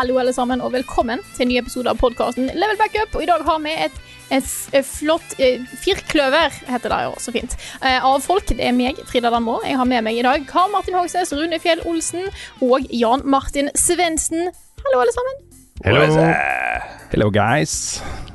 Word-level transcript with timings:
Hallo 0.00 0.16
alle 0.16 0.32
sammen, 0.32 0.62
og 0.64 0.72
velkommen 0.72 1.20
til 1.34 1.42
en 1.44 1.50
ny 1.50 1.56
episode 1.60 1.90
av 1.92 1.98
podkasten 2.00 2.46
Level 2.56 2.78
Backup. 2.80 3.12
Og 3.18 3.20
i 3.20 3.26
dag 3.28 3.42
har 3.44 3.58
vi 3.60 3.72
et, 3.84 3.96
et, 4.32 4.46
et 4.78 4.86
flott 4.88 5.34
eh, 5.36 5.66
firkløver, 5.82 6.54
heter 6.70 6.88
det 6.94 7.00
jo 7.04 7.10
så 7.20 7.34
fint, 7.34 7.56
eh, 7.84 7.98
av 8.00 8.22
folk. 8.24 8.48
Det 8.48 8.64
er 8.64 8.72
meg, 8.72 8.96
Frida 9.10 9.28
Danmo. 9.34 9.58
Jeg 9.60 9.76
har 9.76 9.88
med 9.90 10.06
meg 10.06 10.16
i 10.16 10.22
dag 10.24 10.46
Karl 10.48 10.72
Martin 10.72 10.96
Hogsnes, 10.96 11.34
Rune 11.36 11.58
Fjell 11.60 11.82
Olsen 11.84 12.30
og 12.64 12.86
Jan 12.96 13.26
Martin 13.28 13.68
Svendsen. 13.76 14.48
Hallo, 14.86 15.02
alle 15.02 15.12
sammen. 15.18 15.36
Hello. 15.84 16.06
Hello, 17.12 17.28
guys. 17.34 17.74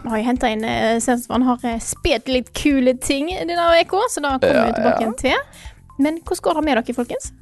Vi 0.03 0.11
har 0.11 0.21
jo 0.21 0.27
henta 0.27 0.51
inn 0.53 0.61
eh, 0.69 1.01
han 1.33 1.47
har 1.49 1.65
spilt 1.81 2.29
litt 2.29 2.53
kule 2.53 2.93
ting 3.01 3.33
denne 3.33 3.71
uka, 3.81 4.05
så 4.13 4.21
da 4.21 4.35
kommer 4.37 4.69
vi 4.69 4.77
tilbake 4.77 5.09
til. 5.23 5.65
Men 5.97 6.21
hvordan 6.21 6.45
går 6.45 6.61
det 6.61 6.65
med 6.69 6.81
dere, 6.83 6.97
folkens? 7.01 7.33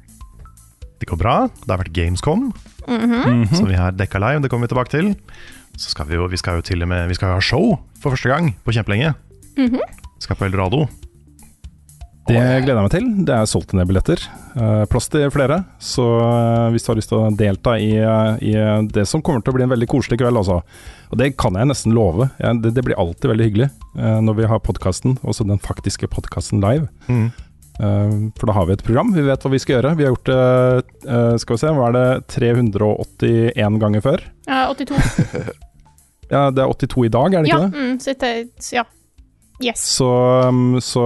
Det 1.04 1.10
går 1.10 1.18
bra. 1.20 1.32
Det 1.52 1.68
har 1.68 1.82
vært 1.82 1.92
Gamescom, 1.92 2.46
som 3.52 3.66
vi 3.68 3.76
har 3.76 3.92
dekka 3.92 4.16
live. 4.24 4.40
Det 4.40 4.48
kommer 4.48 4.64
vi 4.64 4.72
tilbake 4.72 4.92
til. 4.94 5.10
Så 5.76 5.90
skal 5.92 6.08
vi 6.08 6.16
jo, 6.16 6.24
vi 6.32 6.38
skal 6.40 6.56
jo 6.56 6.64
til 6.64 6.80
og 6.80 6.88
med 6.88 7.10
Vi 7.10 7.16
skal 7.18 7.28
jo 7.28 7.36
ha 7.36 7.42
show 7.44 7.74
for 8.00 8.14
første 8.14 8.30
gang 8.30 8.54
på 8.64 8.72
kjempelenge. 8.72 9.10
Vi 9.58 10.24
skal 10.24 10.38
på 10.40 10.46
Eldorado. 10.48 10.86
Det 12.24 12.40
gleder 12.64 12.78
jeg 12.78 12.86
meg 12.86 12.94
til. 12.94 13.12
Det 13.28 13.36
er 13.36 13.52
solgt 13.52 13.74
en 13.74 13.82
del 13.82 13.90
billetter. 13.90 14.24
Eh, 14.56 14.86
plass 14.88 15.10
til 15.12 15.28
flere. 15.34 15.60
Så 15.76 16.08
eh, 16.24 16.72
hvis 16.72 16.86
du 16.86 16.88
har 16.88 16.96
lyst 17.02 17.12
til 17.12 17.20
å 17.20 17.32
delta 17.36 17.76
i, 17.76 17.90
eh, 18.00 18.40
i 18.48 18.54
det 18.96 19.04
som 19.10 19.20
kommer 19.20 19.44
til 19.44 19.52
å 19.52 19.58
bli 19.58 19.66
en 19.66 19.74
veldig 19.74 19.90
koselig 19.92 20.22
kveld, 20.22 20.40
altså. 20.40 20.62
Og 21.12 21.20
det 21.20 21.34
kan 21.36 21.60
jeg 21.60 21.68
nesten 21.68 21.92
love. 21.92 22.30
Det, 22.40 22.72
det 22.72 22.86
blir 22.86 22.96
alltid 22.96 23.28
veldig 23.28 23.50
hyggelig 23.50 23.68
når 23.94 24.40
vi 24.40 24.46
har 24.50 24.64
podkasten, 24.64 25.18
også 25.22 25.44
den 25.46 25.60
faktiske 25.62 26.08
podkasten 26.10 26.64
live. 26.64 26.88
Mm. 27.12 27.28
Eh, 27.80 28.10
for 28.38 28.46
da 28.50 28.54
har 28.54 28.66
vi 28.68 28.76
et 28.76 28.84
program, 28.86 29.12
vi 29.16 29.24
vet 29.26 29.42
hva 29.42 29.50
vi 29.50 29.58
skal 29.62 29.76
gjøre. 29.78 29.94
Vi 29.98 30.04
har 30.06 30.12
gjort 30.14 30.30
det, 30.30 31.08
eh, 31.10 31.36
skal 31.42 31.56
vi 31.56 31.62
se, 31.64 31.72
hva 31.74 31.88
er 31.90 31.96
det, 31.98 32.08
381 32.36 33.78
ganger 33.82 34.04
før? 34.04 34.26
Ja, 34.46 34.66
82. 34.74 34.98
Ja, 36.32 36.46
det 36.50 36.62
er 36.64 36.70
82 36.72 37.02
i 37.04 37.10
dag, 37.12 37.34
er 37.36 37.42
det 37.44 37.50
Ja, 37.50 37.56
ikke 37.60 37.74
det? 37.74 37.82
mm, 37.84 37.98
så 38.64 38.72
ja. 38.74 38.84
Yes. 39.62 39.82
Så, 39.98 40.06
um, 40.48 40.78
så 40.82 41.02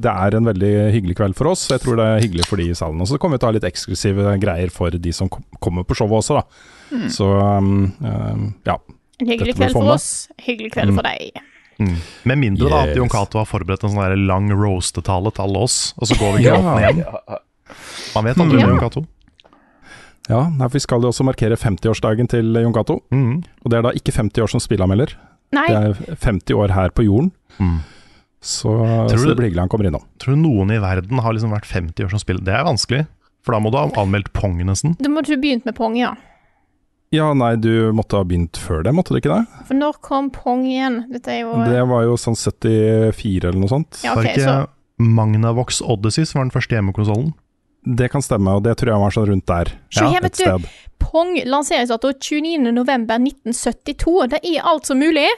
det 0.00 0.10
er 0.10 0.34
en 0.34 0.48
veldig 0.48 0.70
hyggelig 0.94 1.14
kveld 1.20 1.36
for 1.38 1.52
oss, 1.52 1.66
jeg 1.70 1.82
tror 1.84 2.00
det 2.00 2.06
er 2.08 2.22
hyggelig 2.24 2.46
for 2.48 2.58
de 2.58 2.70
i 2.72 2.74
salen. 2.74 2.98
Og 3.04 3.06
så 3.06 3.18
kommer 3.20 3.36
vi 3.36 3.42
til 3.44 3.46
å 3.46 3.50
ha 3.52 3.56
litt 3.58 3.68
eksklusive 3.68 4.32
greier 4.42 4.72
for 4.74 4.90
de 4.90 5.12
som 5.14 5.28
kom- 5.30 5.44
kommer 5.62 5.84
på 5.86 5.94
showet 6.00 6.18
også, 6.24 6.40
da. 6.40 7.04
Så 7.12 7.28
um, 7.28 7.92
ja. 8.66 8.78
En 9.20 9.30
hyggelig 9.30 9.54
kveld 9.60 9.76
for 9.76 9.92
oss, 9.94 10.08
hyggelig 10.42 10.72
kveld 10.74 10.96
for 10.96 11.06
deg. 11.06 11.38
Mm. 11.78 11.96
Med 12.24 12.38
mindre 12.38 12.70
da 12.70 12.82
at 12.84 12.88
Yes. 12.88 12.96
Jon 12.96 13.08
Cato 13.12 13.38
har 13.38 13.44
forberedt 13.46 13.84
en 13.84 13.90
sånn 13.92 14.26
lang 14.26 14.48
roastetale 14.50 15.32
til 15.34 15.44
alle 15.44 15.58
oss, 15.66 15.92
og 15.98 16.08
så 16.08 16.14
går 16.18 16.36
vi 16.38 16.44
Ja. 16.44 16.56
gråtende 16.56 16.80
hjem. 16.86 17.04
Man 18.14 18.24
vet 18.24 18.36
aldri 18.38 18.56
med 18.56 18.68
Jon 18.68 18.78
Cato. 18.80 19.06
ja 20.28 20.48
nei, 20.48 20.66
for 20.68 20.74
vi 20.74 20.80
skal 20.80 21.00
jo 21.02 21.08
også 21.12 21.24
markere 21.26 21.56
50-årsdagen 21.56 22.28
til 22.28 22.52
Jon 22.54 22.72
Cato. 22.74 23.00
Mm. 23.12 23.44
Og 23.64 23.70
det 23.70 23.78
er 23.78 23.82
da 23.82 23.90
ikke 23.92 24.12
50 24.14 24.42
år 24.42 24.48
som 24.50 24.60
spilleanmelder, 24.60 25.14
Nei, 25.52 25.66
det 25.68 25.76
er 26.10 26.16
50 26.16 26.54
år 26.58 26.72
her 26.74 26.88
på 26.90 27.04
jorden. 27.06 27.30
Mm. 27.60 27.76
Så, 28.42 28.68
Tror 29.08 29.08
så 29.08 29.22
du- 29.24 29.28
det 29.30 29.36
blir 29.36 29.46
hyggelig 29.50 29.60
han 29.60 29.68
kommer 29.68 29.86
innom. 29.86 30.02
Tror 30.18 30.34
du 30.34 30.42
noen 30.42 30.70
i 30.70 30.78
verden 30.78 31.18
har 31.20 31.32
liksom 31.32 31.50
vært 31.52 31.64
50 31.66 32.04
år 32.04 32.10
som 32.10 32.18
spiller? 32.18 32.42
Det 32.44 32.54
er 32.54 32.64
vanskelig, 32.64 33.06
for 33.42 33.52
da 33.52 33.58
må 33.60 33.70
du 33.70 33.78
ha 33.78 33.86
anmeldt 34.02 34.32
Pong 34.32 34.58
nesten. 34.64 34.96
da 34.98 35.08
må 35.08 35.22
du 35.24 35.36
begynt 35.36 35.64
med 35.64 35.74
Pong, 35.76 35.94
ja. 35.96 36.14
Ja, 37.16 37.30
nei, 37.38 37.54
du 37.56 37.70
måtte 37.96 38.18
ha 38.20 38.26
begynt 38.28 38.58
før 38.60 38.82
det, 38.86 38.92
måtte 38.96 39.14
du 39.14 39.20
ikke 39.22 39.32
det? 39.32 39.64
For 39.68 39.78
når 39.78 39.96
kom 40.04 40.28
Pong 40.34 40.66
igjen? 40.68 41.00
Dette 41.12 41.32
er 41.32 41.40
jo 41.46 41.56
Det 41.64 41.82
var 41.88 42.04
jo 42.06 42.16
sånn 42.20 42.36
74 42.36 43.48
eller 43.48 43.60
noe 43.62 43.72
sånt. 43.72 44.02
Ja, 44.04 44.12
Var 44.18 44.22
ok, 44.26 44.28
det 44.28 44.36
ikke 44.36 44.46
så 44.50 44.56
Magnavox 45.16 45.82
Odyssey 45.84 46.24
som 46.28 46.38
var 46.40 46.46
den 46.48 46.54
første 46.54 46.76
hjemmekonsollen? 46.78 47.32
Det 47.86 48.08
kan 48.10 48.22
stemme, 48.24 48.50
og 48.58 48.64
det 48.66 48.72
tror 48.80 48.90
jeg 48.94 49.02
var 49.04 49.12
sånn 49.14 49.26
rundt 49.30 49.46
der. 49.46 49.68
Så 49.94 50.08
her, 50.10 50.24
et 50.26 50.34
du, 50.34 50.42
sted. 50.42 50.64
Pong 50.98 51.36
lanseringsdato 51.46 52.10
29.11.1972. 52.18 54.14
Det 54.32 54.40
er 54.42 54.64
alt 54.66 54.88
som 54.88 54.98
mulig. 54.98 55.28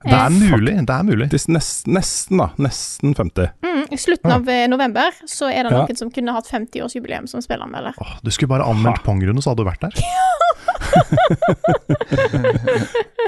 Det 0.00 0.16
er 0.16 0.30
mulig, 0.32 0.78
det 0.88 0.94
er 0.94 1.04
mulig. 1.04 1.26
Det 1.28 1.36
er 1.42 1.52
nest, 1.58 1.84
nesten, 1.92 2.40
da. 2.40 2.46
Nesten 2.56 3.12
50. 3.18 3.50
Mm, 3.66 3.82
I 3.92 3.98
slutten 4.00 4.32
av 4.32 4.48
eh, 4.48 4.62
november 4.72 5.12
så 5.28 5.50
er 5.52 5.66
det 5.68 5.74
Ja. 5.74 5.82
noen 5.84 5.98
som 5.98 6.08
kunne 6.14 6.32
hatt 6.32 6.48
50-årsjubileum 6.48 7.28
som 7.28 7.42
spilleranmelder. 7.44 7.98
Åh, 8.00 8.14
du 8.24 8.30
skulle 8.32 8.48
bare 8.54 8.64
anmeldt 8.64 9.04
Pong-runde, 9.04 9.42
så 9.44 9.52
hadde 9.52 9.60
du 9.60 9.68
vært 9.68 9.84
der. 9.84 10.00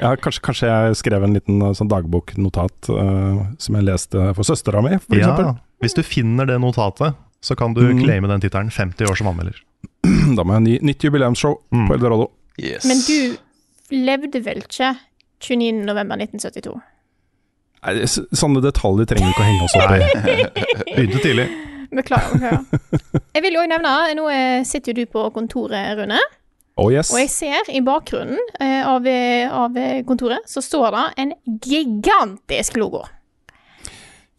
Ja, 0.03 0.16
kanskje, 0.19 0.41
kanskje 0.43 0.66
jeg 0.66 0.97
skrev 0.98 1.22
en 1.22 1.34
liten 1.37 1.60
eh, 1.62 1.75
sånn 1.78 1.87
dagboknotat 1.91 2.88
uh, 2.91 3.37
som 3.62 3.76
jeg 3.78 3.84
leste 3.87 4.19
for 4.34 4.43
søstera 4.48 4.81
mi, 4.82 4.97
f.eks. 4.98 5.20
Ja, 5.20 5.53
hvis 5.84 5.94
du 5.94 6.03
finner 6.06 6.47
det 6.48 6.56
notatet, 6.62 7.15
så 7.42 7.53
kan 7.59 7.75
du 7.76 7.82
mm. 7.84 8.00
claime 8.03 8.26
den 8.31 8.42
tittelen 8.42 8.71
50 8.75 9.06
år 9.10 9.16
som 9.21 9.28
anmelder. 9.31 9.56
Da 10.37 10.42
må 10.42 10.48
jeg 10.54 10.59
ha 10.59 10.62
ny, 10.65 10.75
nytt 10.91 11.04
jubileumsshow 11.06 11.54
Mm. 11.71 11.87
på 11.87 11.92
Eldorado. 11.98 12.26
Yes. 12.59 12.82
Men 12.88 12.98
du 13.06 13.19
levde 13.94 14.38
vel 14.44 14.59
ikke 14.65 14.88
29.11.1972? 15.42 16.75
Nei, 17.82 18.06
sånne 18.06 18.60
detaljer 18.62 19.06
trenger 19.10 19.26
vi 19.26 19.32
ikke 19.34 19.42
å 19.42 19.48
henge 19.48 19.65
oss 19.66 19.76
opp 19.78 19.92
i. 19.94 19.97
Begynte 20.97 21.19
tidlig. 21.22 21.47
Beklager. 21.92 22.54
Jeg 23.34 23.42
vil 23.44 23.54
jo 23.59 23.62
også 23.65 23.72
nevne, 23.75 23.92
nå 24.16 24.25
eh, 24.32 24.60
sitter 24.66 24.88
jo 24.94 24.98
du 25.03 25.06
på 25.12 25.21
kontoret, 25.34 25.87
Rune. 25.98 26.21
Oh 26.81 26.88
yes. 26.93 27.10
Og 27.12 27.21
jeg 27.21 27.31
ser 27.34 27.69
i 27.75 27.83
bakgrunnen 27.84 28.38
eh, 28.60 28.81
av, 28.88 29.05
eh, 29.09 29.44
av 29.53 29.77
eh, 29.77 30.00
kontoret, 30.09 30.47
så 30.49 30.62
står 30.65 30.94
det 30.94 31.05
en 31.25 31.34
gigantisk 31.60 32.78
logo. 32.81 33.03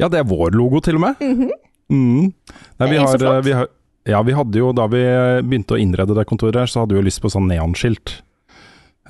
Ja, 0.01 0.09
det 0.09 0.23
er 0.23 0.27
vår 0.27 0.55
logo, 0.57 0.81
til 0.83 0.97
og 0.97 1.05
med. 1.07 1.21
Mhm. 1.21 1.51
Mm. 1.93 2.31
Nei, 2.79 2.87
vi 2.89 2.95
Det 2.95 3.01
er 3.03 3.07
så 3.11 3.19
flott. 3.19 3.45
vi 3.45 3.51
har, 3.53 3.67
ja, 4.09 4.21
vi 4.25 4.33
hadde 4.33 4.57
jo, 4.57 4.71
da 4.73 4.87
vi 4.89 5.01
begynte 5.45 5.75
å 5.75 5.77
innrede 5.77 6.15
det 6.17 6.25
kontoret 6.25 6.55
her, 6.57 6.71
så 6.71 6.81
hadde 6.81 6.95
vi 6.95 7.01
jo 7.01 7.05
lyst 7.05 7.21
på 7.21 7.29
sånn 7.29 7.45
neonskilt. 7.51 8.15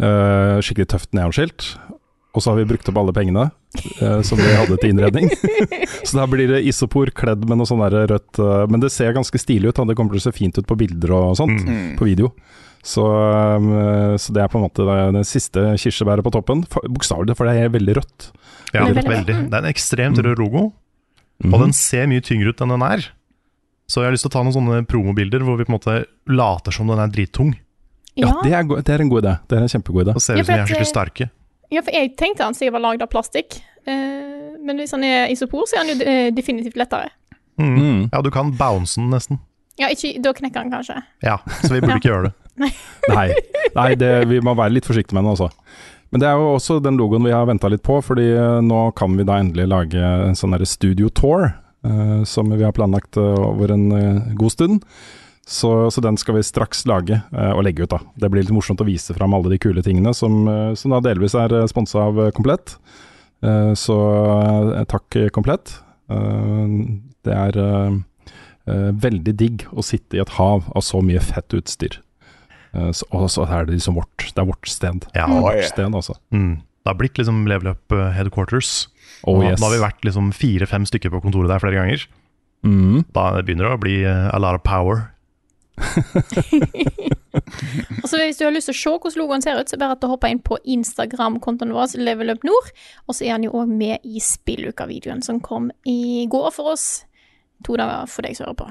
Eh, 0.02 0.58
skikkelig 0.60 0.90
tøft 0.92 1.14
neonskilt. 1.16 1.78
Og 2.34 2.42
så 2.42 2.50
har 2.50 2.58
vi 2.58 2.66
brukt 2.66 2.90
opp 2.90 2.98
alle 2.98 3.14
pengene 3.14 3.46
eh, 4.02 4.22
som 4.26 4.42
vi 4.42 4.50
hadde 4.58 4.76
til 4.82 4.90
innredning. 4.90 5.30
så 6.04 6.18
da 6.18 6.26
blir 6.28 6.50
det 6.50 6.64
isopor 6.68 7.14
kledd 7.14 7.46
med 7.48 7.62
noe 7.62 7.70
sånn 7.70 7.86
der 7.86 8.10
rødt 8.10 8.42
Men 8.74 8.82
det 8.82 8.90
ser 8.92 9.14
ganske 9.16 9.38
stilig 9.40 9.70
ut. 9.70 9.78
Da. 9.78 9.86
Det 9.86 9.96
kommer 9.96 10.18
til 10.18 10.24
å 10.24 10.26
se 10.26 10.36
fint 10.36 10.58
ut 10.58 10.68
på 10.68 10.76
bilder 10.82 11.14
og 11.14 11.38
sånt. 11.40 11.62
Mm. 11.64 11.94
På 12.02 12.10
video. 12.10 12.34
Så, 12.84 13.04
eh, 13.08 14.16
så 14.20 14.34
det 14.36 14.42
er 14.44 14.50
på 14.52 14.60
en 14.60 14.66
måte 14.68 14.84
det 15.16 15.24
siste 15.30 15.62
kirsebæret 15.80 16.24
på 16.26 16.32
toppen. 16.36 16.66
Bokstavelig, 16.92 17.36
for 17.40 17.48
det 17.48 17.56
er 17.64 17.70
veldig 17.72 17.96
rødt. 17.96 18.32
Ja, 18.74 18.84
veldig. 18.90 19.04
veldig- 19.08 19.50
Det 19.50 19.54
er 19.54 19.64
en 19.64 19.72
ekstremt 19.74 20.18
rød 20.20 20.38
logo, 20.38 20.74
Mhm. 21.44 21.54
og 21.54 21.60
den 21.62 21.74
ser 21.74 22.08
mye 22.08 22.22
tyngre 22.22 22.50
ut 22.50 22.60
enn 22.62 22.70
den 22.70 22.82
er. 22.82 23.06
Så 23.88 24.02
jeg 24.02 24.06
har 24.06 24.12
lyst 24.12 24.24
til 24.24 24.30
å 24.30 24.34
ta 24.34 24.44
noen 24.44 24.54
sånne 24.54 24.88
promobilder 24.88 25.40
hvor 25.44 25.58
vi 25.58 25.64
på 25.66 25.70
en 25.74 25.80
måte 25.80 26.06
later 26.28 26.72
som 26.72 26.88
den 26.88 27.00
er 27.00 27.08
drittung. 27.08 27.56
Ja, 28.16 28.32
det 28.44 28.52
er, 28.54 28.64
det 28.64 28.90
er 28.90 29.02
en 29.02 29.10
god 29.10 29.24
idé. 29.24 29.40
Det 29.48 29.58
er 29.58 29.62
en 29.62 29.68
kjempegod 29.68 30.06
idé. 30.06 30.16
Og 30.16 30.22
ser 30.22 30.36
Ja, 30.36 30.42
ut 30.42 30.46
som 30.46 30.56
de 30.56 30.62
er 30.62 30.66
skikkelig 30.66 30.88
eh, 30.88 30.94
sterke. 30.94 31.30
Ja, 31.72 31.82
for 31.82 31.92
jeg 31.92 32.16
tenkte 32.18 32.44
han 32.44 32.54
sikkert 32.54 32.74
var 32.74 32.82
lagd 32.82 33.02
av 33.02 33.10
plastikk. 33.10 33.62
Eh, 33.88 34.58
men 34.64 34.78
hvis 34.78 34.92
han 34.92 35.04
er 35.04 35.28
isopor, 35.30 35.64
så 35.68 35.74
er 35.76 35.86
han 35.86 35.88
jo 35.98 36.32
definitivt 36.36 36.76
lettere. 36.76 37.10
Mm. 37.60 37.78
Mm. 37.78 38.10
Ja, 38.14 38.22
du 38.22 38.30
kan 38.32 38.52
bounce 38.56 38.96
den 38.96 39.10
nesten. 39.10 39.40
Ja, 39.78 39.88
ikke, 39.90 40.22
da 40.22 40.32
knekker 40.34 40.62
han 40.62 40.72
kanskje. 40.72 41.02
Ja, 41.24 41.38
så 41.64 41.70
vi 41.74 41.82
burde 41.82 41.90
Ja. 41.90 41.98
ikke 41.98 42.10
gjøre 42.12 42.24
det. 42.24 42.34
Nei, 43.14 43.34
nei 43.76 43.90
det, 44.00 44.12
vi 44.30 44.38
må 44.44 44.54
være 44.56 44.78
litt 44.78 44.88
forsiktige 44.88 45.18
med 45.18 45.26
den 45.26 45.34
også. 45.34 45.50
Men 46.14 46.22
det 46.22 46.28
er 46.30 46.38
jo 46.38 46.52
også 46.54 46.78
den 46.84 47.00
logoen 47.00 47.26
vi 47.26 47.34
har 47.34 47.48
venta 47.50 47.72
litt 47.74 47.82
på, 47.86 47.98
fordi 48.06 48.28
eh, 48.36 48.60
nå 48.62 48.84
kan 48.94 49.16
vi 49.18 49.26
da 49.26 49.40
endelig 49.42 49.66
lage 49.72 49.98
en 49.98 50.38
sånn 50.38 50.54
derre 50.54 50.68
studio 50.70 51.10
tour, 51.10 51.48
eh, 51.82 52.20
som 52.30 52.54
vi 52.54 52.62
har 52.62 52.76
planlagt 52.78 53.18
eh, 53.18 53.40
over 53.42 53.74
en 53.74 53.88
eh, 53.98 54.36
god 54.38 54.54
stund. 54.54 54.86
Så, 55.50 55.72
så 55.92 56.04
den 56.06 56.16
skal 56.22 56.38
vi 56.38 56.46
straks 56.46 56.86
lage 56.88 57.18
eh, 57.18 57.50
og 57.52 57.66
legge 57.66 57.88
ut, 57.88 57.96
da. 57.96 58.00
Det 58.14 58.30
blir 58.30 58.46
litt 58.46 58.54
morsomt 58.54 58.86
å 58.86 58.88
vise 58.88 59.18
fram 59.18 59.34
alle 59.34 59.56
de 59.56 59.60
kule 59.66 59.82
tingene 59.84 60.14
som, 60.16 60.46
som 60.78 60.94
da 60.94 61.02
delvis 61.04 61.34
er 61.36 61.58
sponsa 61.72 62.06
av 62.06 62.22
Komplett. 62.38 62.78
Eh, 63.42 63.74
så 63.74 63.98
takk, 64.94 65.18
Komplett. 65.34 65.80
Eh, 66.14 66.80
det 67.26 67.42
er 67.42 67.62
veldig 68.64 69.34
digg 69.36 69.66
å 69.74 69.84
sitte 69.84 70.16
i 70.16 70.22
et 70.22 70.38
hav 70.38 70.70
av 70.72 70.86
så 70.86 71.02
mye 71.04 71.20
fett 71.20 71.58
utstyr. 71.58 72.03
Eh, 72.74 72.92
så, 72.92 73.08
og 73.14 73.30
så 73.32 73.46
er 73.48 73.68
det 73.68 73.78
liksom 73.78 73.98
vårt, 74.00 74.30
det 74.30 74.42
er 74.42 74.50
vårt 74.50 74.70
sted. 74.70 75.08
Ja. 75.16 75.28
Vårt 75.30 75.64
sted, 75.70 75.90
altså. 75.90 76.18
Mm. 76.34 76.62
Det 76.84 76.92
har 76.92 77.00
blitt 77.00 77.18
liksom 77.18 77.46
level 77.48 77.74
up 77.74 77.96
eh, 77.96 78.12
headquarters. 78.18 78.90
Oh, 79.24 79.40
yes. 79.44 79.60
Nå 79.60 79.70
har 79.70 79.76
vi 79.78 79.84
vært 79.86 80.06
liksom 80.08 80.34
fire-fem 80.36 80.86
stykker 80.90 81.14
på 81.14 81.24
kontoret 81.24 81.52
der 81.52 81.64
flere 81.64 81.80
ganger. 81.80 82.06
Mm. 82.64 83.04
Da 83.16 83.30
begynner 83.42 83.70
det 83.70 83.76
å 83.78 83.82
bli 83.84 83.98
eh, 84.04 84.30
a 84.34 84.40
lot 84.42 84.60
of 84.60 84.66
power. 84.68 85.10
Og 88.04 88.06
så 88.06 88.20
Hvis 88.20 88.38
du 88.38 88.44
har 88.46 88.54
lyst 88.54 88.70
til 88.70 88.76
å 88.76 88.78
se 88.78 88.92
hvordan 88.94 89.20
logoen 89.22 89.44
ser 89.46 89.58
ut, 89.58 89.70
så 89.72 89.80
bare 89.80 89.96
at 89.96 90.04
du 90.04 90.08
hopper 90.12 90.30
inn 90.34 90.44
på 90.44 90.60
Instagram-kontoen 90.76 91.74
vår, 91.74 91.96
Level 92.04 92.34
Up 92.36 92.44
Nord. 92.48 92.68
Og 93.08 93.18
så 93.18 93.28
er 93.28 93.38
han 93.38 93.48
jo 93.48 93.56
òg 93.58 93.72
med 93.72 94.04
i 94.04 94.22
spilluka-videoen 94.22 95.24
som 95.26 95.42
kom 95.44 95.72
i 95.90 96.28
går 96.32 96.52
for 96.56 96.76
oss. 96.76 97.06
To 97.68 97.78
dager 97.80 98.10
for 98.12 98.28
deg 98.28 98.36
som 98.38 98.50
hører 98.50 98.60
på. 98.60 98.68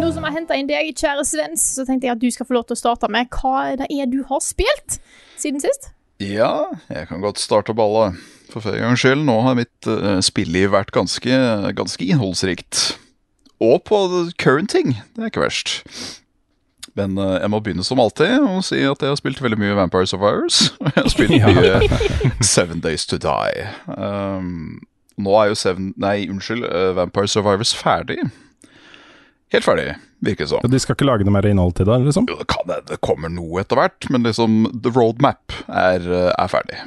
Nå 0.00 0.08
som 0.10 0.22
jeg 0.22 0.30
har 0.30 0.34
henta 0.34 0.56
inn 0.58 0.70
deg, 0.70 0.92
kjære 0.96 1.24
Svens, 1.28 1.64
så 1.76 1.84
tenkte 1.88 2.08
jeg 2.08 2.16
at 2.16 2.22
du 2.22 2.30
skal 2.32 2.48
få 2.48 2.56
lov 2.56 2.64
til 2.68 2.76
å 2.78 2.80
starte 2.80 3.10
med 3.12 3.28
hva 3.36 3.76
det 3.78 3.88
er 3.92 4.08
du 4.10 4.22
har 4.30 4.40
spilt 4.44 4.98
siden 5.40 5.60
sist. 5.62 5.92
Ja, 6.22 6.70
jeg 6.88 7.08
kan 7.10 7.22
godt 7.24 7.42
starte 7.42 7.74
ballet. 7.76 8.16
For 8.52 8.60
flere 8.64 8.82
gangs 8.84 9.00
skyld, 9.00 9.24
nå 9.24 9.38
har 9.46 9.56
mitt 9.56 9.88
uh, 9.88 10.20
spilliv 10.24 10.74
vært 10.74 10.92
ganske, 10.94 11.38
ganske 11.76 12.04
innholdsrikt. 12.04 12.98
Og 13.62 13.80
på 13.86 13.96
current 14.40 14.70
ting. 14.74 14.96
Det 15.14 15.22
er 15.22 15.32
ikke 15.32 15.46
verst. 15.46 16.21
Men 16.98 17.16
eh, 17.16 17.38
jeg 17.40 17.48
må 17.52 17.60
begynne 17.64 17.84
som 17.86 18.00
alltid 18.02 18.34
og 18.44 18.62
si 18.66 18.82
at 18.84 19.00
jeg 19.00 19.12
har 19.14 19.16
spilt 19.20 19.40
veldig 19.40 19.58
mye 19.60 19.76
Vampire 19.78 20.08
Survivors. 20.10 20.66
Og 20.80 20.90
jeg 20.92 20.98
har 20.98 21.12
spilt 21.12 21.36
mye 21.48 22.42
Seven 22.44 22.82
Days 22.84 23.06
To 23.08 23.18
Die. 23.22 23.66
Um, 23.96 24.80
nå 25.22 25.34
er 25.40 25.52
jo 25.52 25.58
Seven 25.58 25.92
Nei, 26.00 26.26
unnskyld. 26.32 26.66
eh, 26.68 26.90
Vampire 26.98 27.28
Survivors 27.32 27.72
ferdig. 27.76 28.18
Helt 29.52 29.66
ferdig, 29.66 29.90
virker 30.24 30.46
det 30.46 30.48
som. 30.48 30.64
De 30.72 30.78
skal 30.80 30.96
ikke 30.96 31.04
lage 31.08 31.26
noe 31.28 31.34
mer 31.34 31.44
innhold 31.48 31.74
til 31.76 31.84
det, 31.88 31.98
liksom? 32.06 32.24
Jo, 32.30 32.38
det 32.40 32.46
kan 32.48 32.70
det, 32.70 32.96
kommer 33.04 33.28
noe 33.32 33.60
etter 33.60 33.76
hvert, 33.76 34.06
men 34.12 34.24
liksom 34.24 34.62
the 34.84 34.92
roadmap 34.96 35.52
er, 35.68 36.00
eh, 36.08 36.30
er 36.32 36.48
ferdig. 36.52 36.78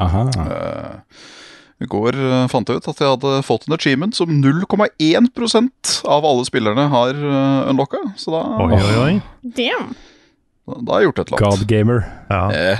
Aha. 0.00 0.22
Eh, 0.32 1.26
I 1.80 1.86
går 1.88 2.12
eh, 2.20 2.44
fant 2.52 2.68
jeg 2.68 2.76
ut 2.82 2.88
at 2.92 2.98
jeg 3.00 3.08
hadde 3.08 3.30
fått 3.46 3.62
en 3.68 3.72
achievement 3.76 4.12
som 4.16 4.28
0,1% 4.42 5.92
av 6.04 6.24
alle 6.28 6.44
spillerne 6.44 6.84
har 6.92 7.14
uh, 7.16 7.70
unlocka. 7.72 7.96
Så 8.20 8.28
da, 8.34 8.42
Oi, 8.60 8.76
oi, 8.76 8.96
oi. 9.00 9.14
Damn. 9.56 9.94
da 10.68 10.92
har 10.92 11.00
jeg 11.00 11.08
gjort 11.10 11.20
et 11.22 11.28
eller 11.32 11.40
God 11.40 11.48
annet. 11.56 11.68
gamer. 11.72 12.00
Ja, 12.28 12.42
Eh, 12.52 12.76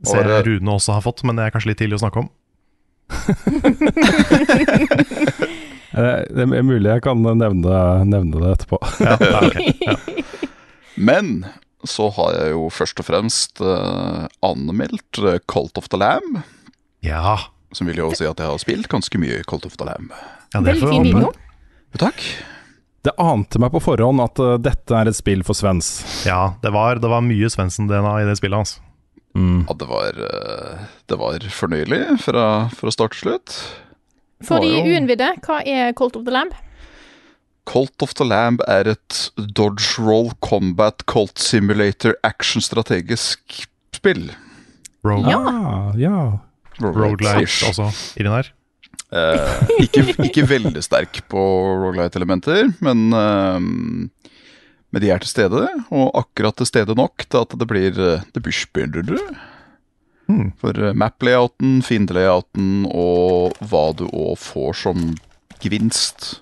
det 0.00 0.08
ser 0.08 0.24
jeg 0.32 0.46
Rune 0.46 0.72
også 0.78 0.94
har 0.96 1.04
fått, 1.04 1.20
men 1.28 1.36
det 1.36 1.44
er 1.44 1.52
kanskje 1.52 1.68
litt 1.74 1.80
tidlig 1.82 1.98
å 2.00 2.04
snakke 2.06 2.24
om. 2.24 2.28
Eh, 5.90 6.22
Det 6.30 6.44
er 6.46 6.62
mulig 6.62 6.86
jeg 6.86 7.02
kan 7.02 7.18
nevne, 7.18 7.74
nevne 8.06 8.38
det 8.44 8.50
etterpå. 8.54 8.78
Ja, 9.02 9.16
det 9.18 9.26
er 9.26 9.42
ok. 9.48 9.58
Men 11.10 11.42
så 11.82 12.06
har 12.14 12.30
jeg 12.36 12.52
jo 12.54 12.68
først 12.70 13.00
og 13.02 13.06
fremst 13.08 13.58
uh, 13.64 14.28
anmeldt 14.46 15.18
Cult 15.50 15.74
of 15.80 15.88
the 15.90 15.98
Lamb. 15.98 16.44
ja. 17.02 17.34
Som 17.72 17.86
vil 17.86 18.00
jo 18.02 18.10
si 18.18 18.26
at 18.26 18.40
jeg 18.40 18.50
har 18.50 18.58
spilt 18.62 18.88
ganske 18.90 19.18
mye 19.22 19.42
Colt 19.46 19.66
of 19.68 19.76
the 19.78 19.86
Lamb. 19.86 20.10
ja 20.54 20.60
det 20.60 20.72
Veldig 20.74 20.88
fin 20.90 21.04
video. 21.06 21.30
Jo, 21.92 21.98
takk. 22.02 22.22
Det 23.06 23.14
ante 23.16 23.60
meg 23.62 23.70
på 23.72 23.80
forhånd 23.80 24.20
at 24.20 24.40
uh, 24.42 24.56
dette 24.60 24.92
er 24.96 25.08
et 25.08 25.16
spill 25.16 25.44
for 25.46 25.56
Svens. 25.56 26.00
Ja, 26.26 26.56
det 26.62 26.72
var, 26.74 26.98
det 27.00 27.08
var 27.08 27.22
mye 27.24 27.48
Svendsen-DNA 27.48 28.16
i 28.20 28.26
det 28.28 28.36
spillet. 28.40 28.58
hans. 28.60 28.74
Mm. 29.38 29.62
Ja, 29.68 29.76
det 29.78 29.86
var, 29.86 30.16
eh, 30.26 30.80
det 31.06 31.16
var 31.20 31.38
fornøyelig 31.54 32.00
fra, 32.24 32.44
fra 32.74 32.90
start 32.90 33.14
til 33.14 33.28
slutt. 33.28 33.54
For 34.42 34.58
de 34.64 34.82
uinnvidde, 34.82 35.28
hva 35.46 35.60
er 35.62 35.92
Colt 35.94 36.16
of 36.18 36.24
the 36.26 36.34
Lamb? 36.34 36.52
Colt 37.70 38.02
of 38.02 38.14
the 38.18 38.26
Lamb 38.26 38.58
er 38.66 38.88
et 38.96 39.18
dodge 39.54 40.00
roll 40.02 40.32
combat 40.42 41.04
cult 41.06 41.38
simulator 41.38 42.16
action 42.26 42.60
strategisk 42.64 43.62
spill. 43.94 44.32
Rogue, 45.06 45.30
Ja. 45.30 45.38
Ah, 45.38 45.92
ja. 45.96 46.16
Roguelite 46.80 47.70
også 47.70 47.90
inni 48.18 48.32
der. 48.32 48.50
Uh, 49.10 49.70
ikke, 49.82 50.04
ikke 50.22 50.46
veldig 50.46 50.82
sterk 50.86 51.18
på 51.30 51.40
roguelite-elementer, 51.82 52.68
men, 52.84 53.08
uh, 53.10 53.58
men 53.58 55.02
de 55.02 55.10
er 55.10 55.22
til 55.22 55.32
stede, 55.32 55.64
og 55.90 56.12
akkurat 56.18 56.54
til 56.60 56.68
stede 56.70 56.94
nok 56.98 57.26
til 57.26 57.42
at 57.42 57.56
det 57.58 57.66
blir 57.70 57.98
eh, 57.98 58.22
det 58.34 58.42
blir 58.42 58.54
spennende. 58.54 59.18
Hmm. 60.30 60.52
For 60.62 60.78
eh, 60.78 60.94
map-layouten, 60.94 61.80
fiendelayouten 61.86 62.86
og 62.86 63.58
hva 63.70 63.84
du 63.98 64.06
òg 64.10 64.38
får 64.38 64.78
som 64.84 65.12
gevinst 65.62 66.36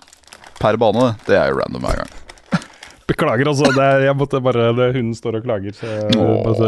per 0.61 0.77
bane, 0.81 1.13
det 1.25 1.37
er 1.39 1.49
jo 1.49 1.61
random 1.61 1.85
hver 1.87 2.03
gang. 2.03 2.17
Beklager, 3.09 3.49
altså. 3.49 3.69
Det 3.73 3.83
er, 3.83 4.03
jeg 4.05 4.15
måtte 4.17 4.41
bare 4.45 4.67
det, 4.77 4.89
Hunden 4.95 5.15
står 5.17 5.39
og 5.39 5.47
klager, 5.47 5.73
så 5.75 5.89
jeg 5.89 6.17
Åh. 6.19 6.43
bare, 6.45 6.67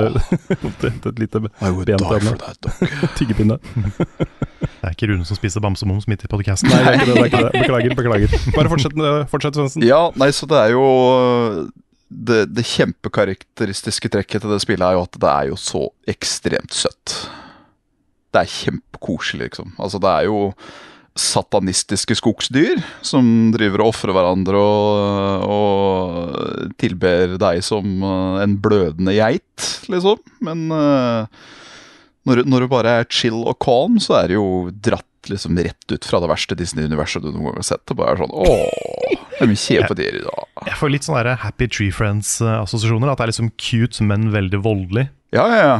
det, 0.82 0.94
et 1.12 1.20
lite 1.22 1.42
I 1.62 1.70
would 1.70 1.86
die 1.86 1.98
henne. 1.98 2.22
for 2.26 2.42
that 2.42 2.58
dog. 2.66 2.96
tyggepinne. 3.20 3.60
Det 4.62 4.90
er 4.90 4.96
ikke 4.96 5.12
Rune 5.12 5.28
som 5.28 5.38
spiser 5.38 5.62
bamsemums 5.64 6.08
midt 6.10 6.26
i 6.26 6.32
podcasten. 6.32 6.72
Nei, 6.74 6.82
det 6.82 6.90
er 6.90 6.98
ikke 6.98 7.06
det. 7.06 7.14
det, 7.14 7.22
er 7.22 7.30
ikke 7.30 7.44
det. 7.46 7.62
Beklager, 7.62 7.96
beklager. 8.02 8.36
Bare 8.58 8.74
fortsett, 8.74 8.98
fortsett 9.30 9.60
Svendsen. 9.60 9.86
Ja, 9.86 10.08
nei, 10.18 10.32
så 10.34 10.50
det 10.50 10.58
er 10.58 10.74
jo 10.74 10.86
det, 12.12 12.46
det 12.52 12.66
kjempekarakteristiske 12.68 14.12
trekket 14.12 14.44
til 14.44 14.52
det 14.52 14.62
spillet 14.64 14.84
er 14.88 14.98
jo 14.98 15.06
at 15.06 15.22
det 15.22 15.32
er 15.32 15.52
jo 15.52 15.60
så 15.60 15.86
ekstremt 16.12 16.76
søtt. 16.76 17.18
Det 18.32 18.42
er 18.42 18.52
kjempekoselig, 18.52 19.52
liksom. 19.52 19.76
Altså, 19.80 20.00
det 20.02 20.12
er 20.12 20.28
jo 20.28 20.42
satanistiske 21.22 22.18
skogsdyr 22.18 22.82
som 23.06 23.52
driver 23.54 23.84
og 23.84 23.94
ofrer 23.94 24.16
hverandre 24.16 24.60
og, 24.60 25.46
og 25.46 26.74
tilber 26.82 27.38
deg 27.42 27.62
som 27.66 28.02
eh, 28.02 28.42
en 28.44 28.58
blødende 28.62 29.16
geit, 29.16 29.68
liksom. 29.92 30.22
Men 30.46 30.68
eh, 30.76 31.42
når, 32.30 32.44
når 32.50 32.66
du 32.66 32.72
bare 32.72 32.98
er 33.02 33.10
chill 33.10 33.44
og 33.46 33.58
calm, 33.64 33.98
så 34.02 34.20
er 34.20 34.32
det 34.32 34.40
jo 34.40 34.50
dratt 34.74 35.08
liksom 35.30 35.58
rett 35.58 35.94
ut 35.94 36.06
fra 36.06 36.20
det 36.22 36.30
verste 36.32 36.58
Disney-universet 36.58 37.24
du 37.24 37.30
noen 37.30 37.52
gang 37.52 37.60
har 37.60 37.68
sett. 37.68 37.84
Det 37.90 37.98
bare 37.98 38.16
er 38.16 38.22
sånn 38.24 38.34
Åh, 38.34 39.16
jeg 39.38 39.52
vil 39.52 39.60
se 39.60 39.78
på 39.86 39.98
dere 39.98 40.24
da. 40.26 40.46
Jeg 40.68 40.78
får 40.80 40.94
litt 40.94 41.08
sånne 41.08 41.38
Happy 41.44 41.68
Tree 41.70 41.94
Friends-assosiasjoner. 41.94 43.12
At 43.12 43.22
det 43.22 43.28
er 43.28 43.34
liksom 43.34 43.52
cute, 43.62 44.06
men 44.08 44.32
veldig 44.34 44.62
voldelig. 44.66 45.08
Ja, 45.36 45.46
ja, 45.54 45.62
ja. 45.62 45.80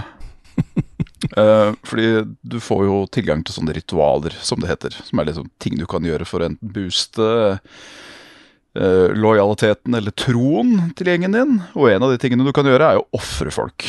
Eh, 1.38 1.74
fordi 1.84 2.08
du 2.42 2.58
får 2.60 2.86
jo 2.88 3.02
tilgang 3.14 3.44
til 3.46 3.56
sånne 3.56 3.76
ritualer, 3.78 4.34
som 4.42 4.62
det 4.62 4.72
heter. 4.72 4.96
Som 5.06 5.22
er 5.22 5.30
liksom 5.30 5.52
ting 5.62 5.78
du 5.80 5.86
kan 5.90 6.06
gjøre 6.06 6.28
for 6.28 6.42
å 6.42 6.50
enten 6.50 6.74
booste 6.74 7.28
uh, 8.72 9.08
lojaliteten 9.14 9.96
eller 9.98 10.16
troen 10.18 10.92
til 10.98 11.12
gjengen 11.12 11.38
din. 11.38 11.62
Og 11.76 11.92
en 11.92 12.08
av 12.08 12.14
de 12.14 12.20
tingene 12.22 12.48
du 12.48 12.54
kan 12.56 12.68
gjøre, 12.68 12.90
er 12.90 13.00
jo 13.00 13.06
å 13.06 13.22
ofre 13.22 13.54
folk. 13.54 13.88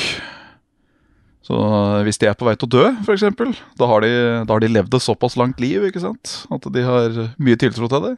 Så 1.43 1.59
hvis 2.07 2.21
de 2.23 2.29
er 2.31 2.37
på 2.39 2.47
vei 2.47 2.55
til 2.55 2.69
å 2.69 2.75
dø, 2.77 2.85
f.eks., 3.03 3.25
da, 3.35 3.57
da 3.81 3.89
har 3.89 4.63
de 4.63 4.71
levd 4.71 4.95
et 4.95 5.03
såpass 5.05 5.35
langt 5.41 5.59
liv 5.63 5.89
ikke 5.89 6.05
sant? 6.05 6.37
at 6.55 6.69
de 6.71 6.85
har 6.87 7.19
mye 7.43 7.59
tiltro 7.59 7.89
til. 7.91 8.13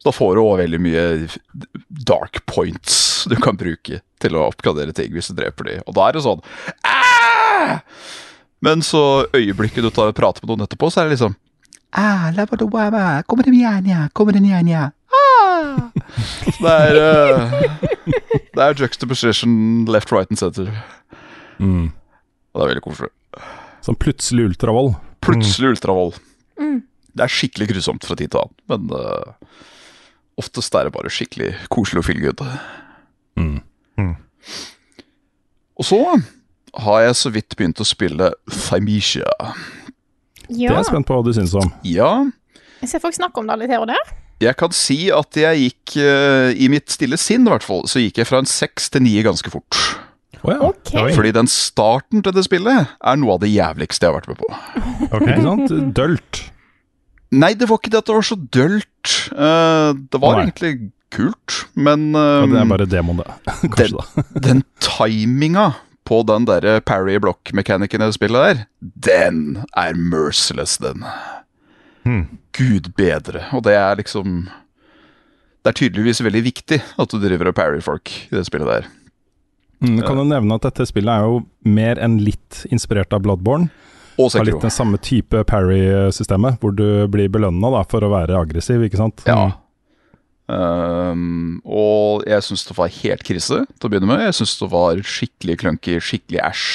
Så 0.00 0.08
da 0.08 0.12
får 0.16 0.36
du 0.36 0.42
òg 0.42 0.60
veldig 0.60 0.80
mye 0.80 1.04
dark 1.88 2.42
points 2.48 3.24
du 3.28 3.36
kan 3.40 3.56
bruke 3.60 4.00
til 4.20 4.36
å 4.36 4.46
oppgradere 4.48 4.94
ting 4.96 5.12
hvis 5.12 5.28
du 5.32 5.38
dreper 5.40 5.68
de. 5.68 5.78
Og 5.86 5.96
da 5.96 6.08
er 6.08 6.16
det 6.16 6.24
sånn 6.24 6.44
«Ah!» 6.84 7.80
Men 8.60 8.82
så 8.84 9.26
øyeblikket 9.36 9.84
du 9.84 9.90
tar 9.90 10.12
og 10.12 10.16
prater 10.18 10.44
med 10.44 10.52
noen 10.52 10.66
etterpå, 10.66 10.90
så 10.92 11.02
er 11.02 11.08
det 11.08 11.16
liksom 11.16 11.36
«Ah, 11.90 12.30
kommer 13.26 13.42
det 13.42 13.50
mjanja, 13.50 14.08
kommer 14.12 14.32
det 14.36 14.42
mjanja, 14.44 14.90
ah!» 15.10 15.90
Så 16.44 16.58
det 16.62 16.74
er 16.74 16.98
uh, 17.00 17.54
Det 18.54 18.62
er 18.62 18.76
juxtaposition 18.78 19.86
left, 19.90 20.12
right 20.12 20.30
and 20.30 20.38
center. 20.38 20.68
Mm. 21.58 21.90
Og 22.52 22.60
det 22.60 22.64
er 22.64 22.72
veldig 22.74 22.84
koselig. 22.84 23.10
Sånn 23.86 23.98
plutselig 23.98 24.50
ultravold. 24.50 24.94
Plutselig 25.24 25.74
ultravold. 25.74 26.18
Det 27.10 27.24
er 27.24 27.32
skikkelig 27.32 27.70
grusomt 27.72 28.06
fra 28.06 28.16
tid 28.18 28.30
til 28.32 28.42
annen, 28.42 28.56
men 28.70 28.92
uh, 28.94 29.56
oftest 30.40 30.74
er 30.78 30.86
det 30.86 30.94
bare 30.94 31.10
skikkelig 31.12 31.54
koselig 31.72 32.02
og 32.02 32.06
feel 32.06 32.20
good. 32.22 32.44
Mm. 33.40 34.14
Og 35.80 35.86
så 35.86 35.98
har 36.74 37.02
jeg 37.06 37.16
så 37.18 37.30
vidt 37.34 37.56
begynt 37.58 37.80
å 37.82 37.86
spille 37.88 38.30
Thymesia. 38.50 39.26
Det 40.50 40.66
er 40.66 40.74
jeg 40.80 40.88
spent 40.90 41.06
på 41.08 41.14
hva 41.18 41.24
du 41.26 41.32
syns 41.36 41.54
om. 41.58 41.70
Ja, 41.86 42.26
Jeg 42.80 42.88
ser 42.90 43.02
folk 43.02 43.14
snakke 43.14 43.38
om 43.42 43.46
det 43.50 43.58
litt 43.60 43.70
her 43.70 43.82
og 43.84 43.90
der. 43.92 44.12
jeg 44.40 44.56
kan 44.56 44.72
si 44.72 45.10
at 45.12 45.36
jeg 45.36 45.58
gikk 45.66 45.96
eh, 46.00 46.54
I 46.56 46.68
mitt 46.72 46.88
stille 46.90 47.18
sinn, 47.20 47.44
i 47.46 47.50
hvert 47.52 47.62
fall, 47.66 47.82
så 47.86 48.00
gikk 48.00 48.18
jeg 48.22 48.26
fra 48.30 48.38
en 48.40 48.48
seks 48.48 48.88
til 48.90 49.02
ni 49.04 49.18
ganske 49.22 49.50
fort. 49.52 49.76
Oh, 50.42 50.50
ja. 50.54 50.70
okay. 50.70 51.12
Fordi 51.12 51.34
den 51.36 51.46
starten 51.52 52.22
til 52.24 52.32
det 52.32 52.46
spillet 52.46 52.86
er 52.96 53.18
noe 53.20 53.34
av 53.36 53.42
det 53.42 53.50
jævligste 53.52 54.06
jeg 54.06 54.14
har 54.14 54.22
vært 54.22 54.30
med 54.32 54.40
på. 54.40 54.48
Ok. 55.10 55.26
Ikke 55.26 55.42
sant? 55.44 55.74
Dølt. 55.98 56.40
Nei, 57.30 57.52
det 57.54 57.68
var 57.70 57.78
ikke 57.78 57.92
det 57.92 58.00
at 58.00 58.08
det 58.08 58.16
var 58.16 58.26
så 58.26 58.38
dølt. 58.56 59.12
Eh, 59.36 59.90
det 60.10 60.18
var 60.24 60.38
Nei. 60.38 60.46
egentlig 60.48 60.72
kult, 61.12 61.58
men 61.76 62.08
Ja, 62.16 62.24
eh, 62.40 62.48
det 62.54 62.58
er 62.64 62.70
bare 62.72 62.88
demoen, 62.88 63.20
det. 63.20 63.36
Kanskje, 63.76 64.00
da. 64.00 64.24
den 64.48 64.64
timinga 64.82 65.68
på 66.10 66.22
den 66.26 66.46
der 66.48 66.80
parry 66.82 67.14
block-mekanikken 67.22 68.02
i 68.02 68.08
det 68.08 68.16
spillet 68.16 68.42
der, 68.42 68.64
den 69.06 69.60
er 69.78 69.94
merciless, 69.94 70.78
den. 70.82 71.04
Hmm. 72.02 72.24
Gud 72.56 72.90
bedre. 72.98 73.44
Og 73.54 73.62
det 73.66 73.76
er 73.76 73.98
liksom 74.00 74.48
Det 75.60 75.68
er 75.68 75.76
tydeligvis 75.76 76.22
veldig 76.24 76.40
viktig 76.40 76.78
at 76.80 77.12
du 77.12 77.20
driver 77.20 77.50
og 77.50 77.54
parry 77.54 77.82
folk 77.84 78.10
i 78.10 78.32
det 78.32 78.46
spillet 78.48 78.70
der. 78.70 78.88
Mm, 79.84 80.00
kan 80.04 80.16
du 80.16 80.24
nevne 80.24 80.56
at 80.56 80.64
dette 80.64 80.86
spillet 80.88 81.12
er 81.12 81.28
jo 81.28 81.42
mer 81.68 82.00
enn 82.00 82.18
litt 82.24 82.64
inspirert 82.72 83.12
av 83.16 83.22
Bloodborne. 83.24 83.68
Og 84.20 84.32
Har 84.34 84.44
litt 84.44 84.60
den 84.60 84.72
samme 84.72 84.98
type 85.00 85.44
parry-systemet, 85.48 86.58
hvor 86.60 86.74
du 86.76 87.06
blir 87.12 87.30
belønna 87.32 87.84
for 87.88 88.04
å 88.04 88.10
være 88.12 88.36
aggressiv, 88.40 88.82
ikke 88.84 89.00
sant? 89.00 89.22
Ja. 89.28 89.52
Um, 90.50 91.60
og 91.62 92.24
jeg 92.26 92.42
syns 92.42 92.64
det 92.66 92.74
var 92.74 92.90
helt 92.90 93.22
krise 93.26 93.62
til 93.70 93.86
å 93.86 93.90
begynne 93.92 94.08
med. 94.10 94.24
Jeg 94.24 94.40
syns 94.40 94.56
det 94.58 94.70
var 94.72 95.02
skikkelig 95.06 95.58
clunky, 95.62 95.98
skikkelig 96.02 96.40
æsj. 96.42 96.70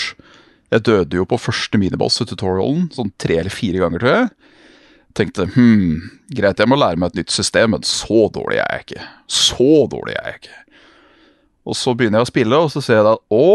Jeg 0.74 0.86
døde 0.88 1.20
jo 1.20 1.26
på 1.30 1.40
første 1.40 1.80
miniboss 1.80 2.22
i 2.24 2.28
tutorialen 2.30 2.88
sånn 2.96 3.12
tre 3.22 3.40
eller 3.42 3.54
fire 3.54 3.84
ganger, 3.84 4.02
tror 4.02 4.16
jeg. 4.16 4.30
Tenkte 5.16 5.48
hm, 5.54 5.98
greit, 6.36 6.60
jeg 6.60 6.72
må 6.72 6.78
lære 6.80 7.00
meg 7.00 7.14
et 7.14 7.22
nytt 7.22 7.36
system, 7.36 7.76
men 7.76 7.84
så 7.88 8.26
dårlig 8.36 8.60
er 8.64 8.72
jeg 8.72 8.86
ikke. 8.88 9.10
Så 9.32 9.70
dårlig 9.92 10.16
er 10.16 10.30
jeg 10.30 10.42
ikke. 10.42 10.62
Og 11.66 11.78
så 11.80 11.96
begynner 11.98 12.22
jeg 12.22 12.28
å 12.28 12.30
spille, 12.30 12.62
og 12.62 12.72
så 12.74 12.84
ser 12.84 13.00
jeg 13.00 13.10
at 13.10 13.24
å, 13.34 13.46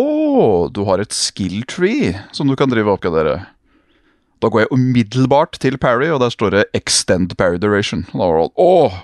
du 0.73 0.83
har 0.89 1.03
et 1.03 1.15
skill 1.15 1.61
tree 1.71 2.15
som 2.37 2.51
du 2.51 2.57
kan 2.59 2.73
drive 2.73 2.91
og 2.91 2.99
oppgradere. 2.99 3.37
Da 4.41 4.49
går 4.49 4.65
jeg 4.65 4.73
umiddelbart 4.73 5.61
til 5.63 5.77
parry, 5.81 6.09
og 6.11 6.23
der 6.23 6.33
står 6.33 6.51
det 6.55 6.65
'extend 6.75 7.37
parry 7.37 7.61
duration'. 7.61 8.09
Da 8.13 8.25
var 8.25 8.41
det 8.41 8.51
åh, 8.57 8.97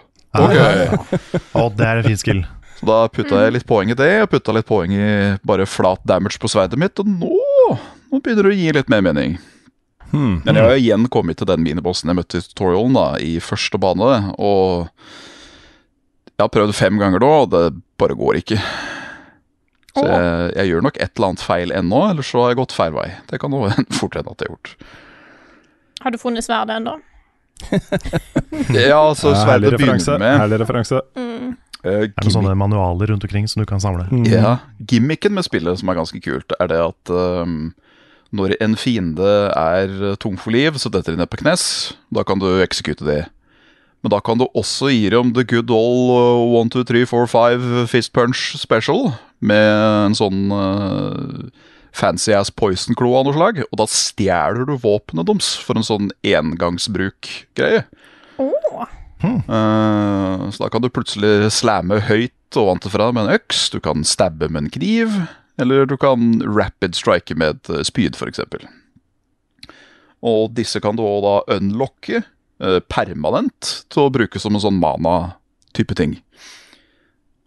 ok. 0.45 1.19
Og 1.63 1.75
det 1.79 1.89
er 1.89 2.01
en 2.01 2.09
fin 2.11 2.21
skill. 2.21 2.45
Så 2.77 2.87
da 2.89 3.03
putta 3.09 3.43
jeg 3.45 3.55
litt 3.57 3.69
poeng 3.69 3.91
i 3.93 3.97
det, 3.97 4.11
og 4.25 4.33
putta 4.35 4.53
litt 4.53 4.69
poeng 4.69 4.93
i 4.93 5.05
bare 5.49 5.69
flat 5.69 6.03
damage 6.09 6.41
på 6.43 6.51
sverdet 6.53 6.79
mitt, 6.81 6.99
og 7.01 7.09
nå, 7.09 7.37
nå 8.13 8.21
begynner 8.21 8.49
det 8.49 8.53
å 8.53 8.59
gi 8.59 8.75
litt 8.77 8.91
mer 8.93 9.05
mening. 9.07 9.39
Hmm. 10.11 10.43
Men 10.45 10.55
jeg 10.55 10.63
har 10.63 10.75
jo 10.77 10.83
igjen 10.83 11.07
kommet 11.11 11.41
til 11.41 11.49
den 11.49 11.65
minibossen 11.65 12.13
jeg 12.13 12.19
møtte 12.19 12.39
i 12.39 12.45
tutorialen 12.45 12.99
da, 12.99 13.07
i 13.23 13.39
første 13.43 13.81
bane, 13.81 14.13
og 14.37 14.93
jeg 16.37 16.45
har 16.45 16.53
prøvd 16.53 16.77
fem 16.77 17.01
ganger 17.01 17.25
nå, 17.25 17.33
og 17.47 17.51
det 17.55 17.65
bare 17.97 18.19
går 18.19 18.43
ikke. 18.43 18.61
Så 19.97 20.05
jeg, 20.05 20.53
jeg 20.59 20.69
gjør 20.69 20.85
nok 20.85 20.99
et 21.01 21.11
eller 21.17 21.31
annet 21.33 21.43
feil 21.49 21.73
ennå, 21.73 22.03
eller 22.13 22.27
så 22.29 22.43
har 22.45 22.53
jeg 22.53 22.61
gått 22.61 22.77
feil 22.77 22.93
vei. 22.93 23.09
Det 23.31 23.41
kan 23.41 23.57
jo 23.57 23.65
fort 23.99 24.19
hende 24.19 24.37
at 24.37 24.45
jeg 24.45 24.51
har 24.51 24.59
gjort. 24.59 24.75
Har 26.05 26.13
du 26.13 26.21
funnet 26.21 26.45
sverdet 26.45 26.77
ennå? 26.77 26.99
Ja, 28.75 29.01
altså, 29.01 29.33
sverdet 29.35 29.77
begynner 29.77 30.21
med 30.21 30.39
Herlig 30.43 30.61
referanse. 30.63 31.01
Mm. 31.17 31.55
Uh, 31.87 32.05
Er 32.09 32.25
det 32.25 32.33
sånne 32.35 32.55
manualer 32.59 33.13
rundt 33.13 33.25
omkring 33.27 33.47
som 33.51 33.63
du 33.63 33.69
kan 33.69 33.83
samle? 33.83 34.09
Mm. 34.11 34.27
Ja, 34.31 34.57
Gimmicken 34.91 35.37
med 35.37 35.47
spillet 35.47 35.81
som 35.81 35.93
er 35.93 35.99
ganske 35.99 36.21
kult, 36.25 36.55
er 36.59 36.71
det 36.73 36.81
at 36.83 37.13
um, 37.15 37.75
når 38.35 38.57
en 38.61 38.75
fiende 38.79 39.31
er 39.55 40.17
tung 40.23 40.39
for 40.41 40.55
liv, 40.55 40.81
så 40.83 40.91
detter 40.91 41.15
de 41.15 41.23
ned 41.23 41.31
på 41.31 41.41
knes. 41.45 41.95
Da 42.15 42.27
kan 42.27 42.43
du 42.43 42.49
eksekute 42.65 43.07
de. 43.07 43.21
Men 44.03 44.13
da 44.13 44.21
kan 44.23 44.39
du 44.39 44.47
også 44.55 44.91
gi 44.93 45.09
dem 45.11 45.33
the 45.35 45.45
good 45.47 45.71
old 45.73 46.11
uh, 46.15 46.61
1, 46.61 46.75
2, 46.75 46.85
3, 46.91 47.07
4, 47.11 47.31
5 47.33 47.87
fist 47.91 48.13
punch 48.15 48.53
special. 48.59 49.13
Med 49.41 49.71
en 50.07 50.17
sånn 50.17 50.51
uh, 50.53 51.49
fancy 51.97 52.35
ass 52.37 52.53
poison-klo 52.53 53.15
av 53.17 53.27
noe 53.27 53.37
slag. 53.37 53.63
Og 53.71 53.81
da 53.81 53.89
stjeler 53.91 54.69
du 54.69 54.77
våpenet 54.83 55.29
deres 55.29 55.55
for 55.63 55.79
en 55.79 55.87
sånn 55.87 56.13
engangsbruk-greie. 56.27 57.87
Åh. 58.43 58.87
Uh, 59.25 60.51
så 60.53 60.61
da 60.61 60.69
kan 60.71 60.85
du 60.85 60.93
plutselig 60.93 61.49
slamme 61.57 62.03
høyt 62.05 62.33
ovenfra 62.57 63.09
med 63.15 63.27
en 63.27 63.37
øks, 63.39 63.71
du 63.73 63.81
kan 63.83 64.05
stabbe 64.07 64.49
med 64.53 64.67
en 64.67 64.73
kniv, 64.73 65.17
eller 65.61 65.89
du 65.89 65.97
kan 66.01 66.39
rapid 66.45 66.95
strike 66.95 67.35
med 67.35 67.57
et 67.57 67.71
eh, 67.73 67.85
spyd, 67.89 68.17
f.eks. 68.17 68.43
Og 70.27 70.53
disse 70.57 70.81
kan 70.85 70.99
du 70.99 71.03
òg 71.05 71.25
da 71.25 71.57
unlocke 71.57 72.21
uh, 72.21 72.79
permanent 72.93 73.73
til 73.93 74.05
å 74.05 74.13
bruke 74.13 74.41
som 74.41 74.57
en 74.57 74.63
sånn 74.63 74.79
mana-type 74.81 75.97
ting. 75.99 76.19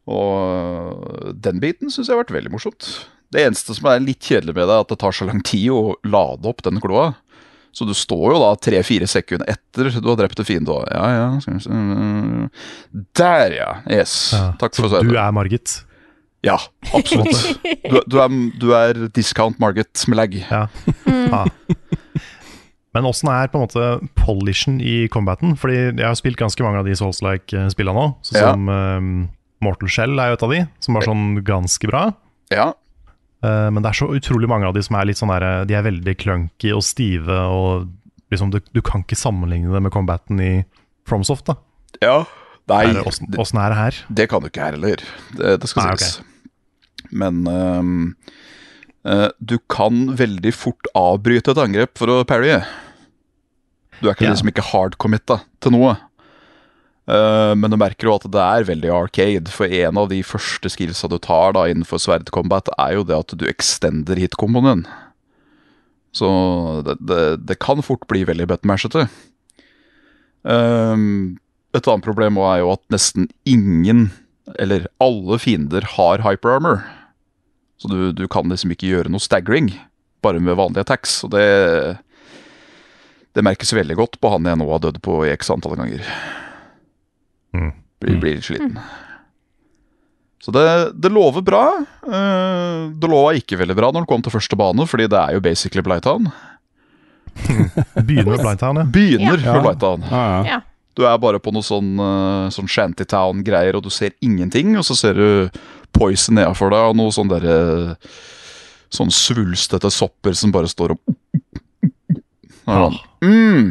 Og 0.10 1.38
den 1.38 1.62
biten 1.62 1.94
syns 1.94 2.10
jeg 2.10 2.18
har 2.18 2.24
vært 2.24 2.34
veldig 2.34 2.54
morsomt. 2.56 2.90
Det 3.34 3.46
eneste 3.46 3.76
som 3.78 3.90
er 3.92 4.02
litt 4.02 4.26
kjedelig 4.26 4.56
med 4.56 4.66
det, 4.66 4.76
er 4.76 4.86
at 4.86 4.92
det 4.94 5.00
tar 5.02 5.16
så 5.16 5.28
lang 5.30 5.44
tid 5.46 5.68
å 5.74 5.82
lade 6.08 6.50
opp 6.50 6.64
den 6.66 6.82
kloa. 6.82 7.12
Så 7.72 7.86
du 7.86 7.94
står 7.94 8.34
jo 8.34 8.40
da 8.42 8.54
tre-fire 8.58 9.06
sekunder 9.08 9.52
etter 9.54 9.92
du 9.94 10.08
har 10.10 10.18
drept 10.18 10.42
en 10.42 10.48
fiende. 10.48 10.80
Ja, 10.90 11.04
ja 11.14 11.28
skal 11.44 11.60
vi 11.60 11.62
se. 11.68 11.78
Der, 13.20 13.54
ja. 13.60 13.70
Yes. 13.86 14.16
Ja. 14.34 14.48
Takk 14.60 14.74
Så 14.76 14.88
for 14.88 15.06
du 15.06 15.14
er 15.14 15.36
Margit? 15.36 15.84
Ja, 16.46 16.56
absolutt. 16.96 17.60
Du, 17.84 18.00
du, 18.08 18.18
er, 18.24 18.36
du 18.62 18.68
er 18.76 19.00
discount 19.14 19.60
Margit 19.62 20.06
med 20.08 20.22
lag. 20.22 20.36
Ja. 20.40 20.66
ja. 21.06 21.44
Men 22.96 23.06
åssen 23.06 23.30
er 23.30 23.52
på 23.52 23.60
en 23.60 23.68
måte 23.68 23.90
polishen 24.18 24.80
i 24.82 25.04
combaten? 25.14 25.54
Fordi 25.60 25.78
jeg 25.92 26.06
har 26.06 26.18
spilt 26.18 26.40
ganske 26.40 26.64
mange 26.66 26.82
av 26.82 26.90
de 26.90 26.96
Souls-like-spillene 26.98 27.96
nå. 27.96 28.08
Sånn 28.26 28.40
Ja. 28.40 28.54
som 28.56 28.72
um, 28.72 29.12
Mortal 29.62 29.92
Shell 29.92 30.18
er 30.18 30.32
jo 30.32 30.40
et 30.40 30.46
av 30.48 30.54
de, 30.56 30.62
som 30.82 30.98
var 30.98 31.06
sånn 31.06 31.26
ganske 31.46 31.92
bra. 31.92 32.08
Ja, 32.50 32.72
Eh, 33.44 33.70
men 33.72 33.82
det 33.84 33.90
er 33.94 34.00
så 34.02 34.10
utrolig 34.12 34.50
mange 34.52 34.68
av 34.68 34.74
de 34.76 34.82
som 34.84 34.98
er 35.00 35.06
litt 35.10 35.18
sånn 35.20 35.32
der, 35.32 35.66
De 35.70 35.74
er 35.78 35.86
veldig 35.86 36.16
clunky 36.20 36.74
og 36.76 36.84
stive, 36.84 37.38
og 37.48 37.88
liksom 38.34 38.52
du, 38.52 38.60
du 38.76 38.82
kan 38.86 39.02
ikke 39.06 39.16
sammenligne 39.18 39.72
det 39.74 39.82
med 39.82 39.92
combaten 39.96 40.40
i 40.44 40.52
FromSoft. 41.08 41.46
da 41.50 41.56
ja. 42.04 42.26
Nei, 42.70 42.84
Er 42.86 42.94
det- 43.00 43.06
Åssen 43.10 43.32
åssen 43.42 43.58
er 43.58 43.70
det 43.74 43.78
her? 43.80 43.96
det 44.14 44.30
kan 44.30 44.42
du 44.44 44.48
ikke 44.52 44.62
her 44.62 44.76
heller. 44.78 45.02
Det, 45.36 45.56
det 45.62 45.70
skal 45.72 45.88
Nei, 45.88 45.96
sies. 45.98 46.20
Men 47.12 47.48
um, 47.48 48.16
uh, 49.08 49.30
du 49.42 49.58
kan 49.72 50.14
veldig 50.20 50.54
fort 50.54 50.86
avbryte 50.94 51.50
et 51.56 51.58
angrep 51.64 51.98
for 51.98 52.08
å 52.14 52.20
parrye. 52.30 52.60
Du 54.02 54.08
er 54.08 54.14
ikke 54.14 54.28
Ja. 54.28 54.36
liksom 54.36 54.52
ikke 54.52 54.68
hardcommitta 54.70 55.40
til 55.60 55.72
noe. 55.74 55.96
Eh, 57.10 57.54
men 57.58 57.74
du 57.74 57.78
merker 57.80 58.10
jo 58.10 58.16
at 58.20 58.28
det 58.30 58.44
er 58.44 58.68
veldig 58.68 58.92
arcade, 58.94 59.50
for 59.54 59.72
en 59.82 59.98
av 60.02 60.10
de 60.12 60.22
første 60.26 60.70
skillsa 60.70 61.10
du 61.10 61.18
tar 61.22 61.56
da 61.58 61.66
innenfor 61.70 62.02
sverdcombat, 62.02 62.70
er 62.78 63.00
jo 63.00 63.06
det 63.08 63.18
at 63.18 63.34
du 63.40 63.48
extender 63.50 64.20
hitkomboen. 64.22 64.86
Så 66.14 66.30
det, 66.86 67.00
det, 67.06 67.22
det 67.50 67.60
kan 67.62 67.82
fort 67.86 68.06
bli 68.10 68.26
veldig 68.30 68.50
buttmashete. 68.50 69.08
Um, 70.42 71.38
et 71.76 71.86
annet 71.86 72.06
problem 72.06 72.40
er 72.42 72.62
jo 72.64 72.74
at 72.74 72.84
nesten 72.94 73.28
ingen, 73.50 74.10
eller 74.62 74.88
alle 75.02 75.38
fiender, 75.42 75.86
har 75.98 76.26
hyperarmor. 76.26 76.82
Så 77.80 77.90
du, 77.92 78.12
du 78.14 78.26
kan 78.28 78.50
liksom 78.50 78.74
ikke 78.74 78.90
gjøre 78.90 79.14
noe 79.14 79.24
staggering, 79.24 79.72
bare 80.26 80.42
med 80.44 80.58
vanlige 80.60 80.86
attacks. 80.86 81.22
Og 81.26 81.34
det 81.34 81.48
Det 83.38 83.46
merkes 83.46 83.72
veldig 83.72 83.96
godt 83.96 84.18
på 84.20 84.30
han 84.34 84.44
jeg 84.50 84.58
nå 84.58 84.66
har 84.68 84.82
dødd 84.82 84.98
på 85.06 85.22
i 85.24 85.30
x 85.32 85.52
antall 85.54 85.78
ganger. 85.78 86.02
Mm. 87.56 87.72
Blir, 88.00 88.20
blir 88.22 88.36
litt 88.38 88.46
sliten. 88.48 88.78
Så 90.40 90.54
det, 90.56 90.62
det 90.96 91.10
lover 91.12 91.44
bra. 91.44 91.64
Eh, 92.08 92.84
det 92.96 93.10
lova 93.12 93.34
ikke 93.36 93.58
veldig 93.60 93.76
bra 93.76 93.90
når 93.92 94.06
den 94.06 94.10
kom 94.12 94.22
til 94.24 94.32
første 94.32 94.56
bane, 94.60 94.86
fordi 94.88 95.10
det 95.12 95.20
er 95.20 95.36
jo 95.36 95.42
basically 95.44 95.84
Blighttown. 95.84 96.30
Begynner 98.06 98.34
med 98.36 98.40
Blighttown, 98.46 98.80
ja. 98.82 98.84
Begynner 98.84 99.44
Ja. 99.44 99.54
med 99.58 99.64
Blighttown. 99.68 100.06
Ja, 100.10 100.24
ja. 100.38 100.44
Ja. 100.54 100.62
Du 100.98 101.06
er 101.08 101.18
bare 101.22 101.40
på 101.40 101.52
noe 101.56 101.64
sånn, 101.64 101.94
uh, 102.00 102.50
sånn 102.52 102.68
shantytown-greier, 102.68 103.78
og 103.78 103.84
du 103.86 103.90
ser 103.94 104.12
ingenting. 104.26 104.74
Og 104.80 104.84
så 104.88 104.96
ser 105.00 105.14
du 105.16 105.60
Poison 105.96 106.36
nedafor 106.36 106.72
deg, 106.74 106.88
og 106.92 106.98
noe 107.00 107.12
sånn 107.16 107.30
derre 107.32 107.96
Sånn 108.90 109.12
svulstete 109.14 109.92
sopper 109.94 110.34
som 110.34 110.50
bare 110.52 110.66
står 110.72 110.96
og 110.96 111.00
Ja. 112.66 112.88
mm. 113.22 113.68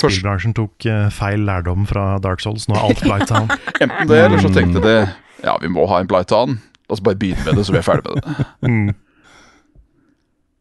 Spillbransjen 0.00 0.54
tok 0.56 0.86
eh, 0.88 1.08
feil 1.14 1.44
lærdom 1.48 1.86
fra 1.88 2.14
Dark 2.24 2.42
Souls. 2.44 2.66
Nå 2.68 2.76
er 2.78 2.88
alt 2.88 3.04
Blighttown. 3.04 3.50
Enten 3.84 4.10
det, 4.10 4.24
eller 4.24 4.42
så 4.42 4.52
tenkte 4.54 4.82
de 4.84 4.96
Ja, 5.44 5.56
vi 5.60 5.70
må 5.72 5.86
ha 5.90 6.00
en 6.00 6.10
Blighttown. 6.10 6.58
La 6.88 6.96
oss 6.96 7.04
bare 7.04 7.18
begynne 7.20 7.44
med 7.46 7.58
det, 7.58 7.66
så 7.68 7.74
vi 7.74 7.80
er 7.82 7.86
ferdig 7.86 8.08
med 8.08 8.24
det. 8.24 8.48
Mm. 8.70 8.90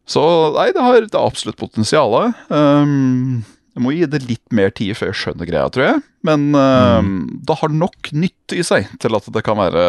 Så 0.09 0.21
nei, 0.55 0.71
det 0.73 0.81
har, 0.81 1.03
det 1.05 1.13
har 1.13 1.29
absolutt 1.29 1.59
potensial. 1.59 2.15
Um, 2.49 3.43
jeg 3.77 3.83
må 3.85 3.91
gi 3.93 4.07
det 4.09 4.23
litt 4.25 4.55
mer 4.57 4.71
tid 4.73 4.97
før 4.97 5.11
jeg 5.11 5.19
skjønner 5.19 5.45
greia, 5.45 5.67
tror 5.69 5.85
jeg. 5.85 5.99
Men 6.25 6.47
um, 6.57 7.11
det 7.45 7.59
har 7.61 7.69
nok 7.69 8.09
nytt 8.17 8.55
i 8.57 8.63
seg 8.65 8.89
til 9.03 9.17
at 9.19 9.29
det 9.35 9.43
kan 9.45 9.59
være 9.59 9.83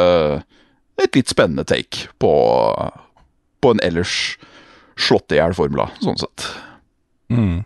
et 1.01 1.17
litt 1.17 1.33
spennende 1.33 1.65
take 1.65 2.11
på, 2.21 2.33
på 3.65 3.73
en 3.73 3.81
ellers 3.87 4.37
slått 5.01 5.33
i 5.33 5.41
hjel-formula, 5.41 5.89
sånn 6.05 6.21
sett. 6.21 6.51
Mm. 7.33 7.63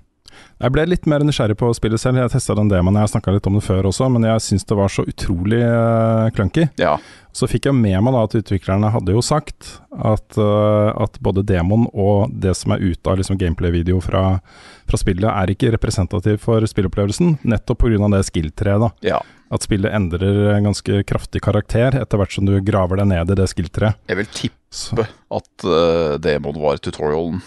Jeg 0.63 0.71
ble 0.71 0.85
litt 0.87 1.09
mer 1.11 1.25
nysgjerrig 1.27 1.57
på 1.59 1.69
spillet 1.75 2.01
selv. 2.01 2.21
Jeg 2.23 2.31
testa 2.33 2.55
den 2.57 2.71
demoen, 2.71 2.95
jeg 2.95 3.09
har 3.09 3.11
snakka 3.11 3.35
litt 3.35 3.47
om 3.51 3.59
det 3.59 3.65
før 3.67 3.89
også, 3.91 4.07
men 4.15 4.27
jeg 4.29 4.43
syns 4.45 4.67
det 4.69 4.79
var 4.79 4.93
så 4.93 5.03
utrolig 5.11 5.61
uh, 5.67 6.31
clunky. 6.37 6.69
Ja. 6.81 6.95
Så 7.35 7.49
fikk 7.51 7.67
jeg 7.67 7.75
med 7.75 7.99
meg 8.07 8.15
da 8.15 8.23
at 8.29 8.37
utviklerne 8.39 8.93
hadde 8.95 9.17
jo 9.17 9.23
sagt 9.25 9.73
at, 9.91 10.39
uh, 10.39 10.95
at 11.03 11.19
både 11.25 11.43
demoen 11.49 11.89
og 11.91 12.31
det 12.31 12.55
som 12.55 12.77
er 12.77 12.85
ute 12.85 13.11
av 13.11 13.19
liksom 13.19 13.41
gameplay-video 13.41 13.99
fra, 14.05 14.39
fra 14.87 15.01
spillet, 15.01 15.27
er 15.27 15.53
ikke 15.53 15.75
representativ 15.75 16.39
for 16.47 16.63
spillopplevelsen, 16.71 17.41
nettopp 17.43 17.83
pga. 17.83 18.13
det 18.15 18.23
skill-treet. 18.31 18.87
da. 18.87 18.93
ja. 19.15 19.23
At 19.55 19.67
spillet 19.67 19.93
endrer 19.95 20.57
ganske 20.65 21.03
kraftig 21.07 21.43
karakter 21.45 21.95
etter 21.99 22.19
hvert 22.19 22.33
som 22.35 22.47
du 22.49 22.57
graver 22.65 22.99
deg 23.03 23.11
ned 23.11 23.35
i 23.35 23.37
det 23.39 23.51
skill-treet. 23.51 24.01
Jeg 24.11 24.23
vil 24.23 24.31
tippe 24.33 24.63
så. 24.75 25.03
at 25.03 25.67
uh, 25.67 26.15
demoen 26.23 26.63
var 26.63 26.79
tutorialen. 26.83 27.43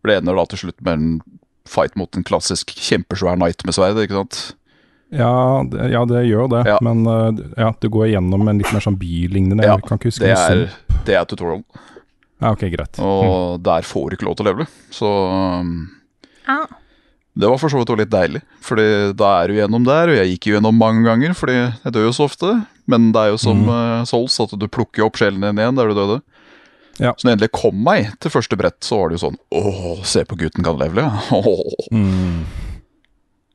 For 0.00 0.10
det 0.10 0.20
ender 0.20 0.38
da 0.38 0.44
til 0.50 0.66
slutt 0.66 0.82
med 0.86 0.98
en 0.98 1.38
fight 1.70 1.94
mot 1.98 2.16
en 2.18 2.24
klassisk 2.26 2.72
kjempesvær 2.74 3.38
knight 3.38 3.62
med 3.68 3.76
sverd, 3.76 4.00
ikke 4.02 4.18
sant? 4.18 4.40
Ja, 5.14 5.30
det, 5.66 5.88
ja, 5.90 6.04
det 6.06 6.24
gjør 6.28 6.48
det, 6.52 6.64
Ja. 6.70 6.76
men 6.86 7.00
uh, 7.06 7.30
ja, 7.58 7.72
du 7.82 7.88
går 7.90 8.12
gjennom 8.12 8.44
en 8.50 8.58
litt 8.62 8.70
mer 8.74 8.82
sånn 8.84 8.98
bylignende 8.98 9.64
Ja, 9.66 9.78
kan 9.82 9.98
ikke 9.98 10.10
huske 10.12 10.22
Det 10.28 10.36
er, 10.38 10.60
det 11.08 11.16
er 11.18 11.24
tutorial. 11.30 11.64
Ja, 12.40 12.52
ok, 12.54 12.62
greit. 12.72 13.00
Og 13.02 13.58
der 13.66 13.82
får 13.84 14.10
du 14.12 14.16
ikke 14.16 14.28
lov 14.28 14.36
til 14.38 14.46
å 14.46 14.50
levele. 14.52 14.68
Så 14.94 15.08
um, 15.60 15.72
Ah. 16.48 16.64
det 17.36 17.46
var 17.50 17.58
for 17.60 17.68
så 17.70 17.78
vidt 17.82 17.90
også 17.92 18.00
litt 18.00 18.10
deilig. 18.14 18.40
Fordi 18.64 18.86
da 19.18 19.32
er 19.42 19.50
du 19.52 19.58
gjennom 19.58 19.84
der, 19.86 20.08
og 20.14 20.16
jeg 20.22 20.30
gikk 20.32 20.48
jo 20.48 20.54
gjennom 20.56 20.78
mange 20.80 21.04
ganger, 21.06 21.34
fordi 21.36 21.58
jeg 21.58 21.92
dør 21.94 22.06
jo 22.08 22.14
så 22.16 22.24
ofte. 22.30 22.54
Men 22.90 23.10
det 23.14 23.20
er 23.26 23.34
jo 23.34 23.38
som 23.42 23.60
uh, 23.68 24.00
Souls, 24.08 24.38
at 24.42 24.54
du 24.58 24.66
plukker 24.72 25.04
opp 25.06 25.18
sjelen 25.20 25.42
din 25.44 25.60
igjen 25.60 25.76
der 25.78 25.90
du 25.92 25.98
døde. 25.98 26.16
Ja. 27.00 27.14
Så 27.16 27.24
når 27.24 27.30
jeg 27.32 27.38
endelig 27.38 27.52
kom 27.56 27.78
meg 27.86 28.10
til 28.20 28.32
første 28.34 28.58
brett, 28.60 28.76
så 28.84 28.98
var 29.00 29.08
det 29.10 29.16
jo 29.18 29.22
sånn 29.22 29.38
Åh, 29.56 30.02
se 30.04 30.24
på 30.28 30.36
gutten 30.40 30.66
kan 30.66 30.80
levele. 30.80 31.08
Mm. 31.94 32.42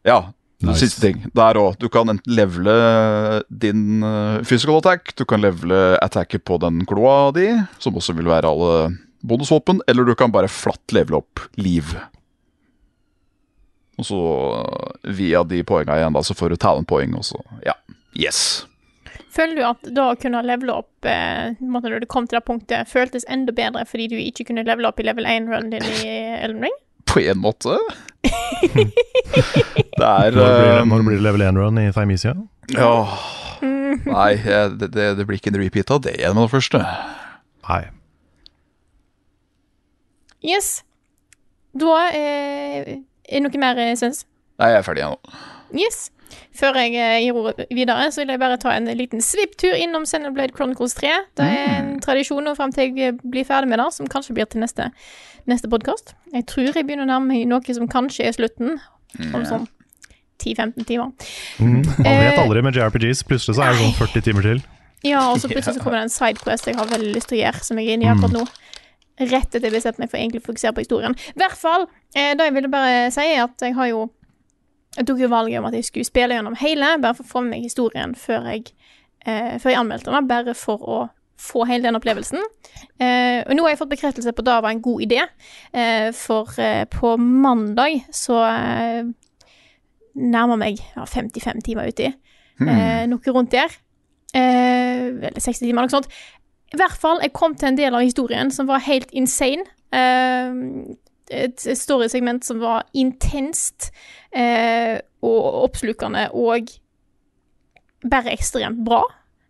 Ja, 0.05 0.19
Nice. 0.61 0.79
siste 0.85 1.01
ting. 1.01 1.23
Der 1.35 1.57
òg. 1.57 1.75
Du 1.81 1.87
kan 1.89 2.09
enten 2.09 2.35
levele 2.37 2.73
din 3.49 4.03
uh, 4.05 4.41
physical 4.45 4.77
attack, 4.77 5.15
du 5.17 5.25
kan 5.27 5.41
levele 5.41 5.97
attacket 6.01 6.45
på 6.45 6.59
den 6.61 6.83
kloa 6.85 7.31
di, 7.35 7.47
som 7.81 7.97
også 7.97 8.13
vil 8.17 8.29
være 8.29 8.49
alle 8.49 8.75
bonusvåpen, 9.25 9.81
eller 9.89 10.05
du 10.05 10.13
kan 10.17 10.33
bare 10.33 10.49
flatt 10.51 10.93
levele 10.95 11.19
opp 11.23 11.41
liv. 11.57 11.95
Og 13.97 14.07
så 14.07 14.21
via 15.17 15.43
de 15.47 15.63
poenga 15.67 15.97
igjen, 15.99 16.15
da, 16.15 16.23
så 16.25 16.35
får 16.37 16.53
du 16.53 16.61
talentpoeng, 16.61 17.17
og 17.17 17.25
så 17.27 17.41
ja. 17.65 17.75
Yes. 18.15 18.65
Føler 19.35 19.57
du 19.57 19.63
at 19.67 19.87
da 19.97 20.09
å 20.13 20.17
kunne 20.19 20.43
levele 20.47 20.77
opp 20.79 21.07
eh, 21.09 21.57
når 21.59 21.99
du 22.03 22.07
kom 22.11 22.27
til 22.27 22.39
det 22.39 22.45
punktet, 22.47 22.87
føltes 22.87 23.27
enda 23.31 23.51
bedre 23.55 23.83
fordi 23.89 24.07
du 24.13 24.17
ikke 24.21 24.47
kunne 24.47 24.63
levele 24.63 24.87
opp 24.87 25.01
i 25.01 25.07
level 25.07 25.27
1-runnen 25.27 25.73
din 25.73 25.87
i 25.91 26.13
Elden 26.39 26.63
Ring? 26.63 26.77
På 27.11 27.19
en 27.19 27.41
måte. 27.43 27.75
det 28.23 30.07
er 30.07 30.31
Når 30.31 30.53
blir 30.55 30.71
det, 30.71 30.85
når 30.87 31.03
blir 31.07 31.19
det 31.19 31.25
level 31.27 31.43
1-run 31.49 31.81
i 31.83 31.89
Thymesia? 31.95 32.35
Ja 32.73 32.93
Nei, 34.05 34.35
det, 34.79 34.89
det, 34.93 35.05
det 35.17 35.25
blir 35.27 35.39
ikke 35.39 35.51
en 35.53 35.59
repeat 35.61 35.91
av 35.93 36.01
det 36.05 36.15
igjen 36.17 36.35
med 36.35 36.45
det 36.45 36.51
første. 36.51 36.81
Nei. 37.69 37.81
Yes. 40.45 40.83
Da 41.75 41.95
eh, 42.13 42.99
er 43.25 43.39
det 43.39 43.43
noe 43.45 43.61
mer, 43.61 43.79
Svens? 43.79 44.01
syns? 44.03 44.25
Nei, 44.61 44.71
jeg 44.73 44.81
er 44.81 44.85
ferdig 44.85 45.03
igjen 45.03 45.15
nå. 45.15 45.39
Yes. 45.75 46.09
Før 46.55 46.79
jeg 46.79 46.95
eh, 46.95 47.19
gir 47.25 47.37
ordet 47.37 47.67
videre, 47.69 48.09
så 48.11 48.23
vil 48.23 48.33
jeg 48.33 48.41
bare 48.41 48.57
ta 48.61 48.73
en 48.75 48.89
liten 48.97 49.23
svipptur 49.23 49.75
innom 49.75 50.07
Senderblade 50.09 50.55
Chronicles 50.55 50.95
3. 50.99 51.13
Det 51.37 51.47
er 51.51 51.71
en 51.79 51.93
tradisjon 52.03 52.47
og 52.51 52.57
frem 52.59 52.73
til 52.75 52.91
jeg 52.95 53.13
eh, 53.13 53.21
blir 53.23 53.47
ferdig 53.47 53.71
med 53.71 53.81
det, 53.83 53.89
som 53.95 54.09
kanskje 54.11 54.37
blir 54.37 54.49
til 54.51 54.63
neste, 54.63 54.89
neste 55.51 55.71
podkast. 55.71 56.15
Jeg 56.33 56.47
tror 56.51 56.71
jeg 56.71 56.85
begynner 56.85 57.07
å 57.07 57.13
nærme 57.15 57.33
meg 57.33 57.47
noe 57.51 57.77
som 57.77 57.89
kanskje 57.91 58.29
er 58.29 58.37
slutten, 58.37 58.77
om 59.31 59.43
sånn 59.47 59.67
10-15 60.43 60.83
timer. 60.85 61.11
Mm. 61.59 61.81
Man 61.83 62.17
vet 62.19 62.33
Eh, 62.35 62.43
aldri 62.43 62.61
med 62.61 62.75
JRPGs. 62.75 63.23
Plutselig 63.27 63.57
så 63.57 63.65
er 63.65 63.73
det 63.73 63.83
sånn 63.83 63.95
40 63.99 64.25
timer 64.25 64.47
til. 64.49 64.61
Ja, 65.05 65.21
og 65.31 65.39
så 65.39 65.49
plutselig 65.49 65.77
så 65.77 65.83
kommer 65.83 65.99
det 65.99 66.07
en 66.09 66.13
sidequest 66.13 66.67
jeg 66.67 66.77
har 66.79 66.89
veldig 66.89 67.13
lyst 67.13 67.29
til 67.29 67.39
å 67.39 67.43
gjøre, 67.43 67.63
som 67.67 67.79
jeg 67.79 67.89
er 67.89 67.97
inne 67.97 68.07
i 68.07 68.11
akkurat 68.11 68.35
nå. 68.35 68.45
Rett 69.21 69.47
etter 69.47 69.69
jeg 69.69 69.75
bestemte 69.75 70.01
meg 70.01 70.11
for 70.11 70.19
egentlig 70.19 70.41
å 70.43 70.47
fokusere 70.49 70.75
på 70.75 70.83
historien. 70.83 71.15
I 71.35 71.39
hvert 71.39 71.59
fall, 71.59 71.85
eh, 72.15 72.33
det 72.35 72.49
jeg 72.49 72.55
ville 72.57 72.71
bare 72.73 73.11
si, 73.15 73.23
er 73.23 73.45
at 73.45 73.63
jeg 73.63 73.75
har 73.77 73.91
jo 73.91 74.07
Jeg 74.95 75.07
tok 75.07 75.19
jo 75.19 75.27
valget 75.31 75.59
om 75.59 75.67
at 75.67 75.75
jeg 75.75 75.85
skulle 75.89 76.07
spille 76.07 76.37
gjennom 76.37 76.55
hele, 76.59 76.95
bare 77.03 77.17
for 77.17 77.25
å 77.25 77.31
få 77.33 77.43
med 77.43 77.57
meg 77.57 77.67
historien 77.67 78.15
før 78.15 78.47
jeg, 78.53 78.69
eh, 79.25 79.55
før 79.59 79.73
jeg 79.73 79.79
anmeldte 79.81 80.13
den, 80.13 80.27
bare 80.29 80.55
for 80.55 80.83
å 80.87 80.99
få 81.41 81.65
hele 81.67 81.83
den 81.83 81.97
opplevelsen. 81.99 82.39
Eh, 82.99 83.41
og 83.43 83.51
nå 83.57 83.65
har 83.65 83.73
jeg 83.73 83.81
fått 83.81 83.91
bekreftelse 83.91 84.31
på 84.31 84.43
at 84.45 84.47
det 84.47 84.57
var 84.63 84.71
en 84.71 84.83
god 84.85 85.03
idé, 85.03 85.25
eh, 85.75 86.11
for 86.15 86.53
eh, 86.63 86.85
på 86.87 87.17
mandag 87.19 88.05
så 88.15 88.39
eh, 88.47 89.09
nærmer 90.15 90.61
meg 90.61 90.79
ja, 90.79 91.03
55 91.03 91.61
timer 91.65 91.91
uti. 91.91 92.07
Eh, 92.63 93.03
noe 93.11 93.35
rundt 93.35 93.51
der. 93.51 93.73
Eh, 94.31 95.11
eller 95.11 95.43
60 95.43 95.65
timer, 95.67 95.83
noe 95.83 95.91
sånt. 95.91 96.07
I 96.71 96.79
hvert 96.79 96.95
fall, 96.99 97.19
jeg 97.21 97.33
kom 97.35 97.55
til 97.55 97.67
en 97.73 97.77
del 97.77 97.95
av 97.95 98.03
historien 98.03 98.51
som 98.51 98.67
var 98.67 98.83
helt 98.87 99.11
insane. 99.11 99.67
Et 101.33 101.67
storysegment 101.77 102.45
som 102.45 102.59
var 102.61 102.85
intenst 102.93 103.91
eh, 104.29 104.99
og 105.25 105.61
oppslukende 105.65 106.27
og 106.37 106.69
bare 108.05 108.33
ekstremt 108.35 108.83
bra. 108.85 109.03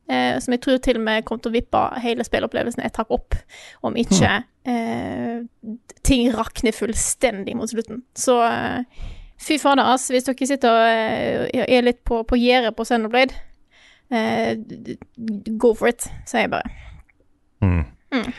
Eh, 0.05 0.37
som 0.39 0.53
jeg 0.53 0.61
tror 0.61 0.77
til 0.77 0.99
og 0.99 1.05
med 1.07 1.25
kom 1.25 1.39
til 1.41 1.49
å 1.49 1.55
vippe 1.55 1.81
hele 2.03 2.23
spillopplevelsen 2.25 2.83
et 2.85 2.97
hakk 2.99 3.11
opp, 3.15 3.35
om 3.81 3.95
ikke 3.97 4.37
eh, 4.69 5.41
ting 6.05 6.29
rakner 6.35 6.75
fullstendig 6.75 7.55
mot 7.57 7.71
slutten. 7.71 8.03
Så 8.17 8.37
eh, 8.45 8.85
fy 9.41 9.57
fader, 9.61 9.87
ass. 9.95 10.07
Hvis 10.13 10.27
dere 10.29 10.49
sitter 10.49 10.77
og 10.77 10.85
eh, 10.85 11.65
er 11.65 11.87
litt 11.87 12.03
på, 12.07 12.21
på 12.27 12.39
gjerdet 12.39 12.75
på 12.77 12.85
Xenoblade, 12.87 13.33
eh, 14.13 14.53
go 15.57 15.73
for 15.73 15.89
it, 15.89 16.05
sier 16.29 16.45
jeg 16.45 16.53
bare. 16.53 16.69
Mm. 17.65 17.81
Mm. 18.13 18.29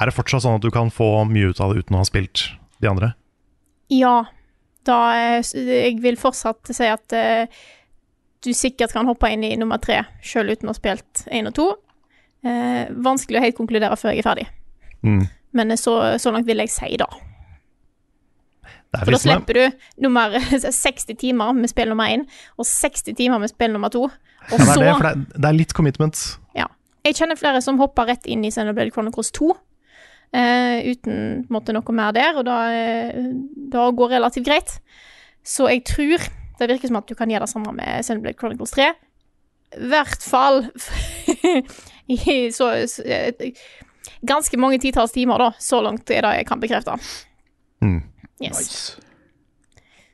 Er 0.00 0.08
det 0.08 0.16
fortsatt 0.16 0.46
sånn 0.46 0.56
at 0.56 0.64
du 0.64 0.72
kan 0.72 0.88
få 0.94 1.12
mye 1.28 1.52
ut 1.52 1.60
av 1.60 1.74
det 1.74 1.84
uten 1.84 1.98
å 1.98 2.00
ha 2.00 2.08
spilt 2.08 2.48
de 2.80 2.88
andre? 2.90 3.12
Ja, 3.90 4.24
da 4.86 4.98
eh, 5.18 5.42
Jeg 5.54 5.98
vil 6.02 6.16
fortsatt 6.20 6.70
si 6.72 6.86
at 6.88 7.14
uh, 7.16 7.62
du 8.44 8.52
sikkert 8.56 8.94
kan 8.96 9.08
hoppe 9.08 9.28
inn 9.32 9.44
i 9.44 9.56
nummer 9.60 9.80
tre 9.82 10.02
sjøl 10.24 10.52
uten 10.54 10.70
å 10.70 10.74
ha 10.74 10.78
spilt 10.78 11.24
én 11.28 11.50
og 11.50 11.56
to. 11.58 11.66
Uh, 12.46 12.86
vanskelig 13.04 13.40
å 13.40 13.44
helt 13.44 13.58
konkludere 13.58 13.98
før 14.00 14.14
jeg 14.14 14.24
er 14.24 14.28
ferdig, 14.30 14.48
Mm. 15.00 15.22
men 15.56 15.72
så, 15.80 16.18
så 16.20 16.28
langt 16.32 16.44
vil 16.48 16.60
jeg 16.60 16.68
si 16.72 16.96
da. 17.00 17.06
For 18.90 19.14
da 19.14 19.20
slipper 19.22 19.56
du 19.56 19.78
nummer 20.04 20.34
60 20.60 21.16
timer 21.16 21.54
med 21.56 21.70
spill 21.72 21.88
nummer 21.92 22.10
én, 22.10 22.26
og 22.58 22.66
60 22.68 23.16
timer 23.16 23.40
med 23.40 23.48
spill 23.52 23.72
nummer 23.72 23.88
to. 23.92 24.08
Og 24.08 24.58
Ja, 24.58 24.58
det, 24.58 24.66
så 24.66 24.80
er 24.80 24.84
det, 24.84 24.94
for 24.96 25.06
det, 25.06 25.12
er, 25.12 25.40
det 25.40 25.48
er 25.48 25.56
litt 25.56 25.72
commitment. 25.76 26.22
Jeg 27.00 27.16
kjenner 27.16 27.38
flere 27.40 27.62
som 27.64 27.78
hopper 27.80 28.10
rett 28.10 28.26
inn 28.28 28.42
i 28.44 28.50
Xenoblade 28.52 28.92
Chronicles 28.92 29.30
2. 29.32 29.46
eh, 30.36 30.90
uten 30.90 31.44
på 31.46 31.54
måte, 31.56 31.74
noe 31.76 31.96
mer 31.96 32.14
der, 32.16 32.38
og 32.40 32.46
da, 32.48 32.58
eh, 32.72 33.20
går 33.70 34.16
relativt 34.16 34.46
greit. 34.46 34.76
Så 35.46 35.68
jeg 35.70 35.84
tror 35.88 36.28
det 36.60 36.68
virker 36.68 36.90
som 36.90 36.98
at 37.00 37.08
du 37.08 37.16
kan 37.16 37.30
gjøre 37.30 37.46
det 37.46 37.52
samme 37.54 37.72
med 37.72 38.04
Sunblade 38.04 38.36
Chronicles 38.36 38.74
3. 38.76 38.90
I 39.80 39.86
hvert 39.88 40.24
fall 40.26 40.66
i 42.14 42.50
så, 42.52 42.72
eh, 43.04 43.54
Ganske 44.26 44.58
mange 44.60 44.80
titalls 44.82 45.14
timer, 45.14 45.40
da. 45.40 45.52
Så 45.60 45.80
langt 45.80 46.10
er 46.10 46.24
det 46.26 46.34
jeg 46.40 46.48
kan 46.48 46.60
bekrefte. 46.60 46.96
Mm. 47.80 48.02
Yes. 48.42 48.58
Nice. 48.58 49.10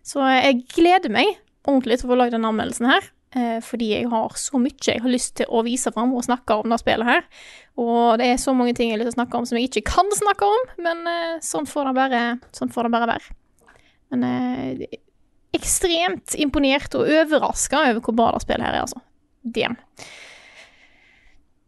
Så 0.07 0.23
eh, 0.23 0.43
jeg 0.45 0.63
gleder 0.77 1.11
meg 1.11 1.35
ordentlig 1.67 1.99
til 1.99 2.09
å 2.09 2.13
få 2.13 2.19
lagd 2.21 2.37
denne 2.37 2.51
anmeldelsen 2.53 2.87
her. 2.91 3.11
Eh, 3.37 3.59
fordi 3.61 3.91
jeg 3.91 4.09
har 4.09 4.33
så 4.41 4.57
mye 4.57 4.73
jeg 4.87 5.03
har 5.05 5.13
lyst 5.13 5.35
til 5.37 5.51
å 5.53 5.61
vise 5.67 5.91
fram 5.93 6.15
og 6.17 6.25
snakke 6.25 6.55
om 6.57 6.71
det 6.73 6.79
spillet 6.81 7.05
her. 7.09 7.25
Og 7.77 8.17
det 8.21 8.31
er 8.33 8.39
så 8.41 8.55
mange 8.57 8.73
ting 8.77 8.89
jeg 8.89 8.97
har 8.97 9.03
lyst 9.05 9.13
til 9.13 9.17
å 9.17 9.21
snakke 9.21 9.41
om 9.41 9.49
som 9.49 9.59
jeg 9.59 9.69
ikke 9.69 9.83
kan 9.91 10.09
snakke 10.17 10.47
om, 10.49 10.71
men 10.87 11.03
eh, 11.11 11.35
sånn, 11.45 11.67
får 11.69 11.91
det 11.91 11.97
bare, 11.99 12.23
sånn 12.57 12.73
får 12.73 12.89
det 12.89 12.93
bare 12.95 13.11
være. 13.11 13.35
Men 14.15 14.25
eh, 14.25 14.87
ekstremt 15.57 16.37
imponert 16.41 16.97
og 16.97 17.11
overraska 17.13 17.83
over 17.91 18.01
hvor 18.07 18.17
bra 18.17 18.31
det 18.37 18.45
spillet 18.47 18.65
her 18.65 18.79
er, 18.79 18.87
altså. 18.87 19.03
Damn. 19.57 19.77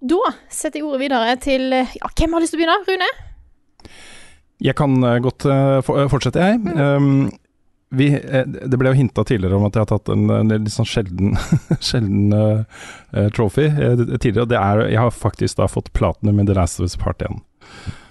Da 0.09 0.33
setter 0.49 0.79
jeg 0.81 0.87
ordet 0.87 1.01
videre 1.03 1.35
til 1.43 1.73
Ja, 1.75 2.09
hvem 2.15 2.37
har 2.37 2.43
lyst 2.45 2.55
til 2.55 2.61
å 2.61 2.63
begynne? 2.63 2.79
Rune? 2.89 3.91
Jeg 4.65 4.75
kan 4.79 4.97
eh, 5.05 5.21
godt 5.23 5.45
for- 5.87 6.09
fortsette, 6.15 6.49
jeg. 6.49 6.63
Um, 6.81 7.29
vi, 7.91 8.09
eh, 8.15 8.45
det 8.45 8.77
ble 8.79 8.91
jo 8.93 8.99
hinta 8.99 9.25
tidligere 9.25 9.57
om 9.57 9.65
at 9.69 9.77
jeg 9.79 9.85
har 9.87 9.91
tatt 9.95 10.11
en, 10.13 10.27
en 10.35 10.51
litt 10.53 10.75
sånn 10.75 10.89
sjelden, 10.89 11.37
sjelden 11.89 12.35
eh, 12.37 13.29
trophy 13.37 13.69
tidligere. 13.71 14.45
Og 14.45 14.51
det 14.53 14.59
er 14.61 14.83
Jeg 14.93 15.01
har 15.01 15.15
faktisk 15.15 15.57
da 15.61 15.69
fått 15.71 15.93
platinum 15.97 16.41
i 16.43 16.47
The 16.49 16.59
Last 16.59 16.81
of 16.81 16.89
Us 16.89 16.99
Part 17.01 17.23
1. 17.25 17.41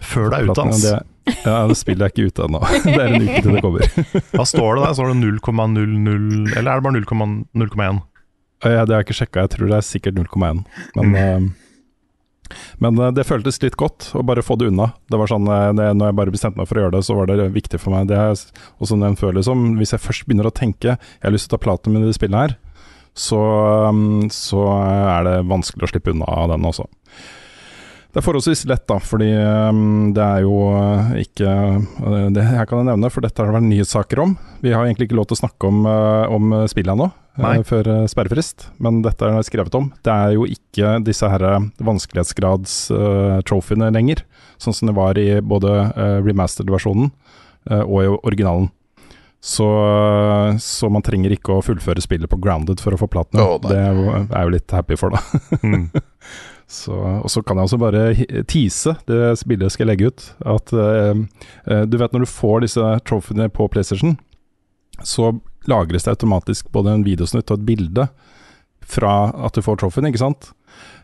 Før 0.08 0.30
det 0.32 0.40
er 0.40 0.50
ute, 0.50 0.63
altså. 0.63 0.98
ja, 1.44 1.56
det 1.68 1.78
spiller 1.78 2.08
jeg 2.08 2.13
ikke 2.16 2.28
ute 2.32 2.46
ennå. 2.48 2.60
Det 2.86 2.98
er 2.98 3.13
en 3.18 3.26
uke 3.26 3.42
til 3.44 3.56
det 3.58 3.63
kommer. 3.66 3.88
Hva 4.34 4.46
står 4.48 4.78
det 4.78 4.84
der? 4.86 4.94
Står 5.00 5.10
det 5.12 5.18
0,00 5.42 6.54
Eller 6.58 6.70
er 6.72 6.78
det 6.78 6.86
bare 6.86 7.02
0,1? 7.02 8.02
Eh, 8.63 8.74
Ja, 8.78 8.86
det 8.86 8.94
har 8.96 9.02
jeg 9.02 9.08
ikke 9.10 9.18
sjekka, 9.22 9.46
jeg 9.46 9.54
tror 9.56 9.72
det 9.72 9.78
er 9.80 9.86
sikkert 9.88 10.18
0,1. 10.22 10.62
Men, 10.98 11.16
eh, 11.18 11.48
men 12.84 13.00
eh, 13.02 13.14
det 13.16 13.26
føltes 13.28 13.62
litt 13.64 13.78
godt 13.80 14.12
å 14.18 14.24
bare 14.28 14.44
få 14.46 14.58
det 14.60 14.70
unna. 14.72 14.92
Det 15.10 15.20
var 15.20 15.32
sånn, 15.32 15.48
eh, 15.52 15.72
det, 15.78 15.90
Når 15.98 16.12
jeg 16.12 16.20
bare 16.20 16.34
bestemte 16.34 16.62
meg 16.62 16.70
for 16.70 16.80
å 16.80 16.86
gjøre 16.86 16.98
det, 16.98 17.04
så 17.08 17.18
var 17.18 17.32
det 17.32 17.50
viktig 17.56 17.82
for 17.82 17.96
meg. 17.96 18.10
Det 18.12 18.18
er 18.20 18.36
også 18.36 19.00
en 19.00 19.20
følelse 19.20 19.48
som 19.48 19.66
Hvis 19.80 19.94
jeg 19.96 20.04
først 20.04 20.28
begynner 20.28 20.50
å 20.50 20.56
tenke 20.56 20.96
jeg 20.98 21.24
har 21.24 21.34
lyst 21.34 21.50
til 21.50 21.56
å 21.56 21.58
ta 21.58 21.66
platinum 21.66 22.04
i 22.04 22.08
det 22.08 22.18
spillet 22.18 22.38
her, 22.38 22.56
så, 23.18 23.40
um, 23.90 24.28
så 24.30 24.62
er 24.78 25.26
det 25.26 25.36
vanskelig 25.50 25.88
å 25.88 25.90
slippe 25.90 26.14
unna 26.14 26.46
den 26.52 26.68
også. 26.70 26.86
Det 28.14 28.22
er 28.22 28.26
forholdsvis 28.26 28.64
lett, 28.70 28.86
da, 28.90 28.98
fordi 29.04 29.30
um, 29.34 30.12
det 30.16 30.24
er 30.24 30.44
jo 30.46 30.60
uh, 30.74 31.12
ikke 31.22 31.50
Det 32.34 32.46
her 32.46 32.70
kan 32.70 32.82
jeg 32.82 32.90
nevne, 32.92 33.12
for 33.14 33.26
dette 33.26 33.42
har 33.42 33.50
det 33.50 33.58
vært 33.58 33.70
nyhetssaker 33.72 34.22
om. 34.22 34.36
Vi 34.62 34.74
har 34.74 34.86
egentlig 34.86 35.10
ikke 35.10 35.18
lov 35.20 35.30
til 35.30 35.38
å 35.38 35.42
snakke 35.44 35.70
om, 35.70 35.90
om 36.38 36.56
spillet 36.70 36.94
ennå, 36.94 37.10
Nei. 37.41 37.63
før 37.67 37.88
uh, 37.89 38.08
sperrefrist, 38.10 38.67
men 38.84 39.02
dette 39.06 39.26
er 39.26 39.43
skrevet 39.45 39.76
om. 39.78 39.86
Det 40.06 40.13
er 40.13 40.30
jo 40.36 40.43
ikke 40.50 40.88
disse 41.06 41.26
her 41.30 41.41
uh, 41.45 41.60
vanskelighetsgrads-trophyene 41.86 43.93
lenger, 43.93 44.17
sånn 44.62 44.76
som 44.76 44.88
det 44.89 44.95
var 44.97 45.13
i 45.21 45.41
både 45.45 45.69
remastered-versjonen 46.26 47.08
og 47.84 47.97
i 48.02 48.08
originalen. 48.15 48.67
Så, 49.43 49.67
så 50.60 50.89
man 50.89 51.04
trenger 51.06 51.32
ikke 51.36 51.54
å 51.54 51.62
fullføre 51.63 52.02
spillet 52.02 52.30
på 52.32 52.38
grounded 52.41 52.80
for 52.82 52.93
å 52.95 53.00
få 53.00 53.08
platinum. 53.12 53.45
Oh, 53.45 53.60
det 53.62 53.78
er 53.78 53.93
jo, 53.93 54.26
er 54.26 54.43
jo 54.47 54.54
litt 54.56 54.71
happy 54.73 54.95
for, 54.97 55.10
da. 55.13 55.19
Mm. 55.62 55.91
Så, 56.67 56.91
og 56.91 57.30
så 57.32 57.39
kan 57.47 57.56
jeg 57.56 57.69
også 57.69 57.78
bare 57.80 58.02
tease 58.52 58.97
det 59.08 59.38
spillet 59.39 59.71
skal 59.71 59.86
jeg 59.86 59.91
legge 59.93 60.10
ut. 60.12 60.23
At 60.43 60.73
eh, 60.76 61.21
eh, 61.71 61.84
du 61.88 61.95
vet 62.00 62.12
når 62.12 62.26
du 62.26 62.32
får 62.32 62.65
disse 62.65 62.88
trophyene 63.08 63.47
på 63.47 63.69
PlayStation, 63.71 64.17
så 65.00 65.32
lagres 65.71 66.08
det 66.08 66.15
automatisk 66.15 66.71
både 66.75 66.95
en 66.95 67.06
videosnutt 67.08 67.51
og 67.51 67.60
et 67.60 67.67
bilde 67.67 68.08
fra 68.88 69.17
at 69.43 69.58
du 69.58 69.63
får 69.65 69.82
trophyen, 69.82 70.08
ikke 70.10 70.23
sant? 70.23 70.53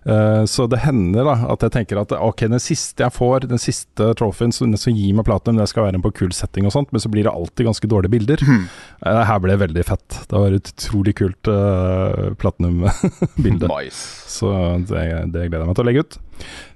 Uh, 0.03 0.43
så 0.49 0.65
det 0.67 0.81
hender 0.83 1.23
da 1.23 1.33
at 1.53 1.63
jeg 1.63 1.73
tenker 1.77 1.99
at 2.01 2.11
ok, 2.11 2.45
den 2.51 2.61
siste 2.61 3.05
jeg 3.05 3.15
får, 3.15 3.47
den 3.47 3.61
siste 3.61 4.09
trophyen 4.19 4.51
som, 4.55 4.73
som 4.79 4.95
gir 4.95 5.15
meg 5.15 5.25
platinum, 5.27 5.61
det 5.61 5.69
skal 5.71 5.87
være 5.87 5.97
en 5.99 6.03
på 6.03 6.11
kul 6.19 6.33
setting 6.35 6.67
og 6.67 6.75
sånt, 6.75 6.91
men 6.91 7.03
så 7.03 7.11
blir 7.11 7.27
det 7.27 7.33
alltid 7.33 7.69
ganske 7.69 7.89
dårlige 7.91 8.13
bilder. 8.13 8.43
Eh, 8.43 9.21
her 9.29 9.39
ble 9.43 9.55
det 9.55 9.63
veldig 9.63 9.85
fett. 9.87 10.19
Det 10.27 10.43
var 10.43 10.57
et 10.57 10.73
utrolig 10.75 11.15
kult 11.19 11.51
uh, 11.51 12.31
platinum-bilde. 12.39 13.71
Nice. 13.73 14.03
Så 14.29 14.49
det, 14.89 15.01
det 15.33 15.47
gleder 15.47 15.63
jeg 15.63 15.69
meg 15.71 15.77
til 15.77 15.83
å 15.83 15.87
legge 15.87 16.03
ut. 16.05 16.19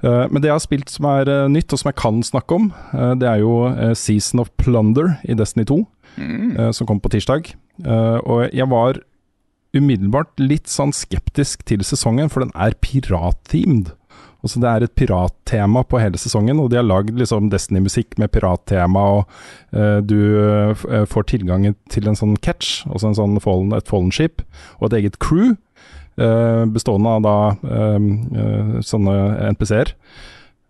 Eh, 0.02 0.26
men 0.30 0.41
det 0.41 0.50
jeg 0.50 0.56
har 0.56 0.63
spilt 0.63 0.91
som 0.93 1.08
er 1.10 1.32
eh, 1.32 1.50
nytt, 1.52 1.73
og 1.73 1.82
som 1.82 1.91
jeg 1.91 2.00
kan 2.00 2.21
snakke 2.26 2.58
om, 2.58 2.69
eh, 2.93 3.13
det 3.21 3.30
er 3.30 3.41
jo 3.41 3.54
eh, 3.69 3.93
Season 3.97 4.41
of 4.43 4.52
Plunder 4.62 5.15
i 5.28 5.38
Destiny 5.38 5.65
2, 5.67 5.80
eh, 6.18 6.72
som 6.72 6.90
kom 6.90 7.02
på 7.04 7.12
tirsdag. 7.14 7.54
Eh, 7.86 8.18
og 8.24 8.48
jeg 8.56 8.70
var 8.72 9.02
umiddelbart 9.78 10.40
litt 10.42 10.72
sånn 10.72 10.94
skeptisk 10.96 11.66
til 11.68 11.84
sesongen, 11.86 12.32
for 12.34 12.46
den 12.46 12.54
er 12.56 12.78
piratthemed. 12.82 13.94
Altså 14.46 14.62
det 14.62 14.70
er 14.70 14.86
et 14.86 14.96
pirattema 14.96 15.82
på 15.84 16.00
hele 16.00 16.20
sesongen, 16.22 16.60
og 16.62 16.70
de 16.72 16.78
har 16.80 16.86
lagd 16.86 17.18
liksom 17.18 17.50
Destiny-musikk 17.52 18.20
med 18.22 18.32
pirattema, 18.32 19.04
og 19.18 19.76
eh, 19.76 20.00
du 20.06 20.20
eh, 20.40 21.06
får 21.10 21.30
tilgangen 21.34 21.76
til 21.92 22.08
en 22.08 22.18
sånn 22.18 22.38
catch, 22.46 22.86
altså 22.88 23.10
en 23.10 23.18
sånn 23.18 23.40
fallen, 23.44 23.74
et 23.76 23.90
fallen 23.90 24.14
ship, 24.14 24.46
og 24.78 24.90
et 24.90 25.00
eget 25.02 25.18
crew, 25.24 25.56
eh, 26.22 26.64
bestående 26.70 27.18
av 27.18 27.26
da 27.26 27.38
sånne 28.86 29.18
NPC-er. 29.52 29.96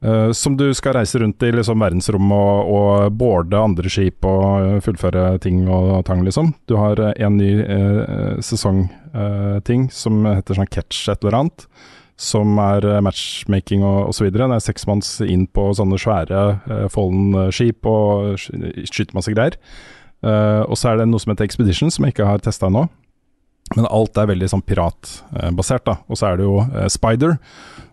Eh, 0.04 0.32
som 0.32 0.58
du 0.58 0.66
skal 0.78 0.98
reise 0.98 1.20
rundt 1.22 1.44
i 1.44 1.52
liksom, 1.56 1.80
verdensrommet 1.82 2.38
og, 2.38 2.72
og 2.78 3.18
boarde 3.18 3.60
andre 3.60 3.90
skip 3.92 4.26
og 4.28 4.46
eh, 4.62 4.80
fullføre 4.86 5.38
ting 5.44 5.64
og 5.70 6.04
tang, 6.08 6.24
liksom. 6.26 6.54
Du 6.70 6.78
har 6.80 7.00
eh, 7.02 7.14
en 7.26 7.38
ny 7.40 7.52
uh, 7.64 8.40
sesongting 8.44 9.88
som 9.94 10.26
heter 10.28 10.58
sånn 10.58 10.70
catch 10.74 11.08
et 11.10 11.24
eller 11.24 11.40
annet 11.42 11.68
som 12.18 12.58
er 12.58 12.82
matchmaking 13.06 13.84
og 13.86 14.10
osv. 14.10 14.32
Det 14.34 14.42
er 14.42 14.64
seksmanns 14.66 15.20
inn 15.22 15.46
på 15.54 15.68
sånne 15.78 16.00
svære 16.02 16.46
uh, 16.66 16.88
Follen-skip 16.90 17.86
og 17.86 18.40
sk- 18.42 18.88
skyter 18.90 19.18
masse 19.18 19.34
greier. 19.36 19.60
Og 20.26 20.74
så 20.74 20.90
er 20.90 20.98
det 20.98 21.06
noe 21.12 21.22
som 21.22 21.30
heter 21.30 21.46
Expedition, 21.46 21.92
som 21.94 22.08
jeg 22.08 22.16
ikke 22.16 22.26
har 22.26 22.42
testa 22.42 22.72
ennå. 22.72 22.88
Men 23.75 23.89
alt 23.91 24.17
er 24.17 24.30
veldig 24.30 24.47
sånn 24.53 24.63
piratbasert, 24.63 25.86
da. 25.89 25.97
Og 26.08 26.19
så 26.19 26.30
er 26.30 26.39
det 26.39 26.47
jo 26.47 26.62
eh, 26.63 26.88
Spider 26.91 27.36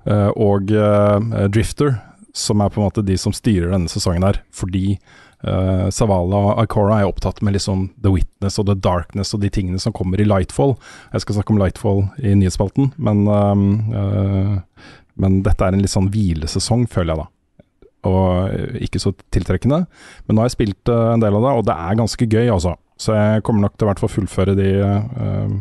eh, 0.07 0.31
og 0.31 0.71
eh, 0.71 1.49
Drifter 1.51 1.97
som 2.35 2.61
er 2.61 2.73
på 2.73 2.81
en 2.81 2.89
måte 2.89 3.05
de 3.07 3.17
som 3.19 3.35
styrer 3.35 3.71
denne 3.71 3.91
sesongen 3.91 4.27
her. 4.27 4.41
Fordi 4.55 4.97
eh, 4.97 5.87
Savala 5.95 6.41
og 6.51 6.65
Ikora 6.65 6.99
er 7.01 7.11
opptatt 7.11 7.41
med 7.47 7.55
liksom 7.57 7.89
The 8.03 8.11
Witness 8.15 8.59
og 8.59 8.69
The 8.71 8.77
Darkness 8.79 9.35
og 9.37 9.45
de 9.45 9.53
tingene 9.55 9.83
som 9.83 9.95
kommer 9.95 10.21
i 10.21 10.27
Lightfall. 10.27 10.75
Jeg 11.15 11.25
skal 11.25 11.39
snakke 11.39 11.55
om 11.55 11.63
Lightfall 11.63 12.05
i 12.19 12.35
nyhetsspalten, 12.39 12.91
men, 12.99 13.27
ehm, 13.31 13.69
eh, 13.95 14.91
men 15.23 15.43
dette 15.47 15.63
er 15.63 15.77
en 15.77 15.85
litt 15.85 15.95
sånn 15.95 16.11
hvilesesong, 16.15 16.89
føler 16.91 17.15
jeg 17.15 17.23
da. 17.23 17.31
Og 18.05 18.83
ikke 18.85 19.01
så 19.01 19.15
tiltrekkende. 19.33 19.85
Men 20.27 20.37
nå 20.37 20.43
har 20.43 20.51
jeg 20.51 20.59
spilt 20.59 20.91
en 20.93 21.23
del 21.23 21.39
av 21.39 21.47
det, 21.47 21.53
og 21.55 21.63
det 21.71 21.77
er 21.79 22.03
ganske 22.03 22.27
gøy, 22.27 22.51
altså. 22.53 22.75
Så 23.01 23.15
jeg 23.17 23.43
kommer 23.47 23.67
nok 23.67 23.77
til 23.77 23.89
hvert 23.91 24.03
fall 24.03 24.13
fullføre 24.13 24.55
de, 24.59 24.71
eh, 24.85 25.57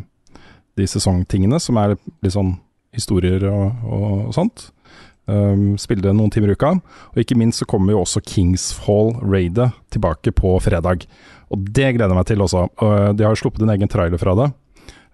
de 0.78 0.88
sesongtingene, 0.89 1.60
som 1.62 1.80
er 1.82 1.96
litt 1.96 2.36
sånn 2.36 2.56
historier 2.93 3.48
og, 3.50 3.86
og 3.89 4.34
sånt. 4.36 4.69
Um, 5.24 5.78
spille 5.80 6.12
noen 6.12 6.32
timer 6.34 6.52
i 6.52 6.56
uka. 6.58 6.74
Og 7.13 7.22
ikke 7.22 7.38
minst 7.39 7.62
så 7.62 7.67
kommer 7.69 7.96
jo 7.96 8.02
også 8.04 8.22
Kingsfall-raidet 8.28 9.69
tilbake 9.96 10.34
på 10.36 10.58
fredag. 10.62 11.08
Og 11.54 11.63
det 11.63 11.93
gleder 11.96 12.12
jeg 12.12 12.19
meg 12.19 12.28
til 12.28 12.43
også. 12.43 12.65
Uh, 12.82 13.13
de 13.15 13.26
har 13.26 13.39
sluppet 13.39 13.63
en 13.63 13.72
egen 13.74 13.91
trailer 13.91 14.19
fra 14.22 14.36
det. 14.38 14.50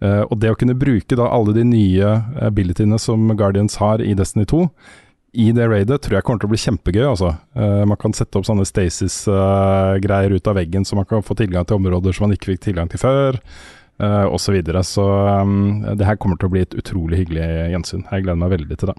Uh, 0.01 0.23
og 0.25 0.39
det 0.41 0.49
å 0.51 0.57
kunne 0.57 0.77
bruke 0.79 1.15
da 1.19 1.27
alle 1.29 1.53
de 1.55 1.65
nye 1.67 2.15
abilityene 2.41 2.97
som 2.99 3.29
Guardians 3.37 3.77
har 3.79 4.01
i 4.01 4.15
Destiny 4.17 4.47
2 4.49 4.65
i 5.33 5.49
det 5.55 5.67
raidet 5.69 5.99
tror 6.01 6.17
jeg 6.17 6.25
kommer 6.27 6.41
til 6.41 6.49
å 6.49 6.53
bli 6.53 6.61
kjempegøy. 6.61 7.03
Altså. 7.11 7.33
Uh, 7.57 7.83
man 7.89 7.99
kan 8.01 8.15
sette 8.17 8.39
opp 8.39 8.47
sånne 8.47 8.67
Stasis-greier 8.67 10.35
ut 10.35 10.49
av 10.49 10.57
veggen, 10.57 10.87
så 10.87 10.97
man 10.99 11.09
kan 11.09 11.25
få 11.25 11.37
tilgang 11.39 11.67
til 11.69 11.79
områder 11.79 12.15
som 12.15 12.27
man 12.27 12.37
ikke 12.37 12.53
fikk 12.53 12.63
tilgang 12.69 12.91
til 12.91 13.01
før, 13.01 13.39
uh, 14.01 14.25
osv. 14.29 14.49
Så, 14.49 14.55
videre. 14.57 14.85
så 14.87 15.09
um, 15.43 15.83
det 15.93 16.07
her 16.07 16.17
kommer 16.21 16.39
til 16.39 16.49
å 16.49 16.55
bli 16.55 16.65
et 16.65 16.77
utrolig 16.77 17.23
hyggelig 17.23 17.49
gjensyn. 17.75 18.07
Jeg 18.09 18.25
gleder 18.25 18.41
meg 18.41 18.55
veldig 18.57 18.79
til 18.79 18.93
det. 18.93 18.97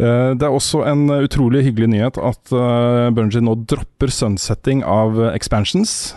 Eh, 0.00 0.32
Det 0.38 0.46
er 0.46 0.54
også 0.54 0.84
en 0.88 1.08
eh, 1.10 1.24
utrolig 1.26 1.64
hyggelig 1.66 1.90
nyhet 1.92 2.18
at 2.22 2.52
uh, 2.54 3.10
Bungie 3.14 3.42
nå 3.44 3.56
dropper 3.68 4.12
sunsetting 4.12 4.84
av 4.86 5.18
eh, 5.18 5.34
expansions. 5.36 6.14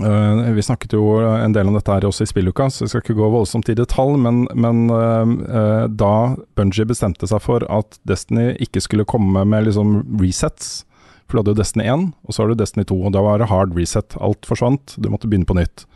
Eh, 0.00 0.52
vi 0.52 0.62
snakket 0.62 0.94
jo 0.96 1.18
en 1.20 1.52
del 1.52 1.68
om 1.68 1.74
dette 1.76 1.92
her 1.92 2.06
også 2.08 2.24
i 2.24 2.30
spilluka, 2.30 2.70
så 2.72 2.86
jeg 2.86 2.92
skal 2.92 3.02
ikke 3.04 3.18
gå 3.18 3.28
voldsomt 3.34 3.68
i 3.68 3.76
detalj, 3.76 4.16
men, 4.24 4.46
men 4.56 4.86
uh, 4.88 5.28
uh, 5.28 5.84
da 5.84 6.14
Bungie 6.56 6.86
bestemte 6.88 7.28
seg 7.28 7.42
for 7.44 7.66
at 7.68 7.98
Destiny 8.08 8.54
ikke 8.64 8.80
skulle 8.80 9.08
komme 9.08 9.44
med 9.44 9.68
liksom 9.68 10.00
resets 10.22 10.86
For 11.26 11.36
du 11.36 11.42
hadde 11.42 11.52
jo 11.52 11.60
Destiny 11.60 11.84
1, 11.84 12.06
og 12.24 12.32
så 12.32 12.42
har 12.42 12.52
du 12.52 12.60
Destiny 12.60 12.86
2, 12.88 12.98
og 13.04 13.12
da 13.12 13.20
var 13.24 13.40
det 13.40 13.50
hard 13.52 13.76
reset. 13.76 14.16
Alt 14.20 14.48
forsvant, 14.48 14.96
du 14.96 15.08
måtte 15.12 15.28
begynne 15.28 15.48
på 15.48 15.56
nytt. 15.56 15.86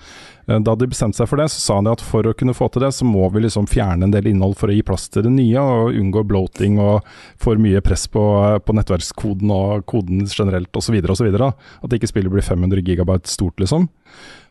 Eh, 0.48 0.61
Da 0.61 0.74
de 0.78 0.88
bestemte 0.90 1.18
seg 1.18 1.28
for 1.30 1.40
det, 1.40 1.48
så 1.52 1.61
sa 1.61 1.78
de 1.82 1.92
at 1.92 2.04
for 2.04 2.26
å 2.26 2.35
kunne 2.37 2.54
få 2.56 2.68
til 2.72 2.85
det, 2.87 2.92
så 2.94 3.06
må 3.06 3.28
vi 3.35 3.44
liksom 3.44 3.68
fjerne 3.70 4.06
en 4.06 4.14
del 4.14 4.28
innhold 4.30 4.56
for 4.59 4.70
å 4.70 4.76
gi 4.76 4.85
plass 4.87 5.09
til 5.09 5.26
det 5.26 5.35
nye, 5.35 5.61
og 5.61 5.96
unngå 5.98 6.24
bloating 6.26 6.78
og 6.82 7.06
for 7.42 7.59
mye 7.61 7.82
press 7.85 8.06
på, 8.12 8.24
på 8.62 8.76
nettverkskoden 8.78 9.52
og 9.52 9.87
koden 9.90 10.26
generelt 10.26 10.74
osv. 10.76 10.98
osv. 11.02 11.32
At 11.37 11.96
ikke 11.96 12.11
spillet 12.11 12.32
blir 12.32 12.46
500 12.46 12.82
gigabyte 12.87 13.30
stort, 13.30 13.59
liksom. 13.62 13.88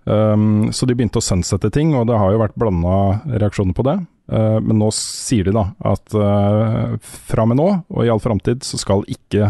Um, 0.06 0.70
så 0.70 0.86
de 0.86 0.94
begynte 0.94 1.18
å 1.18 1.26
sunsette 1.26 1.72
ting, 1.74 1.96
og 1.98 2.06
det 2.06 2.18
har 2.22 2.30
jo 2.30 2.42
vært 2.44 2.60
blanda 2.62 3.24
reaksjoner 3.26 3.74
på 3.74 3.86
det. 3.88 3.96
Uh, 4.30 4.60
men 4.62 4.78
nå 4.82 4.92
sier 4.94 5.48
de 5.48 5.54
da 5.56 5.64
at 5.86 6.14
uh, 6.14 6.94
fra 7.02 7.46
med 7.50 7.58
nå, 7.58 7.68
og 7.90 8.06
i 8.06 8.12
all 8.14 8.22
framtid, 8.22 8.62
så 8.66 8.78
skal 8.82 9.06
ikke 9.10 9.50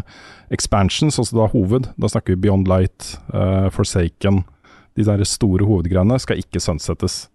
expansions, 0.56 1.20
altså 1.20 1.42
da 1.42 1.50
hoved, 1.52 1.90
da 2.00 2.12
snakker 2.12 2.36
vi 2.36 2.46
Beyond 2.46 2.72
Light, 2.72 3.18
uh, 3.34 3.68
Forsaken, 3.76 4.46
de 4.96 5.06
der 5.08 5.24
store 5.28 5.68
hovedgreiene, 5.68 6.18
skal 6.22 6.40
ikke 6.42 6.62
sunsettes. 6.64 7.26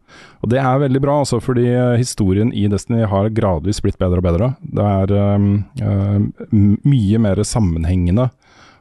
Og 0.42 0.50
det 0.52 0.60
er 0.62 0.80
veldig 0.82 1.02
bra, 1.02 1.18
altså, 1.22 1.38
fordi 1.42 1.68
uh, 1.70 1.98
historien 2.00 2.52
i 2.56 2.66
Destiny 2.70 3.04
har 3.08 3.30
gradvis 3.36 3.82
blitt 3.84 4.00
bedre 4.00 4.22
og 4.22 4.26
bedre. 4.26 4.50
Det 4.62 4.86
er 4.86 5.14
uh, 5.14 6.56
mye 6.56 7.20
mer 7.22 7.42
sammenhengende 7.46 8.30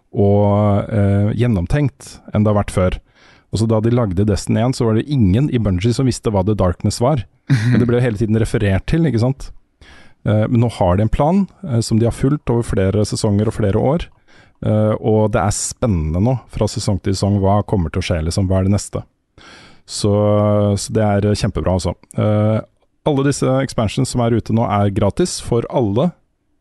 og 0.10 0.90
uh, 0.90 1.30
gjennomtenkt 1.38 2.16
enn 2.34 2.46
det 2.46 2.54
har 2.54 2.62
vært 2.64 2.74
før. 2.74 3.00
Også 3.54 3.66
Da 3.70 3.80
de 3.82 3.94
lagde 3.94 4.26
Destiny 4.30 4.62
1, 4.62 4.78
så 4.78 4.88
var 4.88 4.98
det 4.98 5.10
ingen 5.10 5.50
i 5.54 5.62
Bungie 5.62 5.94
som 5.94 6.10
visste 6.10 6.34
hva 6.34 6.44
The 6.46 6.58
Darkness 6.58 7.02
var. 7.02 7.26
Men 7.72 7.82
det 7.82 7.90
ble 7.90 8.02
hele 8.02 8.18
tiden 8.18 8.38
referert 8.42 8.86
til, 8.90 9.08
ikke 9.10 9.22
sant. 9.22 9.50
Eh, 10.28 10.46
men 10.48 10.60
nå 10.64 10.70
har 10.76 10.98
de 10.98 11.06
en 11.06 11.12
plan 11.12 11.46
eh, 11.64 11.80
som 11.80 12.00
de 12.00 12.08
har 12.08 12.16
fulgt 12.16 12.52
over 12.52 12.66
flere 12.68 13.06
sesonger 13.08 13.50
og 13.50 13.56
flere 13.56 13.80
år. 13.80 14.10
Eh, 14.66 14.96
og 15.00 15.32
det 15.34 15.42
er 15.42 15.56
spennende 15.56 16.22
nå, 16.24 16.36
fra 16.52 16.68
sesong 16.70 17.00
til 17.04 17.16
sesong, 17.16 17.40
hva 17.44 17.62
kommer 17.68 17.94
til 17.94 18.04
å 18.04 18.08
skje, 18.10 18.20
liksom. 18.28 18.50
Hva 18.50 18.60
er 18.60 18.68
det 18.68 18.76
neste? 18.76 19.04
Så, 19.90 20.12
så 20.78 20.94
det 20.94 21.06
er 21.06 21.30
kjempebra, 21.34 21.80
altså. 21.80 21.96
Uh, 22.14 22.60
alle 23.10 23.26
disse 23.26 23.50
expansions 23.64 24.12
som 24.14 24.22
er 24.22 24.36
ute 24.38 24.54
nå, 24.54 24.68
er 24.68 24.94
gratis 24.94 25.40
for 25.42 25.66
alle. 25.74 26.12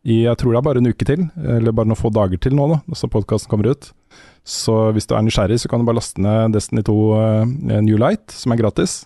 I, 0.07 0.23
jeg 0.23 0.39
tror 0.41 0.55
det 0.55 0.61
er 0.63 0.69
bare 0.71 0.81
en 0.81 0.89
uke 0.89 1.05
til, 1.05 1.27
eller 1.37 1.75
bare 1.77 1.91
noen 1.91 1.99
få 1.99 2.13
dager 2.15 2.41
til 2.41 2.57
nå, 2.57 2.71
da, 2.71 2.79
så 2.97 3.11
podkasten 3.13 3.51
kommer 3.53 3.75
ut. 3.75 3.91
Så 4.49 4.79
hvis 4.97 5.11
du 5.11 5.13
er 5.13 5.27
nysgjerrig, 5.27 5.59
så 5.61 5.69
kan 5.69 5.83
du 5.83 5.89
bare 5.89 5.99
laste 5.99 6.23
ned 6.25 6.57
Destiny 6.57 6.87
2 6.87 6.97
uh, 7.13 7.45
New 7.85 8.01
Light, 8.01 8.33
som 8.33 8.55
er 8.55 8.63
gratis. 8.63 9.03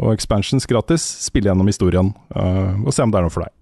Og 0.00 0.12
Expansions 0.12 0.68
gratis. 0.68 1.04
Spille 1.24 1.50
gjennom 1.50 1.68
historien 1.68 2.12
uh, 2.36 2.72
og 2.84 2.92
se 2.92 3.04
om 3.04 3.12
det 3.12 3.20
er 3.20 3.28
noe 3.28 3.32
for 3.32 3.44
deg. 3.44 3.55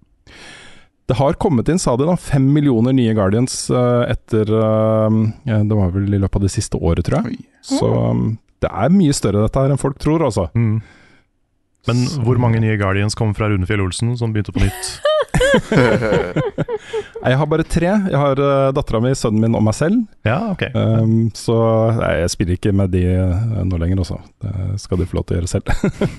Det 1.05 1.19
har 1.19 1.37
kommet 1.37 1.69
inn, 1.69 1.81
sa 1.81 1.93
de, 1.99 2.07
da, 2.09 2.15
fem 2.17 2.47
millioner 2.53 2.95
nye 2.97 3.13
Guardians 3.13 3.67
eh, 3.69 4.03
etter 4.09 4.49
eh, 4.49 5.17
ja, 5.45 5.59
Det 5.61 5.77
var 5.77 5.93
vel 5.93 6.09
i 6.09 6.21
løpet 6.21 6.39
av 6.39 6.47
det 6.47 6.53
siste 6.55 6.81
året, 6.81 7.05
tror 7.05 7.21
jeg. 7.21 7.35
Oi. 7.35 7.65
Så 7.65 7.85
um, 7.85 8.31
det 8.63 8.71
er 8.73 8.93
mye 8.93 9.13
større 9.13 9.43
dette 9.43 9.61
her 9.61 9.73
enn 9.73 9.81
folk 9.81 9.99
tror, 10.01 10.25
altså. 10.25 10.47
Mm. 10.57 10.79
Men 11.85 12.01
hvor 12.25 12.39
mange 12.41 12.57
nye 12.63 12.79
Guardians 12.81 13.17
kom 13.17 13.35
fra 13.37 13.51
Rune 13.51 13.67
Fjell 13.69 13.83
Olsen, 13.83 14.15
som 14.17 14.33
begynte 14.33 14.55
på 14.55 14.63
nytt? 14.63 14.95
Jeg 17.25 17.37
har 17.39 17.47
bare 17.49 17.65
tre. 17.65 17.89
Jeg 17.89 18.19
har 18.21 18.39
uh, 18.41 18.71
dattera 18.75 18.99
mi, 19.01 19.11
sønnen 19.17 19.41
min 19.41 19.55
og 19.57 19.63
meg 19.65 19.75
selv. 19.77 20.03
Ja, 20.25 20.51
ok. 20.53 20.63
Um, 20.73 21.29
så 21.37 21.55
nei, 21.97 22.11
jeg 22.21 22.33
spiller 22.33 22.57
ikke 22.57 22.73
med 22.75 22.93
de 22.93 23.03
uh, 23.17 23.61
nå 23.65 23.79
lenger, 23.81 24.03
også. 24.03 24.17
Det 24.41 24.79
skal 24.81 25.01
de 25.01 25.07
få 25.09 25.19
lov 25.19 25.25
til 25.25 25.37
å 25.37 25.39
gjøre 25.39 25.51
selv. 25.51 25.65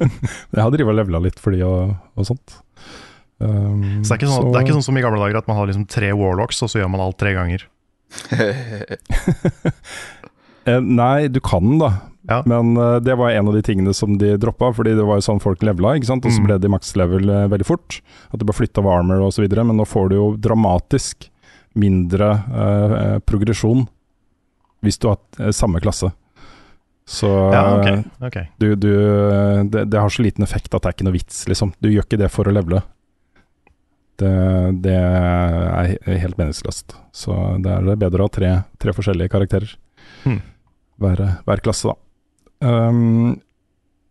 jeg 0.55 0.62
har 0.62 0.72
drevet 0.75 0.94
og 0.94 0.99
levela 0.99 1.22
litt 1.27 1.38
for 1.42 1.55
de 1.55 1.61
og, 1.66 1.94
og 2.18 2.31
sånt. 2.31 2.49
Um, 3.38 4.03
Så 4.03 4.14
det 4.14 4.16
er, 4.16 4.20
ikke 4.22 4.33
sånn, 4.33 4.51
det 4.53 4.59
er 4.59 4.64
ikke 4.64 4.77
sånn 4.79 4.87
som 4.87 4.96
i 4.96 5.03
gamle 5.05 5.20
dager 5.20 5.37
at 5.42 5.49
man 5.51 5.59
har 5.59 5.66
liksom 5.68 5.87
tre 5.92 6.09
warlocks, 6.16 6.62
og 6.64 6.70
så 6.72 6.81
gjør 6.81 6.92
man 6.94 7.03
alt 7.05 7.18
tre 7.20 7.35
ganger. 7.37 7.66
Eh, 10.66 10.81
nei, 10.83 11.29
du 11.31 11.38
kan 11.38 11.77
da. 11.79 11.92
Ja. 12.27 12.40
Men 12.42 12.72
uh, 12.75 12.96
det 12.99 13.14
var 13.14 13.31
en 13.31 13.46
av 13.46 13.55
de 13.55 13.61
tingene 13.62 13.92
som 13.94 14.16
de 14.18 14.33
droppa, 14.42 14.72
fordi 14.75 14.96
det 14.99 15.05
var 15.07 15.20
jo 15.20 15.27
sånn 15.29 15.38
folk 15.38 15.61
levela, 15.62 15.92
ikke 15.94 16.09
sant. 16.09 16.27
Og 16.27 16.33
så 16.35 16.40
Mm. 16.42 16.46
ble 16.49 16.57
de 16.59 16.70
max-level 16.75 17.31
uh, 17.31 17.44
veldig 17.53 17.66
fort. 17.68 18.01
At 18.33 18.40
du 18.40 18.44
bare 18.49 18.59
flytta 18.59 18.83
av 18.83 18.88
armor 18.90 19.22
så 19.31 19.44
videre. 19.44 19.62
Men 19.62 19.79
nå 19.79 19.87
får 19.87 20.09
du 20.11 20.16
jo 20.16 20.27
dramatisk 20.35 21.29
mindre 21.79 22.33
uh, 22.51 22.96
eh, 22.99 23.18
progresjon 23.22 23.87
hvis 24.83 24.99
du 24.99 25.07
har 25.11 25.18
eh, 25.38 25.53
samme 25.55 25.79
klasse. 25.79 26.11
Så 27.07 27.29
Ja, 27.31 27.62
okay. 27.79 28.03
Okay. 28.18 28.42
ok. 28.49 28.59
du, 28.59 28.75
du, 28.75 28.90
det, 29.70 29.85
det 29.92 30.01
har 30.01 30.11
så 30.11 30.22
liten 30.27 30.42
effekt 30.42 30.75
at 30.75 30.83
det 30.83 30.88
er 30.90 30.94
ikke 30.96 31.07
noe 31.07 31.14
vits, 31.14 31.44
liksom. 31.46 31.75
Du 31.79 31.88
gjør 31.92 32.09
ikke 32.09 32.18
det 32.18 32.33
for 32.35 32.49
å 32.51 32.55
levele. 32.59 32.83
Det, 34.17 34.33
det 34.85 34.97
er 34.97 36.21
helt 36.23 36.39
meningsløst. 36.39 36.97
Så 37.13 37.35
det 37.65 37.73
er 37.73 37.99
bedre 38.01 38.25
å 38.25 38.29
ha 38.29 38.33
tre, 38.33 38.53
tre 38.81 38.95
forskjellige 38.97 39.33
karakterer. 39.33 39.75
Hmm. 40.25 40.41
Hver, 41.03 41.23
hver 41.45 41.63
klasse, 41.65 41.93
da. 41.93 42.01
Um, 42.65 43.37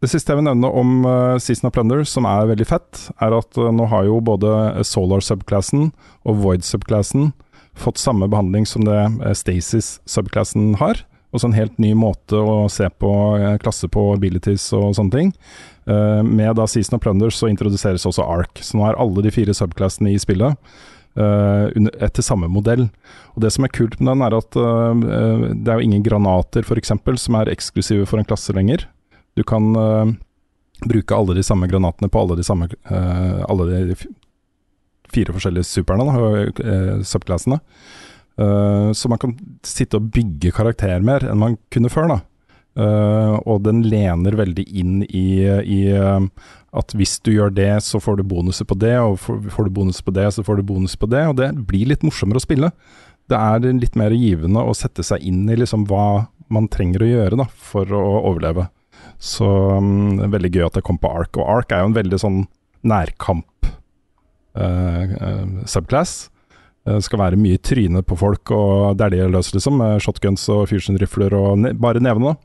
det 0.03 0.11
siste 0.11 0.29
jeg 0.29 0.37
vil 0.37 0.45
nevne 0.45 0.69
om 0.69 0.99
uh, 1.07 1.39
Season 1.41 1.69
of 1.69 1.73
Plunder, 1.73 2.03
som 2.05 2.27
er 2.29 2.51
veldig 2.51 2.67
fett, 2.69 3.07
er 3.23 3.33
at 3.33 3.57
uh, 3.57 3.71
nå 3.73 3.87
har 3.89 4.05
jo 4.05 4.19
både 4.21 4.83
Solar 4.85 5.23
subclassen 5.25 5.89
og 6.27 6.43
Void 6.43 6.65
subclassen 6.67 7.31
fått 7.75 7.99
samme 7.99 8.29
behandling 8.31 8.67
som 8.69 8.85
det 8.87 8.99
Stasis 9.35 9.97
subclassen 10.07 10.75
har. 10.79 11.01
Også 11.35 11.49
en 11.49 11.57
helt 11.57 11.79
ny 11.81 11.91
måte 11.97 12.37
å 12.39 12.69
se 12.71 12.87
på 12.87 13.09
klasse 13.59 13.89
på 13.91 14.13
abilities 14.13 14.69
og 14.77 14.93
sånne 14.95 15.11
ting. 15.11 15.33
Uh, 15.85 16.23
med 16.25 16.55
da 16.57 16.65
Season 16.67 16.97
of 16.97 17.03
Plunders 17.03 17.37
så 17.37 17.49
introduseres 17.51 18.05
også 18.09 18.25
Ark, 18.25 18.61
så 18.61 18.77
nå 18.79 18.87
er 18.87 18.99
alle 19.01 19.21
de 19.25 19.33
fire 19.33 19.53
subclassene 19.53 20.13
i 20.13 20.21
spillet 20.21 20.57
under- 21.15 21.93
etter 22.03 22.25
samme 22.25 22.49
modell. 22.51 22.89
Og 23.35 23.41
Det 23.45 23.51
som 23.53 23.63
er 23.63 23.71
kult 23.71 23.93
med 24.01 24.09
den, 24.11 24.23
er 24.25 24.33
at 24.35 24.57
uh, 24.59 25.53
det 25.53 25.71
er 25.71 25.79
jo 25.79 25.85
ingen 25.85 26.03
granater 26.03 26.65
f.eks. 26.65 26.91
som 27.21 27.37
er 27.39 27.53
eksklusive 27.53 28.05
for 28.09 28.19
en 28.19 28.27
klasse 28.27 28.51
lenger. 28.51 28.83
Du 29.35 29.43
kan 29.43 29.71
bruke 30.83 31.15
alle 31.15 31.35
de 31.35 31.43
samme 31.43 31.67
granatene 31.67 32.09
på 32.11 32.19
alle 32.19 32.35
de 32.35 32.43
samme 32.43 32.67
Alle 32.87 33.65
de 33.87 33.95
fire 35.11 35.35
forskjellige 35.35 35.67
superne, 35.67 36.03
da, 36.07 37.03
subklassene. 37.03 37.59
Uh, 38.35 38.91
så 38.91 39.07
man 39.07 39.19
kan 39.19 39.35
sitte 39.63 39.95
og 39.95 40.09
bygge 40.11 40.51
karakter 40.55 40.99
mer 41.03 41.23
enn 41.23 41.39
man 41.39 41.57
kunne 41.71 41.91
før. 41.91 42.09
da. 42.11 42.17
Uh, 42.75 43.39
og 43.47 43.63
den 43.63 43.85
lener 43.87 44.35
veldig 44.35 44.65
inn 44.75 44.99
i, 45.07 45.47
i 45.47 45.79
uh, 45.95 46.19
at 46.75 46.91
hvis 46.97 47.17
du 47.23 47.31
gjør 47.31 47.53
det, 47.55 47.71
så 47.85 48.01
får 48.03 48.19
du 48.19 48.25
bonuser 48.27 48.67
på 48.67 48.75
det, 48.81 48.97
og 48.99 49.17
får, 49.23 49.39
får 49.53 49.67
du 49.67 49.75
bonuser 49.77 50.03
på 50.03 50.13
det, 50.15 50.27
så 50.35 50.43
får 50.43 50.59
du 50.59 50.67
bonuser 50.67 50.99
på 50.99 51.09
det. 51.11 51.23
Og 51.31 51.37
det 51.39 51.53
blir 51.69 51.87
litt 51.91 52.03
morsommere 52.03 52.41
å 52.41 52.45
spille. 52.45 52.71
Det 53.31 53.39
er 53.39 53.79
litt 53.79 53.95
mer 53.97 54.13
givende 54.13 54.61
å 54.61 54.75
sette 54.77 55.05
seg 55.07 55.23
inn 55.25 55.45
i 55.49 55.57
liksom 55.57 55.87
hva 55.89 56.27
man 56.53 56.67
trenger 56.69 57.05
å 57.05 57.09
gjøre 57.09 57.39
da, 57.41 57.47
for 57.71 57.89
å 57.95 58.03
overleve. 58.27 58.67
Så 59.21 59.47
um, 59.79 60.17
det 60.19 60.27
er 60.27 60.35
veldig 60.35 60.51
gøy 60.53 60.67
at 60.67 60.77
det 60.77 60.85
kom 60.85 60.99
på 61.01 61.09
Ark. 61.09 61.39
Og 61.39 61.47
Ark 61.47 61.73
er 61.73 61.81
jo 61.81 61.89
en 61.89 61.97
veldig 61.97 62.19
sånn 62.21 62.39
nærkamp 62.85 63.69
uh, 64.59 65.63
subclass. 65.69 66.27
Det 66.85 66.99
skal 67.01 67.21
være 67.21 67.39
mye 67.41 67.57
tryne 67.57 68.03
på 68.05 68.17
folk 68.19 68.51
og 68.53 68.97
dælje 68.99 69.25
løs, 69.33 69.53
liksom, 69.55 69.79
med 69.81 70.03
shotguns 70.05 70.43
og 70.53 70.67
fusion-rifler 70.69 71.33
og 71.33 71.55
ne 71.63 71.73
bare 71.73 72.03
nevene. 72.03 72.35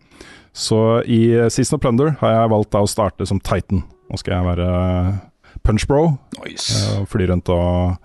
Så 0.57 1.03
i 1.05 1.21
Season 1.53 1.77
of 1.77 1.83
Plunder 1.85 2.15
har 2.23 2.33
jeg 2.35 2.53
valgt 2.55 2.73
da 2.73 2.81
å 2.83 2.89
starte 2.89 3.27
som 3.29 3.41
Titan. 3.45 3.85
Nå 4.11 4.19
skal 4.19 4.39
jeg 4.39 4.49
være 4.49 4.71
punchbro. 5.67 6.07
Nice. 6.41 6.73
Uh, 6.73 7.05
fly 7.11 7.29
rundt 7.31 7.53
og 7.53 8.01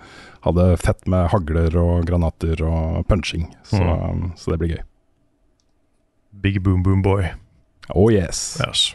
ha 0.45 0.54
det 0.60 0.67
fett 0.84 1.08
med 1.10 1.32
hagler 1.32 1.74
og 1.82 2.06
granater 2.06 2.62
og 2.67 3.06
punching. 3.10 3.48
Så, 3.65 3.82
mm. 3.82 4.28
så 4.38 4.54
det 4.54 4.60
blir 4.62 4.76
gøy. 4.76 4.84
Big 6.43 6.62
boom 6.62 6.84
boom 6.84 7.02
boy. 7.02 7.32
Oh 7.95 8.12
yes. 8.13 8.60
Yes. 8.62 8.91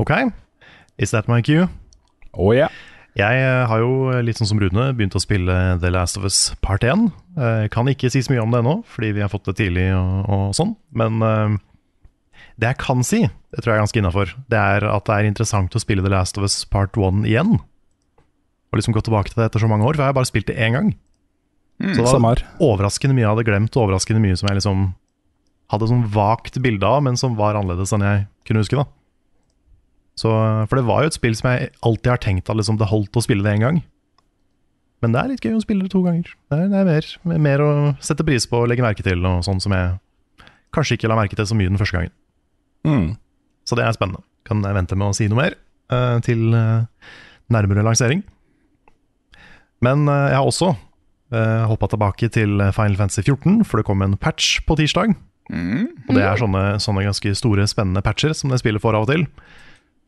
Ok, 0.00 0.10
is 0.98 1.10
that 1.10 1.28
my 1.28 1.42
cue? 1.42 1.68
Oh 2.32 2.54
yeah. 2.54 2.70
Jeg 3.18 3.42
eh, 3.44 3.64
har 3.68 3.82
jo, 3.82 4.08
litt 4.24 4.38
sånn 4.40 4.48
som 4.48 4.60
Rune, 4.60 4.86
begynt 4.96 5.16
å 5.18 5.20
spille 5.20 5.56
The 5.82 5.90
Last 5.92 6.16
of 6.16 6.24
Us 6.24 6.54
Part 6.64 6.84
1. 6.86 7.10
Jeg 7.36 7.72
kan 7.74 7.90
ikke 7.90 8.08
si 8.12 8.22
så 8.24 8.32
mye 8.32 8.44
om 8.44 8.54
det 8.54 8.62
ennå, 8.62 8.78
fordi 8.88 9.10
vi 9.18 9.24
har 9.24 9.28
fått 9.32 9.50
det 9.50 9.58
tidlig 9.58 9.90
og, 9.98 10.30
og 10.32 10.56
sånn. 10.56 10.72
Men 10.96 11.20
uh, 11.20 11.58
det 12.56 12.70
jeg 12.70 12.80
kan 12.80 13.04
si, 13.04 13.20
det 13.28 13.60
tror 13.60 13.74
jeg 13.74 13.76
er 13.76 13.84
ganske 13.84 14.00
innafor, 14.00 14.32
det 14.52 14.60
er 14.60 14.88
at 14.88 15.04
det 15.08 15.18
er 15.18 15.28
interessant 15.28 15.76
å 15.76 15.82
spille 15.82 16.04
The 16.04 16.12
Last 16.14 16.40
of 16.40 16.48
Us 16.48 16.62
Part 16.72 16.96
1 16.96 17.26
igjen. 17.28 17.58
Og 18.72 18.80
liksom 18.80 18.96
gå 18.96 19.04
tilbake 19.04 19.34
til 19.34 19.42
det 19.42 19.50
etter 19.50 19.66
så 19.66 19.68
mange 19.68 19.84
år, 19.84 19.98
for 19.98 20.06
jeg 20.06 20.14
har 20.14 20.16
bare 20.16 20.32
spilt 20.32 20.48
det 20.48 20.56
én 20.56 20.78
gang. 20.78 20.90
så 21.82 22.00
det 22.00 22.16
var 22.16 22.44
overraskende 22.64 23.16
mye 23.18 23.26
jeg 23.26 23.32
hadde 23.34 23.48
glemt, 23.50 23.76
og 23.76 23.90
overraskende 23.90 24.24
mye 24.24 24.40
som 24.40 24.48
jeg 24.48 24.62
liksom 24.62 24.88
hadde 25.72 25.92
sånn 25.92 26.08
vagt 26.16 26.56
bilde 26.64 26.88
av, 26.88 27.04
men 27.04 27.20
som 27.20 27.36
var 27.36 27.60
annerledes 27.60 27.92
enn 27.92 28.08
jeg 28.08 28.24
kunne 28.48 28.64
huske. 28.64 28.80
da 28.80 28.88
så, 30.18 30.30
For 30.68 30.78
det 30.78 30.84
var 30.86 31.02
jo 31.02 31.10
et 31.10 31.16
spill 31.16 31.34
som 31.38 31.48
jeg 31.52 31.72
alltid 31.80 32.10
har 32.12 32.20
tenkt 32.20 32.50
at 32.52 32.58
liksom, 32.58 32.78
det 32.80 32.90
holdt 32.90 33.16
å 33.16 33.24
spille 33.24 33.44
det 33.46 33.54
én 33.56 33.64
gang. 33.64 33.80
Men 35.02 35.14
det 35.14 35.20
er 35.22 35.30
litt 35.32 35.44
gøy 35.44 35.56
å 35.56 35.62
spille 35.64 35.86
det 35.86 35.92
to 35.94 36.02
ganger. 36.04 36.28
Det 36.52 36.58
er, 36.58 36.68
det 36.70 36.78
er 36.78 36.86
mer, 36.86 37.38
mer 37.42 37.64
å 37.64 37.70
sette 38.04 38.26
pris 38.26 38.46
på 38.46 38.60
og 38.62 38.68
legge 38.70 38.84
merke 38.84 39.02
til, 39.02 39.24
og 39.26 39.42
sånn 39.46 39.62
som 39.62 39.74
jeg 39.74 39.96
kanskje 40.72 40.98
ikke 40.98 41.10
la 41.10 41.18
merke 41.18 41.38
til 41.38 41.48
så 41.48 41.56
mye 41.58 41.72
den 41.72 41.80
første 41.80 41.98
gangen. 41.98 42.14
Mm. 42.86 43.08
Så 43.66 43.78
det 43.78 43.86
er 43.86 43.96
spennende. 43.96 44.22
Kan 44.46 44.62
jeg 44.66 44.76
vente 44.76 44.98
med 44.98 45.10
å 45.10 45.16
si 45.16 45.26
noe 45.30 45.40
mer 45.40 45.58
uh, 45.92 46.18
til 46.24 46.54
uh, 46.54 46.86
nærmere 47.52 47.84
lansering. 47.86 48.22
Men 49.82 50.06
uh, 50.06 50.30
jeg 50.30 50.38
har 50.38 50.46
også 50.46 50.70
uh, 50.74 51.64
hoppa 51.70 51.90
tilbake 51.90 52.30
til 52.34 52.62
Final 52.74 52.98
Fantasy 53.00 53.24
14, 53.24 53.62
for 53.66 53.80
det 53.80 53.88
kom 53.88 54.06
en 54.06 54.18
patch 54.18 54.60
på 54.68 54.78
tirsdag. 54.78 55.16
Og 55.52 56.14
det 56.14 56.22
er 56.24 56.38
sånne, 56.38 56.62
sånne 56.80 57.02
ganske 57.04 57.34
store, 57.36 57.66
spennende 57.68 58.00
patcher 58.06 58.32
som 58.38 58.52
det 58.52 58.62
spillet 58.62 58.80
får 58.80 58.96
av 58.96 59.04
og 59.04 59.10
til. 59.10 59.26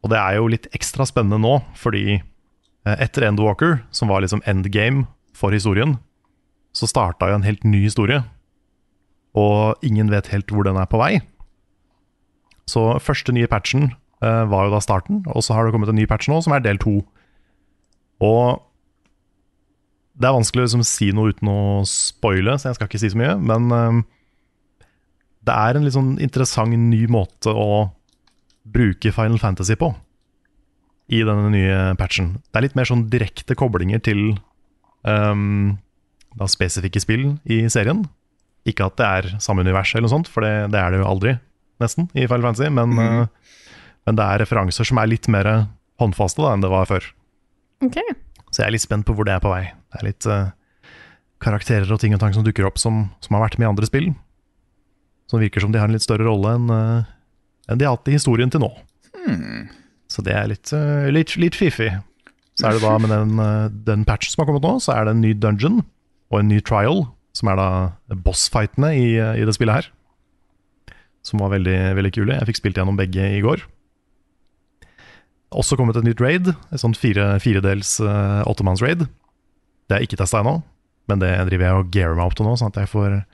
Og 0.05 0.12
det 0.12 0.21
er 0.21 0.37
jo 0.37 0.51
litt 0.53 0.69
ekstra 0.77 1.07
spennende 1.09 1.40
nå, 1.40 1.59
fordi 1.81 2.19
eh, 2.19 2.97
etter 2.99 3.25
Endwalker, 3.25 3.79
som 3.95 4.12
var 4.12 4.21
liksom 4.21 4.45
endgame 4.49 5.07
for 5.37 5.55
historien, 5.57 5.97
så 6.77 6.88
starta 6.90 7.31
jo 7.31 7.38
en 7.38 7.47
helt 7.47 7.64
ny 7.64 7.87
historie. 7.87 8.21
Og 9.35 9.81
ingen 9.87 10.12
vet 10.12 10.29
helt 10.35 10.53
hvor 10.53 10.67
den 10.69 10.77
er 10.79 10.90
på 10.90 11.01
vei. 11.01 11.17
Så 12.71 12.99
første 13.03 13.33
nye 13.35 13.49
patchen 13.51 13.88
eh, 14.25 14.45
var 14.51 14.69
jo 14.69 14.77
da 14.77 14.83
starten, 14.85 15.25
og 15.33 15.45
så 15.45 15.57
har 15.57 15.64
det 15.64 15.75
kommet 15.75 15.90
en 15.93 15.99
ny 15.99 16.07
patch 16.11 16.29
nå, 16.29 16.43
som 16.45 16.55
er 16.55 16.64
del 16.64 16.81
to. 16.83 16.99
Og 18.25 18.61
det 20.14 20.29
er 20.29 20.37
vanskelig 20.37 20.62
å 20.62 20.69
liksom 20.69 20.85
si 20.87 21.11
noe 21.17 21.33
uten 21.35 21.51
å 21.51 21.61
spoile, 21.88 22.59
så 22.59 22.71
jeg 22.71 22.79
skal 22.79 22.90
ikke 22.90 23.03
si 23.03 23.12
så 23.14 23.21
mye. 23.25 23.35
Men 23.40 23.73
eh, 23.75 24.01
det 25.49 25.57
er 25.57 25.77
en 25.79 25.88
litt 25.88 25.97
sånn 25.97 26.17
interessant 26.23 26.77
ny 26.77 27.07
måte 27.11 27.53
å 27.53 27.87
bruke 28.64 29.12
Final 29.12 29.38
Fantasy 29.38 29.77
på 29.79 29.92
i 31.12 31.20
denne 31.27 31.50
nye 31.53 31.79
patchen. 32.00 32.38
Det 32.48 32.59
er 32.59 32.66
litt 32.66 32.77
mer 32.79 32.88
sånn 32.88 33.07
direkte 33.12 33.57
koblinger 33.59 34.00
til 34.05 34.38
um, 35.05 35.77
da 36.35 36.48
spesifikke 36.50 37.03
spill 37.03 37.35
i 37.44 37.64
serien. 37.72 38.07
Ikke 38.64 38.88
at 38.88 38.96
det 38.96 39.09
er 39.09 39.29
samme 39.44 39.64
univers, 39.66 39.92
eller 39.92 40.09
noe 40.09 40.14
sånt, 40.14 40.31
for 40.33 40.46
det, 40.46 40.70
det 40.72 40.81
er 40.81 40.94
det 40.94 41.03
jo 41.03 41.11
aldri, 41.11 41.37
nesten, 41.85 42.09
i 42.16 42.24
Final 42.24 42.48
Fantasy. 42.48 42.70
Men, 42.72 42.96
eh, 42.96 43.61
men 44.09 44.16
det 44.16 44.24
er 44.24 44.40
referanser 44.40 44.88
som 44.88 45.00
er 45.03 45.11
litt 45.12 45.29
mer 45.29 45.50
håndfaste 46.00 46.40
da, 46.40 46.55
enn 46.55 46.64
det 46.64 46.72
var 46.72 46.88
før. 46.88 47.11
Okay. 47.85 48.16
Så 48.48 48.62
jeg 48.62 48.70
er 48.70 48.77
litt 48.79 48.87
spent 48.87 49.05
på 49.05 49.16
hvor 49.16 49.29
det 49.29 49.37
er 49.37 49.44
på 49.44 49.53
vei. 49.53 49.66
Det 49.92 50.00
er 50.00 50.09
litt 50.09 50.29
uh, 50.31 50.55
karakterer 51.44 51.90
og 51.92 52.00
ting 52.00 52.16
og 52.16 52.22
tang 52.22 52.35
som 52.37 52.46
dukker 52.46 52.66
opp 52.66 52.81
som, 52.81 53.09
som 53.20 53.37
har 53.37 53.44
vært 53.44 53.59
med 53.61 53.68
i 53.68 53.72
andre 53.72 53.88
spill. 53.88 54.09
Som 55.31 55.42
virker 55.42 55.64
som 55.64 55.74
de 55.74 55.81
har 55.81 55.90
en 55.90 55.96
litt 55.96 56.05
større 56.05 56.27
rolle 56.27 56.53
enn 56.59 56.72
eh, 56.72 57.12
enn 57.68 57.81
de 57.81 57.87
har 57.88 57.96
hatt 57.96 58.11
i 58.11 58.16
historien 58.16 58.53
til 58.53 58.62
nå. 58.64 58.70
Så 60.11 60.22
det 60.24 60.35
er 60.37 60.50
litt, 60.50 60.72
eh, 60.77 61.11
litt, 61.12 61.35
litt 61.40 61.57
fiffig. 61.59 61.90
Så 62.55 62.68
er 62.68 62.77
det 62.77 62.85
da 62.85 62.94
med 63.03 63.11
den, 63.11 63.38
eh, 63.40 63.68
den 63.68 64.05
patchen 64.07 64.31
som 64.31 64.44
har 64.44 64.53
kommet 64.53 64.62
nå, 64.62 64.77
så 64.79 64.94
er 64.94 65.05
det 65.05 65.14
en 65.14 65.24
ny 65.24 65.33
dungeon 65.35 65.85
og 66.31 66.38
en 66.38 66.48
ny 66.48 66.61
trial, 66.61 67.09
som 67.35 67.48
er 67.48 67.57
da 67.57 67.68
bossfightene 68.14 68.92
i, 68.94 69.16
eh, 69.18 69.40
i 69.42 69.44
det 69.44 69.55
spillet 69.57 69.74
her. 69.74 69.87
Som 71.24 71.40
var 71.40 71.50
veldig, 71.50 71.96
veldig 71.96 72.12
kule. 72.12 72.38
Jeg 72.38 72.46
fikk 72.46 72.61
spilt 72.61 72.77
gjennom 72.77 72.96
begge 72.96 73.24
i 73.24 73.40
går. 73.40 73.62
Også 75.50 75.77
kommet 75.77 75.96
et 75.96 76.05
nytt 76.05 76.20
raid, 76.20 76.48
et 76.48 76.81
sånt 76.81 76.98
fire, 76.98 77.38
firedels 77.38 78.00
uh, 78.00 78.42
åttemanns-raid. 78.42 79.07
Det 79.88 79.94
er 79.94 80.03
ikke 80.03 80.18
testa 80.18 80.42
ennå, 80.42 80.64
men 81.07 81.20
det 81.20 81.31
driver 81.46 81.64
jeg 81.64 81.79
og 81.79 81.90
gearer 81.94 82.16
meg 82.16 82.27
opp 82.27 82.35
til 82.35 82.44
nå, 82.44 82.57
sånn 82.59 82.72
at 82.74 82.81
jeg 82.83 82.90
får 82.90 83.24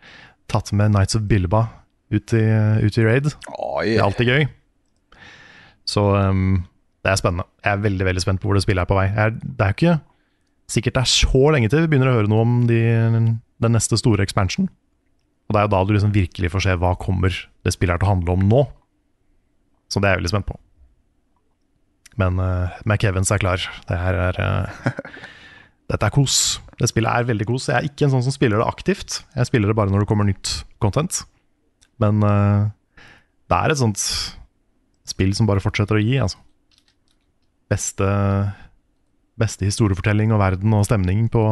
tatt 0.52 0.70
med 0.76 0.92
Nights 0.92 1.16
of 1.16 1.22
Bilba 1.22 1.79
ut 2.10 2.34
i, 2.36 2.44
ut 2.82 2.98
i 2.98 3.06
raid. 3.06 3.30
Oi. 3.56 3.86
Det 3.92 3.98
er 3.98 4.06
alltid 4.06 4.30
gøy. 4.32 4.46
Så 5.90 6.04
um, 6.14 6.62
det 7.04 7.12
er 7.12 7.20
spennende. 7.20 7.46
Jeg 7.64 7.72
er 7.72 7.84
veldig 7.84 8.06
veldig 8.10 8.24
spent 8.24 8.42
på 8.42 8.50
hvor 8.50 8.58
det 8.58 8.64
spillet 8.64 8.84
er 8.84 8.90
på 8.90 8.98
vei. 8.98 9.08
Jeg 9.10 9.38
det 9.40 9.66
er 9.66 9.72
jo 9.72 9.78
ikke 9.78 9.98
sikkert 10.70 10.98
det 10.98 11.02
er 11.02 11.10
så 11.10 11.44
lenge 11.50 11.70
til 11.70 11.82
vi 11.82 11.90
begynner 11.90 12.12
å 12.12 12.18
høre 12.20 12.30
noe 12.30 12.44
om 12.46 12.58
de, 12.68 12.80
den 13.10 13.74
neste 13.74 13.98
store 13.98 14.22
expansion. 14.26 14.68
Og 15.48 15.54
det 15.54 15.62
er 15.62 15.66
jo 15.66 15.72
da 15.72 15.80
du 15.82 15.94
liksom 15.96 16.14
virkelig 16.14 16.52
får 16.52 16.66
se 16.66 16.76
hva 16.78 16.92
kommer 17.00 17.34
det 17.66 17.74
spillet 17.74 17.96
her 17.96 18.02
til 18.02 18.06
å 18.06 18.12
handle 18.12 18.36
om 18.36 18.44
nå. 18.52 18.60
Så 19.90 19.98
det 19.98 20.06
er 20.06 20.14
jeg 20.14 20.22
veldig 20.22 20.32
spent 20.36 20.46
på. 20.46 20.58
Men 22.20 22.38
uh, 22.38 22.78
McEvans 22.84 23.32
er 23.34 23.42
klar. 23.42 23.64
Det 23.88 23.98
her 23.98 24.18
er 24.28 24.38
uh, 24.38 24.92
Dette 25.90 26.06
er 26.06 26.14
kos. 26.14 26.60
Det 26.78 26.86
spillet 26.86 27.10
er 27.10 27.26
veldig 27.26 27.48
kos. 27.48 27.66
Jeg 27.66 27.80
er 27.80 27.88
ikke 27.88 28.06
en 28.06 28.14
sånn 28.14 28.28
som 28.28 28.34
spiller 28.34 28.62
det 28.62 28.68
aktivt. 28.70 29.24
Jeg 29.34 29.50
spiller 29.50 29.72
det 29.72 29.78
bare 29.80 29.90
når 29.90 30.04
det 30.04 30.10
kommer 30.12 30.28
nytt 30.28 30.60
content. 30.82 31.24
Men 32.00 32.22
uh, 32.24 32.70
det 33.50 33.56
er 33.58 33.74
et 33.74 33.80
sånt 33.80 34.00
spill 35.10 35.34
som 35.36 35.48
bare 35.48 35.60
fortsetter 35.62 35.98
å 35.98 36.02
gi, 36.02 36.16
altså. 36.22 36.38
Beste, 37.70 38.06
beste 39.38 39.66
historiefortelling 39.68 40.32
og 40.34 40.40
verden 40.42 40.72
og 40.74 40.86
stemning 40.88 41.26
på, 41.30 41.42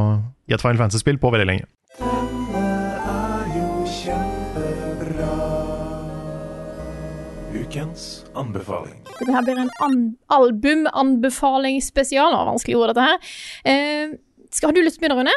i 0.50 0.54
et 0.56 0.62
Final 0.64 0.80
Fantasy-spill 0.80 1.20
på 1.22 1.30
veldig 1.34 1.46
lenge. 1.50 1.66
Denne 1.98 2.64
er 3.12 3.52
jo 3.54 3.84
kjempebra. 3.92 5.34
Ukens 7.58 8.06
anbefaling. 8.38 8.98
Dette 9.18 9.34
her 9.34 9.44
blir 9.46 9.61
en 9.62 9.70
an 9.84 9.98
albumanbefaling 10.38 11.78
spesial. 11.84 12.32
Det 12.32 12.40
var 12.40 12.50
vanskelig 12.52 12.78
ord, 12.80 12.92
dette 12.92 13.06
her. 13.08 13.30
Eh, 13.68 14.16
skal, 14.54 14.70
har 14.70 14.76
du 14.78 14.82
lyst 14.84 14.98
til 15.00 15.04
å 15.06 15.08
begynne, 15.08 15.22
Rune? 15.22 15.37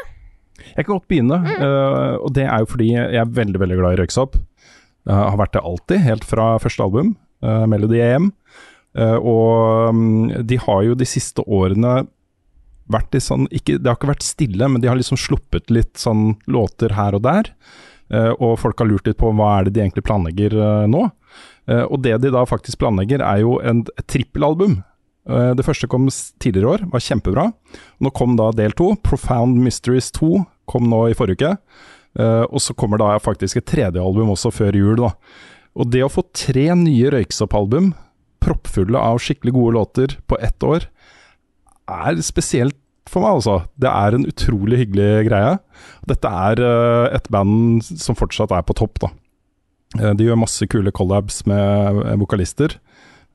Jeg 0.76 0.86
kan 0.86 0.94
godt 0.94 1.08
begynne, 1.10 1.38
Mm. 1.42 1.62
uh, 1.64 2.16
og 2.22 2.34
det 2.38 2.44
er 2.46 2.60
jo 2.62 2.68
fordi 2.70 2.90
jeg 2.94 3.18
er 3.18 3.26
veldig 3.38 3.60
veldig 3.64 3.78
glad 3.80 3.96
i 3.96 4.02
Røyksopp. 4.04 4.36
Jeg 5.10 5.18
har 5.18 5.38
vært 5.40 5.56
det 5.56 5.66
alltid, 5.66 6.04
helt 6.06 6.26
fra 6.28 6.56
første 6.62 6.86
album, 6.86 7.16
uh, 7.46 7.66
Melody 7.70 8.02
AM. 8.06 8.32
Uh, 8.98 9.18
og 9.18 9.94
um, 9.96 10.02
de 10.46 10.60
har 10.62 10.82
jo 10.86 10.98
de 10.98 11.08
siste 11.08 11.44
årene 11.48 12.04
vært 12.92 13.16
litt 13.16 13.24
sånn 13.24 13.46
ikke, 13.56 13.78
Det 13.80 13.88
har 13.88 13.96
ikke 13.96 14.12
vært 14.12 14.28
stille, 14.28 14.68
men 14.68 14.84
de 14.84 14.90
har 14.92 15.00
liksom 15.00 15.20
sluppet 15.20 15.72
litt 15.72 15.96
sånn 16.00 16.36
låter 16.52 16.92
her 16.98 17.16
og 17.16 17.24
der. 17.24 17.54
Og 18.12 18.58
folk 18.60 18.82
har 18.82 18.90
lurt 18.90 19.06
litt 19.08 19.16
på 19.22 19.30
hva 19.32 19.54
er 19.54 19.70
det 19.70 19.78
de 19.78 19.84
egentlig 19.86 20.04
planlegger 20.04 20.52
nå. 20.92 21.06
Og 21.72 22.02
det 22.04 22.18
de 22.20 22.34
da 22.36 22.42
faktisk 22.44 22.82
planlegger, 22.82 23.24
er 23.24 23.46
jo 23.46 23.54
en, 23.64 23.86
et 23.96 24.08
trippelalbum. 24.12 24.82
Det 25.56 25.64
første 25.64 25.88
kom 25.88 26.10
tidligere 26.44 26.66
i 26.66 26.72
år, 26.74 26.84
var 26.92 27.06
kjempebra. 27.06 27.46
Nå 28.04 28.12
kom 28.18 28.36
da 28.36 28.50
del 28.58 28.76
to. 28.76 28.90
Profound 29.08 29.62
Mysteries 29.64 30.12
2 30.20 30.44
kom 30.68 30.92
nå 30.92 31.06
i 31.14 31.16
forrige 31.16 31.40
uke. 31.40 31.56
Uh, 32.20 32.44
og 32.50 32.60
så 32.64 32.76
kommer 32.76 33.00
da 33.00 33.14
faktisk 33.24 33.62
et 33.62 33.70
tredje 33.72 34.02
album 34.02 34.34
også 34.34 34.52
før 34.52 34.76
jul, 34.76 34.98
da. 35.00 35.14
Og 35.80 35.88
det 35.94 36.04
å 36.04 36.12
få 36.12 36.26
tre 36.36 36.68
nye 36.76 37.12
Røyksopp-album, 37.14 37.94
proppfulle 38.44 39.00
av 39.00 39.22
skikkelig 39.24 39.54
gode 39.56 39.78
låter, 39.78 40.18
på 40.28 40.40
ett 40.44 40.66
år, 40.66 40.90
er 41.92 42.20
spesielt 42.26 42.78
for 43.10 43.24
meg, 43.24 43.40
altså. 43.40 43.62
Det 43.80 43.90
er 43.92 44.18
en 44.18 44.28
utrolig 44.28 44.84
hyggelig 44.84 45.28
greie. 45.30 45.56
Dette 46.12 46.36
er 46.50 46.62
uh, 46.64 47.08
et 47.16 47.32
band 47.32 47.82
som 47.88 48.18
fortsatt 48.20 48.52
er 48.56 48.68
på 48.68 48.76
topp, 48.82 49.04
da. 49.06 49.14
Eh, 50.00 50.14
De 50.16 50.28
gjør 50.28 50.40
masse 50.40 50.68
kule 50.72 50.92
collabs 50.96 51.42
med 51.50 52.02
eh, 52.06 52.18
vokalister, 52.22 52.78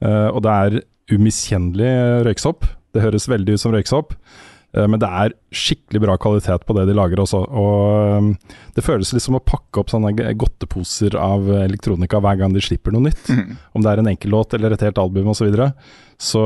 eh, 0.01 0.29
og 0.31 0.43
det 0.47 0.53
er 0.53 0.79
umiskjennelig 1.13 2.25
røyksopp. 2.27 2.65
Det 2.97 3.03
høres 3.05 3.29
veldig 3.29 3.57
ut 3.57 3.63
som 3.63 3.75
røyksopp, 3.75 4.15
eh, 4.17 4.56
men 4.85 5.01
det 5.01 5.09
er 5.09 5.35
skikkelig 5.57 6.03
bra 6.05 6.17
kvalitet 6.21 6.67
på 6.69 6.77
det 6.77 6.85
de 6.89 6.97
lager 6.97 7.23
også. 7.23 7.41
Og 7.49 8.17
eh, 8.19 8.57
det 8.77 8.85
føles 8.85 9.15
litt 9.17 9.25
som 9.25 9.39
å 9.39 9.43
pakke 9.43 9.81
opp 9.81 9.93
sånne 9.93 10.13
godteposer 10.37 11.17
av 11.21 11.49
elektronika 11.63 12.21
hver 12.21 12.41
gang 12.43 12.53
de 12.57 12.65
slipper 12.65 12.93
noe 12.93 13.09
nytt. 13.09 13.33
Om 13.73 13.85
det 13.85 13.93
er 13.93 14.03
en 14.03 14.13
enkellåt 14.13 14.57
eller 14.59 14.77
et 14.77 14.85
helt 14.87 15.01
album 15.01 15.33
osv. 15.33 15.41
Så, 15.41 15.49
videre. 15.49 15.71
så 16.19 16.43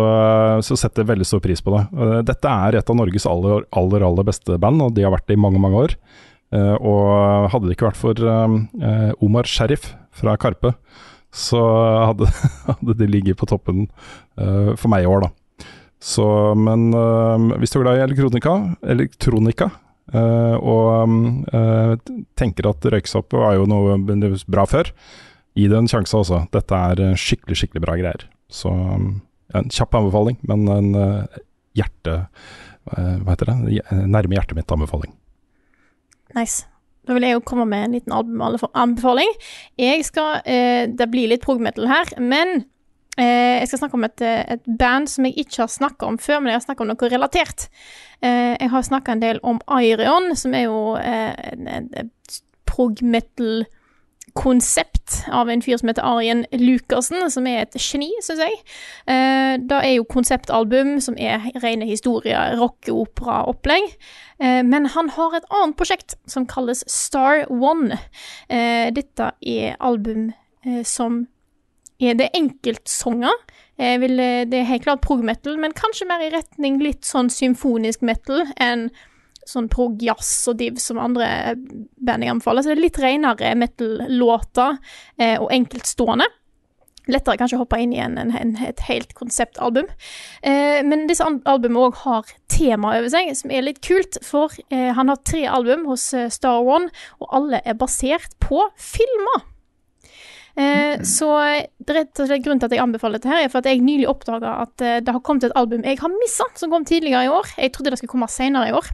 så 0.67 0.77
setter 0.77 1.03
jeg 1.03 1.11
veldig 1.13 1.27
stor 1.29 1.43
pris 1.45 1.63
på 1.65 1.75
det. 1.75 1.85
Eh, 1.97 2.19
Dette 2.31 2.57
er 2.67 2.79
et 2.81 2.91
av 2.93 2.99
Norges 2.99 3.27
aller, 3.31 3.65
aller, 3.83 4.07
aller 4.07 4.29
beste 4.31 4.59
band, 4.61 4.83
og 4.87 4.95
de 4.97 5.07
har 5.07 5.15
vært 5.15 5.29
det 5.31 5.39
i 5.39 5.43
mange, 5.43 5.63
mange 5.63 5.87
år. 5.87 5.97
Eh, 6.51 6.77
og 6.83 7.51
hadde 7.53 7.69
det 7.69 7.77
ikke 7.77 7.91
vært 7.91 8.01
for 8.01 8.31
eh, 8.33 9.11
Omar 9.23 9.47
Sheriff 9.51 9.93
fra 10.17 10.35
Karpe, 10.41 10.75
så 11.31 11.61
hadde, 12.11 12.27
hadde 12.73 12.97
de 12.99 13.07
ligget 13.11 13.39
på 13.39 13.47
toppen 13.51 13.85
eh, 13.87 14.73
for 14.75 14.91
meg 14.91 15.07
i 15.07 15.11
år, 15.11 15.29
da. 15.29 15.31
Så, 16.01 16.25
men 16.57 16.89
eh, 16.97 17.59
hvis 17.61 17.75
du 17.75 17.81
er 17.81 17.85
glad 17.85 17.99
i 17.99 18.05
elektronika, 18.07 18.55
elektronika 18.89 19.67
eh, 20.17 20.57
og 20.57 21.53
eh, 21.53 21.93
tenker 22.41 22.71
at 22.71 22.87
røyksopp 22.95 23.37
var 23.37 23.59
jo 23.59 23.67
noe 23.69 23.99
bra 24.49 24.65
før, 24.65 24.89
gi 25.59 25.67
det 25.69 25.77
en 25.77 25.91
sjanse 25.91 26.17
også. 26.17 26.47
Dette 26.57 26.81
er 26.89 27.05
eh, 27.05 27.19
skikkelig, 27.21 27.59
skikkelig 27.61 27.85
bra 27.85 27.99
greier. 28.01 28.25
Så 28.49 28.73
en 28.73 29.69
kjapp 29.69 30.01
anbefaling, 30.01 30.41
men 30.49 30.65
en 30.73 30.91
eh, 30.97 31.39
hjerte... 31.77 32.17
eh, 32.97 33.15
hva 33.21 33.35
heter 33.37 33.53
det? 33.53 33.85
Nærme 34.09 34.39
hjertet 34.39 34.57
mitt-anbefaling. 34.57 35.13
Nice. 36.33 36.65
Da 37.05 37.13
vil 37.17 37.29
jeg 37.29 37.37
jo 37.37 37.45
komme 37.45 37.69
med 37.69 37.85
en 37.85 37.95
liten 37.99 38.13
albumanbefaling. 38.17 39.31
Jeg 39.81 40.05
skal 40.07 40.45
Det 40.45 41.07
blir 41.11 41.31
litt 41.33 41.43
prog 41.43 41.61
metal 41.65 41.89
her, 41.91 42.13
men 42.23 42.63
jeg 43.19 43.69
skal 43.69 43.83
snakke 43.83 43.99
om 43.99 44.05
et, 44.07 44.23
eh, 44.23 44.45
et 44.55 44.63
band 44.79 45.09
som 45.11 45.27
jeg 45.27 45.35
ikke 45.43 45.65
har 45.65 45.73
snakka 45.73 46.07
om 46.07 46.19
før, 46.19 46.41
men 46.41 46.53
jeg 46.53 46.61
har 46.61 46.67
snakka 46.67 46.85
om 46.85 46.89
noe 46.93 47.11
relatert. 47.11 47.67
Eh, 48.23 48.57
jeg 48.61 48.71
har 48.71 48.87
snakka 48.87 49.13
en 49.13 49.23
del 49.23 49.41
om 49.43 49.61
Ireon, 49.69 50.37
som 50.37 50.55
er 50.55 50.69
jo 50.69 50.95
eh, 50.97 51.35
et 51.35 52.41
prog 52.71 53.03
metal 53.03 53.65
konsept 54.39 55.25
av 55.33 55.51
en 55.51 55.63
fyr 55.63 55.79
som 55.81 55.91
heter 55.91 56.07
Arjen 56.07 56.45
Lukassen, 56.53 57.23
som 57.33 57.47
er 57.51 57.65
et 57.65 57.79
geni, 57.83 58.11
syns 58.23 58.43
jeg. 58.45 58.59
Eh, 59.11 59.57
det 59.59 59.81
er 59.81 59.95
jo 59.97 60.07
konseptalbum 60.11 60.99
som 61.03 61.19
er 61.19 61.51
rene 61.65 61.89
historier, 61.89 62.55
rockeopera-opplegg. 62.61 63.91
Eh, 64.41 64.61
men 64.67 64.87
han 64.95 65.11
har 65.17 65.37
et 65.37 65.49
annet 65.51 65.77
prosjekt 65.79 66.17
som 66.31 66.47
kalles 66.51 66.85
Star 66.91 67.47
One. 67.51 67.99
Eh, 68.49 68.91
dette 68.95 69.33
er 69.41 69.77
album 69.81 70.31
eh, 70.65 70.85
er 72.01 72.17
det 72.19 72.31
enkeltsanger. 72.37 73.37
Jeg 73.81 74.01
vil, 74.03 74.19
eh, 74.21 74.45
det 74.49 74.61
er 74.61 74.73
helt 74.73 74.85
klart 74.89 75.05
prog 75.05 75.23
metal, 75.25 75.57
men 75.61 75.77
kanskje 75.77 76.09
mer 76.09 76.25
i 76.25 76.33
retning 76.35 76.81
litt 76.83 77.07
sånn 77.09 77.31
symfonisk 77.33 78.03
metal 78.03 78.45
enn 78.61 78.91
sånn 79.49 79.71
prog 79.73 80.03
jazz 80.03 80.49
og 80.51 80.59
div 80.61 80.77
som 80.83 81.01
andre 81.01 81.55
band 82.01 82.25
jeg 82.25 82.35
anbefaler. 82.35 82.63
Så 82.63 82.73
det 82.73 82.77
er 82.79 82.85
litt 82.85 83.01
renere 83.03 83.55
metal-låter 83.59 84.77
eh, 85.19 85.37
og 85.41 85.51
enkeltstående. 85.55 86.29
Lettere 87.11 87.41
kanskje 87.41 87.57
å 87.57 87.63
hoppe 87.65 87.81
inn 87.81 87.95
i 87.97 88.03
en, 88.03 88.19
en, 88.21 88.53
et 88.63 88.83
helt 88.87 89.15
konseptalbum. 89.19 89.89
Eh, 90.47 90.81
men 90.87 91.07
disse 91.09 91.25
albumene 91.25 91.89
òg 91.89 92.03
har 92.05 92.29
tema 92.53 92.95
over 92.99 93.09
seg, 93.13 93.33
som 93.39 93.53
er 93.55 93.65
litt 93.67 93.81
kult. 93.87 94.21
For 94.27 94.53
eh, 94.69 94.91
han 94.97 95.11
har 95.11 95.23
tre 95.27 95.47
album 95.51 95.89
hos 95.91 96.11
eh, 96.15 96.29
Star 96.33 96.61
One, 96.61 96.93
og 97.19 97.33
alle 97.41 97.63
er 97.65 97.79
basert 97.81 98.37
på 98.45 98.69
filmer. 98.77 99.49
Eh, 100.61 101.03
Så 101.07 101.29
det 101.79 101.95
rett 101.97 102.21
og 102.21 102.29
slett 102.29 102.45
grunnen 102.45 102.61
til 102.61 102.69
at 102.69 102.75
jeg 102.77 102.83
anbefaler 102.83 103.19
dette, 103.19 103.31
her 103.31 103.45
er 103.45 103.53
for 103.53 103.63
at 103.63 103.69
jeg 103.71 103.81
nylig 103.85 104.09
oppdaga 104.11 104.57
at 104.67 104.85
eh, 104.85 104.99
det 105.05 105.15
har 105.15 105.23
kommet 105.25 105.47
et 105.49 105.57
album 105.57 105.87
jeg 105.87 106.01
har 106.03 106.13
missa, 106.13 106.47
som 106.55 106.73
kom 106.73 106.85
tidligere 106.85 107.25
i 107.29 107.33
år. 107.33 107.55
Jeg 107.57 107.73
trodde 107.73 107.95
det 107.95 108.01
skulle 108.01 108.15
komme 108.15 108.29
senere 108.31 108.69
i 108.69 108.77
år. 108.77 108.91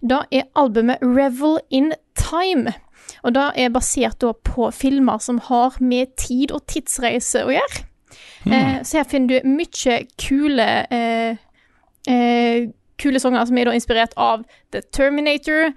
Da 0.00 0.22
er 0.32 0.48
albumet 0.56 1.02
Revel 1.04 1.58
in 1.70 1.92
Time. 2.18 2.72
Og 3.22 3.34
det 3.36 3.48
er 3.60 3.72
basert 3.74 4.24
på 4.44 4.70
filmer 4.74 5.18
som 5.22 5.38
har 5.50 5.76
med 5.80 6.14
tid 6.16 6.52
og 6.54 6.64
tidsreise 6.70 7.44
å 7.44 7.52
gjøre. 7.54 7.84
Eh, 8.46 8.82
så 8.82 8.98
her 8.98 9.08
finner 9.08 9.38
du 9.42 9.48
mye 9.48 9.98
kule 10.18 10.68
eh, 10.90 11.36
eh, 12.10 12.70
Kule 13.02 13.18
sanger 13.18 13.46
som 13.48 13.58
er 13.58 13.66
da 13.66 13.72
inspirert 13.74 14.12
av 14.20 14.44
The 14.70 14.78
Terminator, 14.94 15.72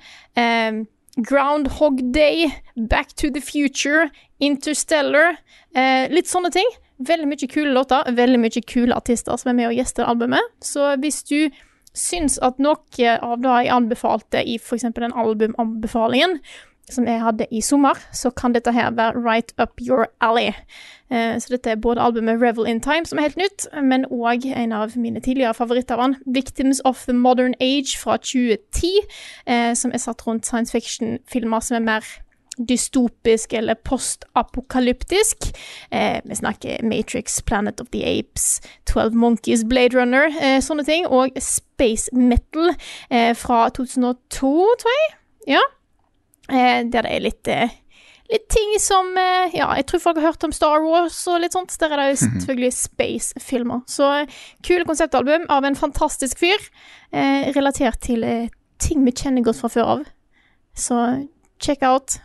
Groundhog 1.17 2.01
Day, 2.13 2.51
Back 2.75 3.15
to 3.15 3.31
the 3.33 3.41
Future, 3.41 4.11
Interstellar. 4.43 5.37
Eh, 5.75 6.11
litt 6.11 6.29
sånne 6.31 6.51
ting. 6.51 6.67
Veldig 7.05 7.27
mye 7.27 7.47
kule 7.51 7.73
låter, 7.75 8.07
veldig 8.15 8.39
mye 8.39 8.61
kule 8.67 8.95
artister 8.95 9.35
som 9.39 9.51
er 9.51 9.57
med 9.57 9.71
og 9.71 9.79
gjester 9.79 10.07
albumet. 10.07 10.53
Så 10.63 10.93
hvis 11.03 11.23
du 11.27 11.49
syns 11.95 12.37
at 12.43 12.59
noe 12.59 13.15
av 13.15 13.41
det 13.41 13.57
jeg 13.65 13.73
anbefalte 13.75 14.43
i 14.43 14.55
f.eks. 14.59 14.87
den 14.95 15.15
albumanbefalingen, 15.15 16.39
som 16.89 17.07
jeg 17.07 17.21
hadde 17.21 17.47
i 17.51 17.61
sommer, 17.61 17.97
så 18.13 18.29
kan 18.29 18.53
dette 18.53 18.71
her 18.71 18.91
være 18.93 19.17
right 19.17 19.53
up 19.57 19.81
your 19.81 20.05
alley. 20.21 20.53
Eh, 21.09 21.39
så 21.39 21.47
dette 21.49 21.71
er 21.71 21.81
både 21.81 22.01
albumet 22.01 22.41
Revel 22.41 22.67
in 22.69 22.81
Time, 22.81 23.05
som 23.05 23.17
er 23.17 23.29
helt 23.29 23.37
nytt, 23.41 23.65
men 23.81 24.05
òg 24.05 24.45
en 24.45 24.71
av 24.71 24.93
mine 24.97 25.19
tidligere 25.19 25.53
favoritter 25.53 25.95
av 25.95 26.01
han, 26.01 26.15
Victims 26.25 26.81
of 26.85 27.05
the 27.05 27.13
Modern 27.13 27.55
Age 27.59 27.97
fra 27.97 28.17
2010, 28.17 29.01
eh, 29.47 29.73
som 29.73 29.91
er 29.93 30.03
satt 30.03 30.27
rundt 30.27 30.45
science 30.45 30.71
fiction-filmer 30.71 31.59
som 31.59 31.75
er 31.75 31.88
mer 31.89 32.05
dystopisk 32.58 33.53
eller 33.53 33.76
postapokalyptisk. 33.76 35.38
Eh, 35.91 36.22
vi 36.26 36.36
snakker 36.36 36.84
Matrix, 36.84 37.41
Planet 37.41 37.82
of 37.82 37.89
the 37.91 38.20
Apes, 38.20 38.62
12 38.86 39.14
Monkeys, 39.14 39.64
Blade 39.64 39.97
Runner, 39.97 40.28
eh, 40.41 40.60
sånne 40.62 40.86
ting. 40.86 41.08
Og 41.08 41.36
Space 41.39 42.10
Metal 42.16 42.74
eh, 43.10 43.34
fra 43.36 43.70
2002, 43.70 44.53
tror 44.82 44.95
jeg. 44.99 45.18
Ja. 45.58 45.64
Eh, 46.49 46.86
der 46.86 47.01
det 47.01 47.12
er 47.12 47.26
litt 47.26 47.47
eh, 47.47 47.82
Litt 48.26 48.47
ting 48.49 48.72
som 48.82 49.12
eh, 49.22 49.53
Ja, 49.53 49.68
jeg 49.78 49.86
tror 49.86 50.01
folk 50.01 50.18
har 50.18 50.32
hørt 50.32 50.43
om 50.43 50.53
Star 50.53 50.82
Wars 50.82 51.20
og 51.30 51.43
litt 51.43 51.53
sånt. 51.53 51.76
Der 51.78 51.93
er 51.93 52.01
det 52.01 52.08
jo 52.16 52.22
selvfølgelig 52.24 52.72
space-filmer. 52.74 53.84
Så 53.86 54.08
kule 54.66 54.86
konseptalbum 54.89 55.45
av 55.53 55.68
en 55.68 55.78
fantastisk 55.78 56.41
fyr, 56.41 56.58
eh, 57.14 57.51
relatert 57.53 58.01
til 58.01 58.26
ting 58.82 59.06
vi 59.06 59.14
kjenner 59.14 59.45
godt 59.45 59.62
fra 59.62 59.70
før 59.70 59.91
av. 59.93 60.06
Så 60.74 60.97
check 61.62 61.84
out. 61.86 62.18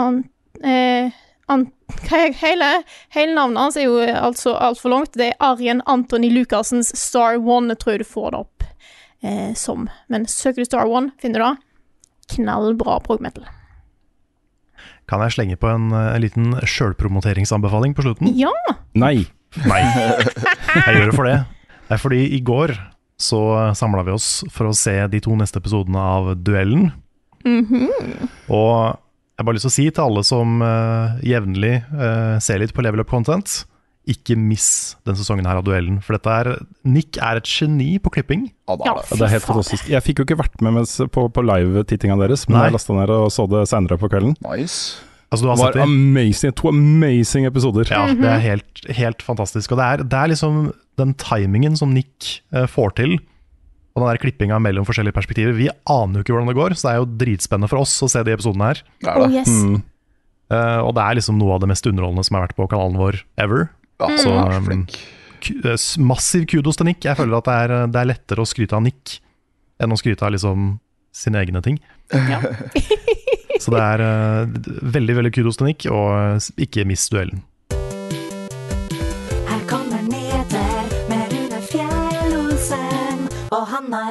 Han, 0.00 0.22
eh, 0.64 1.12
an, 1.52 1.66
hele, 2.40 2.70
hele 3.12 3.34
navnet 3.36 3.60
hans 3.60 3.76
er 3.76 3.88
jo 3.88 3.98
altså 4.00 4.54
altfor 4.56 4.94
langt. 4.94 5.16
Det 5.18 5.32
er 5.32 5.40
Arjen 5.44 5.82
Antony 5.86 6.30
Lucassens 6.32 6.92
Star 6.98 7.40
One, 7.40 7.76
tror 7.76 7.96
jeg 7.96 8.04
du 8.04 8.08
får 8.08 8.30
det 8.32 8.42
opp 8.44 8.68
eh, 9.22 9.50
som. 9.58 9.88
Men 10.12 10.28
søker 10.30 10.62
du 10.62 10.68
Star 10.68 10.88
One, 10.88 11.12
finner 11.22 11.42
du 11.42 11.48
det. 11.48 12.36
Knallbra 12.36 13.00
progmetal. 13.04 13.48
Kan 15.10 15.20
jeg 15.26 15.34
slenge 15.34 15.58
på 15.60 15.68
en, 15.68 15.90
en 15.92 16.22
liten 16.22 16.54
sjølpromoteringsanbefaling 16.62 17.92
på 17.98 18.06
slutten? 18.06 18.30
Ja! 18.38 18.54
Nei. 18.96 19.26
Nei, 19.68 19.82
jeg 19.82 20.94
gjør 20.96 21.10
det 21.10 21.16
for 21.16 21.28
det. 21.28 21.36
Det 21.88 21.96
er 21.98 22.00
fordi 22.00 22.22
i 22.32 22.40
går 22.40 22.72
så 23.20 23.40
samla 23.76 24.04
vi 24.06 24.14
oss 24.14 24.28
for 24.50 24.70
å 24.70 24.76
se 24.76 24.94
de 25.12 25.20
to 25.22 25.34
neste 25.38 25.60
episodene 25.60 26.00
av 26.00 26.32
Duellen. 26.40 26.88
Og 28.48 28.96
jeg 29.32 29.40
har 29.40 29.48
bare 29.48 29.56
lyst 29.56 29.64
til 29.64 29.72
å 29.72 29.74
si 29.78 29.84
til 29.88 30.04
alle 30.04 30.22
som 30.28 30.58
uh, 30.60 31.20
jevnlig 31.24 31.76
uh, 31.96 32.36
ser 32.44 32.60
litt 32.60 32.74
på 32.76 32.84
Level 32.84 33.00
Up 33.00 33.08
Content, 33.10 33.62
ikke 34.12 34.34
miss 34.36 34.96
den 35.06 35.16
sesongen 35.16 35.46
her 35.46 35.60
av 35.60 35.64
Duellen. 35.66 36.00
For 36.02 36.18
dette 36.18 36.34
er 36.34 36.50
Nick 36.84 37.16
er 37.22 37.38
et 37.38 37.48
geni 37.48 37.94
på 38.02 38.12
klipping. 38.12 38.48
Ja, 38.68 38.76
det 38.76 38.90
er 38.90 38.98
det. 38.98 39.18
Det 39.20 39.26
er 39.28 39.32
helt 39.36 39.46
fantastisk. 39.46 39.88
Jeg 39.92 40.04
fikk 40.04 40.20
jo 40.20 40.26
ikke 40.26 40.40
vært 40.42 40.64
med 40.64 40.76
mens, 40.80 40.96
på, 41.14 41.24
på 41.32 41.46
live-tittinga 41.46 42.18
deres, 42.20 42.44
men 42.48 42.58
Nei. 42.58 42.66
jeg 42.68 42.76
lasta 42.76 42.98
ned 42.98 43.14
og 43.14 43.30
så 43.32 43.46
det 43.50 43.64
seinere 43.70 43.98
på 44.02 44.10
kvelden. 44.12 44.36
Nice. 44.44 45.00
Altså, 45.32 45.46
du 45.46 45.48
Det 45.48 45.56
har 45.56 45.78
var 45.78 45.86
amazing, 45.86 46.52
to 46.58 46.68
amazing 46.68 47.48
episoder. 47.48 47.88
Ja, 47.88 48.04
det 48.12 48.28
er 48.28 48.42
helt, 48.44 48.82
helt 48.92 49.22
fantastisk. 49.24 49.72
Og 49.72 49.80
det 49.80 49.86
er, 49.86 50.02
det 50.04 50.18
er 50.18 50.32
liksom 50.34 50.64
den 51.00 51.14
timingen 51.16 51.78
som 51.78 51.94
Nick 51.96 52.42
uh, 52.52 52.66
får 52.68 52.98
til, 53.00 53.16
og 53.92 54.00
den 54.02 54.08
der 54.08 54.20
klippinga 54.22 54.58
mellom 54.62 54.86
forskjellige 54.88 55.14
perspektiver. 55.16 55.52
Vi 55.56 55.66
aner 55.68 56.18
jo 56.20 56.24
ikke 56.24 56.32
hvordan 56.32 56.48
det 56.48 56.56
går, 56.56 56.74
så 56.78 56.86
det 56.88 56.92
er 56.94 57.00
jo 57.02 57.08
dritspennende 57.22 57.68
for 57.68 57.82
oss 57.84 57.92
å 58.04 58.08
se 58.08 58.22
de 58.24 58.32
episodene 58.32 58.70
her. 58.70 58.82
Det 59.02 59.10
er 59.12 59.18
Oh, 59.20 59.26
det. 59.28 59.42
yes. 59.42 59.48
Mm. 59.52 59.82
uh, 60.52 60.80
og 60.86 60.94
det 60.96 61.02
er 61.04 61.18
liksom 61.20 61.38
noe 61.40 61.56
av 61.56 61.60
det 61.64 61.68
mest 61.72 61.86
underholdende 61.90 62.24
som 62.24 62.38
har 62.38 62.46
vært 62.48 62.56
på 62.56 62.68
kanalen 62.72 62.96
vår 63.00 63.20
ever. 63.44 63.68
Ja, 64.00 64.08
Så, 64.18 64.32
um, 64.32 64.86
eh, 64.88 65.76
Massiv 66.02 66.46
kudos 66.48 66.76
til 66.80 66.88
Nick. 66.88 67.04
Jeg 67.04 67.16
føler 67.20 67.36
at 67.38 67.44
det 67.50 67.58
er, 67.66 67.74
det 67.92 68.00
er 68.00 68.10
lettere 68.14 68.42
å 68.42 68.48
skryte 68.48 68.78
av 68.78 68.82
Nick 68.86 69.18
enn 69.82 69.92
å 69.92 69.98
skryte 70.00 70.24
av 70.24 70.32
liksom 70.34 70.78
sine 71.12 71.42
egne 71.44 71.60
ting. 71.62 71.76
Ja. 72.12 72.40
Så 73.62 73.70
det 73.70 73.78
er 73.84 74.00
uh, 74.02 74.46
veldig 74.96 75.14
veldig 75.20 75.32
kudos 75.36 75.58
til 75.60 75.68
Nick, 75.68 75.84
og 75.92 76.08
eh, 76.16 76.46
ikke 76.64 76.86
mist 76.88 77.12
duellen. 77.12 77.44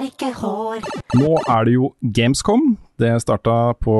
Har 0.01 0.09
ikke 0.09 0.31
hår. 0.41 0.85
Nå 1.19 1.33
er 1.45 1.67
det 1.67 1.75
jo 1.75 1.91
Gamescom. 2.01 2.75
Det 3.01 3.11
starta 3.23 3.73
på 3.81 3.95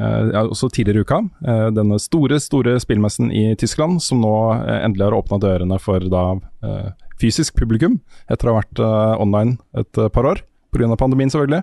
eh, 0.00 0.32
ja, 0.32 0.42
også 0.46 0.70
tidligere 0.74 1.02
i 1.02 1.06
uka. 1.06 1.20
Eh, 1.46 1.68
denne 1.76 1.98
store, 2.02 2.38
store 2.42 2.76
spillmessen 2.82 3.30
i 3.34 3.48
Tyskland, 3.58 4.00
som 4.02 4.22
nå 4.22 4.34
eh, 4.56 4.80
endelig 4.86 5.08
har 5.08 5.18
åpna 5.18 5.38
dørene 5.42 5.78
for 5.82 6.02
da 6.10 6.24
eh, 6.66 6.90
fysisk 7.22 7.56
publikum, 7.58 8.00
etter 8.30 8.50
å 8.50 8.54
ha 8.56 8.60
vært 8.62 8.82
eh, 8.82 9.14
online 9.22 9.56
et 9.78 10.04
par 10.14 10.26
år. 10.34 10.42
Pga. 10.74 10.90
pandemien, 10.98 11.30
selvfølgelig. 11.32 11.62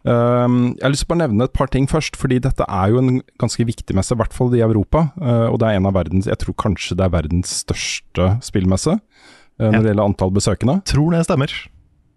Um, 0.00 0.72
jeg 0.78 0.86
har 0.86 0.92
lyst 0.94 1.04
til 1.04 1.12
å 1.14 1.20
nevne 1.20 1.44
et 1.44 1.52
par 1.54 1.68
ting 1.70 1.84
først, 1.86 2.16
fordi 2.16 2.38
dette 2.40 2.64
er 2.64 2.88
jo 2.90 3.02
en 3.02 3.18
ganske 3.38 3.66
viktig 3.68 3.94
messe, 3.94 4.16
i 4.16 4.18
hvert 4.18 4.32
fall 4.34 4.54
i 4.56 4.62
Europa. 4.64 5.10
Uh, 5.20 5.52
og 5.52 5.58
det 5.60 5.68
er 5.68 5.76
en 5.78 5.90
av 5.90 5.94
verdens, 5.94 6.26
jeg 6.26 6.40
tror 6.40 6.56
kanskje 6.58 6.96
det 6.98 7.04
er 7.04 7.12
verdens 7.12 7.52
største 7.60 8.30
spillmesse 8.42 8.96
uh, 8.96 9.02
når 9.60 9.76
Ja. 9.76 9.82
det 9.84 9.92
gjelder 9.92 10.08
antall 10.08 10.32
besøkende. 10.32 10.78
Tror 10.88 11.12
det 11.12 11.20
stemmer. 11.28 11.52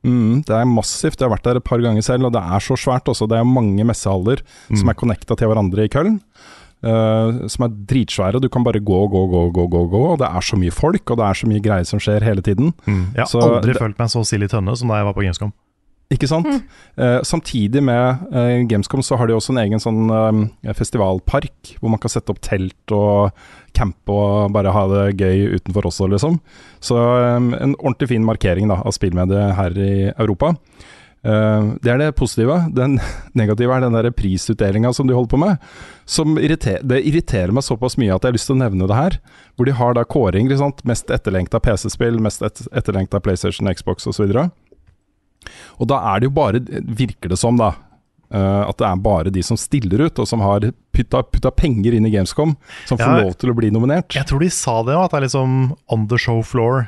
Mm, 0.03 0.43
det 0.43 0.55
er 0.57 0.65
massivt. 0.67 1.17
Jeg 1.19 1.29
har 1.29 1.35
vært 1.37 1.43
der 1.47 1.57
et 1.61 1.63
par 1.63 1.79
ganger 1.79 2.03
selv, 2.03 2.25
og 2.27 2.33
det 2.35 2.41
er 2.43 2.59
så 2.59 2.75
svært 2.75 3.07
også. 3.07 3.27
Det 3.31 3.37
er 3.39 3.43
mange 3.47 3.85
messehaller 3.87 4.41
som 4.75 4.89
er 4.89 4.93
connecta 4.99 5.35
til 5.39 5.47
hverandre 5.47 5.85
i 5.85 5.91
Köln. 5.93 6.19
Uh, 6.83 7.47
som 7.47 7.63
er 7.63 7.69
dritsvære. 7.87 8.41
Du 8.43 8.49
kan 8.51 8.63
bare 8.65 8.81
gå, 8.83 9.07
gå, 9.07 9.21
gå, 9.31 9.43
gå, 9.55 9.67
gå, 9.71 9.83
gå. 9.87 10.01
Og 10.11 10.17
det 10.19 10.27
er 10.27 10.41
så 10.43 10.57
mye 10.59 10.71
folk, 10.75 11.09
og 11.11 11.17
det 11.21 11.23
er 11.29 11.33
så 11.39 11.47
mye 11.47 11.61
greier 11.63 11.85
som 11.87 11.99
skjer 12.03 12.21
hele 12.27 12.41
tiden. 12.43 12.73
Jeg 12.85 13.23
har 13.23 13.25
Så 13.31 13.39
aldri 13.39 13.71
det- 13.71 13.79
følt 13.79 13.97
meg 13.97 14.09
så 14.11 14.25
sild 14.27 14.43
i 14.43 14.47
tønne 14.51 14.75
som 14.75 14.89
da 14.89 14.95
jeg 14.99 15.05
var 15.05 15.13
på 15.13 15.23
Gamescom. 15.23 15.53
Ikke 16.11 16.27
sant? 16.29 16.47
Eh, 16.99 17.19
samtidig 17.25 17.81
med 17.83 18.33
eh, 18.35 18.61
Gamescom 18.69 19.01
så 19.05 19.17
har 19.17 19.29
de 19.29 19.35
også 19.37 19.53
en 19.55 19.61
egen 19.63 19.81
sånn 19.81 20.11
eh, 20.13 20.73
festivalpark, 20.77 21.75
hvor 21.79 21.93
man 21.93 22.01
kan 22.01 22.11
sette 22.11 22.33
opp 22.33 22.41
telt 22.43 22.93
og 22.93 23.31
campe 23.73 24.13
og 24.13 24.51
bare 24.53 24.73
ha 24.75 24.83
det 24.91 25.05
gøy 25.17 25.55
utenfor 25.57 25.87
også, 25.89 26.09
liksom. 26.13 26.37
Så 26.83 26.99
eh, 26.99 27.37
en 27.39 27.77
ordentlig 27.79 28.11
fin 28.13 28.27
markering 28.27 28.69
da, 28.69 28.81
av 28.83 28.93
spillmediet 28.93 29.55
her 29.57 29.79
i 29.79 29.93
Europa. 30.11 30.53
Eh, 31.23 31.67
det 31.81 31.91
er 31.93 32.01
det 32.01 32.15
positive. 32.19 32.57
Den 32.75 32.99
negative 33.39 33.73
er 33.73 33.85
den 33.85 33.95
der 33.95 34.11
prisutdelinga 34.11 34.93
som 34.93 35.07
de 35.07 35.15
holder 35.15 35.31
på 35.31 35.39
med. 35.39 35.69
Som 36.05 36.37
irriterer, 36.37 36.83
det 36.83 37.03
irriterer 37.07 37.55
meg 37.55 37.63
såpass 37.65 37.95
mye 37.97 38.11
at 38.11 38.23
jeg 38.25 38.33
har 38.33 38.37
lyst 38.37 38.51
til 38.51 38.57
å 38.57 38.63
nevne 38.63 38.89
det 38.91 38.99
her. 38.99 39.17
Hvor 39.55 39.69
de 39.69 39.77
har 39.79 39.95
da 39.95 40.03
kåring. 40.03 40.51
Mest 40.83 41.13
etterlengta 41.13 41.63
PC-spill, 41.63 42.19
mest 42.23 42.43
et 42.43 42.65
etterlengta 42.75 43.23
PlayStation, 43.23 43.71
Xbox 43.71 44.07
osv. 44.09 44.27
Og 44.27 44.51
da 45.89 45.99
er 46.13 46.19
det 46.23 46.29
jo 46.29 46.35
bare, 46.37 46.59
virker 46.83 47.29
det 47.29 47.37
som 47.39 47.57
da, 47.59 47.73
eh, 48.33 48.61
at 48.69 48.77
det 48.77 48.87
er 48.87 48.95
bare 49.03 49.29
de 49.33 49.43
som 49.43 49.57
stiller 49.57 50.05
ut, 50.07 50.19
og 50.19 50.27
som 50.27 50.39
har 50.41 50.71
putta, 50.93 51.23
putta 51.23 51.51
penger 51.51 51.93
inn 51.93 52.05
i 52.05 52.11
Gamescom, 52.13 52.55
som 52.85 52.97
får 52.97 53.17
Ja. 53.17 53.21
lov 53.23 53.37
til 53.37 53.49
å 53.51 53.55
bli 53.55 53.69
nominert. 53.71 54.13
Jeg 54.15 54.25
tror 54.27 54.39
de 54.39 54.49
sa 54.49 54.81
det 54.83 54.95
òg, 54.95 55.05
at 55.05 55.11
det 55.11 55.17
er 55.23 55.27
liksom 55.27 55.77
on 55.89 56.07
the 56.07 56.17
show 56.17 56.41
floor. 56.41 56.87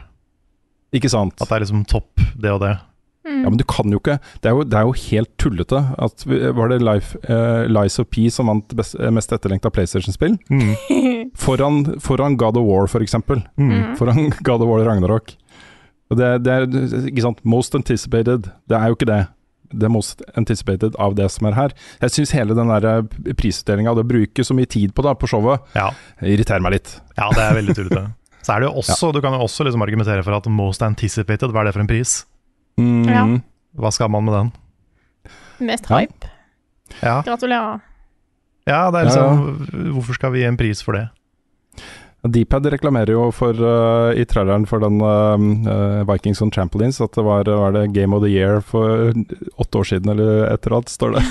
Ikke 0.94 1.10
sant? 1.10 1.34
At 1.42 1.50
det 1.50 1.56
er 1.58 1.66
liksom 1.66 1.86
topp, 1.88 2.22
det 2.40 2.52
og 2.52 2.62
det. 2.62 2.78
Ja, 3.26 3.50
men 3.50 3.58
du 3.58 3.64
kan 3.66 3.90
jo 3.90 3.98
ikke 3.98 4.20
Det 4.40 4.46
er 4.46 4.54
jo, 4.54 4.64
det 4.64 4.78
er 4.78 4.84
jo 4.86 4.92
helt 4.94 5.32
tullete. 5.42 5.80
At, 5.98 6.24
var 6.56 6.70
det 6.70 6.78
Life, 6.86 7.18
uh, 7.28 7.66
Lies 7.66 7.98
of 8.00 8.06
P 8.14 8.30
som 8.30 8.46
vant 8.46 8.68
best, 8.78 8.94
eh, 9.00 9.10
mest 9.10 9.32
etterlengta 9.34 9.72
PlayStation-spill? 9.74 10.38
Foran, 11.36 12.00
foran 12.00 12.38
God 12.38 12.58
of 12.58 12.64
War, 12.68 12.86
for 12.88 13.02
eksempel. 13.02 13.42
Foran 13.98 14.30
God 14.44 14.62
of 14.62 14.68
War 14.70 14.84
Ragnarok. 14.86 15.34
Og 16.12 16.18
det, 16.20 16.44
det 16.46 16.52
er 16.54 16.66
ikke 17.10 17.22
sant, 17.26 17.40
most 17.46 17.74
anticipated. 17.76 18.52
Det 18.70 18.78
er 18.78 18.92
jo 18.92 18.96
ikke 18.98 19.08
det. 19.10 19.22
Det 19.74 19.88
er 19.88 19.90
most 19.92 20.22
anticipated 20.38 20.94
av 21.02 21.16
det 21.18 21.26
som 21.34 21.48
er 21.50 21.56
her. 21.58 21.72
Jeg 22.04 22.14
syns 22.14 22.32
hele 22.38 22.54
den 22.56 22.70
der 22.70 23.02
prisutdelinga, 23.40 23.96
det 23.98 24.04
å 24.06 24.10
bruke 24.12 24.46
så 24.46 24.54
mye 24.56 24.70
tid 24.70 24.94
på 24.96 25.02
det 25.04 25.16
på 25.20 25.28
showet, 25.32 25.60
Ja. 25.76 25.90
irriterer 26.22 26.62
meg 26.62 26.78
litt. 26.78 27.02
ja, 27.18 27.30
det 27.34 27.42
er 27.42 27.58
veldig 27.62 27.76
tullete. 27.76 28.06
Så 28.46 28.54
er 28.54 28.60
det 28.62 28.68
jo 28.70 28.76
også, 28.78 29.10
Du 29.12 29.22
kan 29.26 29.34
jo 29.34 29.40
også 29.42 29.66
liksom 29.66 29.82
argumentere 29.82 30.22
for 30.24 30.36
at 30.38 30.46
most 30.54 30.84
anticipated, 30.86 31.50
hva 31.50 31.64
er 31.64 31.66
det 31.66 31.74
for 31.74 31.82
en 31.82 31.88
pris? 31.90 32.26
Mm, 32.78 33.08
Ja. 33.10 33.26
Hva 33.76 33.92
skal 33.92 34.08
man 34.14 34.24
med 34.24 34.34
den? 34.38 34.52
Mest 35.66 35.88
hype. 35.90 36.30
Ja, 37.02 37.22
Gratulerer. 37.26 37.82
ja 38.68 38.92
det 38.92 39.00
er 39.02 39.06
Ja, 39.10 39.10
liksom 39.10 39.94
Hvorfor 39.96 40.14
skal 40.14 40.32
vi 40.32 40.40
gi 40.44 40.46
en 40.48 40.58
pris 40.58 40.84
for 40.86 40.94
det? 40.94 41.10
Dpad 42.26 42.66
reklamerer 42.74 43.14
jo 43.14 43.30
for, 43.36 43.54
uh, 43.54 44.12
i 44.18 44.26
traileren 44.26 44.66
for 44.70 44.82
den 44.82 45.00
uh, 45.02 46.04
Vikings 46.10 46.42
on 46.42 46.52
Trampolines 46.54 47.02
at 47.04 47.14
det 47.18 47.26
var, 47.26 47.46
var 47.46 47.76
det 47.76 47.88
Game 47.94 48.16
of 48.16 48.24
the 48.24 48.32
Year 48.32 48.62
for 48.66 49.14
åtte 49.62 49.82
år 49.82 49.90
siden, 49.92 50.10
eller 50.16 50.48
et 50.50 50.66
eller 50.66 50.78
annet, 50.80 50.90
står 50.94 51.16
det. 51.16 51.24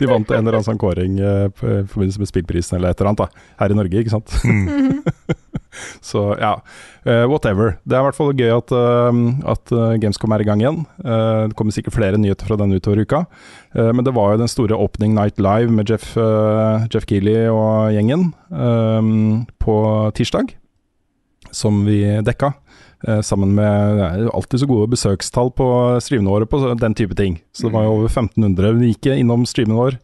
De 0.00 0.08
vant 0.08 0.30
en 0.30 0.42
eller 0.42 0.58
annen 0.58 0.66
sånn 0.66 0.80
kåring 0.80 1.20
uh, 1.20 1.46
i 1.48 1.84
forbindelse 1.88 2.20
med 2.22 2.32
spillprisen 2.32 2.78
eller 2.78 2.92
et 2.92 3.00
eller 3.00 3.12
annet, 3.12 3.24
da. 3.24 3.46
Her 3.62 3.72
i 3.72 3.78
Norge, 3.80 4.04
ikke 4.04 4.16
sant. 4.18 4.28
Så 6.04 6.36
ja, 6.40 6.54
uh, 7.06 7.26
whatever. 7.30 7.76
Det 7.84 7.96
er 7.96 8.02
i 8.02 8.08
hvert 8.08 8.18
fall 8.18 8.34
gøy 8.36 8.52
at, 8.54 8.72
uh, 8.74 9.20
at 9.52 9.74
eh, 9.74 9.96
Gamescom 10.02 10.34
er 10.34 10.44
i 10.44 10.48
gang 10.48 10.62
igjen. 10.62 10.80
Uh, 11.04 11.48
det 11.50 11.56
kommer 11.58 11.74
sikkert 11.74 11.96
flere 11.96 12.20
nyheter 12.20 12.48
fra 12.48 12.58
den 12.60 12.74
utover 12.76 13.04
uka. 13.04 13.24
Men 13.70 14.02
det 14.02 14.10
var 14.16 14.32
jo 14.32 14.40
den 14.40 14.50
store 14.50 14.74
Opening 14.74 15.12
Night 15.14 15.38
Live 15.38 15.70
med 15.70 15.86
Jeff, 15.86 16.16
Jeff 16.90 17.04
Keeley 17.06 17.44
og 17.46 17.92
gjengen 17.94 18.32
um, 18.50 19.44
på 19.62 19.76
tirsdag, 20.18 20.56
som 21.54 21.84
vi 21.86 22.00
dekka. 22.26 22.50
sammen 23.22 23.54
med 23.54 24.26
alltid 24.34 24.60
så 24.60 24.66
gode 24.66 24.90
besøkstall 24.90 25.52
på 25.54 25.68
streamene 26.02 26.34
våre 26.34 26.50
på 26.50 26.74
den 26.74 26.94
type 26.98 27.14
ting. 27.14 27.38
Så 27.54 27.68
det 27.68 27.76
var 27.76 27.86
jo 27.86 27.94
over 28.00 28.10
1500 28.10 28.74
vi 28.80 28.90
gikk 28.90 29.12
innom 29.14 29.46
streamen 29.46 29.78
vår 29.78 30.00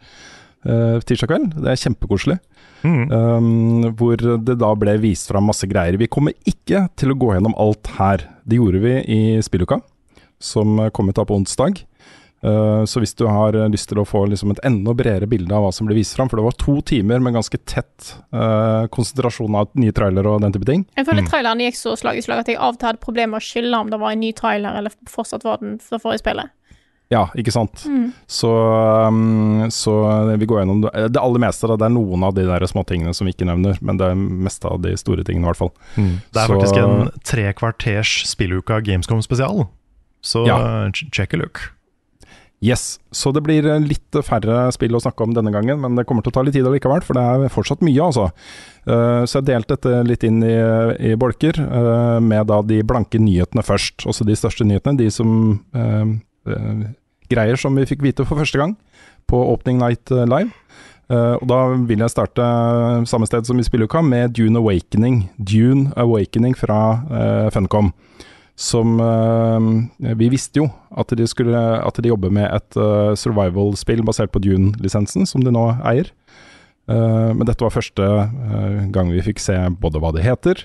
eh, 0.66 1.00
tirsdag 1.06 1.32
kveld. 1.32 1.56
Det 1.62 1.72
er 1.72 1.82
kjempekoselig. 1.82 2.38
Mm. 2.86 3.10
Um, 3.10 3.88
hvor 3.98 4.20
det 4.20 4.58
da 4.60 4.70
ble 4.78 4.96
vist 5.02 5.30
fram 5.32 5.48
masse 5.50 5.66
greier. 5.70 5.98
Vi 5.98 6.10
kommer 6.12 6.36
ikke 6.46 6.86
til 6.98 7.12
å 7.12 7.18
gå 7.18 7.32
gjennom 7.34 7.56
alt 7.58 7.90
her. 7.96 8.28
Det 8.46 8.60
gjorde 8.60 8.82
vi 8.84 8.96
i 9.02 9.20
spilluka, 9.42 9.80
som 10.38 10.78
kom 10.94 11.10
ut 11.10 11.18
da 11.18 11.26
på 11.26 11.38
onsdag. 11.38 11.82
Uh, 12.44 12.84
så 12.86 13.00
hvis 13.00 13.16
du 13.16 13.24
har 13.26 13.56
lyst 13.72 13.88
til 13.90 13.98
å 13.98 14.04
få 14.06 14.26
liksom 14.30 14.52
et 14.52 14.60
enda 14.68 14.92
bredere 14.94 15.26
bilde 15.26 15.56
av 15.56 15.64
hva 15.64 15.72
som 15.74 15.88
ble 15.88 15.96
vist 15.96 16.14
fram, 16.14 16.28
for 16.30 16.38
det 16.38 16.46
var 16.46 16.58
to 16.60 16.76
timer 16.86 17.22
med 17.24 17.34
ganske 17.34 17.58
tett 17.64 18.12
uh, 18.36 18.84
konsentrasjon 18.92 19.56
av 19.58 19.72
nye 19.80 19.94
trailere 19.96 20.36
og 20.36 20.44
den 20.44 20.54
type 20.54 20.68
ting. 20.68 20.84
Jeg 21.00 21.08
føler 21.08 21.26
traileren 21.26 21.64
gikk 21.64 21.80
så 21.80 21.96
slag 21.98 22.20
i 22.20 22.26
slag 22.26 22.44
at 22.44 22.52
jeg 22.52 22.60
av 22.60 22.76
og 22.76 22.82
til 22.82 22.92
hadde 22.92 23.02
problemer 23.02 23.34
med 23.34 23.42
å 23.42 23.48
skille 23.48 23.82
om 23.82 23.90
det 23.90 24.02
var 24.04 24.14
en 24.14 24.22
ny 24.22 24.30
trailer 24.36 24.78
eller 24.78 24.94
fortsatt 25.10 25.48
var 25.48 25.64
den 25.64 25.80
fra 25.82 25.98
forrige 26.02 26.22
spillet. 26.22 26.52
Ja, 27.12 27.28
ikke 27.38 27.52
sant. 27.54 27.84
Mm. 27.86 28.08
Så, 28.26 28.48
um, 28.50 29.68
så 29.70 29.92
vi 30.40 30.46
går 30.50 30.64
gjennom 30.64 30.80
det, 30.82 30.90
det 31.14 31.20
aller 31.22 31.38
meste. 31.44 31.68
Da. 31.70 31.76
Det 31.78 31.86
er 31.86 31.94
noen 31.94 32.24
av 32.26 32.34
de 32.34 32.42
der 32.48 32.66
småtingene 32.66 33.14
som 33.14 33.28
vi 33.28 33.34
ikke 33.36 33.46
nevner, 33.46 33.78
men 33.80 34.00
det 34.00 34.08
er 34.10 34.18
meste 34.18 34.66
av 34.66 34.80
de 34.82 34.96
store 34.98 35.22
tingene, 35.22 35.46
i 35.46 35.50
hvert 35.52 35.60
fall. 35.60 35.72
Det 35.94 36.42
er 36.42 36.46
Så- 36.48 36.52
faktisk 36.56 36.80
en 36.82 37.10
tre 37.22 37.52
kvarters 37.54 38.16
spilluka 38.26 38.80
Gamescom 38.82 39.22
spesial. 39.22 39.68
Så 40.22 40.46
Ja. 40.48 40.58
eh, 40.86 40.90
check 41.12 41.32
a 41.34 41.36
look. 41.36 41.60
Yes, 42.60 42.98
så 43.12 43.32
det 43.34 43.42
blir 43.44 43.66
eh, 43.68 43.78
litt 43.78 44.10
færre 44.24 44.72
spill 44.72 44.96
å 44.96 45.00
snakke 45.00 45.22
om 45.22 45.34
denne 45.34 45.52
gangen, 45.52 45.78
men 45.78 45.94
det 45.94 46.06
kommer 46.06 46.22
til 46.24 46.32
å 46.32 46.34
ta 46.34 46.42
litt 46.42 46.54
tid 46.54 46.64
allikevel, 46.66 47.04
for 47.04 47.12
det 47.14 47.22
er 47.22 47.52
fortsatt 47.52 47.82
mye, 47.84 48.00
altså. 48.02 48.30
Eh, 48.88 49.22
så 49.28 49.38
jeg 49.42 49.44
delte 49.50 49.76
dette 49.76 50.04
litt 50.08 50.24
inn 50.24 50.42
i, 50.42 50.56
i 51.12 51.14
bolker, 51.20 51.52
eh, 51.60 52.18
med 52.20 52.46
da 52.48 52.62
de 52.62 52.80
blanke 52.82 53.20
nyhetene 53.20 53.62
først. 53.62 54.06
Også 54.08 54.24
de 54.24 54.32
største 54.34 54.64
nyhetene, 54.66 54.96
de 54.96 55.10
som 55.10 55.60
eh, 55.74 55.80
eh, 55.80 56.06
greier 57.30 57.58
som 57.60 57.74
vi 57.76 57.86
fikk 57.88 58.04
vite 58.04 58.26
for 58.26 58.38
første 58.38 58.60
gang 58.60 58.76
på 59.26 59.40
Opening 59.52 59.80
Night 59.82 60.12
eh, 60.14 60.26
Live. 60.28 60.54
Uh, 61.06 61.38
og 61.38 61.44
da 61.46 61.58
vil 61.86 62.00
jeg 62.02 62.10
starte 62.10 62.44
samme 63.06 63.28
sted 63.30 63.46
som 63.46 63.58
i 63.62 63.64
spilluka, 63.66 64.00
med 64.02 64.34
Dune 64.34 64.58
Awakening. 64.58 65.28
Dune 65.38 65.92
Awakening 65.94 66.56
fra 66.58 66.80
uh, 67.06 67.46
Funcom 67.54 67.92
som 68.56 68.96
uh, 68.98 70.16
Vi 70.16 70.30
visste 70.32 70.62
jo 70.62 70.66
at 70.96 71.12
de, 71.14 71.26
skulle, 71.30 71.60
at 71.60 72.00
de 72.02 72.10
jobber 72.10 72.32
med 72.32 72.48
et 72.48 72.78
eh, 72.80 73.12
survival-spill 73.20 74.00
basert 74.06 74.32
på 74.32 74.40
Dune-lisensen, 74.40 75.26
som 75.28 75.42
de 75.44 75.52
nå 75.52 75.64
eier. 75.84 76.08
Eh, 76.88 77.30
men 77.36 77.44
dette 77.44 77.60
var 77.60 77.74
første 77.74 78.06
eh, 78.06 78.78
gang 78.94 79.10
vi 79.12 79.24
fikk 79.26 79.42
se 79.42 79.58
både 79.76 80.00
hva 80.00 80.14
det 80.16 80.24
heter, 80.24 80.62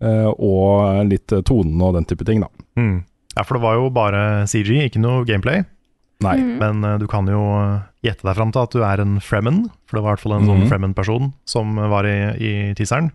eh, 0.00 0.30
og 0.32 1.04
litt 1.10 1.34
eh, 1.36 1.44
tonen 1.44 1.82
og 1.84 1.98
den 1.98 2.08
type 2.08 2.24
ting, 2.24 2.40
da. 2.46 2.48
Mm. 2.80 3.02
Ja, 3.38 3.44
for 3.46 3.54
det 3.58 3.62
var 3.62 3.76
jo 3.78 3.88
bare 3.94 4.20
CG, 4.50 4.72
ikke 4.88 4.98
noe 5.02 5.22
gameplay. 5.28 5.62
Nei. 6.24 6.34
Men 6.58 6.82
uh, 6.82 6.96
du 6.98 7.04
kan 7.06 7.28
jo 7.30 7.38
eh, 7.54 7.84
gjette 8.02 8.26
deg 8.26 8.34
fram 8.34 8.50
til 8.50 8.64
at 8.64 8.72
du 8.74 8.80
er 8.82 8.98
en 9.04 9.20
Fremen, 9.22 9.60
for 9.86 10.00
det 10.00 10.02
var 10.02 10.10
i 10.10 10.14
hvert 10.16 10.24
fall 10.24 10.34
en 10.40 10.48
sånn 10.48 10.64
Mhm. 10.64 10.68
Fremen-person 10.72 11.28
som 11.46 11.76
var 11.92 12.08
i, 12.10 12.16
i 12.42 12.52
teaseren. 12.74 13.12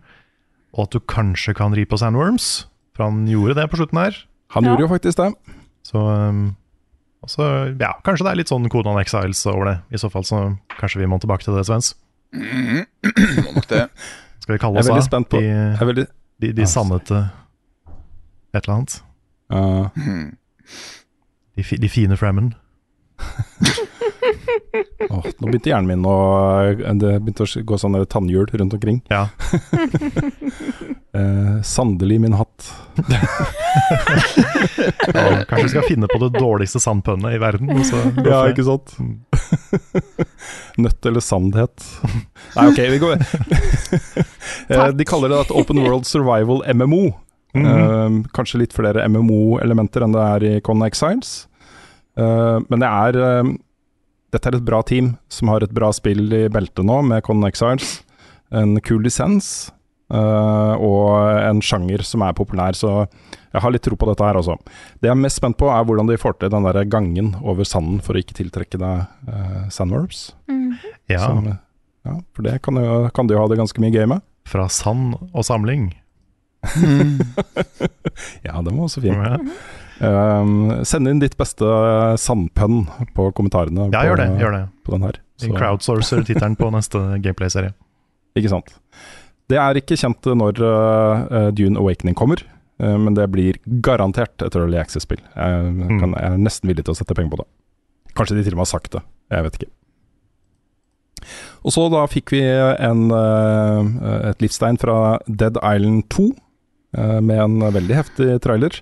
Og 0.72 0.86
at 0.88 0.96
du 0.96 1.00
kanskje 1.04 1.52
kan 1.54 1.76
ri 1.76 1.84
på 1.84 1.98
sandworms, 2.00 2.64
for 2.96 3.04
han 3.10 3.26
gjorde 3.28 3.58
det 3.60 3.68
på 3.70 3.76
slutten 3.82 4.00
her. 4.00 4.16
Han 4.56 4.64
Ja. 4.64 4.70
gjorde 4.72 4.86
jo 4.86 4.92
faktisk 4.94 5.20
det. 5.20 5.28
Så 5.84 6.00
um, 6.00 6.56
også, 7.28 7.76
ja, 7.78 7.92
kanskje 8.08 8.24
det 8.24 8.32
er 8.32 8.40
litt 8.40 8.48
sånn 8.48 8.70
Conan 8.72 8.96
Exiles 9.04 9.44
over 9.52 9.68
det. 9.68 9.76
I 9.92 10.00
så 10.00 10.08
fall 10.10 10.24
så 10.24 10.40
kanskje 10.80 11.04
vi 11.04 11.06
må 11.12 11.20
tilbake 11.20 11.44
til 11.44 11.52
det, 11.60 11.66
Svens. 11.68 11.92
Mm, 12.32 12.86
må 13.44 13.52
nok 13.60 13.68
det. 13.68 13.84
Skal 14.40 14.56
vi 14.56 14.62
kalle 14.64 14.80
Jeg 14.80 14.80
oss 14.80 14.88
er 14.88 14.92
veldig 14.96 15.04
da? 15.04 15.10
spent 15.12 15.28
på 15.28 15.40
De, 15.44 15.52
veldig, 15.92 16.06
de, 16.40 16.52
de 16.56 16.64
sannete 16.72 17.20
et 18.54 18.64
eller 18.64 18.74
annet. 18.80 19.02
Uh, 19.52 19.88
Mm. 19.96 20.36
De, 21.56 21.62
fi- 21.62 21.76
de 21.78 21.88
fine 21.88 22.16
Frammen. 22.16 22.54
oh, 25.10 25.22
Nå 25.38 25.46
begynte 25.46 25.70
hjernen 25.70 25.86
min 25.86 26.06
å 26.08 26.14
Det 26.98 27.12
begynte 27.22 27.44
å 27.46 27.62
gå 27.68 27.78
sånn 27.78 27.94
tannhjul 28.10 28.48
rundt 28.58 28.74
omkring. 28.78 29.02
Ja. 29.12 29.28
Eh, 31.14 31.60
sandelig 31.62 32.16
min 32.18 32.32
hatt. 32.34 32.64
Og 35.14 35.44
kanskje 35.46 35.60
vi 35.62 35.68
skal 35.70 35.84
finne 35.86 36.08
på 36.10 36.18
det 36.24 36.32
dårligste 36.40 36.80
sandpønnet 36.82 37.36
i 37.36 37.38
verden. 37.38 37.70
Ja, 38.26 38.40
ikke 38.50 38.64
sant? 38.66 38.96
Nøtt 40.82 41.06
eller 41.06 41.22
sandhet. 41.22 41.86
Nei, 42.56 42.66
ok, 42.66 42.80
vi 42.96 42.98
går 43.04 43.22
Eh, 44.74 44.90
De 44.98 45.06
kaller 45.06 45.30
det 45.30 45.38
et 45.44 45.54
Open 45.54 45.78
World 45.84 46.10
Survival 46.10 46.64
MMO. 46.74 47.12
Mhm. 47.54 47.66
uh, 47.66 48.30
kanskje 48.34 48.58
litt 48.64 48.72
flere 48.74 49.04
MMO-elementer 49.06 50.02
enn 50.02 50.14
det 50.16 50.24
er 50.24 50.46
i 50.48 50.54
Con 50.60 50.82
Exiles. 50.82 51.46
Uh, 52.18 52.58
men 52.68 52.82
det 52.82 52.88
er 52.90 53.20
uh, 53.20 53.52
Dette 54.34 54.50
er 54.50 54.56
et 54.58 54.66
bra 54.66 54.80
team 54.82 55.12
som 55.30 55.52
har 55.52 55.62
et 55.62 55.70
bra 55.70 55.92
spill 55.94 56.26
i 56.34 56.48
beltet 56.50 56.82
nå, 56.82 56.96
med 57.06 57.22
Con 57.22 57.46
Exiles. 57.46 58.00
En 58.50 58.80
kul 58.82 59.04
lisens 59.06 59.70
eh, 60.12 60.74
og 60.74 61.38
en 61.38 61.60
sjanger 61.64 62.02
som 62.06 62.24
er 62.26 62.34
populær, 62.36 62.76
så 62.78 63.04
jeg 63.54 63.62
har 63.62 63.72
litt 63.74 63.84
tro 63.86 63.96
på 63.98 64.08
dette 64.10 64.26
her, 64.26 64.38
også. 64.40 64.56
Det 64.98 65.08
jeg 65.08 65.14
er 65.14 65.20
mest 65.22 65.38
spent 65.40 65.58
på, 65.60 65.68
er 65.70 65.86
hvordan 65.86 66.10
de 66.10 66.18
får 66.20 66.38
til 66.40 66.50
den 66.50 66.66
der 66.66 66.80
gangen 66.90 67.32
over 67.42 67.66
sanden 67.68 68.00
for 68.04 68.16
å 68.16 68.22
ikke 68.22 68.36
tiltrekke 68.40 68.80
deg 68.80 69.30
uh, 69.30 69.64
sandworms. 69.74 70.32
Mm. 70.50 70.72
Ja, 71.12 71.22
Som, 71.28 71.46
eh, 71.52 71.60
ja, 72.10 72.18
for 72.34 72.46
det 72.46 72.58
kan, 72.66 72.78
jo, 72.82 73.04
kan 73.14 73.30
de 73.30 73.36
jo 73.36 73.42
ha 73.42 73.50
det 73.50 73.60
ganske 73.62 73.82
mye 73.82 73.94
gøy 73.94 74.08
med. 74.16 74.24
fra 74.44 74.66
sand 74.68 75.14
og 75.32 75.44
samling. 75.46 75.94
Ja, 78.46 78.60
den 78.62 78.76
var 78.76 78.84
også 78.88 79.02
fin. 79.04 79.14
Ja, 79.18 79.38
Um, 80.02 80.82
send 80.82 81.06
inn 81.06 81.20
ditt 81.22 81.36
beste 81.38 81.62
sandpønn 82.18 82.80
på 83.14 83.28
kommentarene 83.38 83.84
ja 83.92 84.00
på, 84.00 84.08
gjør 84.08 84.18
det. 84.18 84.24
gjør 84.42 84.54
det. 84.56 84.62
på 84.82 84.90
den 84.96 85.04
her. 85.06 85.18
Vi 85.38 85.50
crowdsourcer 85.54 86.24
tittelen 86.26 86.56
på 86.58 86.66
neste 86.74 86.98
gameplay-serie. 87.22 87.70
Ikke 88.36 88.50
sant. 88.50 88.72
Det 89.46 89.60
er 89.62 89.78
ikke 89.78 89.94
kjent 90.00 90.26
når 90.34 90.58
uh, 90.66 91.46
Dune 91.54 91.78
Awakening 91.78 92.18
kommer, 92.18 92.42
uh, 92.82 92.96
men 92.98 93.14
det 93.14 93.28
blir 93.30 93.60
garantert 93.86 94.42
et 94.42 94.58
Early 94.58 94.80
Access-spill. 94.82 95.22
Jeg, 95.36 95.62
Mm. 95.70 96.10
jeg 96.10 96.26
er 96.32 96.42
nesten 96.42 96.68
villig 96.72 96.84
til 96.88 96.96
å 96.96 96.98
sette 96.98 97.14
penger 97.14 97.36
på 97.36 97.42
det. 97.44 97.48
Kanskje 98.18 98.36
de 98.40 98.42
til 98.48 98.58
og 98.58 98.64
med 98.64 98.66
har 98.66 98.72
sagt 98.74 98.90
det, 98.98 99.02
jeg 99.30 99.46
vet 99.46 99.60
ikke. 99.60 99.70
Og 101.64 101.72
så 101.72 101.86
da 101.94 102.02
fikk 102.10 102.34
vi 102.34 102.42
en, 102.44 103.06
uh, 103.14 104.26
et 104.32 104.42
livstegn 104.42 104.76
fra 104.82 105.20
Dead 105.30 105.54
Island 105.62 106.02
2, 106.12 106.26
uh, 106.32 106.40
med 107.20 107.40
en 107.42 107.58
veldig 107.74 107.96
heftig 107.96 108.28
trailer. 108.44 108.76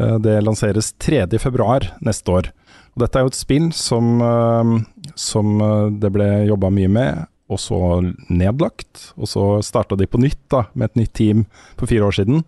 Uh, 0.00 0.18
det 0.22 0.38
lanseres 0.44 0.92
3.2 1.02 1.90
neste 2.06 2.32
år. 2.32 2.50
Og 2.94 3.04
dette 3.04 3.18
er 3.18 3.24
jo 3.24 3.32
et 3.32 3.38
spill 3.38 3.70
som, 3.76 4.20
uh, 4.22 4.76
som 5.18 5.58
det 6.00 6.12
ble 6.14 6.28
jobba 6.50 6.70
mye 6.74 6.90
med, 6.92 7.26
og 7.52 7.60
så 7.60 7.80
nedlagt. 8.32 9.12
Og 9.16 9.28
så 9.28 9.46
starta 9.64 9.98
de 9.98 10.08
på 10.08 10.20
nytt 10.22 10.40
da, 10.52 10.66
med 10.74 10.90
et 10.90 11.02
nytt 11.02 11.14
team 11.18 11.44
for 11.76 11.90
fire 11.90 12.08
år 12.08 12.16
siden, 12.20 12.44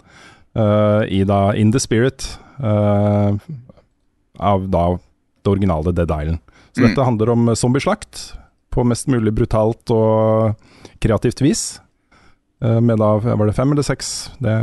uh, 0.56 1.02
i 1.08 1.24
da 1.28 1.52
In 1.58 1.72
the 1.74 1.82
Spirit 1.82 2.26
uh, 2.60 3.36
av 4.40 4.68
da 4.72 4.86
det 5.44 5.52
originale 5.52 5.92
Dead 5.92 6.08
Island. 6.08 6.40
Så 6.74 6.80
Mm. 6.80 6.88
dette 6.88 7.04
handler 7.04 7.30
om 7.30 7.54
zombieslakt 7.54 8.34
på 8.70 8.84
mest 8.84 9.06
mulig 9.06 9.32
brutalt 9.32 9.90
og 9.90 10.56
kreativt 10.98 11.40
vis. 11.40 11.80
Uh, 12.64 12.80
med 12.80 12.96
da, 13.02 13.10
var 13.20 13.44
det 13.46 13.54
fem 13.56 13.72
eller 13.74 13.84
seks? 13.84 14.30
Det 14.40 14.54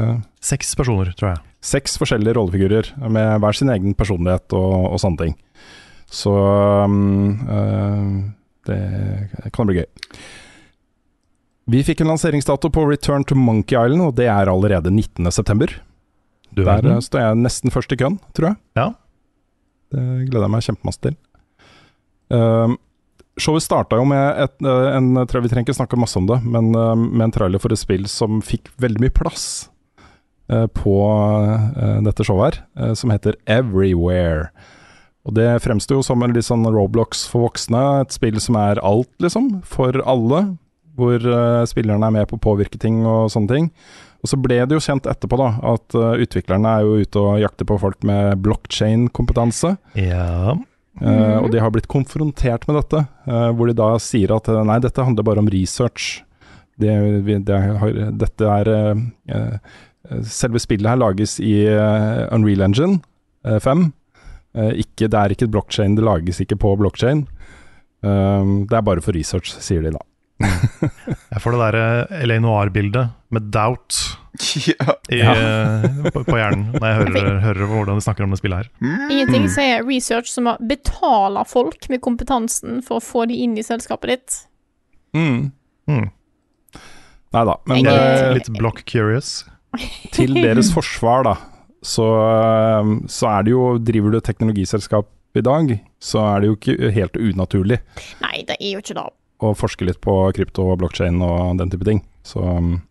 Seks 0.41 0.71
personer, 0.75 1.11
tror 1.13 1.35
jeg. 1.35 1.41
seks 1.61 1.99
forskjellige 2.01 2.33
rollefigurer 2.33 2.87
med 3.13 3.35
hver 3.43 3.53
sin 3.53 3.69
egen 3.69 3.93
personlighet 3.93 4.55
og, 4.57 4.87
og 4.95 4.97
sånne 5.03 5.19
ting. 5.27 5.35
Så 6.11 6.31
um, 6.33 7.35
uh, 7.45 8.15
det 8.65 9.51
kan 9.53 9.69
bli 9.69 9.77
gøy. 9.83 9.85
Vi 11.71 11.83
fikk 11.85 12.01
en 12.01 12.09
lanseringsdato 12.09 12.71
på 12.73 12.87
Return 12.89 13.23
to 13.29 13.37
Monkey 13.37 13.77
Island, 13.77 14.01
og 14.01 14.15
det 14.17 14.25
er 14.33 14.49
allerede 14.49 14.89
19.9. 14.89 15.77
Du 16.51 16.63
Der 16.63 16.71
verden. 16.73 16.97
uh, 16.97 17.03
står 17.05 17.21
jeg 17.21 17.39
nesten 17.45 17.71
først 17.71 17.93
i 17.93 17.99
køen, 18.01 18.17
tror 18.35 18.49
jeg. 18.49 18.57
Ja. 18.81 18.87
Det 19.93 20.01
gleder 20.31 20.47
jeg 20.49 20.55
meg 20.57 20.65
kjempemasse 20.65 21.05
til. 21.05 21.15
Um, 22.33 22.77
showet 23.39 23.63
starta 23.63 23.99
jo 23.99 24.05
med 24.07 24.41
et, 24.43 24.55
uh, 24.65 24.91
en 24.95 25.13
Vi 25.15 25.49
trenger 25.49 25.65
ikke 25.65 25.77
snakke 25.77 25.99
masse 25.99 26.17
om 26.19 26.27
det, 26.29 26.41
men 26.43 26.73
uh, 26.75 26.95
med 26.95 27.29
en 27.29 27.35
trailer 27.35 27.61
for 27.61 27.73
et 27.73 27.79
spill 27.79 28.07
som 28.11 28.41
fikk 28.45 28.71
veldig 28.81 29.05
mye 29.05 29.15
plass 29.15 29.45
uh, 30.51 30.67
på 30.67 30.95
dette 32.05 32.25
showet 32.27 32.59
her, 32.75 32.95
som 32.97 33.13
heter 33.13 33.37
Everywhere. 33.47 34.51
Og 35.25 35.35
Det 35.37 35.47
fremsto 35.63 36.01
som 36.03 36.23
en 36.25 36.33
litt 36.33 36.47
sånn 36.47 36.65
Roblox 36.65 37.27
for 37.29 37.45
voksne, 37.45 38.01
et 38.01 38.15
spill 38.15 38.39
som 38.41 38.57
er 38.59 38.81
alt, 38.83 39.11
liksom, 39.21 39.61
for 39.63 40.01
alle. 40.03 40.57
Hvor 40.97 41.23
spillerne 41.69 42.09
er 42.09 42.13
med 42.13 42.27
på 42.27 42.35
å 42.35 42.41
påvirke 42.41 42.77
ting 42.81 43.05
og 43.07 43.29
sånne 43.31 43.53
ting. 43.53 43.69
Og 44.21 44.29
så 44.29 44.37
ble 44.41 44.57
det 44.59 44.75
jo 44.75 44.83
kjent 44.83 45.07
etterpå 45.09 45.37
da, 45.39 45.53
at 45.71 45.95
utviklerne 45.95 46.73
er 46.73 46.83
jo 46.85 47.05
ute 47.05 47.21
og 47.21 47.39
jakter 47.41 47.69
på 47.69 47.77
folk 47.81 48.03
med 48.05 48.41
blockchain-kompetanse. 48.43 49.75
Ja. 50.01 50.57
Eh, 50.99 51.37
og 51.39 51.47
de 51.53 51.61
har 51.63 51.71
blitt 51.71 51.87
konfrontert 51.91 52.67
med 52.67 52.75
dette, 52.81 53.05
uh, 53.29 53.51
hvor 53.55 53.69
de 53.69 53.77
da 53.77 53.93
sier 54.03 54.33
at 54.35 54.49
eh, 54.51 54.59
nei, 54.67 54.75
dette 54.83 55.05
handler 55.05 55.23
bare 55.23 55.39
om 55.39 55.47
research. 55.53 56.25
Det, 56.81 56.91
vi, 57.23 57.37
det 57.47 57.61
har, 57.79 58.03
dette 58.17 58.51
er 58.59 58.69
uh, 58.75 59.55
Selve 60.27 60.59
spillet 60.59 60.89
her 60.89 60.97
lages 60.97 61.37
i 61.39 61.53
Unreal 62.33 62.65
Engine 62.65 62.97
eh, 63.45 63.59
5. 63.61 63.91
Eh, 64.57 64.73
ikke, 64.83 65.07
det 65.07 65.19
er 65.19 65.33
ikke 65.35 65.49
blockchain, 65.51 65.95
det 65.95 66.03
lages 66.03 66.41
ikke 66.43 66.57
på. 66.59 66.73
Eh, 66.75 67.21
det 68.01 68.77
er 68.77 68.83
bare 68.83 69.03
for 69.03 69.15
research, 69.15 69.53
sier 69.63 69.85
de 69.85 69.93
da. 69.95 70.01
Jeg 71.31 71.41
får 71.43 71.55
det 71.55 71.61
derre 71.61 72.25
LA 72.25 72.39
Noir-bildet 72.41 73.20
med 73.31 73.49
doubt 73.53 73.97
Ja. 74.67 74.93
i, 75.11 75.19
eh, 75.19 75.85
på, 76.13 76.21
på 76.27 76.37
hjernen 76.39 76.71
når 76.77 76.85
jeg 76.87 76.97
hører, 77.01 77.39
hører 77.43 77.67
hvordan 77.71 77.99
de 77.99 78.03
snakker 78.05 78.23
om 78.25 78.31
det 78.33 78.39
spillet 78.39 78.63
her. 78.63 78.69
Ingenting 79.11 79.47
sier 79.51 79.83
research 79.87 80.31
som 80.31 80.47
å 80.51 80.55
betale 80.69 81.43
folk 81.49 81.87
med 81.91 82.01
kompetansen 82.05 82.79
for 82.85 82.99
å 83.01 83.03
få 83.03 83.25
de 83.31 83.41
inn 83.43 83.57
i 83.59 83.65
selskapet 83.65 84.13
ditt. 84.13 84.37
Mm. 85.17 85.51
Nei 87.31 87.43
da, 87.47 87.55
men 87.67 87.83
Jeg- 87.85 88.27
eh, 88.27 88.33
Litt 88.35 88.49
block 88.57 88.83
curious. 88.85 89.45
til 90.11 90.33
deres 90.35 90.71
forsvar, 90.75 91.23
da, 91.23 91.35
så, 91.83 92.05
eh, 92.27 92.89
så 93.07 93.29
er 93.31 93.43
det 93.47 93.51
jo 93.53 93.77
Driver 93.79 94.11
du 94.11 94.17
et 94.19 94.25
teknologiselskap 94.27 95.07
i 95.39 95.41
dag, 95.47 95.77
så 96.03 96.19
er 96.35 96.41
det 96.43 96.47
jo 96.49 96.55
ikke 96.57 96.89
helt 96.91 97.15
unaturlig 97.15 97.77
Nei, 98.19 98.41
det 98.49 98.57
er 98.59 98.73
jo 98.73 98.81
ikke 98.83 98.97
det. 98.97 99.05
å 99.41 99.53
forske 99.55 99.85
litt 99.87 100.01
på 100.03 100.15
krypto 100.35 100.65
og 100.73 100.81
blockchain 100.83 101.21
og 101.23 101.57
den 101.61 101.71
type 101.71 101.87
ting. 101.87 102.01
Så 102.27 102.43
um, 102.43 102.81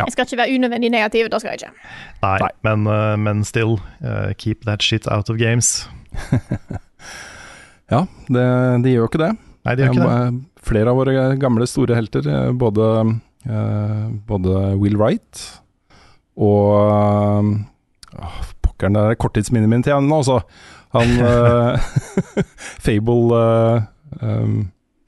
Ja. 0.00 0.06
Jeg 0.06 0.14
skal 0.14 0.26
ikke 0.26 0.40
være 0.40 0.56
unødvendig 0.56 0.90
negativ, 0.90 1.28
da 1.30 1.38
skal 1.38 1.52
jeg 1.52 1.62
ikke. 1.62 1.90
Nei, 2.22 2.38
Nei. 2.40 2.52
Men, 2.64 2.86
uh, 2.88 3.16
men 3.20 3.44
still, 3.44 3.76
uh, 4.00 4.32
keep 4.38 4.64
that 4.66 4.82
shit 4.82 5.06
out 5.10 5.30
of 5.30 5.38
games. 5.38 5.88
Ja, 7.92 8.06
det, 8.32 8.44
de 8.84 8.94
gjør 8.94 9.04
jo 9.04 9.10
ikke 9.10 9.20
det. 9.20 9.32
Nei, 9.66 9.74
de 9.76 9.84
gjør 9.84 9.96
ikke 9.96 10.08
det. 10.08 10.42
Flere 10.62 10.92
av 10.92 10.98
våre 11.00 11.24
gamle 11.42 11.66
store 11.68 11.96
helter, 11.98 12.26
eh, 12.30 12.50
både, 12.56 12.88
uh, 13.50 14.04
både 14.28 14.60
Will 14.78 14.96
Wright 15.00 15.42
og 16.38 16.78
uh, 16.78 18.36
Pokkeren, 18.62 18.96
det 18.96 19.02
er 19.02 19.18
korttidsminnet 19.20 19.70
mitt 19.70 19.88
igjen 19.90 20.06
nå, 20.08 20.22
altså. 20.22 20.38
Han 20.94 21.12
Fable 22.84 23.40
eh, 23.40 23.84
um, 24.22 24.56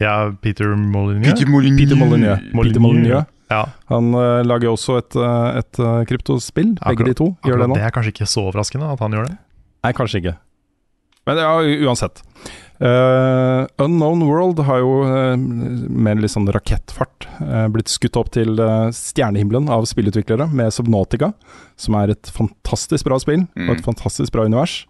Ja, 0.02 0.32
Peter 0.42 0.74
Molyneux. 0.74 1.30
Peter 1.30 1.48
Molyneux. 1.48 1.78
Peter 1.78 2.00
Molyneux. 2.00 2.44
Peter 2.52 2.82
Molyneux. 2.82 3.30
Ja, 3.50 3.66
Han 3.92 4.14
uh, 4.16 4.40
lager 4.46 4.72
også 4.72 4.98
et, 5.02 5.14
eh, 5.20 5.58
et 5.60 5.78
eh, 5.78 6.00
kryptospill, 6.08 6.74
begge 6.78 6.94
Akkurat- 6.94 7.12
de 7.12 7.18
to 7.18 7.26
gjør 7.44 7.60
det 7.60 7.68
nå. 7.68 7.74
det 7.76 7.84
er 7.84 7.92
kanskje 7.94 8.14
ikke 8.14 8.28
så 8.30 8.46
overraskende 8.48 8.88
at 8.94 9.02
han 9.04 9.12
gjør 9.12 9.28
det. 9.28 9.36
Nei, 9.84 9.92
kanskje 9.92 10.20
ikke. 10.22 10.36
Men 11.28 11.40
ja, 11.40 11.52
uansett. 11.88 12.22
Uh, 12.82 13.64
Unknown 13.80 14.24
World 14.26 14.58
har 14.66 14.80
jo 14.82 14.94
uh, 15.06 15.36
med 15.38 16.20
litt 16.20 16.32
sånn 16.34 16.48
rakettfart 16.52 17.28
uh, 17.38 17.68
blitt 17.72 17.88
skutt 17.92 18.16
opp 18.18 18.32
til 18.34 18.58
eh, 18.60 18.88
stjernehimmelen 18.92 19.70
av 19.72 19.86
spillutviklere 19.88 20.48
med 20.52 20.72
Subnautica, 20.74 21.30
som 21.80 21.96
er 22.00 22.12
et 22.16 22.32
fantastisk 22.34 23.06
bra 23.06 23.20
spill 23.22 23.46
og 23.54 23.76
et 23.76 23.84
fantastisk 23.86 24.34
bra 24.34 24.44
univers. 24.48 24.82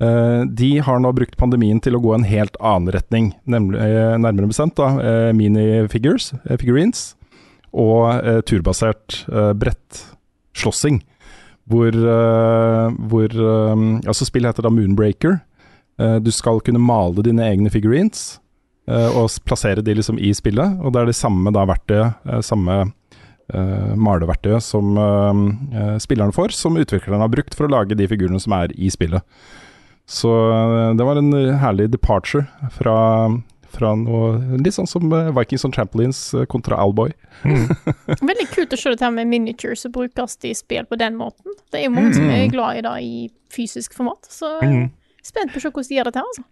Eh, 0.00 0.42
de 0.46 0.70
har 0.86 1.00
nå 1.02 1.10
brukt 1.14 1.36
pandemien 1.38 1.80
til 1.82 1.98
å 1.98 2.02
gå 2.02 2.14
en 2.16 2.26
helt 2.26 2.56
annen 2.62 2.90
retning, 2.94 3.32
nemlig, 3.50 3.82
nærmere 4.22 4.50
bestemt 4.50 4.76
da, 4.78 4.92
eh, 5.02 5.30
minifigures, 5.36 6.32
figurines, 6.56 7.12
og 7.72 8.24
eh, 8.24 8.40
turbasert 8.48 9.22
eh, 9.28 9.52
brettslåssing. 9.58 11.02
Hvor, 11.68 11.92
eh, 11.92 12.98
hvor 13.10 13.38
Altså, 14.08 14.24
spillet 14.24 14.54
heter 14.54 14.64
da 14.64 14.72
Moonbreaker. 14.72 15.40
Du 16.22 16.30
skal 16.30 16.60
kunne 16.62 16.78
male 16.78 17.24
dine 17.26 17.42
egne 17.42 17.72
figurines 17.74 18.38
og 18.86 19.32
plassere 19.44 19.82
de 19.82 19.96
liksom 19.98 20.20
i 20.22 20.30
spillet. 20.30 20.76
Og 20.78 20.94
det 20.94 21.00
er 21.00 21.08
det 21.10 21.16
samme 21.18 21.50
da 21.52 21.64
verktøyet, 21.66 22.14
samme 22.46 22.76
eh, 22.84 23.94
maleverktøyet 23.98 24.62
som 24.62 24.94
eh, 24.94 25.96
spillerne 25.98 26.32
får, 26.32 26.54
som 26.54 26.78
utviklerne 26.78 27.18
har 27.24 27.32
brukt 27.34 27.58
for 27.58 27.66
å 27.66 27.72
lage 27.74 27.98
de 27.98 28.06
figurene 28.08 28.38
som 28.40 28.54
er 28.60 28.72
i 28.78 28.92
spillet. 28.94 29.26
Så 30.08 30.30
det 30.96 31.04
var 31.04 31.18
en 31.20 31.34
herlig 31.60 31.90
departure 31.92 32.46
fra, 32.72 32.94
fra 33.74 33.90
noe 33.98 34.56
litt 34.62 34.74
sånn 34.74 34.88
som 34.88 35.10
eh, 35.12 35.30
Vikings 35.36 35.64
on 35.68 35.72
Trampolines 35.74 36.20
eh, 36.34 36.46
kontra 36.50 36.78
Alboy. 36.80 37.10
Veldig 37.44 38.46
kult 38.54 38.72
å 38.72 38.78
se 38.80 38.90
dette 38.94 39.04
her 39.04 39.12
med 39.14 39.28
miniatures 39.30 39.82
som 39.84 39.92
brukes 39.94 40.38
i 40.48 40.54
spill 40.56 40.86
på 40.88 40.98
den 41.00 41.16
måten. 41.18 41.52
Det 41.70 41.80
er 41.82 41.84
jo 41.88 41.94
mange 41.94 42.14
som 42.16 42.28
er 42.32 42.46
glad 42.52 42.78
i 42.80 42.84
det 42.86 42.94
i 43.04 43.18
fysisk 43.54 43.94
format, 43.98 44.28
så 44.32 44.54
Mm. 44.62 44.88
spent 45.22 45.52
på 45.52 45.60
å 45.60 45.62
se 45.62 45.70
hvordan 45.70 45.88
de 45.88 45.98
gjør 45.98 46.08
dette 46.10 46.22
her, 46.22 46.30
altså. 46.32 46.44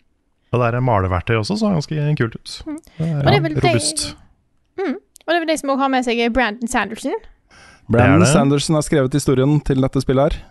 Og 0.53 0.61
det 0.63 0.67
er 0.75 0.81
maleverktøy 0.87 1.37
også, 1.41 1.57
så 1.59 1.73
ganske 1.75 2.17
kult 2.21 2.37
ut. 2.37 2.53
Mm. 2.67 2.77
Det 2.99 3.07
er, 3.07 3.23
det 3.23 3.35
er 3.35 3.41
vel 3.47 3.55
de- 3.57 3.61
robust. 3.67 4.05
Mm. 4.79 4.95
Og 4.95 5.33
det 5.33 5.35
er 5.37 5.41
vel 5.43 5.49
de 5.51 5.57
som 5.59 5.71
også 5.75 5.81
har 5.83 5.89
med 5.97 6.05
seg 6.07 6.21
Brandon 6.33 6.69
Sanderson. 6.71 7.17
Brandon 7.91 8.21
det. 8.23 8.29
Sanderson 8.31 8.75
har 8.79 8.83
skrevet 8.87 9.13
historien 9.13 9.57
til 9.67 9.81
dette 9.83 10.01
spillet 10.05 10.33
her. 10.33 10.43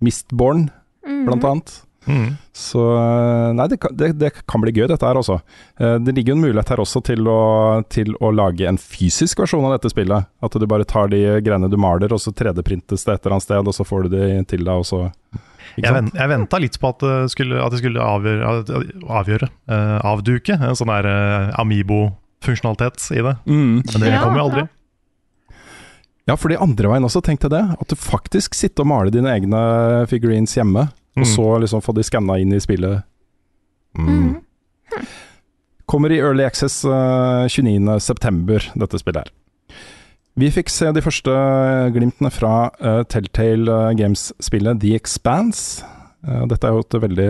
Mistborn, 0.00 0.70
Mm. 1.06 1.26
blant 1.26 1.44
annet. 1.44 1.82
Mm. 2.06 2.34
Så 2.52 2.82
eh, 2.98 3.52
nei, 3.56 3.64
det 3.72 3.78
kan, 3.80 3.94
det, 3.96 4.10
det 4.20 4.30
kan 4.50 4.60
bli 4.60 4.72
gøy, 4.76 4.84
dette 4.90 5.06
her 5.08 5.16
også. 5.20 5.38
Eh, 5.80 5.94
Det 6.04 6.12
ligger 6.14 6.34
jo 6.34 6.36
en 6.38 6.44
mulighet 6.44 6.68
her 6.74 6.82
også 6.84 7.00
til 7.06 7.26
å, 7.30 7.38
til 7.90 8.12
å 8.20 8.30
lage 8.34 8.68
en 8.68 8.76
fysisk 8.80 9.40
versjon 9.40 9.64
av 9.64 9.76
dette 9.78 9.90
spillet. 9.94 10.28
At 10.44 10.58
du 10.60 10.66
bare 10.70 10.84
tar 10.84 11.08
de 11.14 11.22
greiene 11.44 11.70
du 11.72 11.78
maler, 11.80 12.12
og 12.12 12.20
så 12.20 12.30
3D-printes 12.36 13.06
det 13.06 13.14
et 13.16 13.24
eller 13.24 13.38
annet 13.38 13.46
sted, 13.48 13.64
og 13.72 13.74
så 13.78 13.86
får 13.88 14.06
du 14.08 14.16
de 14.18 14.28
til 14.52 14.64
deg, 14.68 14.74
og 14.84 14.86
så 14.88 15.00
Jeg, 15.80 15.90
jeg 16.14 16.28
venta 16.30 16.60
litt 16.62 16.76
på 16.78 16.92
at 16.92 17.00
det 17.02 17.14
skulle, 17.32 17.58
at 17.64 17.72
det 17.74 17.80
skulle 17.80 18.04
avgjøre, 18.04 18.52
avgjøre 19.10 19.48
uh, 19.72 19.98
avduke 20.12 20.54
en 20.60 20.76
sånn 20.78 20.92
der 20.92 21.08
uh, 21.08 21.56
Amibo-funksjonalitet 21.64 23.08
i 23.16 23.24
det. 23.24 23.32
Mm. 23.48 23.80
Men 23.80 24.04
det 24.04 24.12
Ja, 24.12 24.20
kommer 24.22 24.38
jo 24.42 24.48
aldri. 24.50 24.66
ja. 24.68 24.70
Ja, 26.24 26.38
for 26.40 26.48
de 26.48 26.56
andre 26.56 26.88
veien 26.88 27.04
også, 27.04 27.20
tenkte 27.20 27.50
jeg 27.50 27.52
det. 27.52 27.76
At 27.82 27.90
du 27.92 27.98
faktisk 28.00 28.54
sitter 28.56 28.80
og 28.86 28.88
maler 28.94 29.12
dine 29.12 29.28
egne 29.28 29.58
figurines 30.08 30.54
hjemme, 30.56 30.86
og 31.16 31.22
Mm. 31.22 31.30
så 31.30 31.58
liksom 31.62 31.82
få 31.82 31.94
de 31.94 32.02
skanna 32.02 32.38
inn 32.42 32.52
i 32.52 32.58
spillet. 32.60 33.04
Mm. 33.98 34.08
Mm. 34.08 35.06
Kommer 35.86 36.10
i 36.10 36.18
Early 36.18 36.44
Access 36.44 36.84
uh, 36.84 37.44
29.9., 37.46 38.72
dette 38.74 38.98
spillet 38.98 39.22
her. 39.28 39.32
Vi 40.34 40.48
fikk 40.50 40.72
se 40.72 40.88
de 40.90 41.02
første 41.04 41.30
glimtene 41.94 42.30
fra 42.34 42.70
uh, 42.82 43.04
Telltale 43.06 43.70
eh, 43.70 43.92
Games-spillet 44.00 44.80
The 44.82 44.96
Expanse. 44.96 45.84
Uh, 46.26 46.42
dette 46.50 46.66
er 46.66 46.74
jo 46.74 46.82
et 46.82 46.96
veldig 47.04 47.28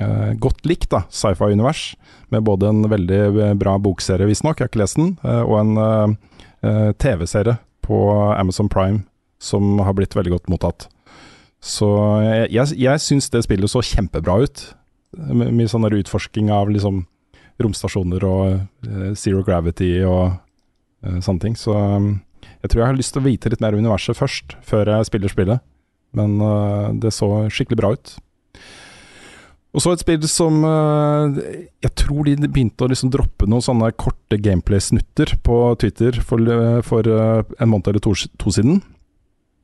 uh, 0.00 0.32
godt 0.42 0.66
likt 0.66 0.90
sci-fi-univers, 1.14 1.92
med 2.32 2.42
både 2.48 2.72
en 2.72 2.82
veldig 2.88 3.20
eh, 3.44 3.54
bra 3.60 3.76
bokserie, 3.78 4.26
visstnok, 4.26 4.58
jeg 4.58 4.64
har 4.66 4.70
ikke 4.72 4.80
lest 4.82 4.96
den, 4.96 5.10
eh, 5.22 5.42
og 5.44 5.58
en 5.60 5.72
eh, 5.76 6.14
eh, 6.64 6.90
TV-serie 6.96 7.58
på 7.84 7.98
Amazon 8.38 8.70
Prime 8.72 9.02
som 9.42 9.78
har 9.84 9.92
blitt 9.98 10.16
veldig 10.16 10.32
godt 10.32 10.48
mottatt. 10.48 10.88
Så 11.62 11.88
jeg, 12.24 12.50
jeg, 12.56 12.78
jeg 12.82 13.02
syns 13.04 13.30
det 13.30 13.44
spillet 13.46 13.70
så 13.70 13.84
kjempebra 13.86 14.40
ut. 14.42 14.64
Med 15.30 15.68
sånn 15.70 15.86
utforsking 15.86 16.50
av 16.50 16.72
liksom 16.72 17.04
romstasjoner 17.62 18.24
og 18.26 18.88
uh, 18.88 19.12
zero 19.18 19.44
gravity 19.46 19.94
og 20.08 20.32
uh, 20.32 21.18
sånne 21.22 21.44
ting. 21.44 21.56
Så 21.58 21.76
um, 21.76 22.16
jeg 22.64 22.72
tror 22.72 22.82
jeg 22.82 22.90
har 22.90 22.98
lyst 22.98 23.14
til 23.14 23.22
å 23.22 23.28
vite 23.28 23.52
litt 23.52 23.62
mer 23.62 23.76
om 23.76 23.84
universet 23.84 24.18
først, 24.18 24.56
før 24.66 24.90
jeg 24.96 25.10
spiller 25.10 25.32
spillet. 25.32 25.64
Men 26.18 26.36
uh, 26.42 26.90
det 26.98 27.14
så 27.14 27.30
skikkelig 27.52 27.78
bra 27.78 27.92
ut. 27.94 28.16
Og 29.72 29.80
så 29.80 29.94
et 29.94 30.02
spill 30.02 30.24
som 30.28 30.58
Jeg 31.80 31.90
tror 31.96 32.26
de 32.26 32.34
begynte 32.44 32.84
å 32.84 32.90
liksom 32.90 33.08
droppe 33.08 33.46
noen 33.48 33.64
sånne 33.64 33.88
korte 33.96 34.36
gameplay-snutter 34.36 35.32
på 35.40 35.60
Twitter 35.80 36.18
for, 36.20 36.44
for 36.84 37.08
en 37.08 37.70
måned 37.72 37.88
eller 37.88 38.04
to, 38.04 38.12
to 38.36 38.52
siden. 38.52 38.82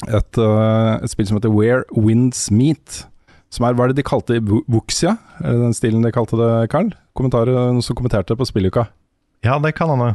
Et, 0.07 0.39
eh, 0.39 0.93
et 1.03 1.11
spill 1.11 1.27
som 1.27 1.41
heter 1.41 1.51
Where 1.51 1.83
Winds 1.97 2.51
Meet. 2.55 3.03
Som 3.51 3.65
er, 3.67 3.75
Hva 3.75 3.87
er 3.87 3.93
det 3.93 4.03
de 4.03 4.07
kalte 4.07 4.39
Vuxia? 4.69 5.17
Er 5.41 5.57
det 5.57 5.65
den 5.65 5.77
stilen 5.77 6.05
de 6.05 6.13
kalte 6.15 6.39
det, 6.39 6.71
Carl? 6.71 6.93
Kommentarer, 7.17 7.57
noen 7.73 7.83
som 7.83 7.97
kommenterte 7.99 8.37
på 8.37 8.47
spilluka? 8.47 8.87
Ja, 9.43 9.59
det 9.59 9.75
kan 9.79 9.91
han 9.91 10.05
jo. 10.05 10.11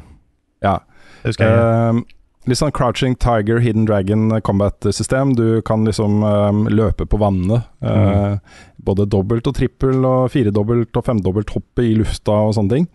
Ja. 0.64 0.78
Det 1.24 1.34
husker 1.34 1.50
jeg. 1.50 1.60
Eh, 1.60 2.20
litt 2.52 2.60
sånn 2.60 2.74
Crouching 2.76 3.16
Tiger, 3.20 3.60
Hidden 3.64 3.88
Dragon 3.90 4.30
combat-system. 4.46 5.34
Du 5.36 5.62
kan 5.66 5.84
liksom 5.88 6.24
eh, 6.28 6.62
løpe 6.72 7.08
på 7.10 7.20
vannet. 7.20 7.68
eh, 7.82 8.38
Både 8.84 9.08
dobbelt 9.10 9.48
og 9.48 9.56
trippel 9.56 10.04
og 10.06 10.32
firedobbelt 10.32 10.96
og 11.00 11.06
femdobbelt 11.08 11.56
hoppe 11.56 11.86
i 11.88 11.96
lufta 11.96 12.36
og 12.48 12.56
sånne 12.58 12.78
ting. 12.78 12.88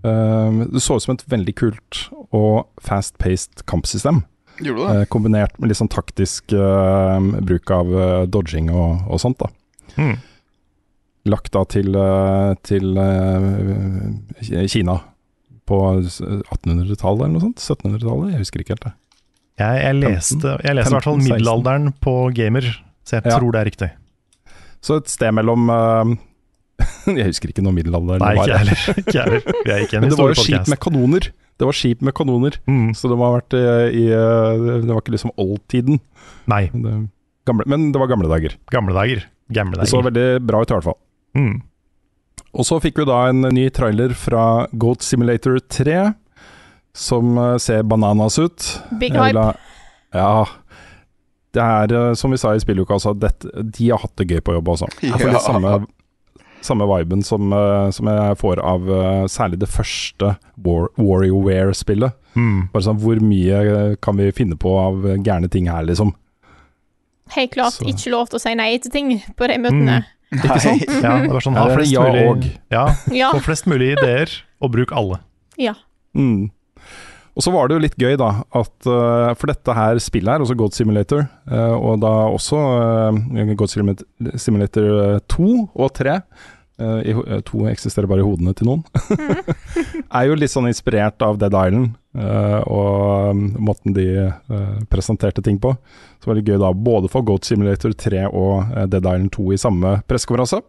Uh, 0.00 0.64
det 0.72 0.80
så 0.80 0.96
ut 0.96 1.04
som 1.04 1.12
et 1.12 1.26
veldig 1.28 1.52
kult 1.58 1.98
og 2.32 2.70
fast-paced 2.80 3.66
kampsystem. 3.68 4.22
Gjorde 4.60 4.76
du 4.76 4.86
det? 4.86 5.00
Eh, 5.00 5.06
kombinert 5.12 5.58
med 5.58 5.70
litt 5.72 5.78
sånn 5.80 5.90
taktisk 5.92 6.52
eh, 6.52 7.28
bruk 7.46 7.70
av 7.74 7.90
eh, 7.96 8.26
dodging 8.30 8.70
og, 8.72 9.06
og 9.10 9.20
sånt. 9.22 9.38
da 9.42 9.50
Mm. 9.98 10.16
Lagt 11.28 11.50
da 11.52 11.64
til, 11.68 11.90
eh, 11.98 12.52
til 12.64 12.96
eh, 12.96 14.66
Kina 14.70 14.94
på 15.68 15.78
1800-tallet 16.00 17.26
eller 17.26 17.34
noe 17.34 17.42
sånt? 17.44 17.60
1700-tallet? 17.60 18.32
Jeg 18.34 18.44
husker 18.44 18.62
ikke 18.64 18.76
helt. 18.76 18.86
det 18.86 18.94
Jeg, 19.60 19.82
jeg 19.84 19.98
leste, 20.00 20.54
jeg 20.64 20.78
leste 20.78 20.92
i 20.92 20.96
hvert 20.96 21.08
fall 21.08 21.18
15, 21.18 21.26
16. 21.26 21.34
middelalderen 21.34 21.90
på 22.06 22.14
gamer, 22.38 22.70
så 23.04 23.18
jeg 23.18 23.26
Ja. 23.28 23.36
tror 23.38 23.52
det 23.52 23.60
er 23.60 23.68
riktig. 23.68 23.90
Så 24.80 24.96
et 25.02 25.10
sted 25.12 25.34
mellom 25.36 25.68
eh, 25.74 26.14
Jeg 27.20 27.26
husker 27.28 27.52
ikke 27.52 27.62
noe 27.66 27.76
middelalder. 27.76 28.22
Nei, 28.22 28.32
var. 28.38 28.48
ikke 28.48 28.58
heller. 28.62 29.02
Ikke 29.04 29.18
heller. 29.20 29.42
Vi 29.66 29.70
er 29.74 29.82
ikke 29.84 29.98
en 29.98 30.06
Men 30.06 30.14
det 30.14 30.18
var 30.22 30.32
jo 30.32 30.40
skip 30.40 30.70
med 30.72 30.80
kanoner. 30.80 31.28
Det 31.60 31.66
var 31.68 31.76
skip 31.76 32.00
med 32.06 32.14
kanoner, 32.16 32.56
Mm. 32.66 32.94
så 32.96 33.10
det 33.10 33.18
må 33.20 33.26
ha 33.28 33.34
vært 33.36 33.54
eh, 33.58 33.88
i 33.92 34.04
eh, 34.08 34.80
Det 34.80 34.88
var 34.94 35.02
ikke 35.02 35.12
liksom 35.16 35.34
oldtiden. 35.36 35.98
Nei, 36.48 36.62
Det, 36.72 36.94
gamle, 37.46 37.66
men 37.68 37.90
det 37.92 38.00
var 38.00 38.08
gamle 38.08 38.30
dager. 38.32 38.56
gamle 38.72 38.94
dager. 38.96 39.26
Gamle 39.52 39.80
Det 39.82 39.88
så 39.90 40.00
veldig 40.06 40.40
bra 40.46 40.62
ut 40.62 40.70
i 40.70 40.74
hvert 40.78 40.86
fall. 40.88 40.98
Mm. 41.36 41.60
Og 42.54 42.64
så 42.66 42.80
fikk 42.82 42.96
vi 42.98 43.04
da 43.06 43.28
en 43.28 43.42
ny 43.54 43.68
trailer 43.70 44.14
fra 44.16 44.66
Goat 44.72 45.02
Simulator 45.06 45.60
3, 45.68 46.14
som 46.96 47.36
eh, 47.38 47.56
ser 47.62 47.82
bananas 47.86 48.38
ut. 48.40 48.66
Big 48.98 49.12
hype. 49.14 49.44
Ja. 50.14 50.46
Det 51.54 51.62
er, 51.62 51.92
eh, 52.10 52.14
som 52.18 52.30
vi 52.32 52.38
sa 52.40 52.54
i 52.54 52.62
spilluka 52.62 52.94
altså, 52.96 53.12
dette, 53.18 53.50
de 53.74 53.90
har 53.90 53.98
hatt 54.02 54.16
det 54.18 54.28
gøy 54.32 54.40
på 54.46 54.54
jobb 54.56 54.72
også. 54.74 54.88
Ja. 55.02 55.16
litt 55.18 55.34
Ja. 55.36 55.44
samme, 55.44 55.76
samme 56.62 56.86
viben 56.86 57.22
som, 57.24 57.52
eh, 57.52 57.90
som 57.90 58.06
jeg 58.10 58.36
får 58.40 58.60
av 58.62 58.88
eh, 58.90 59.24
særlig 59.32 59.58
det 59.62 59.68
første 59.72 60.34
War, 60.60 60.88
WarioWare-spillet. 60.98 62.12
Mm. 62.36 62.68
Bare 62.72 62.82
sånn, 62.84 62.98
Hvor 63.00 63.20
mye 63.24 63.60
eh, 63.60 63.96
kan 64.02 64.16
vi 64.20 64.30
finne 64.36 64.56
på 64.60 64.74
av 64.78 65.02
gærne 65.24 65.50
ting 65.50 65.66
her, 65.70 65.82
liksom? 65.88 66.14
Helt 67.34 67.52
klart 67.54 67.72
Så- 67.78 67.86
ikke 67.86 68.10
lov 68.10 68.28
til 68.30 68.38
å 68.38 68.42
si 68.42 68.54
nei 68.54 68.76
til 68.78 68.90
ting 68.90 69.12
på 69.38 69.46
de 69.48 69.58
møtene. 69.58 70.04
Ikke 70.32 70.60
sant? 70.62 70.84
Ja, 71.02 71.16
det 71.22 71.30
var 71.32 71.40
sånn 71.42 71.56
ha 71.58 71.66
flest 71.74 71.92
ja 71.92 72.02
mulig 72.06 72.24
og. 72.30 72.44
Ja, 72.70 72.84
Ja. 73.10 73.32
flest 73.42 73.66
mulig 73.66 73.92
ideer, 73.98 74.30
og 74.60 74.72
bruk 74.72 74.92
alle. 74.92 75.20
ja. 75.58 75.74
Mm. 76.14 76.50
Og 77.40 77.44
så 77.46 77.52
var 77.54 77.70
det 77.70 77.76
jo 77.78 77.80
litt 77.86 77.94
gøy, 77.96 78.18
da, 78.20 78.42
at 78.52 78.88
uh, 78.90 79.32
for 79.32 79.48
dette 79.48 79.72
her 79.72 79.96
spillet 80.02 80.28
her, 80.28 80.42
også 80.44 80.58
God 80.60 80.74
Simulator, 80.76 81.22
uh, 81.48 81.72
og 81.72 82.02
da 82.02 82.10
også 82.28 82.58
uh, 82.60 83.52
God 83.56 83.70
Simulator, 83.72 84.04
Simulator 84.36 84.88
2 85.32 85.46
og 85.72 85.88
3, 85.96 86.18
eh, 86.84 86.98
i, 87.08 87.14
to 87.48 87.62
eksisterer 87.70 88.08
bare 88.10 88.20
i 88.20 88.26
hodene 88.26 88.52
til 88.56 88.68
noen, 88.68 88.82
er 90.18 90.26
jo 90.28 90.36
litt 90.36 90.52
sånn 90.52 90.68
inspirert 90.68 91.24
av 91.24 91.40
Dead 91.40 91.56
Island 91.56 91.96
og 92.10 93.30
um, 93.30 93.42
måten 93.62 93.94
de 93.94 94.04
presenterte 94.90 95.44
ting 95.46 95.60
på. 95.62 95.70
Så 96.20 96.28
var 96.28 96.36
det 96.36 96.44
gøy 96.48 96.58
da 96.60 96.72
både 96.74 97.08
for 97.12 97.24
Goat 97.24 97.48
Simulator 97.48 97.94
3 97.94 98.26
og 98.28 98.74
Dead 98.90 99.00
Island 99.00 99.32
2 99.36 99.46
i 99.54 99.60
samme 99.62 99.94
pressekonferanse, 100.10 100.60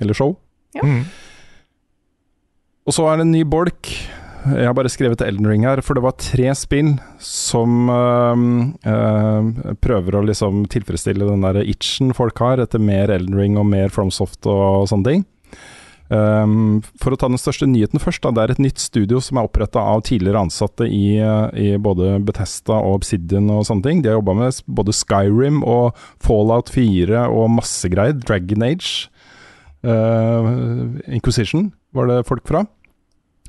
eller 0.00 0.18
show. 0.18 0.34
Mm. 0.76 1.04
Og 2.84 2.98
så 2.98 3.08
er 3.08 3.20
det 3.20 3.28
en 3.28 3.36
ny 3.38 3.44
bolk. 3.48 3.94
Jeg 4.46 4.68
har 4.68 4.74
bare 4.78 4.90
skrevet 4.92 5.22
Elden 5.24 5.48
Ring 5.48 5.64
her, 5.66 5.80
for 5.82 5.98
det 5.98 6.04
var 6.04 6.14
tre 6.22 6.52
spill 6.54 6.92
som 7.22 7.88
øhm, 7.90 8.50
øhm, 8.86 9.48
prøver 9.82 10.18
å 10.18 10.26
liksom 10.28 10.66
tilfredsstille 10.70 11.26
den 11.26 11.42
der 11.42 11.58
itchen 11.64 12.12
folk 12.14 12.38
har 12.44 12.62
etter 12.62 12.82
mer 12.82 13.10
Elden 13.10 13.34
Ring 13.38 13.56
og 13.58 13.66
mer 13.72 13.90
FromSoft 13.90 14.46
og, 14.46 14.86
sånne 14.92 15.08
ting. 15.08 15.24
Um, 16.06 16.84
for 17.02 17.10
å 17.10 17.18
ta 17.18 17.26
den 17.26 17.40
største 17.40 17.66
nyheten 17.66 17.98
først, 17.98 18.22
da, 18.22 18.30
det 18.30 18.44
er 18.44 18.52
et 18.54 18.62
nytt 18.62 18.78
studio 18.78 19.18
som 19.24 19.40
er 19.40 19.48
oppretta 19.48 19.82
av 19.82 20.04
tidligere 20.06 20.44
ansatte 20.46 20.86
i, 20.86 21.16
øh, 21.18 21.48
i 21.58 21.72
både 21.82 22.20
Bethesda 22.22 22.76
og 22.78 23.00
Obsidian 23.00 23.50
og 23.50 23.66
sånne 23.66 23.88
ting. 23.88 24.04
De 24.04 24.12
har 24.12 24.20
jobba 24.20 24.36
med 24.38 24.60
både 24.70 24.94
Skyrim 24.94 25.64
og 25.66 25.98
Fallout 26.22 26.70
4 26.70 27.26
og 27.26 27.50
masse 27.56 27.90
greier. 27.90 28.14
Dragon 28.22 28.68
Age. 28.68 29.08
Uh, 29.82 30.94
Inquisition 31.10 31.72
var 31.96 32.12
det 32.12 32.22
folk 32.30 32.46
fra. 32.46 32.62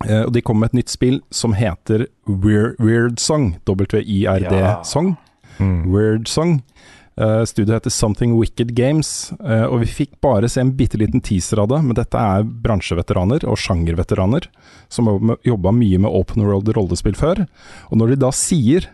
Eh, 0.06 0.24
og 0.28 0.34
de 0.36 0.44
kom 0.46 0.60
med 0.62 0.72
et 0.72 0.82
nytt 0.82 0.94
spill 0.94 1.22
som 1.34 1.56
heter 1.58 2.06
Weird, 2.28 2.78
Weird 2.84 3.22
Song. 3.24 3.56
W-I-R-D-song. 3.66 5.16
Mm. 5.58 5.80
Weird 5.94 6.30
Song. 6.30 6.60
Uh, 7.18 7.42
Studioet 7.50 7.80
heter 7.80 7.90
Something 7.90 8.36
Wicked 8.38 8.76
Games, 8.78 9.32
uh, 9.42 9.66
og 9.66 9.80
vi 9.82 9.88
fikk 9.90 10.12
bare 10.22 10.46
se 10.54 10.62
en 10.62 10.76
bitte 10.78 11.00
liten 11.02 11.24
teaser 11.26 11.58
av 11.64 11.72
det. 11.72 11.80
Men 11.82 11.98
dette 11.98 12.20
er 12.22 12.46
bransjeveteraner 12.46 13.48
og 13.50 13.58
sjangerveteraner 13.58 14.46
som 14.94 15.10
har 15.10 15.40
jobba 15.48 15.74
mye 15.74 16.04
med 16.04 16.14
open 16.14 16.46
world 16.46 16.70
rollespill 16.78 17.18
før. 17.18 17.48
Og 17.90 17.98
når 17.98 18.14
de 18.14 18.20
da 18.22 18.30
sier 18.36 18.92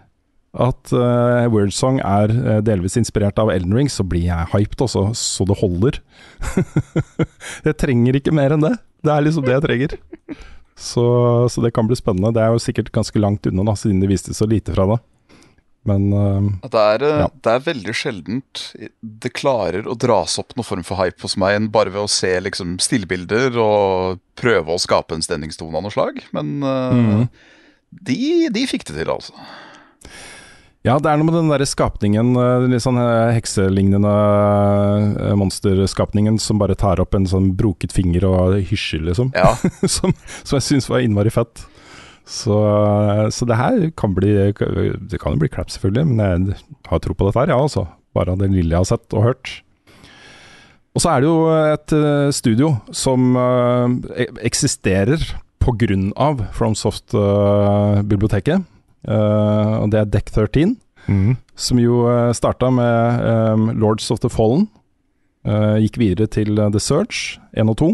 at 0.54 0.94
uh, 0.96 1.50
Weird 1.52 1.76
Song 1.76 2.00
er 2.00 2.32
uh, 2.32 2.58
delvis 2.64 2.96
inspirert 3.02 3.42
av 3.44 3.52
Elden 3.52 3.76
Ring, 3.76 3.92
så 3.92 4.06
blir 4.08 4.30
jeg 4.30 4.52
hyped 4.54 4.86
også, 4.88 5.10
så 5.20 5.44
det 5.50 5.60
holder. 5.60 6.00
jeg 7.68 7.80
trenger 7.82 8.22
ikke 8.22 8.36
mer 8.40 8.56
enn 8.56 8.64
det. 8.64 8.78
Det 9.04 9.12
er 9.12 9.26
liksom 9.28 9.44
det 9.44 9.58
jeg 9.58 9.66
trenger. 9.68 9.98
Så, 10.76 11.04
så 11.54 11.62
det 11.64 11.74
kan 11.76 11.88
bli 11.88 11.96
spennende. 11.96 12.34
Det 12.34 12.42
er 12.44 12.54
jo 12.56 12.62
sikkert 12.62 12.92
ganske 12.96 13.20
langt 13.22 13.46
unna, 13.50 13.64
da, 13.68 13.76
siden 13.78 14.00
de 14.02 14.08
viste 14.10 14.34
så 14.34 14.48
lite 14.50 14.74
fra 14.74 14.88
det. 14.94 15.00
Men 15.86 16.06
uh, 16.16 16.46
Det 16.64 16.80
er, 16.80 17.04
eh, 17.04 17.18
Ja. 17.26 17.28
det 17.44 17.52
er 17.52 17.60
veldig 17.66 17.94
sjeldent 17.94 18.62
det 19.04 19.34
klarer 19.36 19.84
å 19.84 19.98
dras 20.00 20.38
opp 20.40 20.54
noen 20.56 20.64
form 20.64 20.84
for 20.88 20.96
hype 20.96 21.20
hos 21.22 21.36
meg 21.36 21.58
enn 21.58 21.68
bare 21.74 21.92
ved 21.92 22.06
å 22.06 22.10
se 22.10 22.32
liksom 22.40 22.78
stillbilder 22.80 23.58
og 23.60 24.22
prøve 24.40 24.72
å 24.72 24.80
skape 24.80 25.12
en 25.18 25.22
stemningstone 25.26 25.76
av 25.76 25.84
noe 25.84 25.92
slag. 25.92 26.22
Men 26.32 26.64
eh, 26.64 26.94
Mhm. 26.96 27.28
de, 27.92 28.50
de 28.50 28.64
fikk 28.66 28.86
det 28.88 28.96
til, 29.02 29.12
altså. 29.12 29.34
Ja, 30.84 30.98
det 31.00 31.08
er 31.08 31.16
noe 31.16 31.24
med 31.30 31.38
den 31.38 31.48
derre 31.48 31.64
skapningen, 31.68 32.34
eh, 32.36 32.62
den 32.66 32.74
litt 32.76 32.84
sånn 32.84 32.98
eh, 33.00 33.32
hekselignende 33.38 34.12
eh, 34.12 35.36
monsterskapningen 35.40 36.36
som 36.44 36.60
bare 36.60 36.76
tar 36.80 37.00
opp 37.00 37.16
en 37.16 37.28
sånn 37.30 37.54
broket 37.56 37.96
finger 37.96 38.26
og 38.28 38.58
hysjer, 38.68 39.00
liksom. 39.08 39.32
Ja, 39.38 39.56
som, 39.96 40.12
som 40.44 40.56
jeg 40.60 40.68
syns 40.68 40.90
var 40.92 41.00
innmari 41.06 41.32
fett. 41.32 41.64
Så, 42.28 42.56
så 43.36 43.44
det 43.44 43.60
her 43.60 43.92
kan 44.00 44.14
bli 44.16 44.32
Det 44.32 44.56
kan 45.20 45.34
jo 45.36 45.40
bli 45.42 45.52
crap, 45.52 45.68
selvfølgelig, 45.74 46.06
men 46.08 46.22
jeg 46.54 46.60
har 46.88 47.00
tro 47.04 47.14
på 47.16 47.26
dette 47.28 47.42
her, 47.42 47.52
ja, 47.56 47.60
altså. 47.60 47.84
Bare 48.16 48.32
av 48.36 48.40
det 48.40 48.50
lille 48.52 48.74
jeg 48.76 48.82
har 48.84 48.92
sett 48.92 49.08
og 49.16 49.26
hørt. 49.28 49.46
Og 50.94 51.00
så 51.04 51.08
er 51.12 51.18
det 51.20 51.28
jo 51.28 51.38
et 51.74 51.90
studio 52.36 52.68
som 52.96 53.20
e- 54.14 54.36
eksisterer 54.46 55.20
av 56.20 56.44
FromSoft-biblioteket. 56.54 58.73
Eh, 59.08 59.74
og 59.82 59.90
det 59.92 60.00
er 60.00 60.12
Deck 60.18 60.32
13 60.32 60.78
Mm. 61.04 61.36
som 61.60 61.80
jo 61.82 62.06
uh, 62.08 62.32
starta 62.32 62.70
med 62.72 63.24
um, 63.28 63.66
Lords 63.76 64.06
of 64.10 64.22
the 64.24 64.30
Fallen. 64.32 64.70
eh, 65.44 65.82
gikk 65.84 65.98
videre 66.00 66.30
til 66.32 66.56
eh, 66.58 66.70
The 66.72 66.80
Search 66.80 67.38
1 67.52 67.68
og 67.68 67.76
2. 67.82 67.90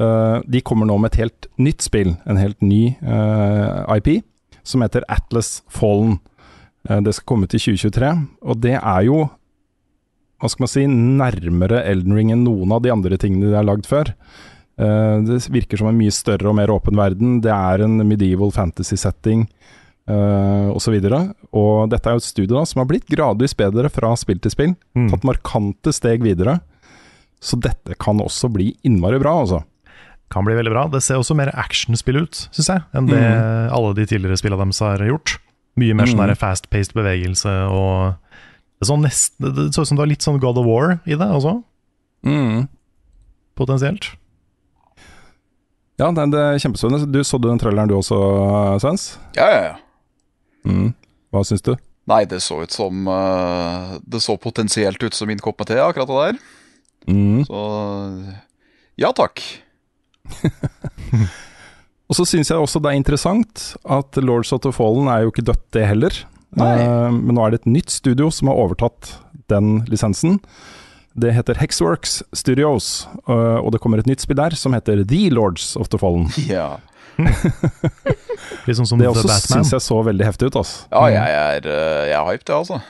Eh, 0.00 0.38
de 0.48 0.62
kommer 0.64 0.88
nå 0.88 0.96
med 0.96 1.12
et 1.12 1.18
helt 1.20 1.46
nytt 1.60 1.84
spill, 1.84 2.14
en 2.24 2.40
helt 2.40 2.56
ny 2.64 2.96
eh, 3.04 3.96
IP, 3.98 4.22
som 4.64 4.80
heter 4.80 5.04
Atlas 5.12 5.60
Fallen. 5.68 6.20
Eh, 6.88 7.02
det 7.04 7.12
skal 7.18 7.28
komme 7.34 7.46
til 7.52 7.60
2023, 7.60 8.14
og 8.40 8.62
det 8.64 8.78
er 8.80 9.02
jo 9.10 9.26
hva 10.40 10.48
skal 10.48 10.64
man 10.64 10.72
si, 10.72 10.86
nærmere 10.88 11.84
Elden 11.84 12.16
Ring 12.16 12.32
enn 12.32 12.46
noen 12.48 12.72
av 12.72 12.80
de 12.82 12.90
andre 12.90 13.20
tingene 13.20 13.52
de 13.52 13.58
har 13.60 13.68
lagd 13.68 13.84
før. 13.86 14.14
Uh, 14.80 15.20
det 15.28 15.36
virker 15.52 15.78
som 15.78 15.86
en 15.92 16.00
mye 16.00 16.10
større 16.10 16.48
og 16.48 16.56
mer 16.56 16.72
åpen 16.72 16.96
verden. 16.98 17.36
Det 17.44 17.52
er 17.52 17.84
en 17.84 18.00
medieval 18.08 18.50
fantasy-setting 18.50 19.44
uh, 20.10 20.70
osv. 20.74 20.96
Og 21.52 21.90
dette 21.92 22.08
er 22.08 22.16
jo 22.16 22.22
et 22.22 22.26
studio 22.28 22.56
da, 22.58 22.64
som 22.68 22.80
har 22.82 22.88
blitt 22.90 23.06
gradvis 23.10 23.54
bedre 23.58 23.90
fra 23.92 24.14
spill 24.18 24.40
til 24.42 24.54
spill. 24.54 24.74
Mm. 24.98 25.10
Tatt 25.12 25.26
markante 25.28 25.92
steg 25.94 26.24
videre. 26.24 26.60
Så 27.42 27.58
dette 27.58 27.96
kan 27.98 28.20
også 28.22 28.50
bli 28.54 28.72
innmari 28.86 29.18
bra, 29.22 29.34
altså. 29.42 29.62
Kan 30.32 30.46
bli 30.46 30.54
veldig 30.56 30.72
bra. 30.72 30.86
Det 30.88 31.02
ser 31.04 31.18
også 31.20 31.34
mer 31.36 31.50
actionspill 31.58 32.22
ut, 32.22 32.44
syns 32.54 32.70
jeg, 32.70 32.84
enn 32.96 33.08
det 33.10 33.20
alle 33.74 33.90
de 33.98 34.06
tidligere 34.08 34.38
spillene 34.40 34.62
deres 34.64 34.80
har 34.84 35.02
gjort. 35.08 35.36
Mye 35.80 35.96
mer 35.96 36.06
sånn 36.08 36.20
Mm. 36.20 36.26
der 36.28 36.36
fast-paced 36.38 36.92
bevegelse 36.94 37.50
og 37.72 38.14
det, 38.78 38.86
så 38.88 38.96
nesten, 39.00 39.54
det 39.54 39.74
så 39.74 39.82
ut 39.82 39.88
som 39.88 39.96
det 39.96 40.02
var 40.02 40.10
litt 40.10 40.24
sånn 40.24 40.40
God 40.42 40.58
of 40.58 40.66
War 40.66 40.98
i 41.06 41.14
det 41.16 41.28
også, 41.32 41.62
potensielt. 43.56 44.10
Ja, 46.00 46.10
det, 46.10 46.24
det 46.32 46.40
er 46.40 46.58
kjempespennende. 46.62 47.06
Du 47.12 47.22
Så 47.24 47.38
du 47.40 47.48
den 47.48 47.60
traileren 47.60 47.88
du 47.88 47.94
også, 47.98 48.18
Svens? 48.82 49.18
ja, 49.36 49.46
ja. 49.48 49.62
ja. 49.70 49.74
Mm. 50.68 50.92
Hva 51.32 51.44
syns 51.48 51.64
du? 51.64 51.74
Nei, 52.10 52.24
det 52.26 52.40
så 52.42 52.58
ut 52.64 52.74
som 52.74 53.06
uh, 53.06 53.94
Det 54.02 54.18
så 54.22 54.34
potensielt 54.40 55.02
ut 55.02 55.14
som 55.14 55.30
min 55.30 55.40
kopp 55.42 55.60
med 55.62 55.70
te, 55.70 55.78
akkurat 55.82 56.10
det 56.10 56.24
der. 56.26 56.40
Mm. 57.12 57.44
Så 57.46 57.62
ja 59.00 59.12
takk. 59.16 59.40
Og 62.10 62.18
så 62.18 62.26
syns 62.28 62.50
jeg 62.52 62.60
også 62.60 62.82
det 62.82 62.92
er 62.92 62.98
interessant 63.00 63.72
at 63.88 64.18
Lords 64.20 64.52
of 64.52 64.60
the 64.66 64.72
Fallen 64.74 65.08
er 65.08 65.24
jo 65.24 65.32
ikke 65.32 65.46
dødt, 65.48 65.64
det 65.72 65.86
heller. 65.88 66.18
Eh, 66.60 67.08
men 67.08 67.32
nå 67.32 67.44
er 67.44 67.54
det 67.54 67.62
et 67.62 67.72
nytt 67.78 67.92
studio 67.94 68.28
som 68.34 68.50
har 68.50 68.60
overtatt 68.60 69.14
den 69.48 69.78
lisensen. 69.88 70.36
Det 71.16 71.32
heter 71.36 71.58
Hexworks 71.60 72.20
Studios, 72.36 73.06
uh, 73.28 73.60
og 73.60 73.72
det 73.74 73.80
kommer 73.84 74.00
et 74.00 74.08
nytt 74.08 74.22
spill 74.24 74.38
der 74.38 74.56
som 74.56 74.72
heter 74.76 75.02
The 75.08 75.26
Lords 75.32 75.74
of 75.76 75.90
the 75.92 76.00
Fallen. 76.00 76.28
Ja, 76.48 76.78
Litt 78.66 78.78
sånn 78.78 78.88
som 78.88 79.00
Det 79.00 79.06
The 79.06 79.12
også 79.12 79.28
Batman. 79.28 79.62
syns 79.62 79.72
jeg 79.74 79.84
så 79.84 79.98
veldig 80.06 80.26
heftig 80.26 80.50
ut, 80.50 80.58
altså. 80.62 80.84
ja 80.92 81.04
jeg 81.12 81.38
er, 81.38 81.70
eh, 81.70 82.02
jeg 82.10 82.18
er 82.18 82.28
hyped, 82.30 82.48
jeg, 82.48 82.58
altså. 82.58 82.80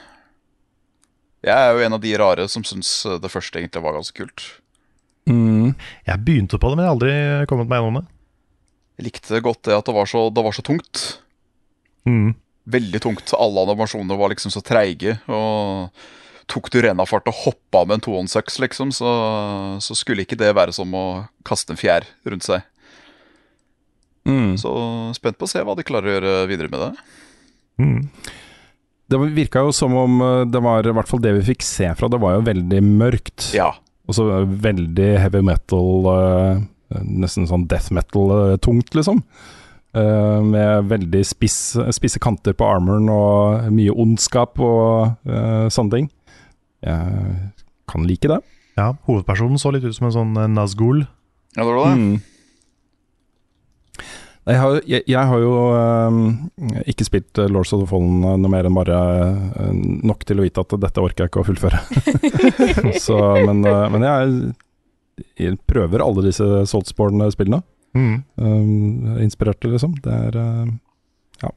Jeg 1.43 1.59
er 1.59 1.73
jo 1.75 1.87
en 1.87 1.97
av 1.99 2.03
de 2.05 2.13
rare 2.23 2.49
som 2.51 2.65
syns 2.67 2.91
eh, 3.09 3.19
det 3.23 3.31
første 3.33 3.59
egentlig 3.59 3.83
var 3.85 3.97
ganske 3.99 4.17
kult. 4.19 4.47
Mm. 5.31 5.75
Jeg 6.07 6.25
begynte 6.27 6.59
på 6.59 6.71
det, 6.71 6.79
men 6.79 6.85
jeg 6.87 6.91
har 6.91 6.97
aldri 6.97 7.51
kommet 7.51 7.71
meg 7.71 7.81
gjennom 7.83 8.01
det. 8.01 8.07
Jeg 8.99 9.09
likte 9.09 9.43
godt 9.43 9.63
det 9.67 9.77
at 9.79 9.89
det 9.89 9.95
var 9.97 10.09
så, 10.11 10.27
det 10.31 10.45
var 10.47 10.55
så 10.55 10.65
tungt. 10.67 11.05
Mm. 12.07 12.35
Veldig 12.73 13.01
tungt. 13.03 13.33
Alle 13.35 13.65
animasjoner 13.67 14.19
var 14.19 14.31
liksom 14.35 14.53
så 14.55 14.63
treige. 14.63 15.17
Og 15.31 15.91
tok 16.51 16.69
du 16.75 16.81
rennafart 16.85 17.31
og 17.31 17.39
hoppa 17.47 17.85
med 17.87 17.99
en 17.99 18.05
tohåndsøks, 18.07 18.59
liksom, 18.63 18.91
så, 18.95 19.11
så 19.83 19.97
skulle 19.99 20.27
ikke 20.27 20.39
det 20.39 20.51
være 20.59 20.75
som 20.77 20.91
å 20.95 21.07
kaste 21.49 21.75
en 21.75 21.81
fjær 21.81 22.07
rundt 22.29 22.47
seg. 22.47 22.67
Mm. 24.29 24.55
Så 24.61 24.71
spent 25.17 25.39
på 25.39 25.49
å 25.49 25.51
se 25.51 25.63
hva 25.65 25.75
de 25.79 25.87
klarer 25.87 26.09
å 26.09 26.17
gjøre 26.17 26.35
videre 26.51 26.73
med 26.73 26.85
det. 26.85 26.91
Mm. 27.83 28.01
Det 29.13 29.21
virka 29.35 29.65
jo 29.67 29.73
som 29.77 29.95
om 29.99 30.21
eh, 30.25 30.45
det 30.49 30.63
var 30.65 30.87
i 30.87 30.95
hvert 30.95 31.11
fall 31.11 31.23
det 31.25 31.35
vi 31.41 31.49
fikk 31.53 31.65
se 31.67 31.91
fra 31.99 32.09
det, 32.09 32.21
var 32.23 32.39
jo 32.39 32.47
veldig 32.47 32.83
mørkt. 32.87 33.51
Ja. 33.57 33.73
Og 34.09 34.17
så 34.17 34.27
veldig 34.45 35.11
heavy 35.21 35.43
metal, 35.47 36.09
eh, 36.13 36.63
nesten 37.03 37.49
sånn 37.51 37.67
death 37.71 37.93
metal-tungt, 37.95 38.95
liksom. 38.99 39.23
Eh, 39.93 40.39
med 40.41 40.89
veldig 40.89 41.21
spiss, 41.29 41.75
spisse 41.93 42.21
kanter 42.23 42.57
på 42.57 42.65
armoren 42.65 43.11
og 43.13 43.69
mye 43.77 43.93
ondskap 43.93 44.61
og 44.65 45.29
eh, 45.29 45.69
sånne 45.69 45.99
ting. 45.99 46.11
Jeg 46.83 47.51
kan 47.93 48.07
like 48.09 48.31
det. 48.31 48.41
Ja, 48.81 48.95
hovedpersonen 49.05 49.61
så 49.61 49.75
litt 49.75 49.85
ut 49.85 49.95
som 49.95 50.09
en 50.09 50.15
sånn 50.17 50.39
Nazgul. 50.55 51.05
Ja, 51.53 51.67
det 51.67 51.69
var 51.69 51.83
det. 51.85 51.99
Mm. 52.01 52.32
Jeg 54.43 54.59
har, 54.59 54.77
jeg, 54.91 55.05
jeg 55.07 55.29
har 55.31 55.39
jo 55.39 55.51
eh, 55.79 56.79
ikke 56.91 57.05
spilt 57.07 57.39
eh, 57.39 57.51
Lords 57.53 57.71
of 57.77 57.85
the 57.85 57.87
Fallen 57.87 58.25
eh, 58.27 58.39
noe 58.43 58.51
mer 58.51 58.67
enn 58.67 58.75
bare 58.75 58.97
eh, 59.55 59.69
nok 60.03 60.25
til 60.27 60.41
å 60.43 60.47
vite 60.47 60.65
at 60.65 60.75
dette 60.83 61.05
orker 61.05 61.23
jeg 61.25 61.31
ikke 61.31 61.45
å 61.45 61.47
fullføre. 61.47 61.79
Så, 63.05 63.19
men, 63.47 63.63
eh, 63.63 63.85
men 63.95 64.07
jeg, 64.09 64.33
jeg 65.39 65.61
prøver 65.71 66.03
alle 66.03 66.25
disse 66.27 66.49
Saltsborne-spillene. 66.73 67.63
Mm. 67.95 68.17
Um, 68.41 69.15
inspirerte, 69.23 69.71
liksom. 69.71 69.95
Det 70.03 70.11
er 70.11 70.41
Ja. 71.45 71.51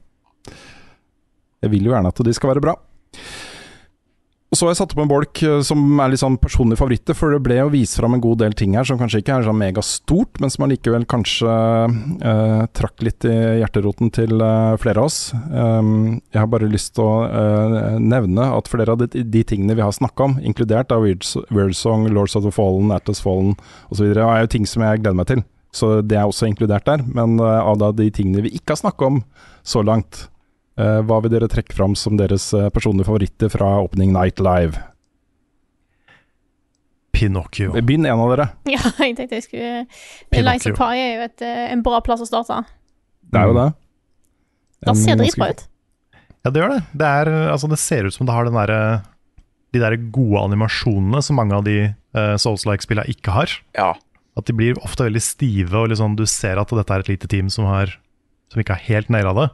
Jeg 1.64 1.72
vil 1.72 1.88
jo 1.88 1.94
gjerne 1.96 2.12
at 2.12 2.22
de 2.22 2.34
skal 2.36 2.52
være 2.52 2.62
bra. 2.68 2.76
Og 4.46 4.54
så 4.54 4.66
har 4.66 4.72
jeg 4.72 4.78
satt 4.78 4.92
opp 4.94 5.00
en 5.02 5.10
bolk 5.10 5.40
eh, 5.42 5.58
som 5.66 5.80
er 5.98 6.12
litt 6.12 6.22
sånn 6.22 6.36
personlige 6.38 6.78
favoritter, 6.78 7.16
for 7.18 7.34
det 7.34 7.40
ble 7.42 7.56
jo 7.58 7.70
vist 7.72 7.98
fram 7.98 8.14
en 8.14 8.22
god 8.22 8.44
del 8.44 8.54
ting 8.58 8.76
her 8.78 8.86
som 8.86 8.98
kanskje 9.00 9.20
ikke 9.22 9.40
er 9.40 9.46
sånn 9.48 9.58
megastort, 9.58 10.38
men 10.42 10.52
som 10.54 10.66
allikevel 10.66 11.06
kanskje 11.10 11.50
eh, 11.50 12.62
trakk 12.78 13.02
litt 13.06 13.26
i 13.26 13.34
hjerteroten 13.60 14.12
til 14.14 14.38
eh, 14.38 14.76
flere 14.82 15.02
av 15.02 15.10
oss. 15.10 15.18
Um, 15.50 16.20
jeg 16.30 16.40
har 16.40 16.52
bare 16.52 16.70
lyst 16.70 16.94
til 16.94 17.08
å 17.08 17.26
eh, 17.26 17.98
nevne 17.98 18.46
at 18.54 18.70
flere 18.70 18.94
av 18.94 19.02
de, 19.02 19.24
de 19.26 19.42
tingene 19.42 19.74
vi 19.74 19.84
har 19.84 19.94
snakka 19.96 20.30
om, 20.30 20.38
inkludert 20.38 20.94
av 20.94 21.02
Weird, 21.02 21.76
Song, 21.76 22.06
Lords 22.14 22.38
of 22.38 22.46
the 22.46 22.54
Fallen, 22.54 22.94
Atlas 22.94 23.22
Fallen 23.24 23.56
osv., 23.90 24.14
er 24.14 24.46
jo 24.46 24.54
ting 24.54 24.70
som 24.70 24.86
jeg 24.86 25.02
gleder 25.02 25.18
meg 25.18 25.30
til. 25.32 25.42
Så 25.76 26.00
det 26.06 26.16
er 26.16 26.24
også 26.24 26.48
inkludert 26.48 26.86
der. 26.88 27.02
Men 27.04 27.40
eh, 27.40 27.60
av 27.60 27.80
da 27.82 27.92
de 27.96 28.08
tingene 28.14 28.46
vi 28.46 28.54
ikke 28.56 28.76
har 28.76 28.82
snakka 28.84 29.10
om 29.10 29.20
så 29.66 29.82
langt, 29.84 30.28
hva 30.76 31.22
vil 31.24 31.32
dere 31.32 31.48
trekke 31.48 31.72
fram 31.76 31.94
som 31.96 32.18
deres 32.20 32.50
eh, 32.56 32.68
personlige 32.74 33.08
favoritter 33.08 33.52
fra 33.52 33.70
Opening 33.80 34.12
Night 34.12 34.42
Live? 34.44 34.80
Pinocchio. 37.16 37.72
Begynn 37.80 38.04
en 38.04 38.20
av 38.20 38.34
dere. 38.34 38.48
Ja, 38.76 38.82
jeg 39.00 39.16
tenkte 39.16 39.38
jeg 39.38 39.46
skulle 39.46 39.72
Pinocchio. 40.28 40.74
Liza 40.74 40.76
Pie 40.76 41.00
er 41.00 41.14
jo 41.14 41.26
et, 41.30 41.44
eh, 41.46 41.64
en 41.72 41.84
bra 41.86 42.02
plass 42.04 42.24
å 42.24 42.28
starte. 42.28 42.60
Det 43.32 43.40
er 43.40 43.50
jo 43.50 43.56
det. 43.56 43.66
Det 44.86 44.96
ser 45.00 45.20
dritbra 45.22 45.50
ut. 45.54 45.66
Ja, 46.44 46.52
det 46.52 46.60
gjør 46.60 46.74
det. 46.76 46.80
Det, 46.92 47.12
er, 47.22 47.30
altså, 47.50 47.70
det 47.72 47.80
ser 47.82 48.06
ut 48.06 48.14
som 48.14 48.28
det 48.28 48.36
har 48.36 48.46
den 48.46 48.58
derre 48.58 48.80
de 49.74 49.82
der 49.82 49.96
gode 50.14 50.44
animasjonene 50.46 51.20
som 51.24 51.38
mange 51.40 51.56
av 51.56 51.64
de 51.66 51.76
uh, 51.90 52.34
Souls-like-spillene 52.40 53.10
ikke 53.12 53.34
har. 53.34 53.52
Ja. 53.76 53.92
At 54.38 54.48
de 54.48 54.54
blir 54.56 54.78
ofte 54.84 55.08
veldig 55.08 55.22
stive, 55.24 55.72
og 55.74 55.90
liksom, 55.92 56.16
du 56.18 56.24
ser 56.30 56.60
at 56.60 56.72
dette 56.72 56.94
er 56.94 57.04
et 57.04 57.10
lite 57.10 57.30
team 57.32 57.50
som, 57.52 57.66
har, 57.68 57.96
som 58.52 58.62
ikke 58.62 58.76
har 58.76 58.86
helt 58.86 59.12
naila 59.12 59.34
det. 59.36 59.48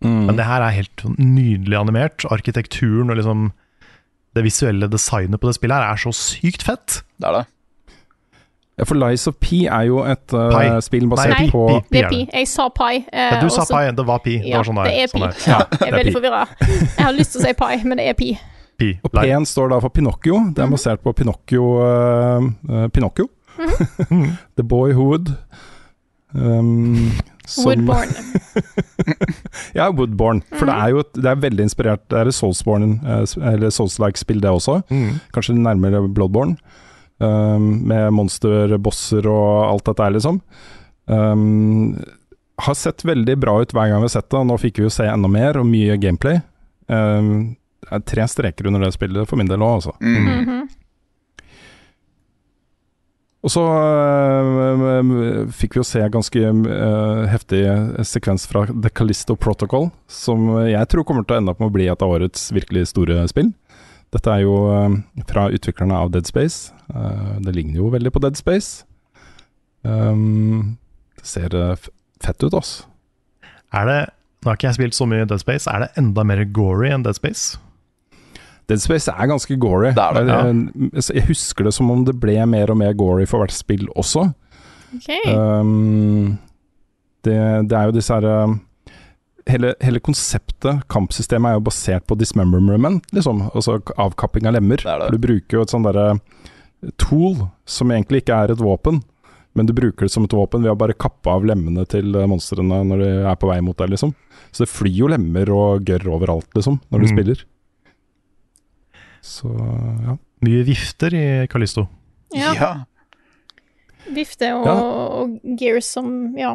Mm. 0.00 0.26
Men 0.28 0.36
det 0.38 0.46
her 0.48 0.64
er 0.64 0.76
helt 0.76 1.04
nydelig 1.18 1.76
animert. 1.76 2.24
Arkitekturen 2.32 3.10
og 3.12 3.20
liksom 3.20 3.50
det 4.36 4.44
visuelle 4.46 4.86
designet 4.90 5.40
på 5.42 5.50
det 5.50 5.56
spillet 5.58 5.76
her 5.76 5.92
er 5.92 6.00
så 6.00 6.12
sykt 6.14 6.62
fett. 6.66 7.00
Det 7.18 7.28
er 7.28 7.40
det. 7.40 7.46
Ja, 8.80 8.86
for 8.88 8.96
Lies 8.96 9.26
of 9.28 9.34
P 9.42 9.66
er 9.66 9.88
jo 9.90 9.98
et 10.08 10.32
uh, 10.32 10.78
spill 10.80 11.04
basert 11.10 11.34
Nei, 11.34 11.48
på 11.52 11.66
Nei, 11.68 11.80
Det 11.90 12.00
er 12.00 12.06
P, 12.06 12.12
pi. 12.14 12.20
Jeg 12.32 12.48
sa 12.48 12.68
pi. 12.72 13.02
Uh, 13.10 13.18
Ja, 13.18 13.40
du 13.42 13.50
sa 13.52 13.66
pi, 13.68 13.82
det 13.96 14.06
var 14.08 14.22
pi. 14.24 14.38
Det 14.40 14.48
Ja, 14.48 14.62
det, 14.62 14.70
sånn 14.70 14.80
det 14.80 14.94
er 14.94 15.10
pi. 15.10 15.20
Sånn. 15.20 15.50
Ja, 15.50 15.58
jeg 15.66 15.82
er 15.82 15.90
er 15.90 15.96
veldig 15.98 16.14
pi. 16.14 16.16
forvirra. 16.16 16.46
Jeg 16.62 17.04
har 17.04 17.12
lyst 17.18 17.34
til 17.34 17.42
å 17.42 17.44
si 17.44 17.52
pi, 17.58 17.76
men 17.84 18.00
det 18.00 18.06
er 18.08 18.16
pi. 18.16 18.30
pi. 18.80 18.88
Og 19.04 19.12
P-en 19.18 19.48
står 19.48 19.74
da 19.74 19.82
for 19.84 19.92
Pinocchio. 19.92 20.40
Det 20.56 20.64
er 20.64 20.72
basert 20.72 21.04
på 21.04 21.12
Pinocchio 21.18 21.66
uh, 21.82 22.88
Pinocchio. 22.94 23.28
Mm 23.58 23.68
-hmm. 23.68 24.30
The 24.56 24.62
Boyhood. 24.62 25.34
Um, 26.32 27.12
som- 27.50 27.66
Woodborne. 27.70 28.14
Ja, 29.74 29.88
Woodborne. 29.94 30.42
For 30.56 30.66
det 30.68 30.74
er 30.74 30.92
jo 30.94 31.02
det 31.14 31.28
er 31.30 31.38
veldig 31.42 31.64
inspirert 31.66 32.02
Det 32.10 32.18
er 32.20 32.30
et 32.30 32.34
Soulsborne, 32.36 32.98
eh, 33.04 33.34
eller 33.52 33.70
Souls-like-spill, 33.74 34.40
det 34.42 34.50
også. 34.50 34.80
Mm. 34.90 35.20
Kanskje 35.34 35.56
nærmere 35.58 36.02
Bloodborne. 36.14 36.56
Um, 37.20 37.82
med 37.84 38.14
monsterbosser 38.16 39.26
og 39.28 39.66
alt 39.74 39.84
dette 39.90 40.02
her, 40.06 40.14
liksom. 40.14 40.38
Um, 41.06 41.98
har 42.64 42.76
sett 42.76 43.04
veldig 43.04 43.34
bra 43.42 43.58
ut 43.60 43.72
hver 43.76 43.90
gang 43.90 44.00
vi 44.00 44.08
har 44.08 44.14
sett 44.14 44.30
det, 44.32 44.38
og 44.40 44.46
nå 44.48 44.56
fikk 44.60 44.80
vi 44.80 44.86
jo 44.86 44.92
se 44.94 45.04
enda 45.08 45.28
mer 45.28 45.58
og 45.60 45.66
mye 45.68 45.98
gameplay. 46.00 46.40
Um, 46.88 47.56
det 47.84 47.92
er 47.98 48.06
tre 48.08 48.26
streker 48.28 48.68
under 48.70 48.86
det 48.86 48.94
spillet 48.96 49.28
for 49.28 49.36
min 49.40 49.48
del 49.52 49.60
òg, 49.64 49.80
altså. 49.82 49.94
Mm. 50.00 50.30
Mhm. 50.30 50.68
Og 53.40 53.52
så 53.54 53.62
øh, 53.64 55.48
fikk 55.56 55.74
vi 55.74 55.80
jo 55.80 55.86
se 55.86 56.02
ganske 56.12 56.42
øh, 56.44 57.22
heftig 57.32 57.62
sekvens 58.04 58.44
fra 58.50 58.66
The 58.68 58.90
Callisto 58.92 59.34
Protocol, 59.34 59.88
som 60.08 60.50
jeg 60.68 60.88
tror 60.92 61.06
kommer 61.08 61.24
til 61.24 61.38
å 61.38 61.40
ende 61.40 61.54
opp 61.54 61.62
med 61.62 61.70
å 61.70 61.76
bli 61.78 61.88
et 61.88 62.04
av 62.04 62.12
årets 62.12 62.50
virkelig 62.52 62.90
store 62.92 63.22
spill. 63.32 63.54
Dette 64.12 64.34
er 64.34 64.44
jo 64.44 64.58
øh, 64.68 64.98
fra 65.30 65.46
utviklerne 65.48 65.96
av 65.96 66.12
Dead 66.12 66.28
Space. 66.28 66.74
Uh, 66.90 67.38
det 67.44 67.54
ligner 67.54 67.78
jo 67.78 67.92
veldig 67.94 68.12
på 68.12 68.20
Dead 68.20 68.36
Space. 68.36 68.84
Um, 69.86 70.76
det 71.16 71.28
ser 71.30 71.54
fett 72.20 72.42
ut, 72.44 72.52
altså. 72.52 72.88
Er 73.72 73.86
det 73.88 74.00
Nå 74.40 74.48
har 74.48 74.56
ikke 74.56 74.70
jeg 74.70 74.76
spilt 74.78 74.96
så 74.96 75.04
mye 75.04 75.26
Dead 75.28 75.40
Space. 75.42 75.68
Er 75.68 75.82
det 75.84 75.90
enda 76.00 76.22
mer 76.24 76.40
gory 76.48 76.88
enn 76.88 77.02
Dead 77.04 77.16
Space? 77.16 77.58
Dead 78.70 78.80
Space 78.82 79.10
er 79.12 79.28
ganske 79.30 79.56
gory. 79.60 79.90
Det 79.96 80.04
er 80.06 80.20
det, 80.22 80.38
Jeg, 80.94 81.04
jeg 81.18 81.26
husker 81.28 81.66
det 81.68 81.74
som 81.76 81.90
om 81.92 82.04
det 82.06 82.14
ble 82.22 82.38
mer 82.48 82.70
og 82.72 82.78
mer 82.80 82.94
gory 82.98 83.26
for 83.28 83.42
hvert 83.42 83.54
spill 83.56 83.88
også. 83.98 84.28
Okay. 84.96 85.20
Um, 85.34 86.38
det, 87.26 87.36
det 87.70 87.76
er 87.78 87.90
jo 87.90 87.94
disse 87.98 88.14
her 88.16 88.26
um, 88.46 88.56
hele, 89.50 89.74
hele 89.84 90.00
konseptet, 90.02 90.84
kampsystemet, 90.90 91.50
er 91.52 91.58
jo 91.60 91.66
basert 91.68 92.06
på 92.08 92.16
dismemberment, 92.18 93.04
liksom. 93.14 93.44
Altså 93.52 93.78
avkapping 94.00 94.48
av 94.50 94.56
lemmer. 94.56 94.80
Det 94.82 94.86
det. 95.02 95.10
For 95.10 95.18
du 95.18 95.24
bruker 95.26 95.58
jo 95.60 95.66
et 95.66 95.74
sånn 95.74 95.86
derre 95.86 96.08
tool 97.00 97.42
som 97.68 97.90
egentlig 97.92 98.22
ikke 98.24 98.38
er 98.46 98.54
et 98.54 98.62
våpen, 98.62 99.02
men 99.58 99.66
du 99.66 99.74
bruker 99.76 100.06
det 100.06 100.12
som 100.14 100.24
et 100.24 100.32
våpen 100.36 100.62
ved 100.64 100.72
å 100.72 100.78
bare 100.78 100.94
kappe 100.96 101.28
av 101.32 101.44
lemmene 101.44 101.82
til 101.90 102.14
eh, 102.16 102.28
monstrene 102.30 102.78
når 102.86 103.00
de 103.02 103.08
er 103.26 103.38
på 103.40 103.48
vei 103.50 103.58
mot 103.66 103.76
deg, 103.82 103.90
liksom. 103.92 104.14
Så 104.54 104.64
det 104.64 104.70
flyr 104.72 105.00
jo 105.02 105.08
lemmer 105.10 105.50
og 105.54 105.84
gørr 105.88 106.06
overalt, 106.14 106.48
liksom, 106.56 106.78
når 106.90 107.02
du 107.02 107.06
Mm. 107.08 107.12
spiller. 107.16 107.42
Så 109.22 109.50
ja. 110.06 110.16
Mye 110.46 110.62
vifter 110.64 111.14
i 111.14 111.24
Kalisto. 111.52 111.86
Ja. 112.32 112.72
Vifte 114.10 114.52
og, 114.56 114.66
Ja. 114.66 114.74
og 115.20 115.56
gears 115.60 115.90
som 115.92 116.36
Ja. 116.38 116.54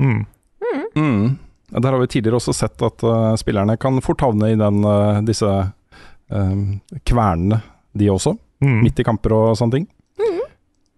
Mm. 0.00 0.24
Mm. 0.64 0.86
Mm. 0.96 1.38
Der 1.74 1.90
har 1.90 1.98
vi 2.00 2.06
tidligere 2.06 2.38
også 2.38 2.54
sett 2.54 2.80
at 2.82 3.02
uh, 3.04 3.34
spillerne 3.36 3.76
kan 3.80 4.00
fort 4.00 4.20
havne 4.20 4.52
i 4.52 4.56
den, 4.56 4.84
uh, 4.84 5.20
disse 5.26 5.44
uh, 5.46 6.62
kvernene, 7.04 7.60
de 7.96 8.08
også. 8.10 8.36
Mm. 8.62 8.80
Midt 8.82 8.98
i 9.02 9.04
kamper 9.06 9.32
og 9.34 9.56
sånne 9.58 9.72
ting. 9.80 9.88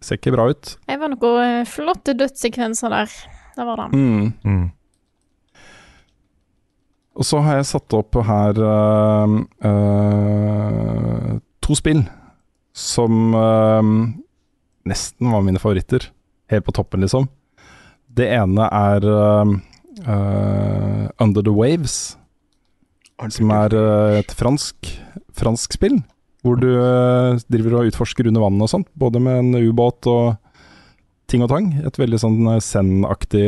Ser 0.04 0.18
ikke 0.20 0.34
bra 0.36 0.44
ut. 0.52 0.76
Det 0.86 0.98
var 1.00 1.08
noen 1.08 1.64
flotte 1.66 2.12
dødssekvenser 2.14 2.92
der. 2.92 3.12
Det 3.56 3.64
var 3.66 3.80
det. 3.80 3.96
Og 7.16 7.24
så 7.24 7.40
har 7.40 7.58
jeg 7.58 7.68
satt 7.70 7.96
opp 7.96 8.18
her 8.28 8.58
uh, 8.60 9.36
uh, 9.64 11.30
to 11.64 11.76
spill 11.78 12.02
som 12.76 13.32
uh, 13.32 13.80
nesten 14.86 15.32
var 15.32 15.44
mine 15.46 15.60
favoritter. 15.62 16.10
Helt 16.52 16.66
på 16.66 16.76
toppen, 16.76 17.00
liksom. 17.02 17.26
Det 18.16 18.28
ene 18.32 18.68
er 18.68 19.04
Under 21.18 21.42
the 21.42 21.52
Waves. 21.52 22.16
Som 23.32 23.50
er 23.52 23.74
et 24.20 24.30
fransk, 24.36 24.76
fransk 25.34 25.74
spill. 25.74 25.98
Hvor 26.46 26.60
du 26.62 26.70
driver 27.50 27.80
og 27.80 27.90
utforsker 27.90 28.30
under 28.30 28.44
vannet 28.44 28.64
og 28.68 28.70
sånt. 28.70 28.88
Både 28.94 29.20
med 29.20 29.40
en 29.42 29.68
ubåt 29.68 30.06
og 30.08 30.36
ting 31.28 31.42
og 31.44 31.50
tang. 31.50 31.72
Et 31.82 31.98
veldig 31.98 32.22
sånn 32.22 32.40
Zen-aktig, 32.62 33.44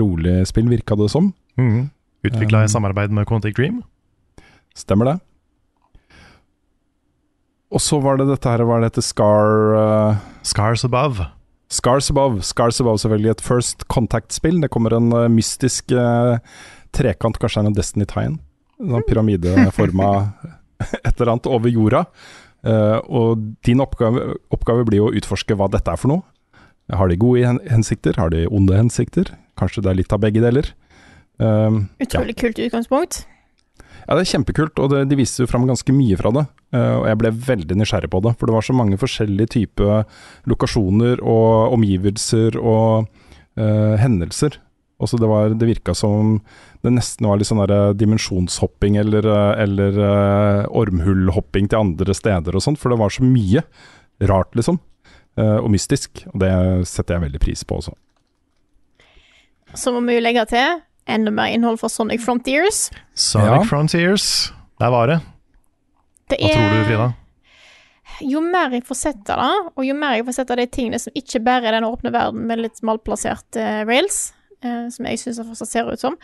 rolig 0.00 0.38
spill, 0.48 0.70
virka 0.70 0.96
det 0.96 1.10
som. 1.12 1.32
Mm. 1.58 1.90
Utvikla 2.26 2.64
i 2.64 2.68
Um, 2.68 2.72
samarbeid 2.74 3.14
med 3.14 3.28
Quantic 3.28 3.56
Dream. 3.56 3.82
Stemmer 4.74 5.12
det. 5.12 5.16
Og 7.70 7.82
så 7.84 8.00
var 8.00 8.16
det 8.16 8.28
dette 8.30 8.48
her, 8.48 8.64
hva 8.64 8.78
er 8.78 8.86
det 8.86 8.92
heter, 8.94 9.04
Scar 9.04 9.76
uh, 9.76 10.22
Scars 10.42 10.84
Above. 10.88 11.28
Scars 11.68 12.10
Above. 12.10 12.42
Scars 12.42 12.80
Above 12.80 12.98
selvfølgelig 13.02 13.30
et 13.30 13.44
First 13.44 13.86
Contact-spill. 13.92 14.62
Det 14.62 14.70
kommer 14.72 14.96
en 14.96 15.12
uh, 15.12 15.28
mystisk 15.28 15.92
uh, 15.92 16.40
trekant, 16.96 17.38
kanskje 17.38 17.62
er 17.62 17.70
en 17.70 17.76
Destiny-tegn. 17.76 18.38
En 18.80 18.94
sånn 18.94 19.06
pyramideforma 19.08 20.10
et 21.06 21.14
eller 21.14 21.34
annet 21.34 21.50
over 21.50 21.72
jorda. 21.72 22.04
Eh, 22.66 22.98
og 23.06 23.42
din 23.66 23.82
oppgave, 23.82 24.34
oppgave 24.54 24.86
blir 24.88 25.02
jo 25.02 25.10
å 25.10 25.14
utforske 25.18 25.56
hva 25.58 25.68
dette 25.70 25.92
er 25.92 26.00
for 26.00 26.10
noe. 26.12 26.24
Har 26.94 27.10
de 27.10 27.18
gode 27.20 27.58
hensikter? 27.68 28.16
Har 28.18 28.32
de 28.32 28.46
onde 28.48 28.76
hensikter? 28.76 29.34
Kanskje 29.60 29.84
det 29.84 29.92
er 29.92 29.98
litt 30.00 30.14
av 30.14 30.22
begge 30.22 30.42
deler. 30.42 30.70
Um, 31.38 31.84
Utrolig 32.02 32.34
kult 32.38 32.58
utgangspunkt. 32.58 33.20
ja, 33.78 34.14
det 34.16 34.22
er 34.24 34.30
kjempekult, 34.32 34.80
og 34.82 34.90
det, 34.90 35.04
de 35.10 35.18
viste 35.20 35.44
jo 35.44 35.50
fram 35.50 35.68
ganske 35.68 35.94
mye 35.94 36.18
fra 36.18 36.32
det. 36.34 36.46
Uh, 36.74 36.96
og 37.00 37.08
jeg 37.10 37.20
ble 37.22 37.34
veldig 37.48 37.78
nysgjerrig 37.78 38.10
på 38.12 38.22
det, 38.26 38.34
for 38.38 38.50
det 38.50 38.56
var 38.56 38.66
så 38.66 38.76
mange 38.76 38.98
forskjellige 39.00 39.54
typer 39.54 40.02
lokasjoner 40.50 41.22
og 41.22 41.76
omgivelser 41.78 42.58
og 42.58 43.06
uh, 43.58 43.94
hendelser. 44.00 44.58
Også 44.98 45.18
det, 45.20 45.28
var, 45.30 45.52
det 45.54 45.66
virka 45.68 45.94
som 45.94 46.40
det 46.82 46.90
nesten 46.90 47.28
var 47.28 47.38
litt 47.38 47.46
sånn 47.46 47.62
der 47.62 47.94
dimensjonshopping 47.98 48.98
eller, 48.98 49.26
eh, 49.30 49.62
eller 49.62 49.98
uh, 49.98 50.64
ormhullhopping 50.74 51.70
til 51.70 51.78
andre 51.78 52.14
steder 52.14 52.58
og 52.58 52.64
sånt, 52.64 52.80
for 52.82 52.90
det 52.90 52.98
var 52.98 53.14
så 53.14 53.22
mye 53.26 53.62
rart, 54.26 54.50
liksom. 54.58 54.80
eh, 55.38 55.58
og 55.60 55.70
mystisk. 55.70 56.24
Og 56.32 56.42
det 56.42 56.50
setter 56.90 57.14
jeg 57.14 57.28
veldig 57.28 57.42
pris 57.42 57.62
på 57.62 57.78
også. 57.78 57.94
Så 59.78 59.92
må 59.94 60.02
vi 60.06 60.16
jo 60.16 60.24
legge 60.24 60.42
til 60.50 60.80
enda 61.08 61.30
mer 61.34 61.52
innhold 61.54 61.80
fra 61.80 61.88
Sonic 61.92 62.22
Frontiers. 62.24 62.90
Sonic 63.14 63.48
Ja. 63.48 63.64
Frontiers. 63.64 64.52
Der 64.80 64.90
var 64.94 65.06
det. 65.10 65.20
Det 66.28 66.38
Hva 66.38 66.52
tror 66.52 66.74
du, 66.74 66.84
Frida? 66.88 67.08
Jo 68.20 68.40
mer 68.42 68.70
jeg 68.74 68.82
får 68.84 68.96
sett 68.98 69.30
av 69.30 69.38
det, 69.38 69.72
og 69.78 69.84
jo 69.86 69.94
mer 69.94 70.16
jeg 70.16 70.24
får 70.26 70.34
sett 70.40 70.50
av 70.50 70.56
de 70.58 70.66
tingene 70.66 70.98
som 70.98 71.12
ikke 71.14 71.40
bare 71.44 71.68
er 71.70 71.76
den 71.76 71.86
åpne 71.86 72.10
verden 72.12 72.46
med 72.50 72.58
litt 72.64 72.80
malplassert 72.82 73.56
uh, 73.60 73.84
rails, 73.86 74.32
uh, 74.64 74.88
som 74.90 75.06
jeg 75.06 75.20
syns 75.22 75.38
det 75.38 75.46
fortsatt 75.46 75.70
ser 75.70 75.90
ut 75.92 76.02
som, 76.02 76.16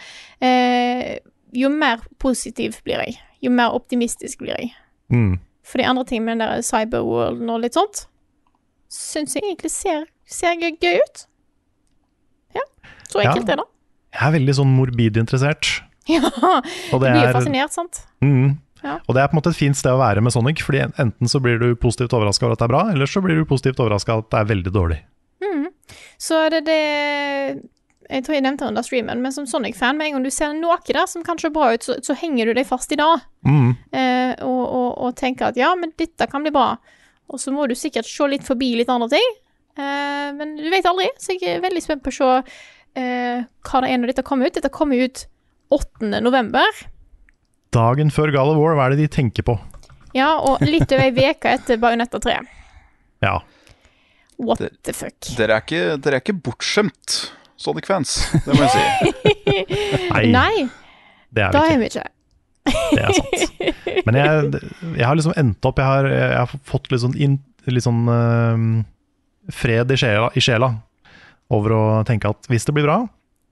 uh, 0.43 1.13
jo 1.55 1.71
mer 1.71 2.03
positiv 2.19 2.81
blir 2.85 3.05
jeg. 3.05 3.19
Jo 3.47 3.53
mer 3.55 3.77
optimistisk 3.77 4.39
blir 4.43 4.57
jeg. 4.59 4.73
Mm. 5.13 5.37
For 5.63 5.79
de 5.79 5.87
andre 5.87 6.05
tingene 6.09 6.33
med 6.33 6.39
den 6.41 6.49
der 6.57 6.67
cyberworlden 6.67 7.51
og 7.55 7.63
litt 7.63 7.79
sånt, 7.79 8.07
syns 8.91 9.37
jeg 9.37 9.45
egentlig 9.47 9.71
ser, 9.71 10.05
ser 10.27 10.59
gøy, 10.59 10.99
ut. 10.99 11.27
Ja, 12.59 12.65
så 13.09 13.23
Ja. 13.23 13.31
enkelt 13.31 13.49
er 13.55 13.57
det. 13.63 13.69
Jeg 14.15 14.29
er 14.29 14.35
veldig 14.39 14.55
sånn 14.61 14.75
morbid 14.77 15.21
interessert. 15.21 15.75
Ja, 16.05 16.21
du 16.21 16.99
det 17.01 17.01
blir 17.01 17.15
jo 17.17 17.29
er- 17.31 17.33
fascinert, 17.33 17.73
sant? 17.73 18.03
Mm. 18.21 18.59
Ja. 18.85 18.99
Og 19.09 19.15
det 19.17 19.23
er 19.23 19.31
på 19.31 19.33
en 19.33 19.39
måte 19.39 19.55
et 19.55 19.57
fint 19.57 19.79
sted 19.79 19.89
å 19.95 19.97
være 20.03 20.21
med 20.21 20.35
Sonic, 20.35 20.61
fordi 20.61 20.83
enten 21.01 21.31
så 21.33 21.41
blir 21.41 21.57
du 21.57 21.71
positivt 21.81 22.13
overraska 22.13 22.45
over 22.45 22.59
at 22.59 22.61
det 22.61 22.67
er 22.67 22.73
bra, 22.75 22.83
eller 22.93 23.09
så 23.09 23.23
blir 23.25 23.39
du 23.41 23.47
positivt 23.49 23.81
overraska 23.81 24.13
over 24.13 24.27
at 24.27 24.35
det 24.35 24.41
er 24.43 24.51
veldig 24.51 24.73
dårlig. 24.75 24.99
Så 26.21 26.37
det 26.53 26.61
det 26.69 26.77
Jeg 28.11 28.25
tror 28.27 28.35
jeg 28.37 28.45
nevnte 28.45 28.67
det 28.67 28.69
under 28.75 28.85
streamen, 28.85 29.23
men 29.25 29.33
som 29.33 29.47
Sonic-fan, 29.49 29.97
med 29.97 30.07
en 30.11 30.13
gang 30.19 30.25
du 30.27 30.31
ser 30.31 30.53
noe 30.53 30.77
der 30.85 31.07
som 31.09 31.25
kanskje 31.25 31.49
er 31.49 31.55
bra 31.57 31.71
ut, 31.73 31.83
så, 31.87 31.97
så 32.05 32.13
henger 32.21 32.47
du 32.51 32.53
deg 32.59 32.67
fast 32.69 32.93
i 32.93 32.99
det. 33.01 33.07
Mm. 33.49 33.71
Eh, 33.97 34.35
og, 34.45 34.61
og, 34.69 34.91
og 35.07 35.17
tenker 35.17 35.49
at 35.49 35.57
ja, 35.57 35.71
men 35.75 35.95
dette 35.97 36.29
kan 36.29 36.45
bli 36.45 36.53
bra. 36.53 36.75
Og 37.33 37.41
så 37.41 37.49
må 37.51 37.65
du 37.67 37.73
sikkert 37.75 38.05
se 38.05 38.29
litt 38.29 38.45
forbi 38.45 38.75
litt 38.77 38.93
andre 38.93 39.09
ting. 39.17 39.31
Eh, 39.81 40.29
men 40.37 40.53
du 40.61 40.69
vet 40.69 40.85
aldri, 40.85 41.09
så 41.17 41.33
jeg 41.33 41.57
er 41.57 41.65
veldig 41.65 41.83
spent 41.83 42.05
på 42.05 42.13
å 42.13 42.19
se 42.21 42.29
eh, 42.99 43.45
hva 43.67 43.81
det 43.85 43.91
er 43.93 44.01
når 44.01 44.13
dette 44.13 44.25
kommer 44.27 44.49
ut. 44.51 44.57
Dette 44.59 44.71
kommer 44.73 45.01
ut 45.05 45.25
8. 45.75 46.11
november. 46.23 46.83
Dagen 47.75 48.11
før 48.15 48.31
Gala 48.35 48.55
of 48.55 48.61
War, 48.63 48.77
hva 48.79 48.87
er 48.89 48.95
det 48.95 49.05
de 49.05 49.09
tenker 49.17 49.47
på? 49.47 49.57
Ja, 50.15 50.37
og 50.39 50.63
litt 50.63 50.93
over 50.95 51.09
ei 51.09 51.31
uke 51.35 51.55
etter 51.57 51.81
Bajonetta 51.83 52.21
3. 52.23 52.37
Ja. 53.25 53.39
What 54.39 54.59
Det- 54.63 54.73
the 54.87 54.93
fuck. 54.95 55.19
Dere 55.39 55.57
er 55.59 55.63
ikke, 55.65 55.97
dere 56.03 56.19
er 56.19 56.23
ikke 56.23 56.37
bortskjemt, 56.43 57.31
Sonic-fans. 57.59 58.15
Det 58.45 58.55
må 58.55 58.67
jeg 58.67 58.71
si. 58.71 58.85
Nei, 60.11 60.25
Nei, 60.39 60.69
det 61.35 61.45
er 61.49 61.55
da 61.55 61.63
vi 61.67 61.75
er 61.75 61.79
vi 61.83 61.89
ikke. 61.91 62.07
Det 62.65 63.03
er 63.03 63.13
sant. 63.19 64.07
Men 64.07 64.17
jeg, 64.19 64.61
jeg 64.99 65.05
har 65.07 65.17
liksom 65.19 65.35
endt 65.37 65.67
opp 65.69 65.79
Jeg 65.79 65.85
har, 65.87 66.07
jeg 66.09 66.37
har 66.39 66.53
fått 66.65 66.89
litt 66.93 67.03
sånn, 67.03 67.15
inn, 67.21 67.35
litt 67.69 67.85
sånn 67.85 68.03
uh, 68.09 68.83
fred 69.53 69.91
i 69.93 69.99
sjela, 70.01 70.31
i 70.37 70.41
sjela 70.45 70.71
over 71.53 71.75
å 71.77 71.83
tenke 72.09 72.31
at 72.31 72.49
hvis 72.51 72.67
det 72.69 72.75
blir 72.77 72.87
bra, 72.87 72.99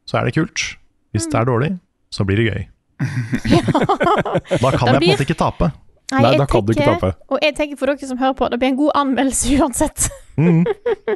så 0.08 0.20
er 0.20 0.28
det 0.28 0.36
kult. 0.36 0.64
Hvis 1.12 1.28
det 1.30 1.38
er 1.40 1.48
dårlig, 1.48 1.72
så 2.12 2.24
blir 2.28 2.40
det 2.40 2.48
gøy. 2.48 2.62
Da 4.62 4.70
kan 4.76 4.92
jeg 4.92 5.00
på 5.00 5.02
en 5.02 5.08
måte 5.10 5.26
ikke 5.26 5.38
tape. 5.38 5.72
Nei, 6.12 6.20
Nei 6.26 6.32
da 6.36 6.46
kan 6.48 6.64
du 6.64 6.74
ikke 6.74 6.86
tape. 6.86 7.12
Og 7.32 7.40
jeg 7.40 7.54
tenker 7.56 7.78
for 7.80 7.88
dere 7.88 8.08
som 8.08 8.20
hører 8.20 8.36
på, 8.36 8.48
det 8.52 8.58
blir 8.60 8.72
en 8.72 8.78
god 8.80 8.92
anmeldelse 9.00 9.54
uansett. 9.60 10.08
Mm. 10.36 10.62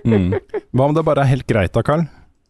Mm. 0.05 0.31
Hva 0.73 0.89
om 0.89 0.97
det 0.97 1.05
bare 1.07 1.25
er 1.25 1.33
helt 1.35 1.47
greit 1.49 1.75
da, 1.77 1.85
Carl? 1.85 2.07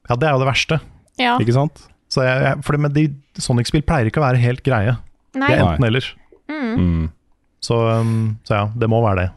Ja, 0.07 0.15
det 0.15 0.29
er 0.29 0.37
jo 0.37 0.43
det 0.45 0.49
verste. 0.49 0.79
Ja. 1.19 1.35
Ikke 1.43 1.57
sant? 1.57 1.83
Så 2.13 2.23
jeg, 2.23 2.45
jeg, 2.47 2.63
for 2.63 2.77
det, 2.77 2.83
men 2.85 2.95
de 2.95 3.09
Sonic-spill 3.43 3.83
pleier 3.87 4.09
ikke 4.11 4.23
å 4.23 4.27
være 4.29 4.43
helt 4.43 4.63
greie. 4.67 4.95
Nei. 5.37 5.51
Det 5.51 5.57
er 5.57 5.65
enten 5.65 5.89
eller. 5.89 6.13
Mm. 6.47 6.77
Mm. 6.79 7.09
Så, 7.67 7.81
um, 7.83 8.15
så 8.47 8.61
ja, 8.61 8.67
det 8.79 8.89
må 8.93 9.03
være 9.03 9.25
det. 9.25 9.29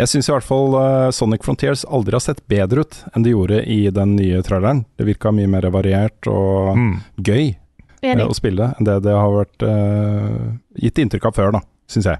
Jeg 0.00 0.08
syns 0.08 0.28
i 0.28 0.32
hvert 0.32 0.46
fall 0.46 0.72
eh, 0.80 1.10
Sonic 1.12 1.42
Frontiers 1.44 1.82
aldri 1.84 2.14
har 2.16 2.22
sett 2.24 2.38
bedre 2.48 2.80
ut 2.86 2.94
enn 3.12 3.22
det 3.26 3.34
gjorde 3.34 3.58
i 3.68 3.90
den 3.92 4.14
nye 4.16 4.38
traileren. 4.46 4.86
Det 4.96 5.04
virka 5.04 5.32
mye 5.36 5.50
mer 5.52 5.66
variert 5.74 6.28
og 6.32 6.70
Mm. 6.78 6.94
gøy 7.20 7.50
eh, 7.52 8.12
Enig. 8.14 8.24
å 8.24 8.32
spille 8.34 8.70
enn 8.78 8.88
det 8.88 8.96
det 9.04 9.12
har 9.14 9.28
vært 9.36 9.62
uh, 9.68 10.56
gitt 10.80 10.96
inntrykk 10.98 11.26
av 11.28 11.36
før, 11.36 11.52
da, 11.58 11.60
syns 11.92 12.08
jeg. 12.08 12.18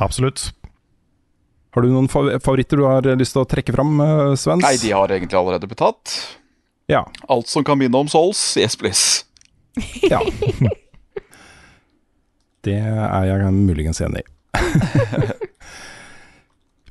Absolutt. 0.00 0.46
Har 1.74 1.82
du 1.84 1.88
noen 1.90 2.06
favoritter 2.08 2.76
du 2.80 2.84
har 2.86 3.02
lyst 3.18 3.34
til 3.34 3.42
å 3.42 3.48
trekke 3.48 3.74
fram, 3.74 3.98
eh, 4.00 4.32
Svens? 4.40 4.62
Nei, 4.64 4.76
de 4.80 4.92
har 4.94 5.10
egentlig 5.12 5.36
allerede 5.40 5.66
blitt 5.68 5.82
tatt. 5.82 6.14
Ja. 6.88 7.02
Alt 7.28 7.48
som 7.50 7.64
kan 7.64 7.78
minne 7.80 7.98
om 7.98 8.08
Souls, 8.12 8.40
yes 8.60 8.76
please. 8.78 9.24
ja. 10.06 10.20
det 12.66 12.78
er 12.78 13.24
jeg 13.26 13.52
muligens 13.58 14.00
enig 14.06 14.22
i. 14.22 14.26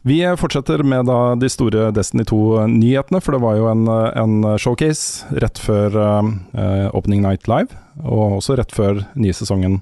Vi 0.02 0.18
fortsetter 0.38 0.82
med 0.82 1.06
da 1.06 1.36
de 1.38 1.46
store 1.52 1.92
Destiny 1.94 2.24
2-nyhetene, 2.26 3.20
for 3.22 3.36
det 3.36 3.42
var 3.44 3.60
jo 3.60 3.68
en, 3.70 3.86
en 4.18 4.48
showcase 4.58 5.30
rett 5.44 5.62
før 5.62 5.94
uh, 5.94 6.88
Opening 6.98 7.22
Night 7.22 7.46
Live, 7.52 7.78
og 8.02 8.40
også 8.40 8.58
rett 8.58 8.74
før 8.74 9.04
nye 9.14 9.36
sesongen 9.38 9.78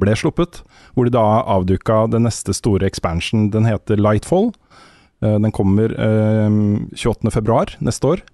ble 0.00 0.14
sluppet, 0.16 0.62
hvor 0.96 1.04
de 1.04 1.12
da 1.12 1.42
avduka 1.52 2.06
den 2.08 2.24
neste 2.24 2.56
store 2.56 2.88
expansion. 2.88 3.50
Den 3.52 3.68
heter 3.68 4.00
Lightfall. 4.00 4.54
Uh, 5.20 5.36
den 5.36 5.52
kommer 5.52 5.92
uh, 6.00 6.48
28.2 6.96 7.76
neste 7.84 8.08
år. 8.14 8.24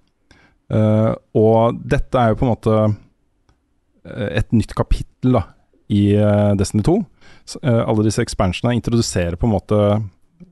Uh, 0.71 1.19
og 1.35 1.83
dette 1.83 2.15
er 2.15 2.31
jo 2.31 2.39
på 2.39 2.47
en 2.47 2.53
måte 2.53 2.73
eh, 2.85 4.37
et 4.37 4.51
nytt 4.53 4.71
kapittel 4.77 5.35
da, 5.35 5.47
i 5.89 6.13
eh, 6.13 6.51
Destiny 6.55 6.83
2. 6.85 6.95
Så, 7.49 7.59
eh, 7.63 7.81
alle 7.81 8.05
disse 8.05 8.21
expansionene 8.21 8.77
introduserer 8.77 9.35
på 9.39 9.47
en 9.47 9.55
måte 9.55 9.79
eh, 9.89 10.03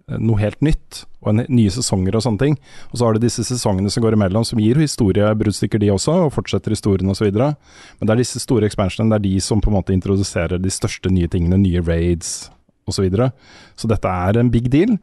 noe 0.07 0.39
helt 0.39 0.59
nytt, 0.63 1.03
og 1.23 1.33
en, 1.33 1.43
nye 1.51 1.71
sesonger 1.73 2.15
og 2.15 2.23
sånne 2.23 2.41
ting. 2.41 2.57
Og 2.91 2.99
så 2.99 3.07
har 3.07 3.15
du 3.15 3.23
disse 3.23 3.43
sesongene 3.47 3.91
som 3.91 4.03
går 4.05 4.15
imellom, 4.15 4.45
som 4.47 4.59
gir 4.61 4.79
historiebruddstykker 4.79 5.81
de 5.83 5.91
også, 5.93 6.15
og 6.27 6.33
fortsetter 6.35 6.75
historien 6.75 7.11
osv. 7.11 7.27
Men 7.35 8.07
det 8.07 8.13
er 8.13 8.21
disse 8.21 8.41
store 8.43 8.69
expansionene, 8.69 9.11
det 9.15 9.19
er 9.19 9.27
de 9.27 9.43
som 9.43 9.63
på 9.63 9.71
en 9.71 9.77
måte 9.79 9.95
introduserer 9.95 10.61
de 10.61 10.71
største 10.73 11.11
nye 11.13 11.29
tingene, 11.31 11.59
nye 11.61 11.83
raids 11.83 12.49
osv. 12.87 12.95
Så, 12.97 13.03
videre. 13.03 13.33
så 13.75 13.89
dette 13.91 14.07
er 14.07 14.37
en 14.39 14.51
big 14.51 14.69
deal. 14.71 14.93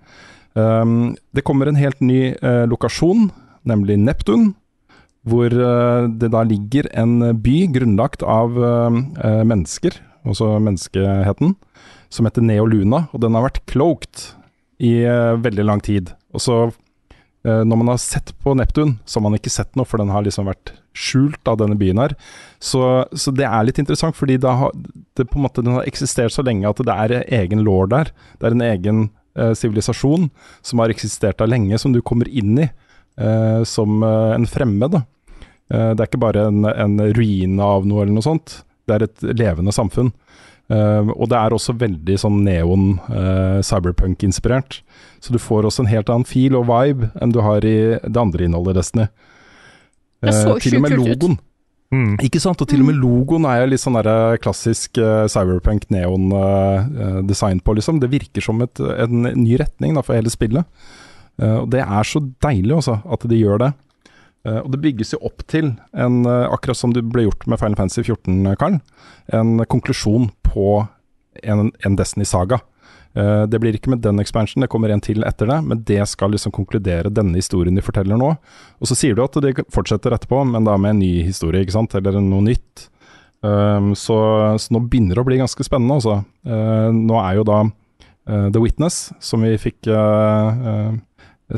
Um, 0.56 1.12
det 1.36 1.44
kommer 1.44 1.68
en 1.68 1.76
helt 1.76 2.00
ny 2.00 2.32
uh, 2.40 2.64
lokasjon, 2.70 3.28
nemlig 3.68 3.98
Neptun. 4.00 4.54
Hvor 5.28 5.52
uh, 5.52 6.08
det 6.08 6.30
da 6.32 6.40
ligger 6.48 6.88
en 6.96 7.18
by 7.44 7.58
grunnlagt 7.72 8.24
av 8.28 8.56
eh, 8.60 9.44
mennesker, 9.48 9.96
altså 10.24 10.50
menneskeheten, 10.60 11.54
som 12.12 12.28
heter 12.28 12.44
Neoluna. 12.44 13.06
Og 13.12 13.22
den 13.24 13.36
har 13.36 13.46
vært 13.46 13.62
cloaked 13.68 14.26
i 14.84 14.94
eh, 15.08 15.34
veldig 15.40 15.66
lang 15.66 15.82
tid. 15.84 16.12
Og 16.36 16.44
så, 16.44 16.58
eh, 17.46 17.62
når 17.64 17.80
man 17.80 17.92
har 17.94 18.00
sett 18.02 18.34
på 18.44 18.54
Neptun, 18.58 18.98
så 19.04 19.18
har 19.18 19.26
man 19.28 19.38
ikke 19.38 19.52
sett 19.52 19.72
noe, 19.78 19.88
for 19.88 20.02
den 20.02 20.12
har 20.12 20.26
liksom 20.26 20.50
vært 20.50 20.74
skjult 20.94 21.50
av 21.50 21.58
denne 21.62 21.78
byen 21.80 22.02
her. 22.02 22.14
Så, 22.62 22.84
så 23.10 23.34
det 23.34 23.48
er 23.48 23.66
litt 23.66 23.80
interessant, 23.82 24.16
fordi 24.18 24.38
det 24.42 24.54
har, 24.60 24.72
det 25.16 25.26
en 25.26 25.44
måte, 25.46 25.64
den 25.64 25.78
har 25.78 25.88
eksistert 25.88 26.34
så 26.34 26.44
lenge 26.46 26.68
at 26.70 26.82
det 26.84 26.94
er 26.94 27.18
egen 27.42 27.64
lår 27.66 27.90
der. 27.94 28.14
Det 28.38 28.50
er 28.50 28.56
en 28.56 28.66
egen 28.70 29.04
sivilisasjon 29.34 30.28
som 30.62 30.78
har 30.78 30.92
eksistert 30.92 31.40
der 31.40 31.48
lenge, 31.50 31.74
som 31.82 31.90
du 31.90 31.98
kommer 32.06 32.28
inn 32.30 32.52
i 32.62 32.68
eh, 33.16 33.62
som 33.64 34.02
eh, 34.02 34.34
en 34.34 34.46
fremmed. 34.46 34.94
Eh, 34.94 35.90
det 35.94 36.00
er 36.00 36.08
ikke 36.08 36.22
bare 36.22 36.48
en, 36.50 36.64
en 36.64 37.00
ruine 37.16 37.62
av 37.62 37.86
noe 37.88 38.04
eller 38.04 38.16
noe 38.16 38.26
sånt, 38.26 38.60
det 38.88 38.96
er 38.96 39.06
et 39.08 39.26
levende 39.34 39.74
samfunn. 39.74 40.12
Eh, 40.72 41.10
og 41.12 41.28
det 41.28 41.36
er 41.36 41.52
også 41.52 41.74
veldig 41.76 42.16
sånn 42.20 42.38
neon 42.46 42.94
uh, 43.10 43.60
cyberpunk-inspirert. 43.64 44.80
Så 45.20 45.32
du 45.32 45.40
får 45.40 45.68
også 45.68 45.84
en 45.84 45.92
helt 45.92 46.10
annen 46.12 46.28
feel 46.28 46.56
og 46.58 46.68
vibe 46.68 47.10
enn 47.20 47.32
du 47.32 47.40
har 47.44 47.64
i 47.64 47.96
det 48.00 48.20
andre 48.20 48.46
innholdet 48.46 48.74
i 48.74 48.80
Destiny. 48.80 49.08
Det 50.24 50.34
så 50.36 50.54
Eh, 50.54 50.62
til 50.64 50.78
og 50.78 50.84
med 50.86 50.96
logoen. 50.98 51.38
Mm. 51.94 52.16
Ikke 52.26 52.40
sant? 52.42 52.60
Og 52.60 52.68
til 52.68 52.82
og 52.82 52.88
med 52.88 52.98
logoen 52.98 53.46
er 53.46 53.62
jo 53.62 53.70
litt 53.70 53.82
sånn 53.82 53.98
der 54.00 54.38
klassisk 54.42 54.98
eh, 54.98 55.26
cyberpunk 55.30 55.86
neon-design 55.94 57.60
på, 57.62 57.76
liksom. 57.78 58.00
Det 58.02 58.10
virker 58.10 58.44
som 58.44 58.62
et, 58.64 58.80
en 58.80 59.28
ny 59.28 59.58
retning 59.60 59.94
da, 59.94 60.02
for 60.02 60.16
hele 60.16 60.32
spillet. 60.32 60.66
Eh, 61.40 61.58
og 61.60 61.68
det 61.74 61.84
er 61.84 62.08
så 62.08 62.24
deilig 62.44 62.80
også, 62.80 62.98
at 63.04 63.28
de 63.30 63.38
gjør 63.38 63.62
det. 63.66 63.72
Eh, 64.44 64.60
og 64.60 64.70
det 64.74 64.82
bygges 64.84 65.14
jo 65.14 65.22
opp 65.24 65.44
til, 65.48 65.72
en, 65.96 66.20
eh, 66.28 66.52
akkurat 66.52 66.76
som 66.76 66.92
det 66.92 67.06
ble 67.08 67.26
gjort 67.26 67.46
med 67.48 67.60
Final 67.60 67.78
Fantasy 67.80 68.04
14, 68.04 68.56
Karl, 68.60 68.78
en 69.32 69.64
konklusjon 69.64 70.30
på 70.44 70.86
en, 71.42 71.70
en 71.84 71.96
Destiny-saga. 71.96 72.60
Eh, 73.14 73.44
det 73.48 73.60
blir 73.62 73.76
ikke 73.76 73.94
med 73.94 74.02
den 74.04 74.20
expansion, 74.20 74.60
det 74.60 74.68
kommer 74.72 74.92
en 74.92 75.00
til 75.04 75.24
etter 75.24 75.48
det, 75.48 75.60
men 75.64 75.84
det 75.88 76.02
skal 76.10 76.34
liksom 76.34 76.52
konkludere 76.52 77.12
denne 77.14 77.40
historien 77.40 77.74
de 77.74 77.84
forteller 77.84 78.20
nå. 78.20 78.34
Og 78.80 78.90
så 78.90 78.98
sier 78.98 79.16
du 79.16 79.24
at 79.24 79.38
det 79.40 79.64
fortsetter 79.72 80.12
etterpå, 80.12 80.42
men 80.50 80.68
da 80.68 80.76
med 80.76 80.96
en 80.96 81.00
ny 81.04 81.14
historie, 81.24 81.64
ikke 81.64 81.78
sant, 81.78 81.96
eller 81.96 82.20
noe 82.20 82.44
nytt. 82.44 82.90
Um, 83.44 83.90
så, 83.92 84.16
så 84.56 84.72
nå 84.72 84.80
begynner 84.88 85.18
det 85.18 85.20
å 85.20 85.26
bli 85.28 85.36
ganske 85.36 85.64
spennende, 85.66 85.98
altså. 85.98 86.22
Nå 86.48 87.18
er 87.20 87.34
jo 87.36 87.44
da 87.44 87.58
The 88.24 88.62
Witness, 88.62 89.10
som 89.20 89.44
vi 89.44 89.52
fikk 89.60 89.84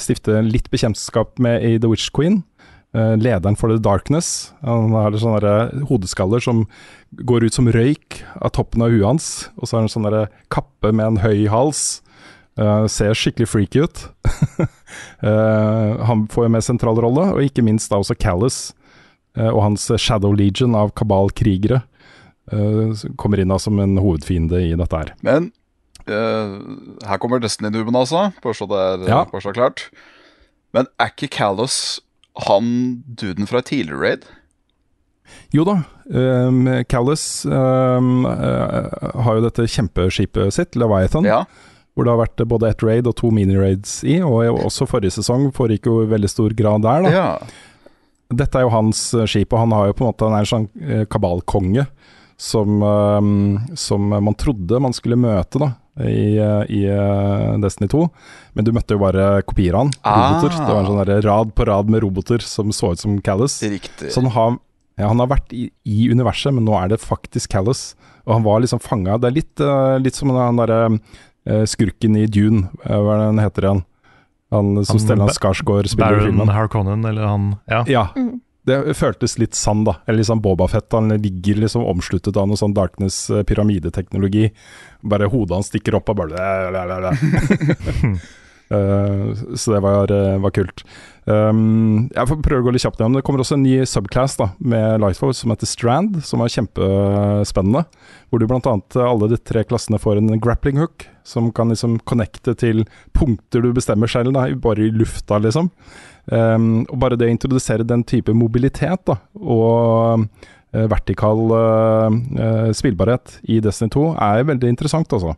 stifte 0.03 0.41
litt 0.43 0.67
bekjentskap 0.73 1.39
med 1.39 1.63
i 1.63 1.77
The 1.79 1.93
Witch 1.93 2.11
Queen. 2.11 2.41
Uh, 2.97 3.13
lederen 3.21 3.59
for 3.61 3.69
The 3.69 3.77
Darkness. 3.83 4.55
Han 4.65 4.95
har 4.97 5.17
sånne 5.21 5.85
hodeskaller 5.91 6.41
som 6.41 6.63
går 7.29 7.45
ut 7.45 7.57
som 7.57 7.69
røyk 7.69 8.23
av 8.41 8.55
toppen 8.57 8.85
av 8.87 8.95
huet 8.95 9.05
hans. 9.05 9.27
Og 9.61 9.69
så 9.69 9.77
har 9.77 9.85
han 9.85 9.93
sånn 9.93 10.09
kappe 10.53 10.95
med 10.97 11.07
en 11.11 11.21
høy 11.21 11.45
hals. 11.53 12.01
Uh, 12.57 12.87
ser 12.89 13.13
skikkelig 13.13 13.51
freaky 13.53 13.83
ut. 13.85 14.07
Uh, 15.21 16.01
han 16.09 16.25
får 16.33 16.47
jo 16.49 16.55
med 16.55 16.65
sentral 16.65 16.97
rolle, 17.05 17.29
og 17.37 17.45
ikke 17.45 17.65
minst 17.67 17.93
da 17.93 18.01
også 18.01 18.17
Callus 18.17 18.71
uh, 19.37 19.51
og 19.51 19.61
hans 19.67 19.85
Shadow 20.01 20.33
Legion 20.33 20.79
av 20.79 20.95
kabalkrigere 20.97 21.83
kommer 23.19 23.41
inn 23.43 23.51
da 23.51 23.57
som 23.59 23.75
en 23.83 23.97
hovedfiende 23.99 24.61
i 24.63 24.75
dette 24.79 24.95
her. 25.01 25.09
Men 25.27 25.49
eh, 26.07 26.53
her 27.03 27.19
kommer 27.19 27.43
Destiny-nuben, 27.43 27.97
altså. 27.99 28.29
Bare 28.43 28.55
så 28.55 28.69
det 28.71 28.79
er 28.79 29.09
Ja. 29.09 29.25
bare 29.25 29.43
så 29.43 29.53
klart. 29.53 29.91
Men 30.73 30.87
er 31.01 31.11
ikke 31.11 31.27
Callus 31.27 32.01
han 32.49 32.67
duden 33.07 33.49
fra 33.49 33.63
tidligere 33.65 34.01
raid? 34.03 34.27
Jo 35.55 35.65
da, 35.67 35.81
um, 36.07 36.67
Callis 36.89 37.45
um, 37.49 38.27
uh, 38.27 39.23
har 39.25 39.39
jo 39.39 39.47
dette 39.47 39.67
kjempeskipet 39.71 40.55
sitt, 40.55 40.77
Leviathan. 40.79 41.27
Ja. 41.27 41.45
Hvor 41.97 42.07
det 42.07 42.13
har 42.13 42.21
vært 42.21 42.45
både 42.51 42.71
ett 42.71 42.85
raid 42.85 43.09
og 43.09 43.17
to 43.19 43.31
mini-raids 43.33 44.03
i, 44.05 44.19
og 44.21 44.61
også 44.69 44.87
forrige 44.91 45.17
sesong 45.17 45.49
foregikk 45.57 45.89
jo 45.89 46.03
i 46.05 46.11
veldig 46.11 46.31
stor 46.31 46.55
grad 46.59 46.85
der. 46.85 47.07
da. 47.07 47.15
ja. 47.15 47.31
Dette 48.37 48.59
er 48.59 48.67
jo 48.67 48.75
hans 48.75 49.01
eh, 49.15 49.27
skip, 49.31 49.53
og 49.55 49.63
han 49.63 49.73
har 49.73 49.89
jo 49.89 49.97
på 49.97 50.03
en 50.05 50.09
måte 50.11 50.27
han 50.27 50.35
er 50.35 50.45
en 50.45 50.51
sånn 50.51 50.69
eh, 50.83 51.05
kabalkonge 51.07 51.87
som, 52.37 52.83
um, 52.83 53.59
som 53.79 54.11
man 54.13 54.35
trodde 54.37 54.81
man 54.83 54.95
skulle 54.97 55.17
møte 55.17 55.63
da 55.63 55.71
i, 56.05 56.37
eh, 56.37 56.63
i 56.69 56.83
eh, 56.91 57.57
Destiny 57.63 57.89
2. 57.89 58.03
Men 58.57 58.67
du 58.67 58.73
møtte 58.77 58.97
jo 58.97 59.03
bare 59.03 59.43
kopier 59.49 59.77
av 59.77 59.87
han. 59.87 59.93
Roboter. 60.05 60.53
Ah. 60.53 60.67
Det 60.67 60.75
var 60.75 60.83
en 60.83 60.91
sånn 60.91 61.25
rad 61.25 61.55
på 61.57 61.67
rad 61.69 61.93
med 61.93 62.05
roboter 62.05 62.45
som 62.45 62.73
så 62.75 62.93
ut 62.93 63.03
som 63.03 63.19
Callus. 63.25 63.63
Riktig. 63.63 64.13
Så 64.13 64.21
han 64.21 64.31
har, 64.35 64.59
ja, 65.01 65.09
han 65.09 65.23
har 65.23 65.31
vært 65.33 65.53
i, 65.57 65.69
i 65.89 66.11
universet, 66.13 66.55
men 66.57 66.69
nå 66.69 66.77
er 66.79 66.93
det 66.93 67.03
faktisk 67.05 67.55
Callus. 67.57 67.95
Og 68.27 68.35
han 68.35 68.43
var 68.43 68.59
liksom 68.59 68.81
fanga 68.83 69.21
Det 69.23 69.29
er 69.29 69.37
litt, 69.37 69.61
eh, 69.63 69.99
litt 70.03 70.19
som 70.19 70.35
han 70.35 70.61
derre 70.61 70.99
skurken 71.71 72.17
i 72.19 72.25
Dune, 72.27 72.65
hva 72.83 73.13
er 73.15 73.21
det 73.21 73.27
han 73.29 73.39
heter 73.39 73.67
igjen? 73.69 73.83
Han 74.51 74.71
som 74.83 74.97
Han 74.97 75.03
Stellan 75.05 75.31
Skarsgård 75.31 75.87
spiller 75.93 76.17
i 76.17 76.33
Baron 76.33 76.41
Harconen 76.41 76.55
Harkonnen, 76.57 77.05
eller 77.07 77.29
han 77.31 77.45
Ja. 77.71 77.85
Ja. 77.87 78.09
Det 78.67 78.95
føltes 78.99 79.37
litt 79.39 79.55
sann, 79.55 79.85
da. 79.87 80.01
Eller 80.07 80.19
liksom 80.25 80.41
Bobafett. 80.43 80.91
Han 80.93 81.09
ligger 81.23 81.63
liksom 81.63 81.85
omsluttet 81.87 82.37
av 82.37 82.49
noe 82.51 82.59
sånn 82.59 82.75
Darkness-pyramideteknologi. 82.75 84.49
Bare 85.07 85.29
hodet 85.31 85.55
hans 85.55 85.71
stikker 85.71 85.95
opp 86.01 86.11
og 86.11 86.19
bare 86.25 86.35
uh, 86.35 87.13
Så 89.55 89.77
det 89.77 89.83
var, 89.85 90.11
eh, 90.11 90.39
var 90.43 90.51
kult. 90.51 90.83
Um, 91.27 92.07
jeg 92.15 92.29
får 92.31 92.39
prøve 92.45 92.63
å 92.63 92.67
gå 92.69 92.73
litt 92.77 92.85
kjapt 92.85 93.01
gjennom. 93.01 93.17
Det 93.19 93.25
kommer 93.27 93.43
også 93.43 93.57
en 93.57 93.65
ny 93.67 93.81
subclass 93.89 94.37
da, 94.39 94.53
med 94.63 95.01
Lightforce 95.03 95.41
som 95.41 95.51
heter 95.51 95.69
Strand, 95.69 96.21
som 96.27 96.43
er 96.43 96.53
kjempespennende. 96.55 97.83
Hvor 98.31 98.43
du 98.43 98.47
bl.a. 98.47 98.75
alle 99.03 99.31
de 99.33 99.39
tre 99.43 99.65
klassene 99.67 99.99
får 100.03 100.21
en 100.21 100.37
grappling 100.43 100.79
hook, 100.79 101.09
som 101.27 101.51
kan 101.55 101.73
liksom 101.73 101.99
connecte 102.07 102.55
til 102.59 102.85
punkter 103.17 103.65
du 103.65 103.73
bestemmer 103.75 104.11
selv, 104.11 104.37
da, 104.37 104.47
bare 104.63 104.87
i 104.87 104.93
lufta, 104.95 105.41
liksom. 105.43 105.73
Um, 106.31 106.85
og 106.91 107.01
bare 107.03 107.19
det 107.19 107.27
å 107.29 107.35
introdusere 107.35 107.87
den 107.87 108.07
type 108.07 108.35
mobilitet 108.35 109.03
da, 109.07 109.19
og 109.39 110.25
uh, 110.27 110.87
vertikal 110.91 111.43
uh, 111.51 112.15
uh, 112.39 112.71
spillbarhet 112.75 113.41
i 113.51 113.61
Destiny 113.63 113.93
2 113.95 114.09
er 114.31 114.47
veldig 114.47 114.73
interessant, 114.75 115.11
altså. 115.15 115.35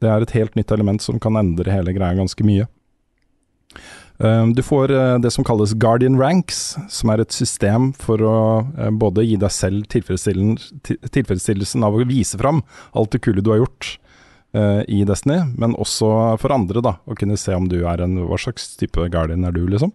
Det 0.00 0.10
er 0.10 0.24
et 0.24 0.34
helt 0.38 0.54
nytt 0.56 0.70
element 0.74 1.02
som 1.04 1.18
kan 1.22 1.38
endre 1.38 1.70
hele 1.70 1.94
greia 1.94 2.18
ganske 2.18 2.46
mye. 2.46 2.66
Um, 4.20 4.52
du 4.52 4.60
får 4.62 4.90
eh, 4.92 5.18
det 5.24 5.30
som 5.32 5.44
kalles 5.48 5.72
Guardian 5.80 6.20
Ranks, 6.20 6.76
som 6.92 7.08
er 7.08 7.22
et 7.22 7.32
system 7.32 7.88
for 7.96 8.20
å 8.20 8.68
eh, 8.76 8.90
både 8.92 9.24
gi 9.24 9.38
deg 9.40 9.52
selv 9.54 9.86
tilfredsstillelsen, 9.88 11.86
av 11.86 11.96
å 11.96 12.04
vise 12.04 12.36
fram 12.36 12.60
alt 12.92 13.14
det 13.14 13.22
kule 13.24 13.40
du 13.40 13.48
har 13.54 13.62
gjort 13.62 13.94
eh, 14.52 14.82
i 14.92 15.08
Destiny, 15.08 15.38
men 15.56 15.72
også 15.72 16.36
for 16.42 16.52
andre 16.52 16.84
da, 16.84 16.98
å 17.08 17.16
kunne 17.16 17.38
se 17.40 17.56
om 17.56 17.64
du 17.70 17.78
er 17.88 18.04
en 18.04 18.18
Hva 18.28 18.36
slags 18.44 18.76
type 18.76 19.00
Guardian 19.08 19.48
er 19.48 19.56
du, 19.56 19.64
liksom? 19.64 19.92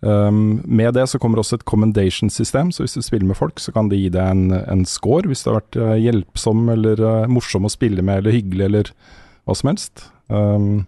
Um, 0.00 0.62
med 0.64 0.94
det 0.96 1.10
så 1.10 1.18
kommer 1.20 1.42
også 1.42 1.58
et 1.58 1.66
commendation-system, 1.68 2.70
så 2.72 2.86
hvis 2.86 2.94
du 2.96 3.02
spiller 3.02 3.26
med 3.32 3.36
folk, 3.36 3.58
så 3.60 3.74
kan 3.74 3.90
de 3.90 3.98
gi 3.98 4.14
deg 4.14 4.30
en, 4.30 4.54
en 4.62 4.86
score 4.88 5.26
hvis 5.28 5.42
du 5.42 5.50
har 5.50 5.58
vært 5.58 5.76
hjelpsom 6.00 6.70
eller 6.72 7.26
morsom 7.28 7.66
å 7.66 7.74
spille 7.74 8.00
med 8.06 8.22
eller 8.22 8.38
hyggelig 8.38 8.64
eller 8.70 8.94
hva 9.42 9.58
som 9.58 9.74
helst. 9.74 10.06
Um, 10.30 10.86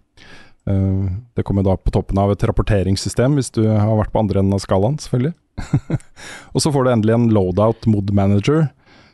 det 0.63 1.43
kommer 1.43 1.65
da 1.67 1.73
på 1.75 1.91
toppen 1.91 2.21
av 2.23 2.31
et 2.31 2.45
rapporteringssystem 2.47 3.35
hvis 3.35 3.51
du 3.51 3.65
har 3.67 3.97
vært 3.99 4.13
på 4.15 4.21
andre 4.23 4.43
enden 4.43 4.55
av 4.55 4.63
skalaen, 4.63 4.95
selvfølgelig. 5.03 5.33
og 6.55 6.63
så 6.63 6.71
får 6.73 6.87
du 6.87 6.93
endelig 6.93 7.17
en 7.17 7.29
loadout 7.35 7.89
mod 7.91 8.13
manager, 8.15 8.69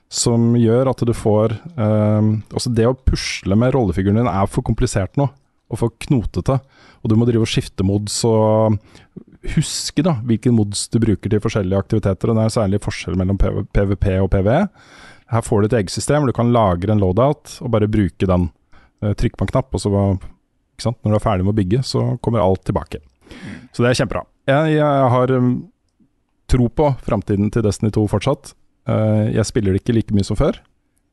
som 0.09 0.55
gjør 0.57 0.91
at 0.93 1.05
du 1.05 1.13
får 1.17 1.57
um, 1.77 2.39
det 2.77 2.87
å 2.89 2.97
pusle 2.97 3.59
med 3.61 3.75
rollefiguren 3.77 4.23
din 4.23 4.31
er 4.31 4.49
for 4.49 4.65
komplisert 4.65 5.17
nå, 5.21 5.29
og 5.69 5.81
for 5.83 5.93
knotete. 6.05 6.59
Og 7.03 7.11
du 7.11 7.17
må 7.19 7.29
drive 7.29 7.45
og 7.45 7.51
skifte 7.51 7.87
mods 7.87 8.23
og 8.29 8.79
huske 9.55 10.03
da, 10.05 10.17
hvilken 10.27 10.57
mods 10.57 10.87
du 10.93 10.99
bruker 11.03 11.31
til 11.31 11.43
forskjellige 11.45 11.85
aktiviteter. 11.85 12.31
og 12.31 12.39
Det 12.39 12.47
er 12.47 12.57
særlig 12.57 12.83
forskjell 12.85 13.19
mellom 13.21 13.39
PV 13.41 13.61
PVP 13.77 14.09
og 14.23 14.33
PVE. 14.33 14.63
Her 15.29 15.45
får 15.45 15.61
du 15.61 15.69
et 15.69 15.77
eget 15.83 15.93
system 15.93 16.23
hvor 16.23 16.33
du 16.33 16.37
kan 16.37 16.53
lagre 16.55 16.95
en 16.95 17.03
loadout 17.03 17.59
og 17.61 17.71
bare 17.75 17.91
bruke 17.91 18.29
den. 18.29 18.49
Eh, 19.05 19.13
Trykk 19.13 19.37
på 19.37 19.47
en 19.47 19.53
knapp, 19.53 19.77
og 19.77 19.85
så? 19.85 19.93
Når 20.87 21.11
du 21.11 21.17
er 21.19 21.25
ferdig 21.25 21.45
med 21.47 21.55
å 21.55 21.59
bygge, 21.59 21.83
så 21.85 22.05
kommer 22.23 22.41
alt 22.45 22.63
tilbake. 22.69 23.01
Så 23.73 23.83
det 23.85 23.91
er 23.91 23.99
kjempebra. 24.05 24.23
Jeg, 24.49 24.77
jeg 24.79 25.11
har 25.13 25.31
um, 25.37 25.51
tro 26.49 26.69
på 26.73 26.87
framtiden 27.05 27.51
til 27.53 27.63
Destiny 27.67 27.91
2 27.93 28.07
fortsatt. 28.09 28.55
Eh, 28.89 29.35
jeg 29.37 29.45
spiller 29.45 29.73
det 29.75 29.83
ikke 29.83 29.95
like 29.99 30.15
mye 30.17 30.25
som 30.25 30.37
før. 30.39 30.57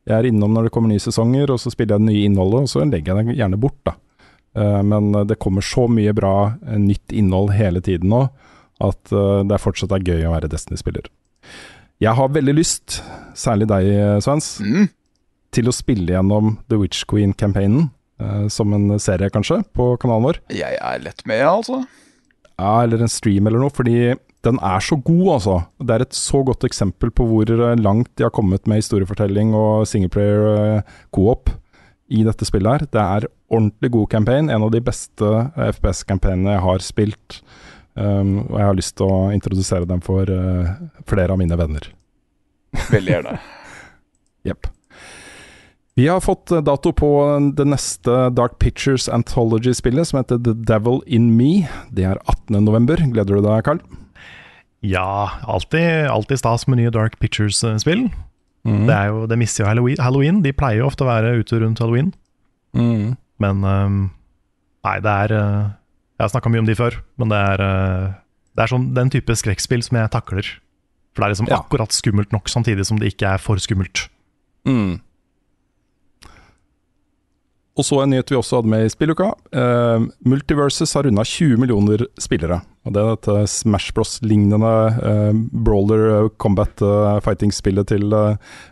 Jeg 0.06 0.14
er 0.20 0.28
innom 0.30 0.54
når 0.54 0.68
det 0.68 0.72
kommer 0.72 0.88
nye 0.88 1.02
sesonger, 1.02 1.50
og 1.52 1.58
så 1.60 1.70
spiller 1.74 1.96
jeg 1.98 2.06
det 2.06 2.12
nye 2.14 2.24
innholdet, 2.30 2.62
og 2.64 2.68
så 2.72 2.84
legger 2.86 3.16
jeg 3.20 3.26
det 3.26 3.36
gjerne 3.42 3.58
bort, 3.60 3.76
da. 3.84 3.96
Eh, 4.56 4.82
Men 4.82 5.10
det 5.26 5.38
kommer 5.42 5.60
så 5.66 5.88
mye 5.90 6.14
bra 6.16 6.54
eh, 6.66 6.78
nytt 6.80 7.12
innhold 7.12 7.52
hele 7.58 7.80
tiden 7.84 8.08
nå 8.14 8.28
at 8.76 9.08
det 9.48 9.56
fortsatt 9.56 9.88
er 9.96 10.02
gøy 10.04 10.26
å 10.28 10.34
være 10.34 10.50
Destiny-spiller. 10.52 11.06
Jeg 12.04 12.12
har 12.12 12.28
veldig 12.28 12.52
lyst, 12.58 12.98
særlig 13.32 13.64
deg 13.70 13.86
Svens, 14.20 14.58
Mm. 14.60 14.90
til 15.50 15.70
å 15.70 15.72
spille 15.72 16.12
gjennom 16.12 16.58
The 16.68 16.76
Witch 16.82 17.06
Queen-campaignen. 17.08 17.86
Eh, 18.20 18.46
Som 18.52 18.74
en 18.76 18.98
serie, 19.02 19.30
kanskje, 19.32 19.62
på 19.76 19.94
kanalen 20.02 20.30
vår. 20.30 20.40
Jeg 20.54 20.78
er 20.80 21.02
lett 21.04 21.24
med, 21.28 21.44
altså. 21.46 21.84
Ja, 22.56 22.82
eller 22.82 23.04
en 23.04 23.12
stream 23.12 23.46
eller 23.48 23.60
noe, 23.60 23.74
fordi 23.74 24.14
den 24.46 24.58
er 24.62 24.82
så 24.84 24.96
god, 24.96 25.26
altså. 25.36 25.56
Det 25.82 25.94
er 25.94 26.04
et 26.04 26.16
så 26.16 26.42
godt 26.46 26.64
eksempel 26.68 27.10
på 27.10 27.26
hvor 27.28 27.50
eh, 27.50 27.78
langt 27.80 28.12
de 28.16 28.26
har 28.26 28.34
kommet 28.34 28.66
med 28.70 28.82
historiefortelling 28.82 29.54
og 29.56 29.86
singleplayer 29.90 30.50
eh, 30.52 30.98
co-op 31.14 31.50
i 32.06 32.22
dette 32.26 32.46
spillet 32.46 32.72
her. 32.72 32.86
Det 32.92 33.02
er 33.02 33.28
ordentlig 33.50 33.90
god 33.96 34.10
campaign, 34.12 34.50
en 34.50 34.66
av 34.66 34.70
de 34.74 34.82
beste 34.84 35.32
FPS-campaignene 35.72 36.54
jeg 36.54 36.64
har 36.66 36.84
spilt. 36.84 37.40
Um, 37.96 38.42
og 38.50 38.58
jeg 38.60 38.68
har 38.68 38.76
lyst 38.76 38.94
til 39.00 39.08
å 39.08 39.20
introdusere 39.32 39.88
dem 39.88 40.02
for 40.04 40.28
uh, 40.28 40.74
flere 41.08 41.32
av 41.32 41.40
mine 41.40 41.56
venner. 41.56 41.88
Veldig 42.92 43.14
gjerne. 43.14 43.38
Jepp. 44.50 44.68
Vi 45.96 46.08
har 46.08 46.20
fått 46.20 46.50
eh, 46.52 46.60
dato 46.60 46.92
på 46.92 47.08
det 47.56 47.64
neste 47.70 48.16
Dark 48.36 48.58
Pictures 48.60 49.08
Anthology-spillet, 49.08 50.08
som 50.10 50.18
heter 50.20 50.40
The 50.44 50.52
Devil 50.68 51.00
In 51.06 51.30
Me. 51.38 51.66
Det 51.90 52.04
er 52.04 52.20
18.11. 52.28 53.12
Gleder 53.14 53.38
du 53.38 53.44
deg, 53.46 53.62
Carl? 53.64 53.80
Ja, 54.84 55.30
alltid, 55.48 56.06
alltid 56.12 56.38
stas 56.42 56.66
med 56.68 56.78
nye 56.82 56.92
Dark 56.94 57.16
Pictures-spill. 57.22 58.10
Mm. 58.66 58.82
Det, 58.86 58.92
er 58.98 59.08
jo, 59.08 59.24
det 59.30 59.38
mister 59.40 59.64
jo 59.64 59.70
Halloween. 60.02 60.42
De 60.44 60.52
pleier 60.52 60.82
jo 60.82 60.90
ofte 60.90 61.06
å 61.06 61.08
være 61.08 61.36
ute 61.40 61.60
rundt 61.62 61.80
halloween, 61.82 62.12
Mm. 62.76 63.14
men 63.40 63.62
um, 63.64 63.94
Nei, 64.84 64.96
det 65.00 65.08
er 65.22 65.32
øh, 65.32 65.68
Jeg 66.18 66.24
har 66.26 66.28
snakka 66.28 66.50
mye 66.52 66.60
om 66.60 66.66
de 66.68 66.74
før, 66.76 66.98
men 67.16 67.30
det 67.32 67.38
er 67.38 67.62
Det 68.52 68.64
er 68.66 68.68
sånn 68.68 68.84
den 68.92 69.08
type 69.14 69.32
skrekkspill 69.38 69.80
som 69.86 69.96
jeg 69.96 70.10
takler. 70.12 70.50
For 71.14 71.22
det 71.22 71.26
er 71.28 71.32
liksom 71.32 71.48
Ja. 71.48 71.62
akkurat 71.62 71.94
skummelt 71.96 72.34
nok, 72.36 72.50
samtidig 72.52 72.84
som 72.84 72.98
det 73.00 73.14
ikke 73.14 73.30
er 73.32 73.40
for 73.40 73.56
skummelt. 73.62 74.08
Mm. 74.68 74.98
Og 77.76 77.84
så 77.84 77.98
en 78.00 78.08
nyhet 78.12 78.30
vi 78.32 78.38
også 78.38 78.56
hadde 78.60 78.70
med 78.72 78.86
i 78.86 78.92
spilluka. 78.92 79.26
Uh, 79.52 80.06
Multiverses 80.24 80.94
har 80.96 81.04
runda 81.04 81.24
20 81.28 81.60
millioner 81.60 82.06
spillere. 82.20 82.60
Og 82.86 82.94
Det 82.94 83.02
er 83.02 83.08
dette 83.12 83.46
Smash 83.52 83.92
Bros-lignende 83.92 84.70
uh, 84.96 85.32
brawler 85.66 86.02
eh, 86.14 86.28
combat 86.38 86.82
uh, 86.82 87.20
fighting-spillet 87.20 87.86
til 87.92 88.04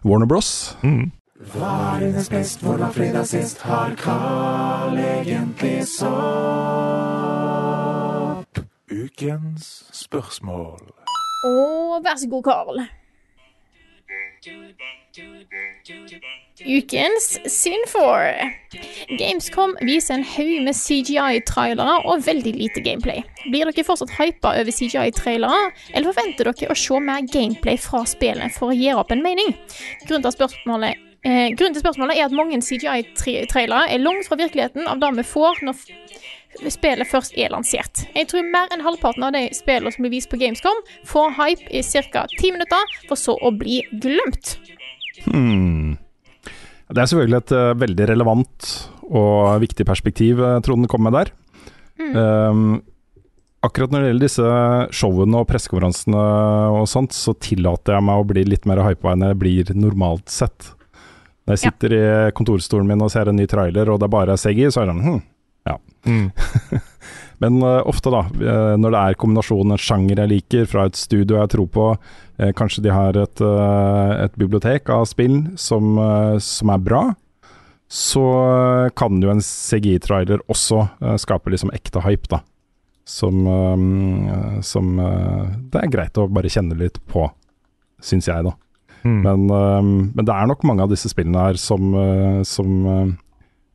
Warner 0.07 0.27
Bros. 0.31 0.77
Mm. 0.87 1.13
Hva 1.53 1.99
er 1.99 2.07
hennes 2.07 2.29
best, 2.33 2.61
hvor 2.65 2.79
var 2.81 2.93
fredag 2.95 3.27
sist? 3.29 3.61
Har 3.67 3.93
Carl 4.01 4.97
egentlig 4.97 5.85
sopp? 5.91 6.05
Ukens 8.89 9.85
spørsmål. 9.93 10.81
Å, 11.45 11.53
vær 12.01 12.17
så 12.17 12.29
god, 12.33 12.45
Karl. 12.49 12.79
Ukens 16.67 17.27
Sin4. 17.47 18.51
Gamescom 19.19 19.77
viser 19.87 20.17
en 20.17 20.25
haug 20.27 20.65
med 20.67 20.75
CGI-trailere 20.75 22.01
og 22.03 22.25
veldig 22.27 22.55
lite 22.57 22.83
gameplay. 22.83 23.23
Blir 23.47 23.71
dere 23.71 23.85
fortsatt 23.87 24.17
hypa 24.17 24.57
over 24.59 24.75
CGI-trailere, 24.75 25.71
eller 25.93 26.11
forventer 26.11 26.51
dere 26.51 26.75
å 26.75 26.79
se 26.79 26.99
mer 26.99 27.23
gameplay 27.31 27.79
fra 27.79 28.03
spillene 28.11 28.51
for 28.57 28.73
å 28.73 28.79
gjøre 28.79 29.05
opp 29.05 29.15
en 29.15 29.23
mening? 29.23 29.55
Grunnen 30.09 30.27
til 30.27 30.35
spørsmålet 30.35 30.99
eh, 31.23 31.55
grunnen 31.55 31.79
til 31.79 31.85
spørsmålet 31.85 32.19
er 32.19 32.27
at 32.27 32.35
mange 32.35 32.59
CGI-trailere 32.59 33.95
er 33.95 34.03
langt 34.03 34.27
fra 34.27 34.41
virkeligheten 34.41 34.91
av 34.91 34.99
det 35.05 35.15
vi 35.21 35.29
får 35.31 35.63
når 35.63 35.79
spillet 36.75 37.11
først 37.11 37.39
er 37.39 37.55
lansert. 37.55 38.07
Jeg 38.19 38.33
tror 38.33 38.51
mer 38.51 38.71
enn 38.75 38.83
halvparten 38.83 39.31
av 39.31 39.35
de 39.39 39.47
spillene 39.55 39.95
som 39.95 40.03
blir 40.03 40.17
vist 40.19 40.31
på 40.33 40.43
Gamescom, 40.43 40.87
får 41.07 41.37
hype 41.39 41.71
i 41.71 41.87
ca. 42.11 42.27
ti 42.35 42.51
minutter, 42.51 42.99
for 43.07 43.19
så 43.19 43.39
å 43.39 43.55
bli 43.55 43.85
glemt. 44.03 44.59
Hmm. 45.29 45.95
Det 46.91 47.01
er 47.01 47.09
selvfølgelig 47.11 47.41
et 47.41 47.55
uh, 47.57 47.71
veldig 47.81 48.09
relevant 48.13 48.73
og 49.05 49.63
viktig 49.63 49.87
perspektiv 49.89 50.43
uh, 50.43 50.59
Trond 50.65 50.89
kom 50.91 51.07
med 51.07 51.17
der. 51.17 51.33
Um, 51.95 52.83
akkurat 53.65 53.93
når 53.93 54.03
det 54.03 54.09
gjelder 54.11 54.27
disse 54.27 54.55
showene 54.99 55.41
og 55.41 55.49
pressekonferansene 55.49 56.25
og 56.75 56.89
sånt, 56.91 57.17
så 57.17 57.37
tillater 57.39 57.97
jeg 57.97 58.07
meg 58.07 58.21
å 58.21 58.27
bli 58.29 58.45
litt 58.49 58.67
mer 58.69 58.83
hypa 58.85 59.15
enn 59.15 59.29
jeg 59.29 59.41
blir 59.41 59.75
normalt 59.79 60.33
sett. 60.33 60.73
Når 61.45 61.57
jeg 61.57 61.63
sitter 61.67 61.95
i 61.97 62.05
kontorstolen 62.37 62.89
min 62.89 63.05
og 63.05 63.13
ser 63.13 63.29
en 63.29 63.39
ny 63.39 63.47
trailer, 63.49 63.91
og 63.93 64.01
det 64.01 64.09
er 64.09 64.17
bare 64.17 64.37
er 64.37 64.41
CGI, 64.41 64.71
så 64.73 64.83
er 64.83 64.89
det 64.89 64.97
sånn 64.97 65.07
hm, 65.07 65.23
ja. 65.69 65.79
Mm. 66.09 66.29
Men 67.45 67.63
eh, 67.63 67.83
ofte, 67.87 68.11
da, 68.13 68.25
eh, 68.41 68.75
når 68.81 68.95
det 68.95 69.01
er 69.01 69.19
kombinasjonen 69.21 69.75
en 69.75 69.81
sjanger 69.81 70.23
jeg 70.23 70.33
liker, 70.33 70.71
fra 70.71 70.87
et 70.89 70.97
studio 70.97 71.37
jeg 71.43 71.53
tror 71.53 71.69
på, 71.75 71.89
eh, 72.41 72.55
kanskje 72.57 72.87
de 72.87 72.95
har 72.95 73.19
et, 73.21 73.45
et 73.45 74.41
bibliotek 74.41 74.89
av 74.93 75.05
spill 75.11 75.43
som, 75.61 75.99
som 76.41 76.73
er 76.73 76.83
bra, 76.83 77.05
så 77.95 78.25
kan 78.97 79.21
jo 79.23 79.31
en 79.31 79.45
CGI-trailer 79.45 80.41
også 80.51 80.81
skape 81.21 81.53
liksom 81.53 81.71
ekte 81.77 82.03
hype, 82.03 82.31
da. 82.33 82.41
Som, 83.05 83.45
som 84.65 84.87
det 84.97 85.81
er 85.83 85.91
greit 85.93 86.17
å 86.17 86.25
bare 86.33 86.49
kjenne 86.51 86.79
litt 86.81 86.97
på, 87.13 87.27
syns 88.03 88.31
jeg, 88.31 88.47
da. 88.47 88.55
Mm. 89.05 89.19
Men, 89.21 89.45
men 90.17 90.25
det 90.25 90.33
er 90.33 90.49
nok 90.49 90.65
mange 90.65 90.87
av 90.87 90.91
disse 90.91 91.11
spillene 91.13 91.43
her 91.45 91.61
som, 91.61 91.93
som 92.49 93.13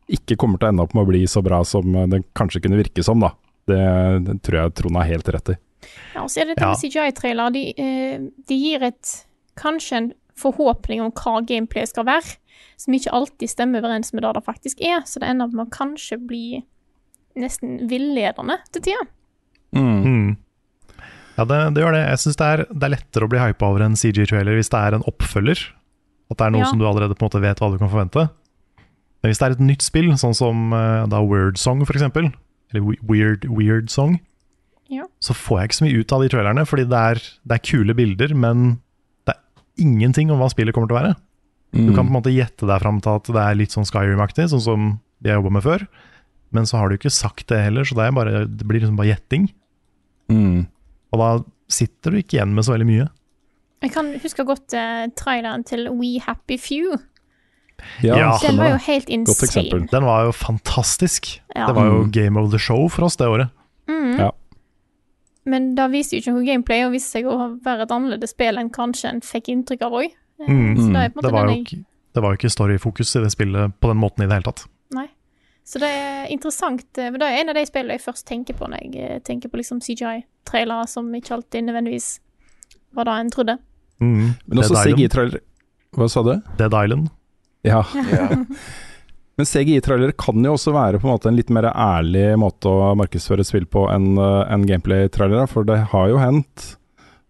ikke 0.10 0.40
kommer 0.42 0.58
til 0.58 0.72
å 0.72 0.74
ende 0.74 0.88
opp 0.88 0.98
med 0.98 1.06
å 1.06 1.12
bli 1.12 1.22
så 1.30 1.46
bra 1.46 1.62
som 1.62 1.94
det 2.10 2.24
kanskje 2.34 2.64
kunne 2.66 2.82
virke 2.82 3.06
som, 3.06 3.22
da. 3.22 3.30
Det, 3.70 3.80
det 4.28 4.36
tror 4.46 4.60
jeg 4.64 4.76
Trond 4.80 5.00
har 5.00 5.08
helt 5.12 5.30
rett 5.36 5.54
i. 5.54 5.58
Ja, 6.16 6.24
og 6.26 6.30
så 6.34 6.42
er 6.42 6.50
det 6.50 6.58
dette 6.58 6.66
Ja. 6.68 6.74
med 6.74 6.82
CGI-trailer. 6.84 7.54
De, 7.56 7.64
eh, 7.78 8.20
de 8.50 8.58
gir 8.60 8.84
et 8.90 9.14
kanskje 9.60 9.98
en 10.02 10.10
forhåpning 10.40 11.02
om 11.04 11.12
hva 11.12 11.40
gameplay 11.46 11.86
skal 11.90 12.06
være, 12.08 12.36
som 12.80 12.94
ikke 12.96 13.12
alltid 13.16 13.52
stemmer 13.52 13.84
overens 13.84 14.14
med 14.16 14.24
det 14.24 14.34
det 14.38 14.44
faktisk 14.46 14.82
er. 14.82 15.02
Så 15.08 15.20
det 15.20 15.30
ender 15.30 15.48
med 15.52 15.68
å 15.68 15.72
kanskje 15.74 16.18
bli 16.28 16.62
nesten 17.40 17.78
villedende 17.90 18.58
til 18.74 18.82
tida. 18.90 19.04
Mm. 19.76 20.38
Ja, 21.38 21.46
det, 21.48 21.60
det 21.76 21.84
gjør 21.84 21.96
det. 21.96 22.04
Jeg 22.10 22.20
syns 22.24 22.40
det, 22.42 22.48
det 22.74 22.88
er 22.88 22.94
lettere 22.98 23.28
å 23.28 23.32
bli 23.32 23.40
hypa 23.40 23.70
over 23.70 23.86
en 23.86 23.96
CG-trailer 24.00 24.58
hvis 24.60 24.72
det 24.74 24.80
er 24.82 24.98
en 24.98 25.06
oppfølger. 25.08 25.62
At 26.32 26.38
det 26.42 26.46
er 26.48 26.54
noe 26.56 26.66
Ja. 26.66 26.70
som 26.72 26.80
du 26.82 26.86
allerede 26.88 27.16
på 27.16 27.24
en 27.24 27.30
måte 27.30 27.42
vet 27.44 27.60
hva 27.62 27.72
du 27.72 27.78
kan 27.80 27.90
forvente. 27.92 28.28
Men 29.20 29.32
hvis 29.32 29.40
det 29.40 29.48
er 29.48 29.56
et 29.56 29.64
nytt 29.64 29.84
spill, 29.84 30.10
sånn 30.20 30.36
som 30.36 30.74
eh, 30.76 31.06
da 31.12 31.20
Word 31.24 31.58
Song 31.60 31.84
for 31.88 31.96
eksempel, 31.98 32.30
eller 32.72 32.98
Weird, 33.10 33.46
Weird 33.50 33.90
Song, 33.94 34.20
Ja. 34.90 35.06
så 35.22 35.34
får 35.38 35.60
jeg 35.60 35.70
ikke 35.70 35.78
så 35.80 35.86
mye 35.86 36.00
ut 36.02 36.14
av 36.16 36.22
de 36.24 36.30
trailerne, 36.34 36.66
fordi 36.66 36.86
det 36.90 37.00
er, 37.14 37.24
det 37.46 37.58
er 37.58 37.66
kule 37.72 37.94
bilder, 37.98 38.34
men 38.36 38.82
det 39.26 39.36
er 39.36 39.42
ingenting 39.86 40.32
om 40.32 40.40
hva 40.42 40.50
spillet 40.50 40.74
kommer 40.74 40.90
til 40.90 40.98
å 40.98 41.02
være. 41.02 41.16
Du 41.70 41.92
kan 41.94 42.08
på 42.08 42.10
en 42.10 42.16
måte 42.16 42.34
gjette 42.34 42.66
deg 42.66 42.82
fram 42.82 42.98
til 43.06 43.20
at 43.20 43.28
det 43.30 43.42
er 43.44 43.58
litt 43.60 43.74
sånn 43.76 43.86
Skyrim-aktig, 43.86 44.48
sånn 44.50 44.64
som 44.66 44.88
de 45.22 45.30
har 45.30 45.38
jobba 45.38 45.52
med 45.60 45.66
før. 45.68 45.84
Men 46.50 46.66
så 46.66 46.80
har 46.80 46.90
du 46.90 46.96
ikke 46.98 47.12
sagt 47.14 47.46
det 47.52 47.60
heller, 47.62 47.86
så 47.86 47.94
det, 47.94 48.08
er 48.08 48.16
bare, 48.18 48.40
det 48.50 48.66
blir 48.66 48.82
liksom 48.82 48.98
bare 48.98 49.12
gjetting. 49.12 49.46
Mm. 50.34 50.66
Og 51.14 51.22
da 51.22 51.30
sitter 51.70 52.16
du 52.16 52.22
ikke 52.24 52.40
igjen 52.40 52.56
med 52.58 52.66
så 52.66 52.74
veldig 52.74 52.88
mye. 52.90 53.06
Jeg 53.86 53.94
kan 53.94 54.10
huske 54.20 54.44
godt 54.50 54.74
uh, 54.74 55.06
traileren 55.16 55.62
til 55.64 55.86
We 55.94 56.18
Happy 56.26 56.58
Few. 56.60 56.98
Ja, 58.04 58.18
Ja. 58.18 58.38
Den 58.42 58.58
var 58.58 58.70
jo 58.70 58.78
helt 58.86 59.10
insane. 59.10 59.88
Den 59.92 60.04
var 60.06 60.26
jo 60.26 60.32
fantastisk. 60.32 61.40
Ja. 61.56 61.68
Det 61.68 61.76
var 61.76 61.86
jo 61.86 62.04
Mm. 62.04 62.12
Game 62.12 62.38
of 62.40 62.52
the 62.52 62.60
Show 62.60 62.88
for 62.90 63.06
oss 63.06 63.16
det 63.18 63.28
året. 63.28 63.50
Mm. 63.88 64.18
Ja. 64.20 64.32
Men 65.46 65.76
det 65.76 65.92
viste 65.92 66.16
jo 66.16 66.22
ikke 66.22 66.34
noe 66.36 66.46
gameplay, 66.46 66.84
og 66.86 66.92
viste 66.94 67.18
seg 67.18 67.26
å 67.26 67.60
være 67.64 67.82
et 67.88 67.90
annerledes 67.96 68.30
spill 68.36 68.58
enn 68.58 68.70
kanskje 68.70 69.10
en 69.10 69.22
fikk 69.22 69.48
inntrykk 69.50 69.82
av 69.88 69.92
òg. 69.92 70.12
Mm. 70.48 70.76
Det 70.76 71.32
var, 71.32 71.46
jo, 71.46 71.56
jeg 71.56 71.66
ikke- 71.66 72.50
storyfokus 72.52 73.16
i 73.16 73.24
det 73.24 73.32
spillet 73.32 73.74
på 73.82 73.88
den 73.88 73.98
måten 73.98 74.24
i 74.24 74.28
det 74.28 74.34
hele 74.38 74.44
tatt. 74.44 74.66
Nei. 74.92 75.08
Så 75.66 75.80
det 75.80 75.90
er 75.90 76.28
interessant. 76.30 76.86
Men 76.98 77.14
Det 77.20 77.22
er 77.22 77.42
en 77.42 77.50
av 77.50 77.56
de 77.56 77.66
spillene 77.66 77.92
jeg 77.98 78.02
først 78.02 78.26
tenker 78.26 78.54
på 78.54 78.68
når 78.68 78.80
jeg 78.94 78.96
eh, 79.12 79.20
tenker 79.20 79.50
på 79.50 79.58
liksom 79.58 79.80
CGI-trailere, 79.82 80.88
som 80.88 81.12
ikke 81.14 81.32
alltid 81.36 81.64
nødvendigvis 81.64 82.20
var 82.94 83.04
det 83.06 83.14
en 83.20 83.30
trodde. 83.30 83.58
Mm. 84.02 84.36
Men 84.48 84.58
også 84.58 84.74
Dead 84.74 84.88
Island. 84.88 84.98
CGI-trailer 84.98 85.40
Hva 85.94 86.10
sa 86.10 86.24
du? 86.24 86.42
Dead 86.58 86.74
Island. 86.74 87.10
Ja. 87.68 87.84
Ja. 88.12 88.28
Men 89.40 89.48
CGI-trailer 89.48 90.12
kan 90.20 90.44
jo 90.44 90.58
også 90.58 90.74
være 90.76 91.00
på 91.00 91.08
en 91.08 91.14
måte 91.14 91.30
en 91.32 91.38
litt 91.38 91.52
mer 91.54 91.70
ærlig 91.72 92.34
måte 92.42 92.68
å 92.68 92.92
markedsføre 93.00 93.46
spill 93.48 93.70
på 93.72 93.86
enn 93.88 94.18
en 94.20 94.66
gameplay-trailere, 94.68 95.46
for 95.48 95.64
det 95.68 95.78
har 95.94 96.10
jo 96.12 96.18
hendt 96.20 96.74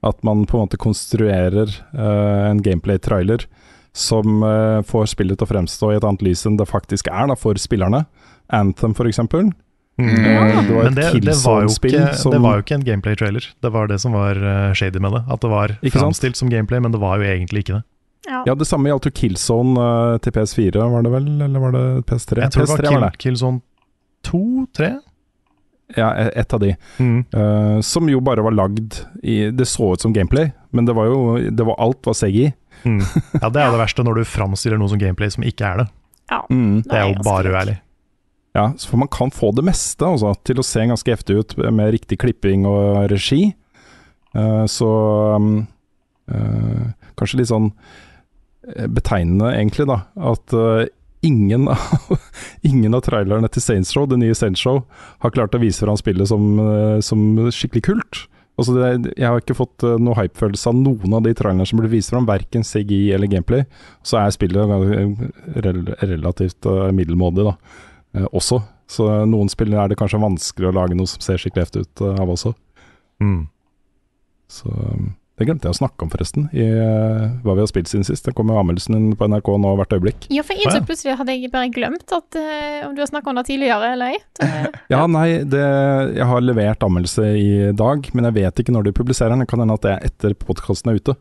at 0.01 0.23
man 0.25 0.45
på 0.49 0.57
en 0.57 0.65
måte 0.65 0.79
konstruerer 0.81 1.69
uh, 1.93 2.49
en 2.49 2.63
gameplay-trailer 2.65 3.45
som 3.93 4.41
uh, 4.41 4.81
får 4.87 5.11
spillet 5.13 5.37
til 5.37 5.45
å 5.45 5.51
fremstå 5.51 5.91
i 5.91 5.97
et 5.99 6.07
annet 6.07 6.23
lys 6.25 6.45
enn 6.47 6.57
det 6.59 6.69
faktisk 6.69 7.11
er 7.11 7.29
da, 7.29 7.37
for 7.37 7.59
spillerne. 7.61 8.05
Anthem, 8.49 8.95
for 8.97 9.09
eksempel. 9.09 9.51
Mm. 9.99 10.09
Eh, 10.09 10.67
det 10.67 10.73
var 10.73 10.83
Men 10.83 10.95
det, 10.95 11.11
det, 11.25 11.35
var 11.43 11.65
jo 11.65 11.73
ikke, 11.75 12.13
som 12.15 12.31
det 12.31 12.39
var 12.39 12.57
jo 12.57 12.63
ikke 12.63 12.77
en 12.77 12.85
gameplay-trailer. 12.87 13.49
Det 13.61 13.71
var 13.73 13.89
det 13.91 13.99
som 13.99 14.15
var 14.15 14.39
eh, 14.39 14.73
shady 14.73 15.01
med 15.03 15.17
det. 15.17 15.23
At 15.27 15.43
det 15.43 15.51
var 15.51 15.75
framstilt 15.91 16.39
som 16.39 16.51
gameplay, 16.51 16.79
men 16.79 16.95
det 16.95 17.01
var 17.03 17.19
jo 17.19 17.27
egentlig 17.27 17.65
ikke 17.65 17.79
det. 17.79 17.83
Ja. 18.27 18.43
Ja, 18.45 18.55
det 18.55 18.67
samme 18.67 18.89
gjaldt 18.91 19.07
jo 19.07 19.11
Killzone 19.15 19.79
uh, 19.79 20.17
til 20.21 20.33
PS4, 20.35 20.81
var 20.91 21.05
det 21.05 21.11
vel? 21.13 21.29
Eller 21.45 21.63
var 21.63 21.75
det 21.75 21.83
PS3? 22.09 22.43
Jeg 22.43 22.53
tror 22.53 22.65
det 22.65 22.73
var 22.73 22.83
PS3 22.83 22.91
Kill. 22.91 23.05
Killzone 23.23 23.61
2? 24.27 24.41
3? 24.77 24.89
Ja, 25.97 26.09
e- 26.15 26.31
ett 26.35 26.53
av 26.53 26.59
de. 26.59 26.75
Mm. 26.99 27.23
Uh, 27.33 27.81
som 27.81 28.09
jo 28.11 28.19
bare 28.21 28.43
var 28.45 28.53
lagd 28.53 28.99
i 29.23 29.49
Det 29.51 29.65
så 29.65 29.93
ut 29.93 30.01
som 30.01 30.13
gameplay, 30.13 30.51
men 30.69 30.85
det 30.85 30.93
var 30.93 31.07
jo 31.09 31.37
det 31.49 31.65
var, 31.65 31.79
Alt 31.81 32.05
var 32.05 32.13
CGI. 32.13 32.51
Mm. 32.83 32.99
Ja, 33.41 33.49
det 33.49 33.61
er 33.61 33.71
det 33.71 33.79
verste, 33.81 34.03
når 34.05 34.19
du 34.19 34.25
framstiller 34.29 34.79
noe 34.79 34.91
som 34.91 35.01
gameplay 35.01 35.31
som 35.33 35.45
ikke 35.47 35.65
er 35.65 35.83
det. 35.83 35.87
ja. 36.29 36.43
Mm. 36.49 36.81
Det 36.85 36.99
er 36.99 37.07
jo 37.09 37.23
bare 37.25 37.53
uærlig. 37.55 37.79
Ja, 38.57 38.71
for 38.73 38.97
man 38.97 39.07
kan 39.07 39.31
få 39.31 39.51
det 39.55 39.63
meste 39.63 40.05
altså, 40.05 40.33
til 40.43 40.59
å 40.59 40.65
se 40.65 40.83
ganske 40.89 41.13
heftig 41.13 41.37
ut 41.37 41.57
med 41.69 41.91
riktig 41.93 42.17
klipping 42.19 42.65
og 42.67 43.09
regi. 43.11 43.53
Uh, 44.35 44.65
så 44.69 44.89
um, 45.37 45.67
uh, 46.29 46.89
Kanskje 47.17 47.39
litt 47.41 47.49
sånn 47.49 47.71
betegnende, 48.91 49.53
egentlig, 49.55 49.87
da, 49.89 50.01
at 50.31 50.55
uh, 50.55 50.83
ingen, 51.25 51.67
av, 51.71 52.17
ingen 52.69 52.97
av 52.97 53.05
trailerne 53.05 53.49
til 53.51 53.63
Saints 53.63 53.93
Row, 53.97 54.07
det 54.09 54.19
nye 54.21 54.35
Saints 54.37 54.65
Row, 54.67 54.83
har 55.23 55.35
klart 55.35 55.55
å 55.55 55.61
vise 55.61 55.85
fram 55.85 55.99
spillet 55.99 56.31
som, 56.31 56.51
uh, 56.59 56.97
som 57.05 57.49
skikkelig 57.55 57.85
kult. 57.87 58.25
Altså 58.59 58.75
det, 58.75 59.13
jeg 59.15 59.23
har 59.23 59.39
ikke 59.39 59.55
fått 59.55 59.85
uh, 59.87 59.95
noe 60.01 60.17
hypefølelse 60.19 60.71
av 60.71 60.75
noen 60.75 61.15
av 61.15 61.23
de 61.23 61.31
trailerne 61.37 61.67
som 61.67 61.79
blir 61.79 61.91
vist 61.93 62.11
fram, 62.11 62.27
verken 62.27 62.65
CGI 62.67 63.13
eller 63.15 63.31
gameplay. 63.31 63.63
Så 64.03 64.19
er 64.19 64.35
spillet 64.35 64.73
rel 65.63 65.85
relativt 66.01 66.67
uh, 66.67 66.89
middelmådig, 66.95 67.47
da 67.47 67.55
eh, 68.19 68.27
også. 68.27 68.59
Så 68.89 69.05
noen 69.29 69.51
spill 69.53 69.75
er 69.77 69.91
det 69.91 69.99
kanskje 69.99 70.21
vanskelig 70.21 70.71
å 70.71 70.75
lage 70.75 70.97
noe 70.97 71.09
som 71.09 71.21
ser 71.23 71.39
skikkelig 71.39 71.67
heftig 71.67 71.85
ut 71.85 72.03
eh, 72.03 72.19
av 72.19 72.33
også. 72.33 72.51
Mm. 73.23 73.43
Så 74.49 74.71
um, 74.73 75.11
Det 75.39 75.45
glemte 75.47 75.69
jeg 75.69 75.71
å 75.71 75.77
snakke 75.77 76.03
om, 76.03 76.09
forresten, 76.11 76.49
i 76.51 76.65
eh, 76.67 77.21
hva 77.45 77.53
vi 77.55 77.63
har 77.63 77.69
spilt 77.69 77.87
siden 77.87 78.03
sist. 78.03 78.25
Det 78.25 78.33
kommer 78.35 78.57
anmeldelsen 78.59 78.97
din 78.97 79.13
på 79.15 79.29
NRK 79.31 79.53
nå 79.63 79.69
hvert 79.79 79.93
øyeblikk. 79.95 80.25
Ja, 80.35 80.43
for 80.43 80.51
jeg 80.51 80.67
innså 80.67 80.81
ja. 80.81 80.87
plutselig 80.89 81.15
hadde 81.15 81.35
jeg 81.37 81.51
bare 81.53 81.69
glemt 81.71 82.11
at 82.11 82.35
uh, 82.35 82.81
om 82.89 82.97
du 82.97 82.99
har 82.99 83.07
snakka 83.07 83.31
om 83.31 83.39
det 83.39 83.45
tidligere 83.47 83.93
eller 83.95 84.17
ei. 84.17 84.19
Ja, 84.93 85.05
nei, 85.07 85.45
det, 85.47 85.63
jeg 86.17 86.27
har 86.27 86.43
levert 86.43 86.83
anmeldelse 86.83 87.29
i 87.39 87.49
dag, 87.71 88.11
men 88.11 88.27
jeg 88.27 88.37
vet 88.41 88.61
ikke 88.63 88.75
når 88.75 88.89
de 88.89 88.95
publiserer 88.99 89.31
den. 89.31 89.45
Det 89.45 89.49
kan 89.53 89.63
hende 89.63 89.79
at 89.79 89.87
det 89.87 89.95
er 89.95 90.11
etter 90.11 90.35
podkasten 90.43 90.91
er 90.91 90.99
ute. 90.99 91.15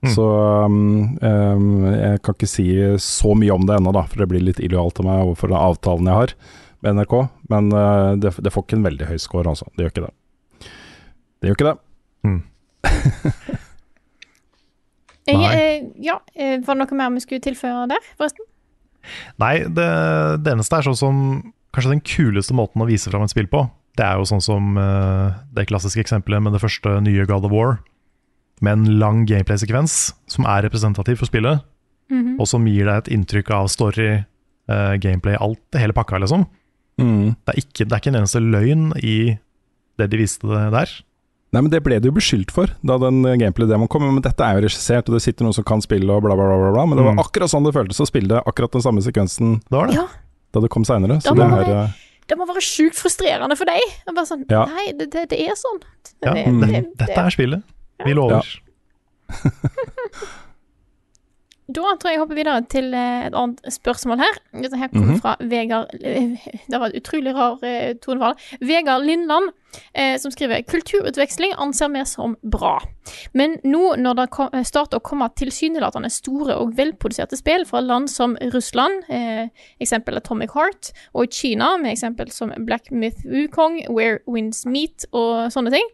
Mm. 0.00 0.12
Så 0.14 0.24
um, 0.64 0.80
um, 1.20 1.70
jeg 1.92 2.24
kan 2.24 2.38
ikke 2.38 2.48
si 2.48 2.68
så 3.04 3.36
mye 3.36 3.52
om 3.52 3.68
det 3.68 3.76
ennå, 3.76 3.92
da, 3.92 4.08
for 4.08 4.24
det 4.24 4.32
blir 4.32 4.48
litt 4.48 4.62
illojalt 4.64 5.02
av 5.02 5.10
meg 5.10 5.26
overfor 5.26 5.52
den 5.52 5.60
avtalen 5.60 6.08
jeg 6.08 6.22
har 6.22 6.38
med 6.86 7.02
NRK. 7.02 7.18
Men 7.52 7.74
uh, 7.76 8.14
det, 8.16 8.32
det 8.40 8.54
får 8.54 8.64
ikke 8.64 8.80
en 8.80 8.88
veldig 8.88 9.10
høy 9.12 9.18
score, 9.20 9.50
altså. 9.52 9.68
Det 9.74 9.84
gjør 9.84 9.98
ikke 9.98 10.06
det. 10.06 10.14
Det 11.36 11.50
gjør 11.50 11.60
ikke 11.60 11.74
det. 11.74 11.80
Mm. 12.24 12.38
jeg, 15.28 15.52
eh, 15.52 15.88
ja, 16.02 16.18
eh, 16.34 16.56
var 16.64 16.78
det 16.78 16.84
noe 16.86 16.98
mer 16.98 17.12
vi 17.16 17.24
skulle 17.24 17.44
tilføre 17.44 17.86
der, 17.90 18.04
forresten? 18.18 18.46
Nei, 19.40 19.54
det, 19.64 19.88
det 20.44 20.54
eneste 20.54 20.80
er 20.80 20.88
sånn 20.88 20.98
som 20.98 21.20
Kanskje 21.76 21.90
den 21.92 22.00
kuleste 22.00 22.54
måten 22.56 22.80
å 22.80 22.86
vise 22.88 23.10
fram 23.12 23.26
et 23.26 23.30
spill 23.30 23.46
på, 23.52 23.60
det 24.00 24.04
er 24.06 24.16
jo 24.16 24.24
sånn 24.26 24.40
som 24.42 24.78
eh, 24.80 25.34
det 25.54 25.66
klassiske 25.68 26.00
eksempelet 26.00 26.40
med 26.42 26.54
det 26.56 26.62
første 26.62 26.94
nye 27.04 27.26
God 27.28 27.44
of 27.44 27.52
War. 27.52 27.74
Med 28.64 28.72
en 28.72 28.86
lang 28.98 29.18
gameplay-sekvens 29.28 29.98
som 30.32 30.46
er 30.48 30.64
representativ 30.64 31.20
for 31.20 31.28
spillet, 31.28 31.60
Mhm. 32.08 32.38
og 32.40 32.46
som 32.48 32.64
gir 32.64 32.86
deg 32.88 33.02
et 33.02 33.10
inntrykk 33.12 33.50
av 33.52 33.66
story, 33.68 34.24
eh, 34.24 34.94
gameplay, 34.96 35.36
alt, 35.36 35.60
hele 35.76 35.92
pakka, 35.92 36.16
liksom. 36.24 36.46
Mm. 36.98 37.36
Det 37.44 37.52
er, 37.52 37.58
ikke, 37.60 37.84
det 37.84 37.92
er 37.92 38.00
ikke 38.00 38.12
en 38.14 38.20
eneste 38.22 38.40
løgn 38.40 38.86
i 39.04 39.16
det 40.00 40.08
de 40.08 40.16
viste 40.22 40.48
der. 40.72 40.88
Nei, 41.50 41.62
men 41.62 41.70
Det 41.70 41.80
ble 41.82 41.96
det 41.98 42.04
jo 42.04 42.12
beskyldt 42.12 42.50
for 42.52 42.66
da 42.84 42.98
den 42.98 43.22
gameplay-demoen 43.24 43.88
kom. 43.88 44.02
Men 44.04 44.20
dette 44.22 44.44
er 44.44 44.58
jo 44.58 44.66
regissert, 44.66 45.08
og 45.08 45.14
det 45.16 45.22
sitter 45.24 45.44
noen 45.46 45.54
som 45.56 45.64
kan 45.64 45.80
spille 45.80 46.10
og 46.12 46.20
bla, 46.22 46.34
bla, 46.36 46.44
bla. 46.44 46.58
bla, 46.60 46.72
bla. 46.74 46.84
Men 46.86 46.98
det 46.98 47.04
var 47.06 47.14
Mm. 47.16 47.22
akkurat 47.24 47.48
sånn 47.48 47.64
det 47.64 47.72
føltes 47.74 48.00
å 48.00 48.06
spille 48.06 48.42
akkurat 48.44 48.70
den 48.72 48.82
samme 48.82 49.00
sekvensen 49.00 49.62
da 49.70 49.86
det. 49.86 49.94
Ja, 49.96 50.06
da 50.52 50.60
det 50.60 50.68
kom 50.70 50.84
seinere. 50.84 51.16
Det 51.22 51.34
det- 51.34 51.68
eh, 51.68 51.88
det 52.28 52.36
må 52.36 52.44
være 52.46 52.60
sjukt 52.60 52.96
frustrerende 53.00 53.56
for 53.56 53.64
deg. 53.64 53.80
Bare 54.14 54.26
sånn, 54.26 54.44
Ja. 54.50 54.66
Nei, 54.66 54.92
det, 54.92 55.10
det, 55.10 55.28
det 55.30 55.40
er 55.48 55.54
sånn. 55.56 55.80
Ja, 56.22 56.34
Det- 56.34 56.44
det, 56.44 56.68
det- 56.68 56.96
dette 56.98 57.18
er 57.18 57.30
spillet. 57.30 57.62
Vi 58.04 58.12
lover. 58.12 58.44
Da 61.68 61.82
tror 62.00 62.08
jeg 62.08 62.14
jeg 62.16 62.20
hopper 62.22 62.34
videre 62.38 62.62
til 62.72 62.94
eh, 62.96 63.26
et 63.26 63.34
annet 63.36 63.58
spørsmål 63.68 64.18
her. 64.22 64.38
Dette 64.62 64.76
her 64.80 64.88
kommer 64.88 65.12
Mhm. 65.12 65.20
fra 65.20 65.36
Vegard 65.40 65.90
eh, 66.02 66.36
Det 66.70 66.80
var 66.80 66.86
et 66.88 67.02
utrolig 67.02 67.34
rar 67.36 67.58
eh, 67.62 67.92
tonefall. 68.00 68.36
Vegard 68.62 69.04
Lindland, 69.04 69.50
eh, 69.50 69.57
som 70.20 70.32
skriver 70.32 70.62
kulturutveksling 70.68 71.52
anser 71.60 71.90
vi 71.92 72.04
som 72.08 72.36
bra. 72.42 72.78
Men 73.32 73.56
nå 73.64 73.94
når 74.00 74.18
det 74.18 74.26
eh, 74.48 74.64
starter 74.66 75.00
å 75.00 75.04
komme 75.04 75.28
tilsynelatende 75.38 76.10
store 76.12 76.56
og 76.60 76.74
velproduserte 76.78 77.38
spill 77.38 77.64
fra 77.68 77.82
land 77.84 78.10
som 78.12 78.36
Russland, 78.54 79.04
eh, 79.12 79.48
eksempel 79.82 80.18
Atomic 80.20 80.54
Heart, 80.56 80.92
og 81.18 81.32
Kina, 81.34 81.74
med 81.80 81.94
eksempel 81.94 82.32
som 82.34 82.52
Black 82.66 82.90
Myth 82.90 83.24
Wukong, 83.28 83.80
Where 83.92 84.20
Winds 84.28 84.64
Meet 84.68 85.08
og 85.12 85.52
sånne 85.54 85.72
ting, 85.74 85.88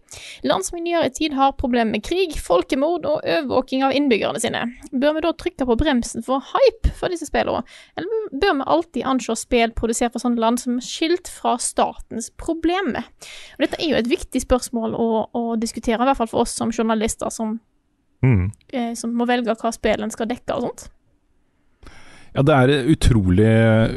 land 0.46 0.66
som 0.66 0.78
i 0.78 0.84
nyere 0.84 1.12
tid 1.14 1.36
har 1.36 1.56
problemer 1.58 1.96
med 1.96 2.04
krig, 2.06 2.36
folkemord 2.40 3.06
og 3.08 3.22
overvåking 3.22 3.84
av 3.86 3.94
innbyggerne 3.96 4.42
sine, 4.42 4.64
bør 4.92 5.18
vi 5.18 5.24
da 5.26 5.34
trykke 5.38 5.68
på 5.68 5.78
bremsen 5.80 6.24
for 6.26 6.44
hype 6.54 6.94
for 6.98 7.12
disse 7.12 7.28
spillene? 7.28 7.64
Eller 7.98 8.28
bør 8.32 8.58
vi 8.60 8.68
alltid 8.76 9.08
anse 9.10 9.36
spill 9.38 9.74
produsert 9.76 10.14
fra 10.14 10.22
sånne 10.22 10.40
land 10.40 10.60
som 10.62 10.80
skilt 10.82 11.30
fra 11.30 11.56
statens 11.62 12.30
problemer? 12.40 13.06
Dette 13.64 13.80
er 13.80 13.90
jo 13.90 14.00
et 14.00 14.10
viktig 14.10 14.42
spørsmål 14.44 14.96
å, 14.96 15.08
å 15.34 15.44
diskutere, 15.60 16.00
i 16.00 16.08
hvert 16.08 16.20
fall 16.20 16.30
for 16.30 16.44
oss 16.44 16.56
som 16.58 16.72
journalister 16.74 17.32
som, 17.34 17.58
Mm. 18.24 18.50
eh, 18.72 18.92
som 18.96 19.10
må 19.12 19.26
velge 19.28 19.52
hva 19.52 19.72
spillen 19.74 20.12
skal 20.12 20.30
dekke 20.30 20.54
og 20.56 20.62
sånt. 20.68 20.86
Ja, 22.34 22.42
det 22.42 22.54
er 22.54 22.70
et 22.72 22.88
utrolig, 22.90 23.50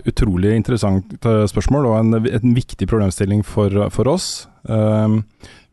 utrolig 0.05 0.51
interessant 0.53 1.15
eh, 1.25 1.45
spørsmål, 1.49 1.87
og 1.89 1.95
en, 1.97 2.17
en 2.27 2.53
viktig 2.57 2.85
problemstilling 2.89 3.45
for, 3.47 3.71
for 3.89 4.11
oss. 4.11 4.47
Um, 4.67 5.23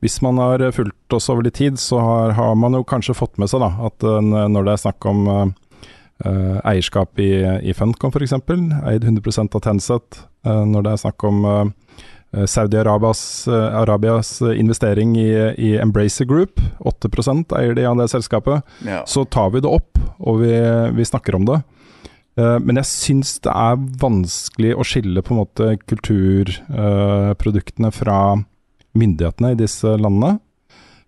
hvis 0.04 0.20
man 0.24 0.38
har 0.40 0.62
fulgt 0.72 1.12
oss 1.16 1.28
over 1.32 1.44
litt 1.44 1.58
tid, 1.58 1.76
så 1.80 1.98
har, 2.00 2.32
har 2.38 2.54
man 2.56 2.76
jo 2.78 2.84
kanskje 2.86 3.16
fått 3.18 3.36
med 3.42 3.50
seg 3.52 3.60
da, 3.64 3.72
at 3.90 4.06
eh, 4.06 4.20
når 4.22 4.64
det 4.64 4.72
er 4.72 4.82
snakk 4.86 5.10
om 5.10 5.28
eh, 5.34 6.56
eierskap 6.64 7.20
i, 7.20 7.30
i 7.68 7.74
Funcom 7.76 8.14
f.eks., 8.14 8.32
eid 8.32 9.04
100 9.04 9.48
av 9.50 9.60
Tencent, 9.64 10.22
uh, 10.46 10.64
når 10.64 10.86
det 10.86 10.94
er 10.94 11.02
snakk 11.04 11.26
om 11.28 11.44
eh, 11.50 11.64
Saudi-Arabias 12.46 13.46
eh, 13.48 13.76
Arabias 13.80 14.40
investering 14.42 15.14
i, 15.16 15.28
i 15.58 15.76
Embracer 15.78 16.24
Group, 16.26 16.60
8 16.80 17.08
eier 17.60 17.74
de 17.78 17.84
av 17.86 17.96
det 18.00 18.08
selskapet, 18.10 18.62
Ja. 18.84 19.04
så 19.06 19.24
tar 19.24 19.50
vi 19.54 19.60
det 19.60 19.68
opp, 19.70 19.98
og 20.18 20.40
vi, 20.42 20.50
vi 20.96 21.04
snakker 21.04 21.34
om 21.38 21.44
det. 21.46 21.60
Eh, 22.36 22.58
Men 22.58 22.76
jeg 22.82 22.90
syns 22.90 23.36
det 23.40 23.50
er 23.54 23.76
vanskelig 24.02 24.74
å 24.74 24.82
skille 24.84 25.22
på 25.22 25.30
en 25.34 25.38
måte 25.44 25.76
kulturproduktene 25.86 27.92
fra 27.94 28.18
myndighetene 28.94 29.52
i 29.54 29.58
disse 29.58 29.94
landene. 29.98 30.38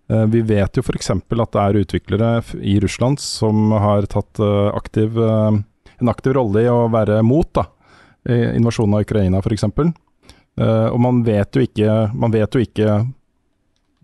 Eh, 0.09 0.25
Vi 0.31 0.41
vet 0.41 0.75
jo 0.77 0.81
f.eks. 0.83 1.09
at 1.11 1.29
det 1.29 1.61
er 1.63 1.81
utviklere 1.83 2.31
i 2.61 2.79
Russland 2.79 3.19
som 3.19 3.71
har 3.71 4.01
tatt 4.07 4.39
eh, 4.39 4.71
aktiv, 4.75 5.17
eh, 5.17 5.51
en 5.99 6.09
aktiv 6.11 6.33
rolle 6.37 6.61
i 6.63 6.69
å 6.71 6.87
være 6.93 7.21
mot 7.25 7.49
da, 7.57 7.63
invasjonen 8.27 8.93
av 8.97 9.01
Ukraina 9.05 9.37
f.eks. 9.39 9.63
Uh, 10.57 10.89
og 10.89 10.99
man 11.03 11.21
vet 11.25 11.53
jo 11.53 11.63
ikke, 11.65 11.95
man 12.17 12.33
vet 12.33 12.55
jo 12.55 12.63
ikke 12.63 13.01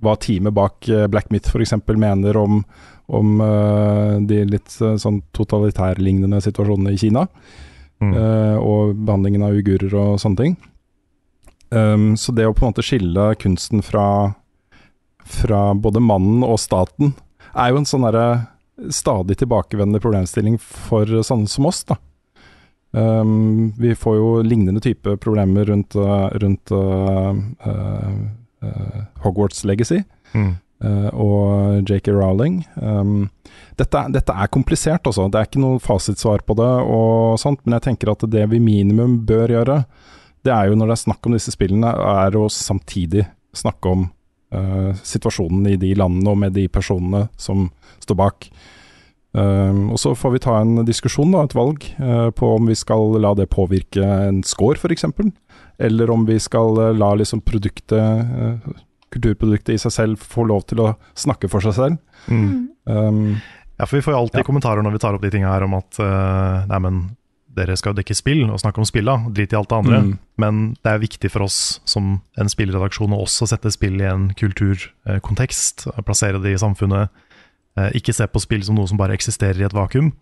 hva 0.03 0.17
teamet 0.19 0.53
bak 0.55 0.89
eh, 0.89 1.07
Black 1.07 1.31
Myth 1.31 1.49
f.eks. 1.49 1.73
mener 1.87 2.37
om, 2.37 2.61
om 3.07 3.41
uh, 3.41 4.19
de 4.19 4.43
litt 4.49 4.75
uh, 4.81 4.97
sånn 4.99 5.21
totalitærlignende 5.35 6.41
situasjonene 6.43 6.93
i 6.93 6.99
Kina. 6.99 7.25
Mm. 8.03 8.11
Uh, 8.11 8.57
og 8.59 8.95
behandlingen 9.07 9.45
av 9.47 9.55
uigurer 9.55 9.93
og 9.95 10.19
sånne 10.21 10.41
ting. 10.41 10.55
Um, 11.73 12.13
så 12.19 12.35
det 12.35 12.45
å 12.45 12.53
på 12.53 12.65
en 12.65 12.73
måte 12.73 12.85
skille 12.85 13.31
kunsten 13.41 13.81
fra, 13.85 14.07
fra 15.23 15.69
både 15.73 16.03
mannen 16.03 16.43
og 16.45 16.59
staten, 16.61 17.15
er 17.53 17.71
jo 17.71 17.79
en 17.81 17.87
sånn 17.87 18.05
derre 18.05 18.27
stadig 18.93 19.37
tilbakevendende 19.39 20.01
problemstilling 20.03 20.57
for 20.59 21.07
sånne 21.25 21.49
som 21.49 21.69
oss, 21.69 21.83
da. 21.87 21.97
Um, 22.93 23.71
vi 23.77 23.95
får 23.97 24.15
jo 24.19 24.27
lignende 24.45 24.81
type 24.85 25.15
problemer 25.17 25.65
rundt, 25.65 25.95
uh, 25.97 26.29
rundt 26.37 26.71
uh, 26.71 27.33
uh, 27.65 28.11
uh, 28.63 28.99
Hogwarts 29.25 29.63
Legacy 29.65 30.03
Mm. 30.33 30.55
og 31.13 31.85
JK 31.87 32.07
Rowling. 32.11 32.55
Um, 32.81 33.29
dette, 33.77 33.99
dette 34.11 34.33
er 34.33 34.49
komplisert, 34.49 35.05
altså. 35.05 35.27
Det 35.29 35.37
er 35.39 35.45
ikke 35.45 35.61
noe 35.61 35.77
fasitsvar 35.79 36.41
på 36.41 36.55
det, 36.57 36.69
sånt, 37.39 37.61
men 37.63 37.75
jeg 37.77 37.85
tenker 37.85 38.11
at 38.11 38.25
det 38.33 38.47
vi 38.49 38.59
minimum 38.59 39.19
bør 39.29 39.53
gjøre, 39.53 39.77
det 40.43 40.51
er 40.51 40.71
jo 40.71 40.75
når 40.75 40.89
det 40.89 40.95
er 40.97 41.03
snakk 41.03 41.29
om 41.29 41.37
disse 41.37 41.53
spillene, 41.53 41.93
er 41.93 42.35
å 42.35 42.49
samtidig 42.51 43.27
snakke 43.55 43.93
om 43.93 44.07
situasjonen 45.05 45.69
i 45.71 45.77
de 45.77 45.93
landene 46.01 46.33
og 46.33 46.41
med 46.41 46.57
de 46.57 46.65
personene 46.67 47.27
som 47.37 47.69
står 48.03 48.19
bak. 48.25 48.49
Um, 49.33 49.87
og 49.89 49.97
så 49.97 50.11
får 50.13 50.35
vi 50.35 50.41
ta 50.45 50.59
en 50.61 50.83
diskusjon, 50.85 51.31
da, 51.33 51.41
et 51.47 51.55
valg, 51.57 51.85
uh, 51.97 52.29
på 52.37 52.51
om 52.53 52.67
vi 52.69 52.75
skal 52.77 53.15
la 53.21 53.31
det 53.37 53.47
påvirke 53.49 54.05
en 54.05 54.43
score, 54.45 54.77
f.eks. 54.77 55.07
Eller 55.81 56.11
om 56.13 56.27
vi 56.29 56.37
skal 56.41 56.77
uh, 56.77 56.91
la 56.93 57.13
liksom 57.17 57.41
produktet, 57.41 57.97
uh, 57.97 58.77
kulturproduktet 59.13 59.73
i 59.73 59.81
seg 59.81 59.95
selv 59.95 60.21
få 60.21 60.45
lov 60.49 60.67
til 60.69 60.83
å 60.85 60.93
snakke 61.17 61.49
for 61.49 61.65
seg 61.65 61.77
selv. 61.79 61.99
Mm. 62.29 62.69
Um, 62.85 63.25
Ja, 63.81 63.87
for 63.89 63.97
vi 63.97 64.03
får 64.05 64.13
jo 64.13 64.19
alltid 64.21 64.43
Ja. 64.43 64.45
kommentarer 64.45 64.85
når 64.85 64.93
vi 64.93 64.99
tar 65.01 65.15
opp 65.17 65.23
de 65.25 65.31
tinga 65.33 65.49
her 65.49 65.63
om 65.65 65.73
at 65.73 65.97
nei, 66.69 66.77
men 66.79 66.99
dere 67.57 67.75
skal 67.77 67.93
jo 67.93 67.99
dekke 67.99 68.15
spill 68.15 68.43
og 68.45 68.59
snakke 68.61 68.81
om 68.81 68.87
spilla, 68.87 69.15
drit 69.33 69.53
i 69.53 69.57
alt 69.57 69.69
det 69.69 69.77
andre. 69.77 69.99
Mm. 70.03 70.11
Men 70.41 70.61
det 70.85 70.91
er 70.91 71.01
viktig 71.01 71.31
for 71.33 71.45
oss 71.45 71.79
som 71.89 72.21
en 72.39 72.49
spillredaksjon 72.49 73.13
å 73.13 73.21
også 73.25 73.47
sette 73.49 73.71
spill 73.73 74.01
i 74.01 74.07
en 74.09 74.29
kulturkontekst, 74.39 75.87
plassere 76.05 76.41
det 76.41 76.53
i 76.53 76.61
samfunnet. 76.61 77.09
Eh, 77.79 77.89
ikke 77.99 78.15
se 78.15 78.27
på 78.29 78.41
spill 78.43 78.63
som 78.65 78.77
noe 78.77 78.89
som 78.89 78.99
bare 78.99 79.15
eksisterer 79.17 79.61
i 79.61 79.67
et 79.67 79.75
vakuum. 79.75 80.13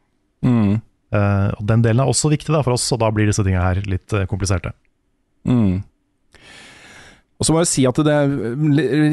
mm, 0.46 0.80
Eh, 1.12 1.48
og 1.58 1.64
Den 1.68 1.84
delen 1.84 2.02
er 2.02 2.10
også 2.10 2.32
viktig 2.32 2.54
da, 2.54 2.64
for 2.64 2.78
oss, 2.78 2.88
og 2.96 3.02
da 3.04 3.12
blir 3.14 3.28
disse 3.28 3.44
tinga 3.46 3.64
her 3.66 3.82
litt 3.90 4.14
eh, 4.16 4.28
kompliserte. 4.30 4.74
mm. 5.48 5.82
Og 7.42 7.48
så 7.48 7.54
må 7.56 7.62
jeg 7.64 7.70
si 7.72 7.84
at 7.90 7.98
det, 8.06 8.16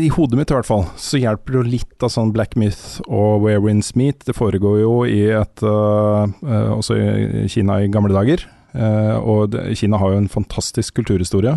i 0.05 0.11
hodet 0.13 0.37
mitt 0.37 0.51
i 0.53 0.53
hvert 0.53 0.69
fall, 0.69 0.83
så 1.01 1.17
hjelper 1.17 1.55
det 1.55 1.57
jo 1.57 1.71
litt 1.73 2.05
av 2.05 2.11
sånn 2.13 2.29
Black 2.35 2.59
Myth 2.61 2.99
og 3.09 3.41
Where 3.41 3.63
Winds 3.65 3.95
Meet. 3.97 4.27
Det 4.29 4.35
foregår 4.37 4.83
jo 4.83 4.91
i 5.09 5.23
et 5.33 5.63
uh, 5.65 6.29
uh, 6.45 6.75
Også 6.75 6.99
i 7.01 7.47
Kina 7.49 7.79
i 7.81 7.89
gamle 7.89 8.13
dager. 8.13 8.45
Uh, 8.77 9.17
og 9.17 9.55
det, 9.55 9.63
Kina 9.81 9.97
har 9.97 10.13
jo 10.13 10.21
en 10.21 10.29
fantastisk 10.29 11.01
kulturhistorie 11.01 11.55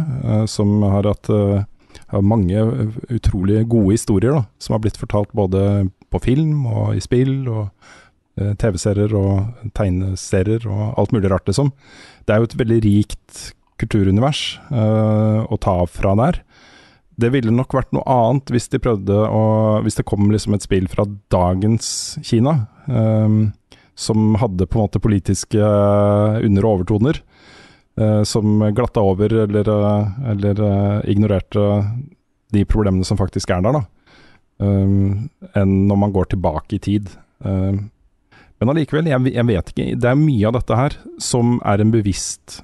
som 0.48 0.72
har 0.94 1.12
hatt 1.12 1.28
har 2.16 2.24
mange 2.24 2.64
utrolig 3.12 3.66
gode 3.68 3.98
historier 3.98 4.40
da, 4.40 4.45
som 4.56 4.78
har 4.78 4.86
blitt 4.88 4.99
fortalt 5.02 5.36
både 5.36 5.90
på 6.12 6.22
film 6.24 6.66
og 6.70 6.96
i 6.98 7.02
spill 7.04 7.48
og 7.50 7.64
eh, 8.40 8.54
TV-serier 8.60 9.16
og 9.18 9.72
tegneserier 9.78 10.68
og 10.70 11.00
alt 11.00 11.16
mulig 11.16 11.32
rart, 11.32 11.48
liksom. 11.50 11.72
Det 12.26 12.36
er 12.36 12.42
jo 12.42 12.50
et 12.50 12.60
veldig 12.62 12.80
rikt 12.86 13.42
kulturunivers 13.82 14.60
eh, 14.70 15.40
å 15.42 15.60
ta 15.62 15.80
av 15.84 15.92
fra 15.92 16.14
der. 16.20 16.42
Det 17.22 17.32
ville 17.34 17.54
nok 17.54 17.74
vært 17.76 17.92
noe 17.96 18.06
annet 18.10 18.52
hvis 18.54 18.70
de 18.72 18.80
prøvde 18.82 19.14
å 19.14 19.42
Hvis 19.86 19.98
det 20.00 20.08
kom 20.08 20.30
liksom 20.32 20.56
et 20.56 20.64
spill 20.66 20.88
fra 20.90 21.06
dagens 21.34 22.18
Kina, 22.26 22.68
eh, 22.88 23.40
som 24.02 24.36
hadde 24.42 24.68
på 24.68 24.80
en 24.80 24.86
måte 24.88 25.02
politiske 25.04 25.60
under- 25.62 26.66
og 26.66 26.80
overtoner, 26.80 27.22
eh, 28.00 28.24
som 28.24 28.64
glatta 28.74 29.04
over 29.04 29.34
eller, 29.44 29.68
eh, 29.70 30.32
eller 30.32 30.64
ignorerte 31.06 31.66
de 32.52 32.66
problemene 32.66 33.06
som 33.06 33.18
faktisk 33.18 33.52
er 33.52 33.62
der, 33.62 33.80
da. 33.80 33.86
Um, 34.62 35.30
enn 35.58 35.72
når 35.90 35.98
man 35.98 36.12
går 36.14 36.28
tilbake 36.36 36.78
i 36.78 36.82
tid. 36.84 37.10
Um, 37.42 37.88
men 38.62 38.70
allikevel, 38.76 39.08
jeg, 39.10 39.32
jeg 39.34 39.48
vet 39.50 39.72
ikke. 39.74 39.86
Det 39.98 40.10
er 40.12 40.20
mye 40.20 40.48
av 40.52 40.54
dette 40.60 40.78
her 40.78 40.98
som 41.18 41.56
er 41.66 41.82
en 41.82 41.94
bevisst, 41.94 42.60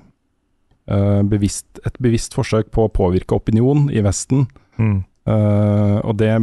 uh, 0.91 1.23
bevisst 1.25 1.81
Et 1.87 1.97
bevisst 2.03 2.37
forsøk 2.37 2.69
på 2.75 2.85
å 2.85 2.91
påvirke 2.93 3.33
opinion 3.39 3.87
i 3.89 4.03
Vesten. 4.05 4.45
Mm. 4.77 4.99
Uh, 5.27 5.97
og 6.05 6.19
det, 6.21 6.35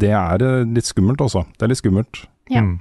det 0.00 0.14
er 0.16 0.42
uh, 0.42 0.62
litt 0.64 0.88
skummelt, 0.88 1.20
også. 1.20 1.44
Det 1.58 1.66
er 1.66 1.74
litt 1.74 1.82
skummelt. 1.82 2.24
Ja. 2.50 2.64
Mm. 2.64 2.78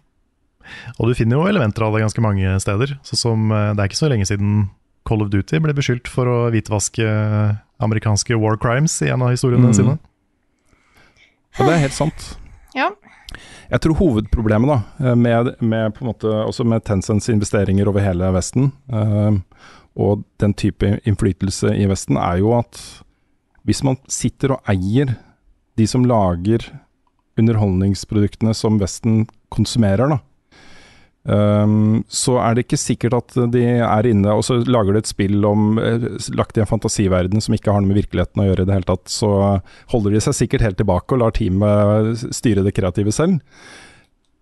Og 1.02 1.10
du 1.10 1.16
finner 1.18 1.36
jo 1.42 1.50
elementer 1.50 1.84
av 1.84 1.96
det 1.98 2.04
ganske 2.06 2.24
mange 2.24 2.56
steder. 2.64 2.94
Så 3.04 3.18
som, 3.20 3.50
eh, 3.52 3.72
det 3.76 3.82
er 3.82 3.90
ikke 3.90 3.98
så 3.98 4.10
lenge 4.12 4.28
siden 4.30 4.70
Call 5.10 5.24
of 5.26 5.32
Duty 5.34 5.58
ble 5.60 5.74
beskyldt 5.76 6.08
for 6.08 6.30
å 6.30 6.36
hvitvaske 6.54 7.08
amerikanske 7.82 8.38
war 8.40 8.56
crimes 8.62 8.94
i 9.02 9.10
en 9.10 9.26
av 9.26 9.34
historiene 9.34 9.72
Mm. 9.72 9.74
sine. 9.74 9.96
Og 11.60 11.66
det 11.68 11.74
er 11.76 11.84
helt 11.88 11.98
sant. 11.98 12.28
Ja. 12.72 12.86
Jeg 13.68 13.84
tror 13.84 13.98
hovedproblemet 14.00 14.70
da, 14.70 14.76
eh, 15.04 15.16
med, 15.20 15.50
med, 15.60 15.98
måte, 16.08 16.30
også 16.48 16.64
med 16.64 16.86
Tencents 16.88 17.28
investeringer 17.28 17.90
over 17.92 18.00
hele 18.00 18.30
Vesten, 18.32 18.70
eh, 18.88 19.40
og 20.00 20.22
den 20.40 20.54
type 20.56 20.94
innflytelse 21.04 21.74
i 21.76 21.90
Vesten, 21.92 22.16
er 22.16 22.40
jo 22.40 22.54
at 22.56 22.80
hvis 23.68 23.84
man 23.84 24.00
sitter 24.08 24.56
og 24.56 24.72
eier 24.72 25.18
de 25.76 25.88
som 25.88 26.08
lager 26.08 26.64
underholdningsproduktene 27.40 28.56
som 28.56 28.80
Vesten 28.80 29.26
konsumerer, 29.52 30.16
da, 30.16 30.22
Um, 31.24 32.00
så 32.10 32.40
er 32.42 32.56
det 32.58 32.64
ikke 32.66 32.80
sikkert 32.82 33.14
at 33.14 33.36
de 33.54 33.62
er 33.86 34.08
inne 34.10 34.34
og 34.34 34.42
så 34.48 34.56
lager 34.66 34.96
de 34.96 35.04
et 35.04 35.12
spill 35.12 35.46
om 35.46 35.76
eh, 35.78 36.08
lagt 36.34 36.58
i 36.58 36.64
en 36.64 36.70
fantasiverden 36.70 37.44
som 37.46 37.54
ikke 37.54 37.70
har 37.70 37.84
noe 37.84 37.92
med 37.92 38.00
virkeligheten 38.00 38.42
å 38.42 38.48
gjøre 38.48 38.66
i 38.66 38.70
det 38.72 38.78
hele 38.80 38.90
tatt. 38.90 39.06
Så 39.14 39.30
holder 39.94 40.16
de 40.16 40.24
seg 40.26 40.40
sikkert 40.40 40.66
helt 40.66 40.80
tilbake 40.82 41.14
og 41.14 41.22
lar 41.22 41.36
teamet 41.38 42.26
styre 42.34 42.66
det 42.66 42.74
kreative 42.74 43.14
selv. 43.14 43.38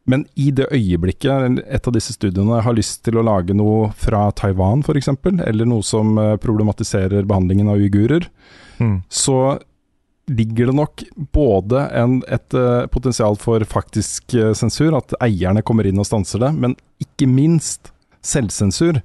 Men 0.10 0.24
i 0.40 0.48
det 0.56 0.70
øyeblikket 0.74 1.60
et 1.68 1.88
av 1.92 1.94
disse 1.94 2.16
studiene 2.16 2.64
har 2.66 2.74
lyst 2.74 3.04
til 3.06 3.20
å 3.20 3.26
lage 3.28 3.54
noe 3.54 3.92
fra 4.00 4.30
Taiwan 4.32 4.80
f.eks., 4.82 5.12
eller 5.46 5.68
noe 5.70 5.84
som 5.86 6.16
eh, 6.18 6.38
problematiserer 6.42 7.28
behandlingen 7.30 7.70
av 7.72 7.84
uigurer, 7.84 8.30
Mm. 8.80 9.02
så 9.12 9.60
ligger 10.30 10.70
det 10.70 10.76
nok 10.78 11.04
både 11.36 11.86
en, 11.98 12.20
et 12.30 12.58
uh, 12.58 12.86
potensial 12.92 13.38
for 13.40 13.64
faktisk 13.68 14.36
uh, 14.38 14.52
sensur, 14.58 14.96
at 14.98 15.16
eierne 15.26 15.64
kommer 15.66 15.90
inn 15.90 16.00
og 16.02 16.08
stanser 16.08 16.44
det, 16.46 16.54
men 16.56 16.76
ikke 17.02 17.30
minst 17.30 17.92
selvsensur. 18.26 19.02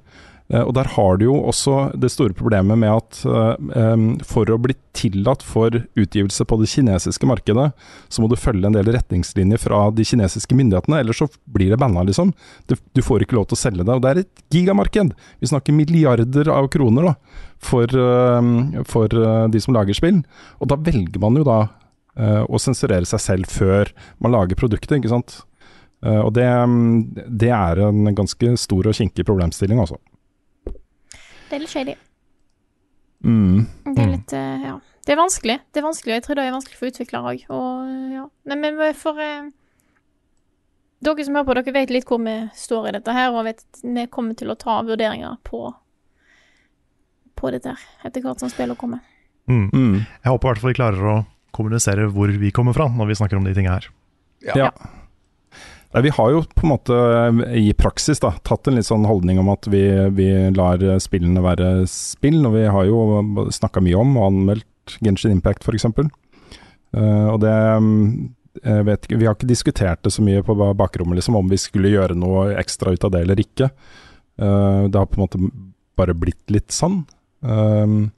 Eh, 0.53 0.61
og 0.61 0.75
der 0.77 0.89
har 0.93 1.17
du 1.17 1.25
jo 1.25 1.35
også 1.49 1.91
det 1.97 2.11
store 2.13 2.35
problemet 2.37 2.77
med 2.77 2.91
at 2.91 3.21
eh, 3.25 4.03
for 4.27 4.51
å 4.51 4.59
bli 4.61 4.75
tillatt 4.95 5.43
for 5.45 5.73
utgivelse 5.97 6.45
på 6.47 6.57
det 6.61 6.69
kinesiske 6.71 7.29
markedet, 7.29 7.71
så 8.09 8.21
må 8.21 8.29
du 8.29 8.37
følge 8.39 8.69
en 8.69 8.77
del 8.77 8.91
retningslinjer 8.93 9.61
fra 9.61 9.87
de 9.95 10.05
kinesiske 10.07 10.57
myndighetene, 10.57 11.01
ellers 11.01 11.23
så 11.23 11.29
blir 11.51 11.73
det 11.73 11.81
banna, 11.81 12.05
liksom. 12.05 12.31
Du, 12.69 13.01
får 13.05 13.25
ikke 13.25 13.39
lov 13.39 13.49
til 13.49 13.57
å 13.57 13.63
selge 13.63 13.83
det. 13.83 13.97
Og 13.97 14.05
det 14.05 14.11
er 14.11 14.21
et 14.21 14.45
gigamarked. 14.53 15.15
Vi 15.41 15.49
snakker 15.49 15.75
milliarder 15.75 16.49
av 16.53 16.69
kroner 16.73 17.09
da, 17.09 17.15
for, 17.61 17.91
for 18.89 19.17
eh, 19.25 19.47
de 19.51 19.63
som 19.63 19.75
lager 19.75 19.97
spill. 19.97 20.21
Og 20.61 20.71
da 20.71 20.79
velger 20.79 21.21
man 21.23 21.41
jo 21.41 21.47
da 21.47 21.65
å 22.15 22.55
sensurere 22.63 23.03
seg 23.03 23.19
selv 23.19 23.49
før 23.51 23.89
man 24.23 24.31
lager 24.31 24.55
produktet, 24.55 24.93
ikke 25.01 25.09
sant. 25.11 25.33
Og 25.99 26.29
det, 26.31 26.45
det 27.27 27.49
er 27.51 27.81
en 27.89 28.07
ganske 28.15 28.53
stor 28.61 28.87
og 28.87 28.95
kinkig 28.95 29.25
problemstilling, 29.27 29.81
altså. 29.83 29.99
Det 31.49 31.57
er 31.57 31.63
litt 31.63 31.73
shady. 31.73 31.95
Mm. 33.25 33.65
Det 33.85 34.01
er 34.01 34.11
litt 34.11 34.35
uh, 34.35 34.65
Ja. 34.65 34.75
Det 35.05 35.13
er 35.13 35.19
vanskelig. 35.19 35.59
Det 35.69 35.81
er 35.81 35.85
vanskelig, 35.85 36.11
og 36.11 36.17
jeg 36.17 36.23
tror 36.25 36.37
det 36.37 36.43
er 36.43 36.53
vanskelig 36.55 36.77
for 36.79 36.89
utviklere 36.89 37.31
òg. 37.31 37.41
Og 37.53 37.67
eh, 37.85 38.13
ja. 38.15 38.23
Nei, 38.49 38.57
men 38.57 38.79
for 38.97 39.21
uh, 39.21 39.51
Dere 41.05 41.25
som 41.27 41.35
hører 41.37 41.45
på, 41.45 41.55
dere 41.59 41.73
vet 41.75 41.93
litt 41.93 42.07
hvor 42.09 42.21
vi 42.23 42.35
står 42.57 42.87
i 42.89 42.93
dette 42.95 43.13
her, 43.13 43.29
og 43.35 43.45
vet 43.45 43.61
vi 43.83 44.05
kommer 44.09 44.37
til 44.39 44.49
å 44.49 44.57
ta 44.57 44.79
vurderinger 44.85 45.37
på 45.45 45.67
på 47.35 47.51
dette 47.51 47.73
her, 47.73 47.81
etter 48.07 48.23
hvert 48.23 48.41
som 48.41 48.49
spillet 48.49 48.79
kommer. 48.79 49.03
Mm. 49.51 49.67
Mm. 49.75 49.95
Jeg 50.23 50.31
håper 50.31 50.47
i 50.47 50.49
hvert 50.53 50.61
fall 50.63 50.71
vi 50.71 50.77
klarer 50.79 51.09
å 51.11 51.15
kommunisere 51.55 52.07
hvor 52.15 52.31
vi 52.31 52.51
kommer 52.55 52.73
fra 52.73 52.87
når 52.89 53.11
vi 53.11 53.17
snakker 53.19 53.37
om 53.37 53.45
de 53.45 53.53
tingene 53.53 53.75
her. 53.75 53.89
Ja. 54.55 54.69
Nei, 55.95 56.01
vi 56.03 56.11
har 56.11 56.31
jo 56.33 56.41
på 56.43 56.65
en 56.65 56.73
måte 56.73 56.95
eh, 56.99 57.53
i 57.55 57.73
praksis 57.77 58.19
da, 58.19 58.33
tatt 58.43 58.67
en 58.67 58.75
litt 58.75 58.87
sånn 58.87 59.05
holdning 59.07 59.39
om 59.39 59.47
at 59.53 59.63
vi, 59.71 59.85
vi 60.11 60.27
lar 60.51 60.81
eh, 60.83 60.97
spillene 60.99 61.43
være 61.43 61.69
spill, 61.87 62.41
og 62.43 62.57
vi 62.57 62.65
har 62.67 62.89
jo 62.89 63.47
snakka 63.55 63.79
mye 63.85 64.01
om 64.01 64.17
og 64.19 64.25
anmeldt 64.27 64.97
Genshin 64.99 65.37
Impact 65.37 65.63
f.eks. 65.63 65.87
Uh, 66.95 67.27
og 67.31 67.39
det 67.43 67.51
mm, 67.51 68.03
vet 68.87 69.07
Vi 69.09 69.25
har 69.25 69.33
ikke 69.33 69.49
diskutert 69.49 70.03
det 70.05 70.13
så 70.13 70.23
mye 70.23 70.43
på 70.45 70.53
ba- 70.55 70.75
bakrommet 70.77 71.17
liksom, 71.17 71.35
om 71.35 71.49
vi 71.51 71.57
skulle 71.59 71.91
gjøre 71.91 72.15
noe 72.15 72.53
ekstra 72.59 72.93
ut 72.93 73.07
av 73.07 73.15
det 73.15 73.23
eller 73.25 73.41
ikke. 73.41 73.71
Uh, 74.39 74.85
det 74.91 74.99
har 74.99 75.09
på 75.09 75.17
en 75.19 75.25
måte 75.25 75.41
bare 75.95 76.15
blitt 76.15 76.43
litt 76.53 76.75
sånn. 76.75 77.01
Um, 77.39 78.11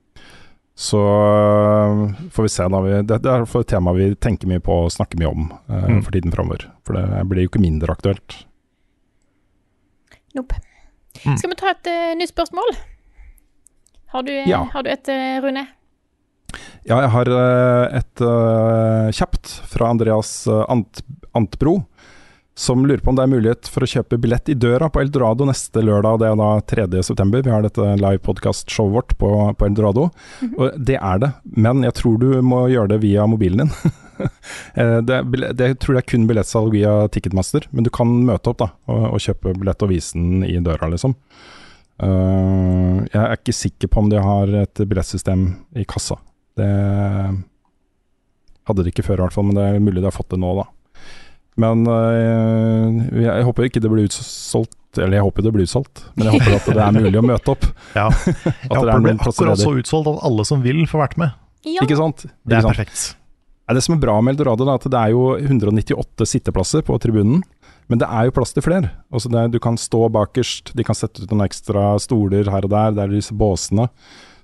så 0.77 0.99
øh, 1.01 2.01
får 2.35 2.45
vi 2.45 2.49
se, 2.53 2.65
da. 2.69 2.79
Vi, 2.85 2.91
det, 3.09 3.15
det 3.25 3.31
er 3.33 3.45
et 3.47 3.67
tema 3.71 3.93
vi 3.97 4.11
tenker 4.21 4.49
mye 4.51 4.61
på 4.61 4.75
og 4.85 4.91
snakker 4.93 5.17
mye 5.17 5.31
om 5.31 5.47
eh, 5.69 5.87
Mm. 5.89 6.03
for 6.05 6.13
tiden 6.13 6.33
framover. 6.35 6.67
For 6.85 6.93
det 6.93 7.23
blir 7.31 7.47
jo 7.47 7.49
ikke 7.49 7.63
mindre 7.63 7.95
aktuelt. 7.95 8.35
Nope. 10.37 10.59
Mm. 11.25 11.37
Skal 11.39 11.49
vi 11.49 11.57
ta 11.57 11.71
et 11.73 11.89
uh, 11.89 12.11
nytt 12.19 12.29
spørsmål? 12.29 12.75
Har 14.13 14.23
du, 14.27 14.31
eh, 14.35 14.45
Ja. 14.49 14.59
har 14.73 14.83
du 14.85 14.89
et, 14.91 15.09
uh, 15.09 15.39
Rune? 15.47 15.65
Ja, 16.87 17.01
jeg 17.01 17.09
har 17.11 17.27
uh, 17.33 17.97
et 17.97 18.21
kjapt 19.17 19.49
fra 19.67 19.89
Andreas 19.91 20.45
Ant, 20.47 21.01
Antbro. 21.35 21.79
Som 22.57 22.87
lurer 22.89 22.97
på 23.05 23.11
om 23.11 23.17
det 23.17 23.21
er 23.21 23.29
mulighet 23.29 23.67
for 23.69 23.85
å 23.85 23.87
kjøpe 23.91 24.17
billett 24.17 24.49
i 24.49 24.55
døra 24.57 24.87
på 24.89 25.03
Eldorado 25.03 25.45
neste 25.45 25.83
lørdag. 25.85 26.23
Det 26.23 26.29
er 26.31 26.39
da 26.39 26.47
3. 26.73 26.85
september. 27.05 27.43
Vi 27.45 27.51
har 27.53 27.61
dette 27.61 27.85
live 28.01 28.17
podcast-showet 28.25 28.95
vårt 28.95 29.13
på, 29.21 29.29
på 29.53 29.67
Eldorado. 29.67 30.07
Og 30.57 30.79
det 30.89 30.95
er 30.97 31.21
det, 31.21 31.29
men 31.53 31.85
jeg 31.85 31.93
tror 31.99 32.15
du 32.17 32.31
må 32.41 32.63
gjøre 32.73 32.95
det 32.95 33.03
via 33.05 33.29
mobilen 33.29 33.67
din. 33.67 33.73
Eh, 34.17 34.97
det, 35.05 35.19
det, 35.29 35.61
jeg 35.61 35.75
tror 35.77 35.93
det 35.93 35.99
er 35.99 36.05
kun 36.09 36.23
billettsalg 36.25 36.71
via 36.73 36.91
Ticketmaster, 37.13 37.67
men 37.69 37.85
du 37.85 37.91
kan 37.93 38.09
møte 38.25 38.49
opp 38.49 38.57
da 38.57 38.67
og, 38.89 39.03
og 39.11 39.21
kjøpe 39.21 39.53
billett 39.59 39.83
og 39.85 39.91
vise 39.91 40.17
den 40.17 40.41
i 40.41 40.55
døra, 40.65 40.89
liksom. 40.89 41.13
Uh, 42.01 43.05
jeg 43.11 43.21
er 43.21 43.35
ikke 43.35 43.53
sikker 43.53 43.91
på 43.93 44.01
om 44.01 44.09
de 44.09 44.17
har 44.25 44.55
et 44.63 44.81
billettsystem 44.81 45.45
i 45.77 45.85
kassa. 45.85 46.17
Det 46.57 46.71
hadde 48.65 48.87
de 48.87 48.89
ikke 48.89 49.05
før, 49.05 49.21
i 49.21 49.25
hvert 49.27 49.37
fall, 49.37 49.45
men 49.51 49.59
det 49.59 49.67
er 49.67 49.85
mulig 49.85 50.01
de 50.01 50.09
har 50.09 50.17
fått 50.17 50.33
det 50.33 50.41
nå, 50.41 50.55
da. 50.63 50.65
Men 51.57 51.87
eh, 51.89 52.97
jeg, 53.17 53.29
jeg 53.31 53.47
håper 53.47 53.67
ikke 53.67 53.81
det 53.83 53.91
blir 53.91 54.07
utsolgt, 54.09 54.77
eller 54.97 55.19
jeg 55.19 55.25
håper 55.25 55.45
det 55.45 55.53
blir 55.55 55.67
utsolgt, 55.67 56.03
men 56.15 56.29
jeg 56.29 56.37
håper 56.37 56.57
at 56.57 56.69
det 56.69 56.83
er 56.85 56.97
mulig 56.97 57.19
å 57.19 57.25
møte 57.25 57.53
opp. 57.53 57.67
Ja. 57.97 58.07
Jeg 58.67 58.77
håper 58.77 58.91
er 58.91 58.91
det 58.91 59.03
blir 59.05 59.21
akkurat 59.31 59.61
så 59.61 59.71
utsolgt 59.79 60.09
at 60.11 60.25
alle 60.27 60.43
som 60.45 60.61
vil, 60.61 60.83
får 60.89 61.01
vært 61.01 61.15
med. 61.21 61.37
Ja. 61.65 61.81
Ikke 61.81 61.97
sant? 61.97 62.27
Det 62.27 62.59
Ikke 62.59 62.59
er 62.59 62.67
perfekt. 62.75 63.05
Det 63.67 63.83
som 63.83 63.97
er 63.97 63.99
bra 63.99 64.15
med 64.23 64.35
Eldorado, 64.35 64.67
er 64.67 64.77
at 64.77 64.85
det 64.87 64.99
er 64.99 65.11
jo 65.11 65.23
198 65.35 66.27
sitteplasser 66.29 66.85
på 66.87 66.95
tribunen. 67.03 67.41
Men 67.91 68.01
det 68.01 68.07
er 68.11 68.27
jo 68.27 68.35
plass 68.35 68.53
til 68.55 68.63
flere. 68.63 68.91
Altså 69.11 69.31
er, 69.31 69.49
du 69.51 69.59
kan 69.63 69.79
stå 69.79 70.07
bakerst, 70.11 70.73
de 70.75 70.85
kan 70.87 70.95
sette 70.95 71.23
ut 71.23 71.31
noen 71.31 71.45
ekstra 71.47 71.93
stoler 72.03 72.49
her 72.51 72.67
og 72.67 72.71
der. 72.73 72.95
Det 72.95 73.03
er 73.03 73.15
disse 73.15 73.35
båsene. 73.35 73.87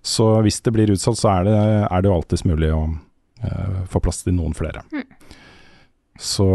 Så 0.04 0.28
hvis 0.44 0.60
det 0.64 0.74
blir 0.76 0.92
utsolgt, 0.92 1.22
så 1.22 1.32
er 1.38 1.48
det, 1.48 1.58
er 1.88 2.04
det 2.04 2.12
jo 2.12 2.16
alltids 2.18 2.44
mulig 2.48 2.72
å 2.76 2.82
uh, 2.88 3.84
få 3.92 4.02
plass 4.04 4.24
til 4.26 4.36
noen 4.36 4.56
flere. 4.56 4.84
Mm, 4.92 5.06
så 6.20 6.48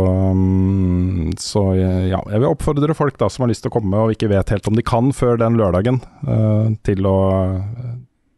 så, 1.39 1.63
ja, 1.75 2.21
jeg 2.31 2.39
vil 2.39 2.47
oppfordre 2.49 2.95
folk 2.95 3.19
da 3.19 3.27
som 3.33 3.45
har 3.45 3.51
lyst 3.51 3.65
til 3.65 3.73
å 3.73 3.75
komme 3.75 4.05
og 4.05 4.15
ikke 4.15 4.31
vet 4.31 4.53
helt 4.55 4.69
om 4.71 4.77
de 4.79 4.85
kan 4.87 5.11
før 5.17 5.41
den 5.41 5.59
lørdagen, 5.59 5.99
uh, 6.29 6.71
til, 6.87 7.07
å, 7.09 7.19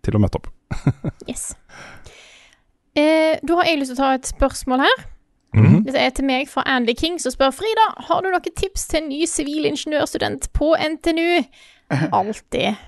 til 0.04 0.16
å 0.16 0.22
møte 0.22 0.40
opp. 0.40 0.50
Yes. 1.28 1.52
Eh, 2.98 3.38
da 3.46 3.56
har 3.58 3.68
jeg 3.68 3.78
lyst 3.78 3.92
til 3.92 4.00
å 4.00 4.02
ta 4.02 4.14
et 4.16 4.30
spørsmål 4.30 4.82
her. 4.82 5.02
Mhm. 5.54 5.82
Dette 5.86 6.02
er 6.02 6.12
til 6.14 6.26
meg 6.26 6.48
fra 6.50 6.62
Andy 6.66 6.94
King, 6.98 7.18
som 7.22 7.34
spør 7.34 7.52
Frida 7.54 7.86
har 8.06 8.22
du 8.22 8.30
noen 8.30 8.56
tips 8.56 8.86
til 8.90 9.02
en 9.02 9.10
ny 9.10 9.24
sivilingeniørstudent 9.26 10.50
på 10.56 10.72
NTNU. 10.78 11.42
Alltid. 12.18 12.78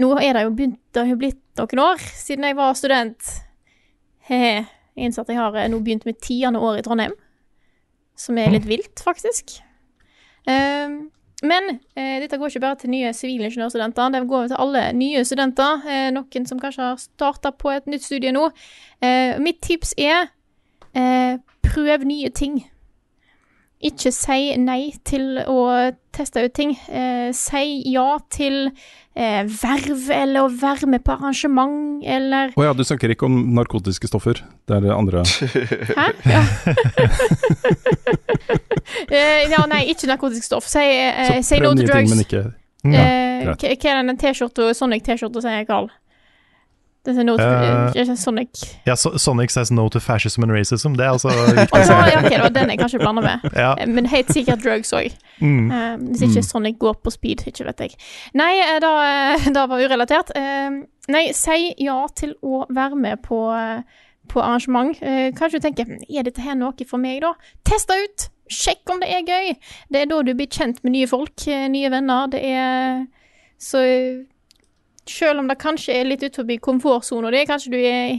Nå 0.00 0.10
er 0.18 0.34
det 0.34 0.46
jo 0.46 0.54
begynt, 0.56 0.80
det 0.92 1.04
har 1.04 1.12
jo 1.12 1.20
blitt 1.20 1.40
noen 1.60 1.82
år 1.84 2.06
siden 2.18 2.48
jeg 2.48 2.58
var 2.58 2.78
student. 2.78 3.34
He-he. 4.28 4.64
Jeg 4.94 5.08
innser 5.08 5.24
at 5.24 5.32
jeg 5.32 5.38
har 5.40 5.56
eh, 5.58 5.68
nå 5.70 5.80
begynt 5.84 6.06
med 6.08 6.20
tiende 6.22 6.62
år 6.62 6.78
i 6.78 6.84
Trondheim, 6.86 7.14
som 8.16 8.38
er 8.38 8.52
litt 8.54 8.68
vilt, 8.68 9.02
faktisk. 9.02 9.58
Um, 10.46 11.08
men 11.44 11.78
eh, 11.96 12.20
dette 12.22 12.38
går 12.38 12.52
ikke 12.52 12.62
bare 12.62 12.78
til 12.80 12.92
nye 12.92 13.12
sivilingeniørstudenter, 13.12 14.12
det 14.14 14.22
går 14.28 14.46
til 14.48 14.60
alle 14.64 14.84
nye 14.96 15.24
studenter. 15.24 15.82
Eh, 15.88 16.10
noen 16.14 16.46
som 16.48 16.60
kanskje 16.60 16.86
har 16.86 17.00
starta 17.00 17.52
på 17.52 17.72
et 17.74 17.88
nytt 17.90 18.06
studie 18.06 18.32
nå. 18.32 18.46
Eh, 19.04 19.36
mitt 19.42 19.60
tips 19.64 19.94
er 19.98 20.30
eh, 20.96 21.36
prøv 21.66 22.06
nye 22.08 22.30
ting. 22.30 22.62
Ikke 23.84 24.10
si 24.16 24.54
nei 24.56 24.92
til 25.04 25.38
å 25.44 25.58
teste 26.14 26.40
ut 26.46 26.54
ting. 26.56 26.70
Eh, 26.88 27.28
si 27.36 27.82
ja 27.92 28.18
til 28.32 28.70
eh, 29.16 29.42
verv, 29.44 30.06
eller 30.14 30.46
å 30.46 30.48
være 30.48 30.88
med 30.88 31.04
på 31.04 31.12
arrangement, 31.18 32.00
eller 32.06 32.54
Å 32.56 32.64
ja, 32.64 32.72
du 32.72 32.80
snakker 32.86 33.12
ikke 33.12 33.26
om 33.28 33.36
narkotiske 33.58 34.08
stoffer. 34.08 34.40
Det 34.64 34.78
er 34.78 34.86
det 34.86 34.94
andre. 34.94 35.24
Hæ? 36.00 36.08
Ja. 36.32 36.44
Eh, 39.08 39.48
ja, 39.50 39.62
nei, 39.68 39.82
ikke 39.90 40.06
narkotisk 40.10 40.44
stoff. 40.46 40.66
Si, 40.68 40.78
eh, 40.80 41.40
Så 41.40 41.54
si 41.54 41.58
no 41.62 41.70
to 41.72 41.80
nye 41.82 41.88
ting, 41.88 42.08
men 42.10 42.20
ikke 42.24 42.42
Eh, 42.84 43.44
greit. 43.44 43.62
hva 43.64 43.76
hva 43.80 43.90
er 43.98 44.06
den 44.06 44.18
T-skjorta, 44.20 44.66
Sonic-T-skjorta, 44.76 45.40
sier 45.40 45.54
jeg, 45.58 45.66
Carl? 45.70 45.88
Det 47.04 47.12
er 47.18 47.24
no 47.28 47.34
to, 47.36 47.44
Eh, 47.44 48.00
eh, 48.00 48.14
Sonic 48.16 48.48
Ja, 48.86 48.94
so 48.96 49.10
Sonic 49.18 49.50
says 49.50 49.70
no 49.70 49.88
to 49.92 50.00
fascism 50.00 50.42
and 50.42 50.52
racism. 50.52 50.94
Det 50.96 51.04
er 51.04 51.10
altså 51.12 51.28
Å 51.32 51.50
viktig. 51.52 51.80
ja, 51.84 51.98
okay, 52.00 52.16
ok, 52.22 52.30
det 52.30 52.40
var 52.40 52.54
den 52.54 52.70
jeg 52.72 52.78
kanskje 52.80 52.98
blanda 53.02 53.20
med. 53.22 53.44
Ja. 53.52 53.74
Eh, 53.78 53.86
Men 53.86 54.06
helt 54.06 54.32
sikkert 54.32 54.62
drugs 54.64 54.92
òg. 54.96 55.12
Mm. 55.40 55.68
hvis 56.08 56.22
ikke 56.28 56.42
Sonic 56.42 56.78
går 56.78 56.94
på 57.04 57.10
speed, 57.12 57.44
ikke 57.46 57.66
vet 57.66 57.80
jeg. 57.84 57.94
Nei, 58.34 58.52
da, 58.80 58.92
da 59.52 59.66
var 59.66 59.82
urelatert. 59.84 60.30
Uh, 60.36 60.84
nei, 61.12 61.26
si 61.36 61.74
ja 61.84 62.06
til 62.16 62.34
å 62.42 62.64
være 62.72 62.96
med 62.96 63.20
på, 63.26 63.40
på 64.32 64.40
arrangement. 64.40 64.96
Kanskje 65.36 65.58
du 65.60 65.64
tenker 65.66 65.84
"Hm, 65.90 65.98
er 66.08 66.22
dette 66.22 66.40
her 66.40 66.54
noe 66.54 66.86
for 66.88 66.98
meg, 67.02 67.20
da? 67.20 67.34
Test 67.64 67.88
det 67.92 67.98
ut! 68.04 68.28
Sjekk 68.48 68.88
om 68.92 69.00
det 69.00 69.08
er 69.10 69.22
gøy! 69.28 69.54
Det 69.92 70.00
er 70.02 70.06
da 70.06 70.22
du 70.22 70.32
blir 70.34 70.46
kjent 70.48 70.80
med 70.84 70.92
nye 70.92 71.06
folk, 71.08 71.34
nye 71.46 71.90
venner. 71.90 72.28
Det 72.32 72.40
er 72.44 73.04
Så 73.58 73.80
selv 75.10 75.42
om 75.42 75.48
det 75.50 75.60
kanskje 75.60 75.96
er 75.98 76.08
litt 76.08 76.24
utenfor 76.24 76.60
komfortsona 76.64 77.32
di, 77.34 77.44
kanskje 77.48 77.74
du 77.74 77.80
er 77.80 78.14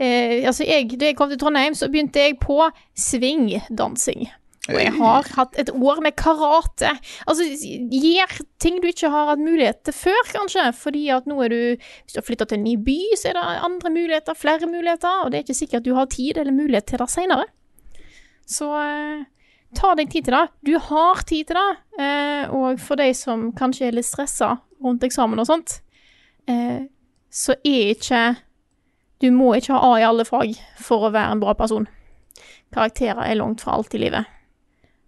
eh, 0.00 0.46
Altså, 0.46 0.64
jeg, 0.64 0.90
da 1.00 1.10
jeg 1.10 1.16
kom 1.18 1.30
til 1.30 1.40
Trondheim, 1.40 1.76
så 1.76 1.90
begynte 1.92 2.22
jeg 2.22 2.38
på 2.42 2.62
svingdansing. 2.96 4.28
Og 4.68 4.76
jeg 4.78 4.92
har 4.98 5.26
hatt 5.34 5.56
et 5.58 5.70
år 5.72 6.00
med 6.04 6.14
karate. 6.20 6.92
Altså, 7.28 7.46
gjør 7.90 8.34
ting 8.62 8.78
du 8.82 8.90
ikke 8.90 9.10
har 9.10 9.32
hatt 9.32 9.42
mulighet 9.42 9.80
til 9.86 9.96
før, 9.96 10.20
kanskje. 10.34 10.66
Fordi 10.76 11.06
at 11.14 11.26
nå 11.30 11.38
er 11.44 11.52
du 11.52 11.60
Hvis 11.80 12.14
du 12.14 12.20
har 12.20 12.26
flytta 12.26 12.46
til 12.50 12.60
en 12.60 12.66
ny 12.68 12.76
by, 12.76 12.98
så 13.18 13.30
er 13.30 13.38
det 13.38 13.46
andre 13.66 13.90
muligheter, 13.90 14.38
flere 14.38 14.68
muligheter. 14.70 15.24
Og 15.24 15.32
det 15.32 15.40
er 15.40 15.46
ikke 15.46 15.60
sikkert 15.62 15.86
du 15.88 15.94
har 15.96 16.10
tid 16.12 16.38
eller 16.38 16.54
mulighet 16.54 16.86
til 16.92 17.02
det 17.02 17.10
seinere. 17.10 17.48
Så 18.46 18.70
eh, 18.82 19.26
ta 19.78 19.94
deg 19.98 20.10
tid 20.12 20.28
til 20.28 20.36
det. 20.36 20.46
Du 20.66 20.74
har 20.78 21.22
tid 21.26 21.50
til 21.50 21.58
det. 21.58 21.70
Eh, 21.98 22.44
og 22.54 22.80
for 22.82 23.00
de 23.00 23.10
som 23.16 23.50
kanskje 23.56 23.88
er 23.88 23.96
litt 23.96 24.08
stressa 24.08 24.58
rundt 24.80 25.04
eksamen 25.04 25.40
og 25.40 25.48
sånt, 25.48 25.80
eh, 26.50 26.80
så 27.30 27.54
er 27.64 27.94
ikke 27.94 28.22
Du 29.20 29.30
må 29.30 29.52
ikke 29.54 29.76
ha 29.76 29.92
A 29.92 29.98
i 30.00 30.04
alle 30.06 30.24
fag 30.24 30.54
for 30.80 31.04
å 31.04 31.12
være 31.12 31.36
en 31.36 31.42
bra 31.42 31.52
person. 31.54 31.86
Karakterer 32.72 33.26
er 33.26 33.36
langt 33.36 33.60
fra 33.60 33.74
alt 33.76 33.94
i 33.94 34.00
livet. 34.00 34.24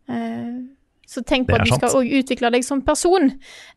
Eh, 0.09 0.61
så 1.13 1.21
tenk 1.29 1.49
på 1.49 1.57
at 1.59 1.67
du 1.67 1.75
skal 1.75 1.97
òg 1.99 2.11
utvikle 2.21 2.49
deg 2.55 2.65
som 2.65 2.81
person 2.87 3.27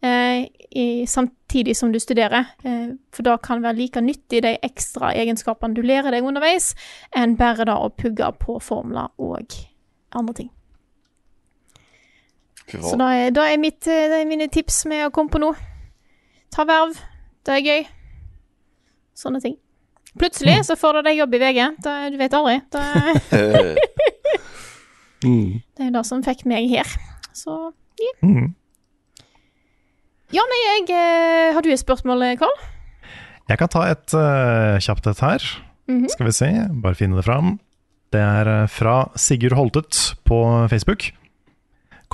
eh, 0.05 0.45
i, 0.71 0.85
samtidig 1.09 1.75
som 1.75 1.91
du 1.91 1.99
studerer. 1.99 2.51
Eh, 2.63 2.93
for 3.15 3.27
da 3.27 3.35
kan 3.43 3.63
være 3.63 3.79
like 3.79 4.03
nyttig, 4.03 4.43
de 4.45 4.53
ekstra 4.63 5.11
egenskapene 5.17 5.75
du 5.75 5.81
lærer 5.83 6.15
deg 6.15 6.27
underveis, 6.27 6.73
enn 7.15 7.35
bare 7.39 7.67
da 7.67 7.79
å 7.81 7.91
pugge 7.91 8.29
på 8.39 8.59
formler 8.63 9.11
og 9.19 9.57
andre 10.15 10.37
ting. 10.37 10.51
Fy 12.65 12.79
Så 12.81 12.95
da 12.97 13.11
er, 13.13 13.33
da 13.35 13.49
er, 13.49 13.59
mitt, 13.61 13.83
eh, 13.87 14.07
det 14.11 14.21
er 14.21 14.29
mine 14.29 14.47
tips 14.51 14.85
med 14.89 15.03
å 15.07 15.11
komme 15.13 15.33
på 15.33 15.43
noe. 15.43 15.59
Ta 16.55 16.63
verv. 16.67 16.95
Det 17.45 17.53
er 17.59 17.65
gøy. 17.65 17.85
Sånne 19.15 19.41
ting. 19.43 19.55
Plutselig 20.19 20.61
så 20.67 20.75
får 20.79 20.93
du 20.99 21.01
deg 21.09 21.17
jobb 21.19 21.33
i 21.35 21.39
VG. 21.43 21.59
Da, 21.83 21.95
du 22.09 22.17
vet 22.19 22.33
aldri. 22.37 22.59
Da, 22.73 22.83
Eh, 23.35 23.75
Mm. 25.25 25.61
det 25.77 25.85
er 25.87 25.93
det 25.95 26.03
som 26.05 26.21
fikk 26.21 26.43
meg 26.45 26.67
her. 26.69 26.85
Så 27.33 27.71
Mm. 28.21 28.53
Ja, 30.35 30.43
nei, 30.51 30.59
jeg 30.65 30.89
eh, 30.91 31.53
Har 31.55 31.61
du 31.63 31.69
et 31.71 31.79
spørsmål, 31.79 32.25
Karl? 32.37 32.53
Jeg 33.49 33.57
kan 33.61 33.69
ta 33.71 33.83
et 33.89 34.13
uh, 34.13 34.77
kjapt 34.81 35.07
et 35.07 35.19
her. 35.23 35.43
Mhm. 35.87 36.09
Skal 36.09 36.25
vi 36.27 36.31
se, 36.35 36.49
bare 36.81 36.95
finne 36.97 37.15
det 37.15 37.25
fram. 37.25 37.59
Det 38.13 38.21
er 38.21 38.47
eh, 38.63 38.67
fra 38.67 39.09
Sigurd 39.15 39.53
Holtet 39.57 40.15
på 40.25 40.39
Facebook. 40.69 41.11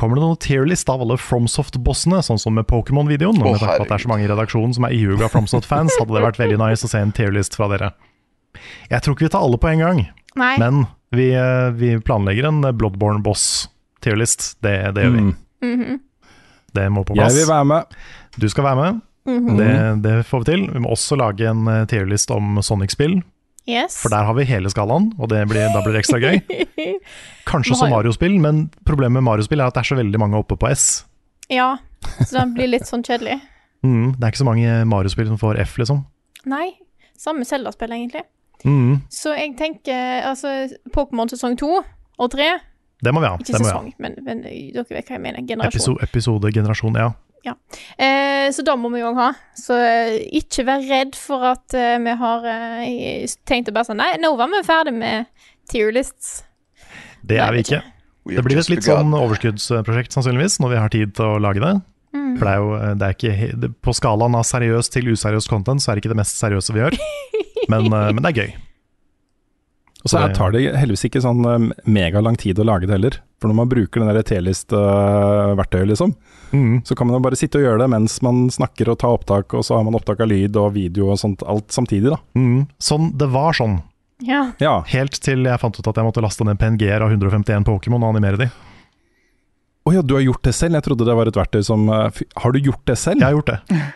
Kommer 0.01 0.17
det 0.17 0.23
noen 0.23 0.37
tierlist 0.41 0.89
av 0.89 1.03
alle 1.03 1.13
FromSoft-bossene, 1.21 2.23
sånn 2.25 2.39
som 2.41 2.55
med 2.57 2.65
Pokémon-videoen? 2.65 3.37
Å, 3.37 3.51
med 3.51 3.59
takk 3.61 3.75
på 3.75 3.83
at 3.85 3.91
det 3.91 3.97
er 3.99 4.01
så 4.01 4.09
mange 4.09 4.25
i 4.25 4.29
redaksjonen 4.31 4.73
som 4.73 4.87
er 4.87 4.95
ihuga 4.97 5.27
FromSoft-fans, 5.29 5.93
hadde 5.99 6.15
det 6.15 6.23
vært 6.25 6.39
veldig 6.41 6.57
nice 6.57 6.87
å 6.87 6.89
se 6.89 7.01
en 7.05 7.13
tierlist 7.13 7.53
fra 7.59 7.67
dere. 7.69 7.91
Jeg 8.89 9.05
tror 9.05 9.13
ikke 9.13 9.27
vi 9.27 9.33
tar 9.35 9.45
alle 9.45 9.59
på 9.61 9.69
en 9.69 9.83
gang, 9.83 10.01
Nei. 10.41 10.55
men 10.57 10.87
vi, 11.13 11.27
eh, 11.37 11.67
vi 11.77 11.91
planlegger 12.01 12.49
en 12.49 12.63
Bloodborne-boss-tierlist. 12.79 14.55
Det, 14.65 14.73
det 14.97 15.05
gjør 15.05 15.13
vi. 15.19 15.27
Mm. 15.27 15.35
Mhm. 15.69 16.01
Det 16.73 16.87
må 16.89 17.03
på 17.05 17.13
plass. 17.13 17.35
Jeg 17.35 17.43
vil 17.43 17.51
være 17.51 17.67
med. 17.67 17.95
Du 18.39 18.49
skal 18.49 18.65
være 18.71 18.79
med. 18.81 19.01
Mhm. 19.29 19.57
Det, 19.59 19.71
det 20.01 20.15
får 20.25 20.41
vi 20.41 20.49
til. 20.49 20.65
Vi 20.71 20.81
må 20.81 20.95
også 20.95 21.19
lage 21.19 21.45
en 21.51 21.67
eh, 21.67 21.85
tierlist 21.91 22.33
om 22.33 22.57
Sonic-spill. 22.63 23.19
Yes. 23.69 23.95
For 24.01 24.09
der 24.09 24.25
har 24.25 24.33
vi 24.37 24.45
hele 24.49 24.71
skalaen, 24.73 25.11
og 25.21 25.29
det 25.29 25.43
blir, 25.49 25.67
da 25.73 25.83
blir 25.85 25.93
det 25.95 26.01
ekstra 26.01 26.17
gøy. 26.21 26.39
Kanskje 27.51 27.75
også 27.75 27.89
Mario-spill, 27.91 28.39
men 28.41 28.65
problemet 28.87 29.19
med 29.19 29.27
Mario-spill 29.27 29.61
er 29.61 29.69
at 29.69 29.77
det 29.77 29.83
er 29.83 29.91
så 29.91 29.99
veldig 29.99 30.21
mange 30.21 30.39
oppe 30.39 30.57
på 30.57 30.69
S. 30.71 31.03
Ja, 31.51 31.75
så 32.23 32.31
det 32.39 32.47
blir 32.55 32.71
litt 32.71 32.89
sånn 32.89 33.05
kjedelig. 33.05 33.37
Mm, 33.85 34.15
det 34.17 34.23
er 34.25 34.33
ikke 34.33 34.41
så 34.43 34.49
mange 34.49 34.79
Mario-spill 34.89 35.29
som 35.29 35.39
får 35.41 35.61
F, 35.65 35.77
liksom. 35.81 36.03
Nei. 36.49 36.71
Samme 37.21 37.45
Zelda-spill, 37.45 37.93
egentlig. 37.93 38.25
Mm, 38.65 39.01
Så 39.09 39.33
jeg 39.37 39.55
tenker 39.57 40.21
altså 40.29 40.67
Pokémon 40.93 41.29
sesong 41.29 41.55
to 41.57 41.79
og 41.81 42.27
tre 42.29 42.51
det 43.01 43.09
må 43.15 43.21
vi 43.23 43.29
ha. 43.31 43.37
Ikke 43.41 43.57
sesong, 43.57 43.87
men, 43.97 44.13
men 44.21 44.43
dere 44.45 44.83
vet 44.85 45.07
hva 45.09 45.15
jeg 45.15 45.21
mener. 45.23 45.41
Generasjon. 45.41 45.71
Episo 45.73 45.95
episode, 46.05 46.51
generasjon, 46.53 46.99
ja. 47.01 47.07
Eh, 47.97 48.47
så 48.53 48.65
da 48.65 48.75
må 48.77 48.91
vi 48.93 49.03
òg 49.05 49.17
ha. 49.17 49.31
Så 49.57 49.77
eh, 49.77 50.17
ikke 50.41 50.65
vær 50.67 50.83
redd 50.89 51.17
for 51.17 51.45
at 51.51 51.77
eh, 51.77 51.97
vi 52.01 52.15
har 52.21 52.47
eh, 52.51 53.37
tenkt 53.49 53.71
å 53.71 53.75
bare 53.75 53.89
sånn 53.89 54.01
Nei, 54.01 54.13
nå 54.21 54.33
var 54.39 54.51
vi 54.51 54.61
ferdig 54.67 54.95
med 54.97 55.29
tierlists. 55.71 56.41
Det 57.25 57.39
er 57.41 57.53
vi 57.55 57.65
ikke. 57.65 57.81
Det 58.31 58.43
blir 58.45 58.59
et 58.61 58.69
litt 58.69 58.85
sånn 58.85 59.13
overskuddsprosjekt, 59.17 60.13
sannsynligvis, 60.13 60.59
når 60.61 60.73
vi 60.73 60.81
har 60.83 60.93
tid 60.93 61.15
til 61.17 61.25
å 61.25 61.41
lage 61.41 61.63
det. 61.63 61.73
Mm. 62.11 62.33
For 62.37 62.45
det 62.45 62.51
er 62.51 62.59
jo 62.59 62.95
det 62.99 63.07
er 63.07 63.15
ikke, 63.15 63.51
det, 63.63 63.69
På 63.79 63.93
skalaen 63.95 64.35
av 64.35 64.43
seriøs 64.47 64.91
til 64.91 65.13
useriøst 65.13 65.49
content, 65.49 65.81
så 65.81 65.91
er 65.91 65.97
det 65.97 66.03
ikke 66.03 66.13
det 66.13 66.19
mest 66.19 66.41
seriøse 66.41 66.75
vi 66.75 66.83
gjør. 66.83 66.97
Men, 67.71 67.87
eh, 67.87 68.11
men 68.11 68.23
det 68.25 68.31
er 68.31 68.39
gøy. 68.41 68.53
Og 70.03 70.09
så 70.09 70.17
Det- 70.27 70.35
tar 70.35 70.51
det 70.51 70.73
heldigvis 70.75 71.05
ikke 71.09 71.21
sånn 71.21 71.45
um, 71.45 71.71
megalang 71.85 72.35
tid 72.37 72.57
å 72.57 72.65
lage 72.65 72.87
det 72.87 72.95
heller. 72.97 73.17
For 73.39 73.47
når 73.49 73.55
man 73.55 73.69
bruker 73.69 73.99
den 74.01 74.13
der 74.13 74.23
T-list-verktøyet, 74.23 75.87
liksom, 75.87 76.15
Mm. 76.51 76.81
så 76.83 76.95
kan 76.97 77.07
man 77.07 77.15
jo 77.15 77.19
bare 77.21 77.35
sitte 77.39 77.55
og 77.55 77.63
gjøre 77.63 77.79
det 77.79 77.89
mens 77.89 78.21
man 78.21 78.49
snakker 78.49 78.89
og 78.91 78.97
tar 78.99 79.13
opptak, 79.17 79.53
og 79.53 79.63
så 79.63 79.77
har 79.77 79.83
man 79.85 79.93
opptak 79.95 80.19
av 80.19 80.27
lyd 80.27 80.55
og 80.57 80.73
video 80.73 81.09
og 81.11 81.17
sånt, 81.17 81.41
alt 81.47 81.69
samtidig, 81.71 82.09
da. 82.09 82.17
Mm. 82.35 82.67
Sånn, 82.79 83.15
det 83.17 83.29
var 83.29 83.53
sånn. 83.53 83.81
Ja. 84.21 84.51
Ja. 84.59 84.81
Helt 84.81 85.11
til 85.21 85.43
jeg 85.45 85.59
fant 85.59 85.79
ut 85.79 85.87
at 85.87 85.95
jeg 85.95 86.03
måtte 86.05 86.21
laste 86.21 86.43
ned 86.45 86.59
PNG-er 86.59 87.01
av 87.01 87.09
151 87.09 87.63
Pokémon 87.63 88.03
og 88.03 88.15
animere 88.15 88.37
de. 88.37 88.51
Å 89.87 89.93
ja, 89.93 90.01
du 90.01 90.13
har 90.13 90.21
gjort 90.21 90.43
det 90.43 90.53
selv? 90.53 90.73
Jeg 90.73 90.83
trodde 90.83 91.05
det 91.07 91.15
var 91.15 91.25
et 91.25 91.33
verktøy 91.33 91.63
som 91.65 91.89
uh, 91.89 92.11
Har 92.37 92.51
du 92.51 92.59
gjort 92.59 92.85
det 92.85 92.97
selv? 92.97 93.17
Jeg 93.21 93.23
har 93.23 93.33
gjort 93.33 93.45
det. 93.47 93.61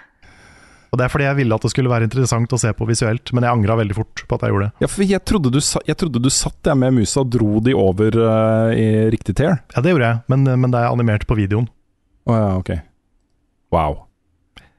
Og 0.96 1.00
det 1.02 1.10
er 1.10 1.12
fordi 1.12 1.26
jeg 1.26 1.36
ville 1.42 1.56
at 1.60 1.66
det 1.66 1.74
skulle 1.74 1.92
være 1.92 2.08
interessant 2.08 2.54
å 2.56 2.58
se 2.62 2.70
på 2.72 2.86
visuelt, 2.88 3.34
men 3.36 3.44
jeg 3.44 3.52
angra 3.52 3.76
veldig 3.82 3.96
fort 3.98 4.22
på 4.24 4.38
at 4.38 4.46
jeg 4.46 4.54
gjorde 4.54 4.70
det. 4.70 4.84
Ja, 4.86 4.88
for 4.94 5.04
jeg 5.04 5.20
trodde 5.28 5.52
du, 5.52 5.58
sa, 5.60 5.82
jeg 5.84 6.00
trodde 6.00 6.22
du 6.24 6.30
satt 6.32 6.56
der 6.64 6.78
med 6.80 6.96
musa 6.96 7.20
og 7.26 7.34
dro 7.36 7.60
de 7.66 7.74
over 7.76 8.16
uh, 8.16 8.72
i 8.72 8.86
riktig 9.12 9.36
tear. 9.36 9.58
Ja, 9.76 9.84
det 9.84 9.92
gjorde 9.92 10.14
jeg, 10.14 10.24
men, 10.32 10.48
men 10.48 10.72
det 10.72 10.80
er 10.80 10.96
animert 10.96 11.28
på 11.28 11.36
videoen. 11.36 11.68
Å 12.32 12.38
ja, 12.40 12.48
ok. 12.62 12.72
Wow. 13.76 14.00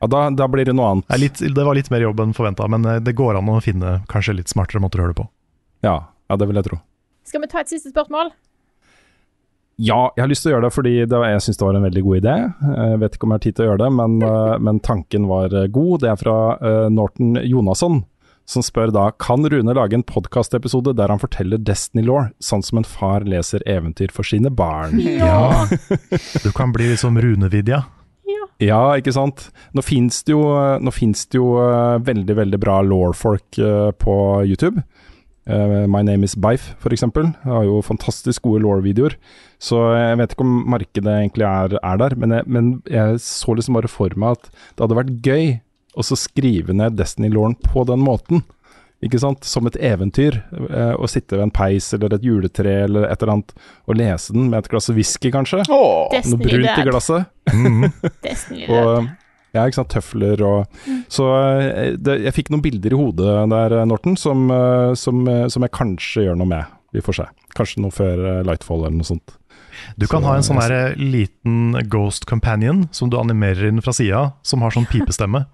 Ja, 0.00 0.08
da, 0.08 0.22
da 0.40 0.48
blir 0.48 0.64
det 0.64 0.72
noe 0.78 0.94
annet. 0.94 1.08
Det, 1.10 1.18
er 1.18 1.22
litt, 1.26 1.44
det 1.60 1.68
var 1.68 1.76
litt 1.76 1.92
mer 1.92 2.06
jobb 2.06 2.24
enn 2.24 2.32
forventa, 2.36 2.64
men 2.72 2.88
eh, 2.88 3.02
det 3.04 3.12
går 3.20 3.36
an 3.36 3.52
å 3.52 3.60
finne 3.64 3.98
kanskje 4.08 4.38
litt 4.40 4.52
smartere 4.52 4.80
måter 4.80 5.02
å 5.02 5.04
gjøre 5.04 5.12
det 5.12 5.20
på. 5.20 5.28
Ja, 5.84 5.98
ja, 6.32 6.40
det 6.40 6.48
vil 6.48 6.56
jeg 6.62 6.70
tro. 6.70 6.80
Skal 7.28 7.44
vi 7.44 7.52
ta 7.52 7.60
et 7.60 7.76
siste 7.76 7.92
spørsmål? 7.92 8.32
Ja, 9.76 10.08
jeg 10.16 10.24
har 10.24 10.30
lyst 10.30 10.46
til 10.46 10.50
å 10.50 10.54
gjøre 10.54 10.68
det 10.68 10.72
fordi 10.72 10.92
det 11.04 11.18
var, 11.20 11.30
jeg 11.34 11.44
syns 11.44 11.58
det 11.60 11.66
var 11.66 11.76
en 11.76 11.84
veldig 11.84 12.02
god 12.06 12.18
idé. 12.22 12.34
Jeg 12.80 13.00
vet 13.02 13.16
ikke 13.16 13.26
om 13.26 13.32
jeg 13.34 13.40
har 13.40 13.44
tid 13.44 13.56
til 13.56 13.64
å 13.64 13.70
gjøre 13.70 13.82
det, 13.82 13.88
men, 13.98 14.14
eh, 14.24 14.52
men 14.68 14.84
tanken 14.84 15.26
var 15.28 15.52
eh, 15.52 15.66
god. 15.72 15.96
Det 16.00 16.12
er 16.12 16.20
fra 16.20 16.36
uh, 16.62 16.86
Norton 16.92 17.36
Jonasson, 17.44 17.98
som 18.48 18.64
spør 18.64 18.94
da 18.94 19.10
kan 19.20 19.44
Rune 19.52 19.74
lage 19.76 19.98
en 19.98 20.06
podkastepisode 20.06 20.94
der 20.96 21.12
han 21.12 21.20
forteller 21.20 21.60
Destiny 21.60 22.06
Law, 22.06 22.30
sånn 22.40 22.64
som 22.64 22.80
en 22.80 22.88
far 22.88 23.26
leser 23.28 23.64
eventyr 23.68 24.14
for 24.16 24.24
sine 24.24 24.48
barn. 24.48 24.96
Ja. 25.16 25.68
Du 26.40 26.48
kan 26.56 26.72
bli 26.72 26.88
litt 26.94 27.02
som 27.04 27.20
Rune-Vidja. 27.20 27.84
Ja, 28.62 28.96
ikke 28.96 29.12
sant. 29.12 29.50
Nå 29.76 29.82
fins 29.84 30.22
det 30.24 30.32
jo, 30.32 30.40
nå 30.80 30.92
det 30.96 31.36
jo 31.36 31.50
uh, 31.60 32.00
veldig, 32.00 32.36
veldig 32.38 32.60
bra 32.62 32.80
law-folk 32.80 33.60
uh, 33.60 33.90
på 33.92 34.16
YouTube. 34.48 34.80
Eh, 35.46 35.84
My 35.86 36.02
Name 36.02 36.26
Is 36.26 36.34
Beif, 36.34 36.72
for 36.82 36.94
eksempel. 36.94 37.30
Har 37.44 37.66
jo 37.68 37.78
fantastisk 37.86 38.42
gode 38.48 38.64
law-videoer. 38.64 39.14
Så 39.62 39.78
jeg 39.94 40.18
vet 40.20 40.34
ikke 40.34 40.46
om 40.46 40.56
markedet 40.74 41.12
egentlig 41.12 41.46
er, 41.48 41.76
er 41.78 42.02
der, 42.02 42.16
men 42.18 42.34
jeg, 42.34 42.48
men 42.50 42.72
jeg 42.90 43.20
så 43.22 43.54
liksom 43.56 43.78
bare 43.78 43.90
for 43.90 44.12
meg 44.18 44.36
at 44.36 44.50
det 44.50 44.84
hadde 44.84 44.98
vært 44.98 45.14
gøy 45.26 45.46
å 45.96 46.04
skrive 46.04 46.74
ned 46.76 46.98
Destiny-lawen 46.98 47.56
på 47.64 47.86
den 47.88 48.02
måten. 48.04 48.42
Ikke 49.04 49.20
sant? 49.20 49.44
Som 49.44 49.68
et 49.68 49.76
eventyr. 49.84 50.38
Uh, 50.52 50.94
å 50.96 51.08
sitte 51.10 51.36
ved 51.36 51.46
en 51.46 51.54
peis 51.54 51.88
eller 51.94 52.16
et 52.16 52.24
juletre 52.24 52.72
eller 52.86 53.06
et 53.10 53.20
eller 53.20 53.34
annet 53.36 53.52
og 53.86 53.98
lese 54.00 54.32
den 54.36 54.48
med 54.50 54.62
et 54.62 54.70
glass 54.72 54.88
whisky, 54.92 55.30
kanskje. 55.34 55.62
Åh, 55.68 56.16
Noe 56.16 56.40
brunt 56.42 56.72
i 56.72 56.88
glasset. 56.90 57.30
Mhm. 57.54 57.92
Destiny 58.24 58.66
Dad. 58.66 58.74
Og, 58.74 59.10
ja, 59.56 59.64
ikke 59.66 59.80
sant, 59.80 59.92
tøfler 59.94 60.42
og 60.46 60.78
Så 61.12 61.26
eh, 61.34 61.96
det, 61.96 62.18
jeg 62.26 62.36
fikk 62.36 62.52
noen 62.54 62.62
bilder 62.64 62.94
i 62.94 63.00
hodet 63.00 63.34
der, 63.52 63.74
eh, 63.80 63.88
Norton, 63.88 64.16
som, 64.20 64.46
eh, 64.52 64.92
som, 64.98 65.24
som 65.52 65.66
jeg 65.66 65.74
kanskje 65.76 66.26
gjør 66.28 66.38
noe 66.40 66.50
med. 66.52 66.76
Vi 66.94 67.02
får 67.04 67.18
se. 67.20 67.26
Kanskje 67.56 67.82
noe 67.84 67.94
før 67.94 68.22
Lightfall 68.46 68.84
eller 68.86 68.96
noe 69.00 69.08
sånt. 69.08 69.36
Du 70.00 70.06
kan 70.08 70.22
Så- 70.22 70.28
ha 70.28 70.36
en 70.36 70.46
sånn 70.46 70.96
liten 70.96 71.76
ghost 71.92 72.24
companion 72.26 72.86
som 72.92 73.10
du 73.12 73.18
animerer 73.18 73.68
inn 73.68 73.82
fra 73.84 73.92
sida, 73.92 74.32
som 74.42 74.62
har 74.64 74.70
sånn 74.72 74.86
pipestemme. 74.88 75.46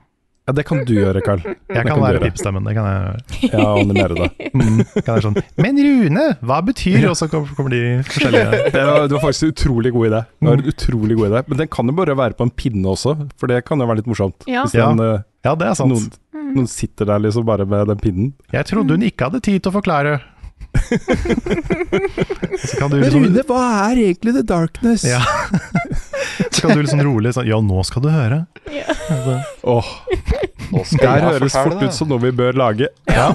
Ja, 0.42 0.52
det 0.58 0.64
kan 0.66 0.80
du 0.82 0.90
gjøre, 0.96 1.20
Carl. 1.22 1.38
Jeg 1.44 1.54
Det 1.70 1.82
kan 1.86 2.00
være 2.02 2.18
pipstemmen. 2.24 2.64
Det 2.66 2.72
kan 2.74 2.86
jeg 2.90 3.52
Ja, 3.52 3.66
animere 3.78 4.14
det. 4.18 4.30
mm, 4.50 4.80
kan 5.04 5.14
jeg 5.14 5.22
sånn 5.28 5.36
Men 5.62 5.78
Rune, 5.78 6.24
hva 6.42 6.56
betyr 6.66 7.06
Og 7.10 7.14
så 7.20 7.28
kommer 7.30 7.70
de 7.70 7.82
forskjellige 8.08 8.50
Det 8.74 8.82
var, 8.88 9.06
det 9.06 9.14
var 9.14 9.22
faktisk 9.22 9.46
en 9.46 9.52
utrolig 9.54 9.92
god 9.94 10.08
idé. 10.10 10.20
Det 10.40 10.48
var 10.48 10.58
en 10.58 10.72
utrolig 10.72 11.14
god 11.20 11.28
idé. 11.30 11.44
Men 11.46 11.62
den 11.62 11.68
kan 11.78 11.86
jo 11.86 11.94
bare 12.00 12.16
være 12.18 12.34
på 12.38 12.42
en 12.48 12.54
pinne 12.58 12.86
også, 12.90 13.14
for 13.38 13.46
det 13.54 13.62
kan 13.68 13.78
jo 13.78 13.86
være 13.86 14.02
litt 14.02 14.10
morsomt. 14.10 14.48
Ja. 14.50 14.64
Hvis 14.66 14.74
den, 14.74 14.98
eh, 15.06 15.22
Ja, 15.46 15.54
det 15.54 15.66
er 15.70 15.74
sant. 15.78 15.90
noen, 15.94 16.10
noen 16.56 16.66
sitter 16.70 17.04
der 17.12 17.22
liksom 17.22 17.46
bare 17.46 17.64
med 17.66 17.86
den 17.92 17.98
pinnen. 18.02 18.32
Jeg 18.52 18.66
trodde 18.66 18.98
hun 18.98 19.02
ikke 19.06 19.30
hadde 19.30 19.40
tid 19.46 19.62
til 19.62 19.70
å 19.70 19.78
forklare. 19.78 20.18
så 22.62 22.78
kan 22.78 22.90
du 22.90 22.96
liksom, 23.02 23.26
hva 23.48 23.62
er 23.90 23.98
egentlig 24.08 24.32
The 24.38 24.44
Darkness? 24.46 25.04
Ja. 25.06 25.20
så 26.62 26.68
kan 26.68 26.76
du 26.78 26.82
liksom 26.86 27.02
rolig 27.02 27.32
sånn 27.34 27.48
Ja, 27.50 27.58
nå 27.60 27.82
skal 27.84 28.02
du 28.04 28.08
høre. 28.14 28.44
Åh, 29.66 29.88
nå 30.72 30.84
skal 30.86 31.02
der 31.18 31.26
høres 31.26 31.56
fort 31.56 31.74
det. 31.80 31.88
ut 31.90 31.96
som 31.96 32.08
noe 32.12 32.22
vi 32.22 32.30
bør 32.38 32.54
lage. 32.56 32.88
Ja. 33.10 33.32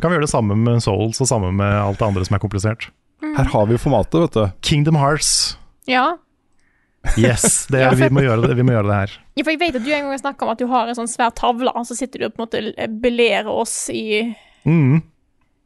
Kan 0.00 0.10
vi 0.10 0.16
gjøre 0.16 0.26
det 0.26 0.32
samme 0.32 0.56
med 0.58 0.82
Souls 0.82 1.20
og 1.22 1.28
samme 1.30 1.52
med 1.54 1.70
alt 1.78 2.00
det 2.00 2.06
andre 2.08 2.24
som 2.26 2.34
er 2.36 2.42
komplisert. 2.42 2.88
Her 3.22 3.44
har 3.52 3.66
vi 3.68 3.76
jo 3.76 3.82
formatet, 3.82 4.16
vet 4.26 4.36
du. 4.38 4.44
Kingdom 4.64 4.96
Hearts. 4.98 5.56
Ja. 5.86 6.16
Yes, 7.16 7.66
det, 7.72 7.80
Ja, 7.80 7.90
for- 7.90 7.96
vi, 8.02 8.08
må 8.12 8.20
gjøre 8.24 8.48
det, 8.48 8.56
vi 8.58 8.64
må 8.66 8.74
gjøre 8.74 8.88
det 8.90 8.96
her. 8.98 9.12
ja, 9.36 9.44
for 9.44 9.50
jeg 9.54 9.60
vet 9.60 9.76
at 9.78 9.84
du 9.84 9.90
en 9.92 10.02
gang 10.04 10.10
har 10.12 10.18
snakka 10.20 10.44
om 10.44 10.50
at 10.52 10.58
du 10.60 10.66
har 10.68 10.88
en 10.90 10.96
sånn 10.98 11.08
svær 11.08 11.30
tavle, 11.32 11.70
og 11.72 11.86
så 11.88 11.96
sitter 11.96 12.18
du 12.20 12.24
og 12.26 12.34
på 12.36 12.42
en 12.42 12.48
måte 12.48 12.88
belærer 13.00 13.48
oss 13.48 13.88
i 13.92 14.34
Mm. 14.66 15.00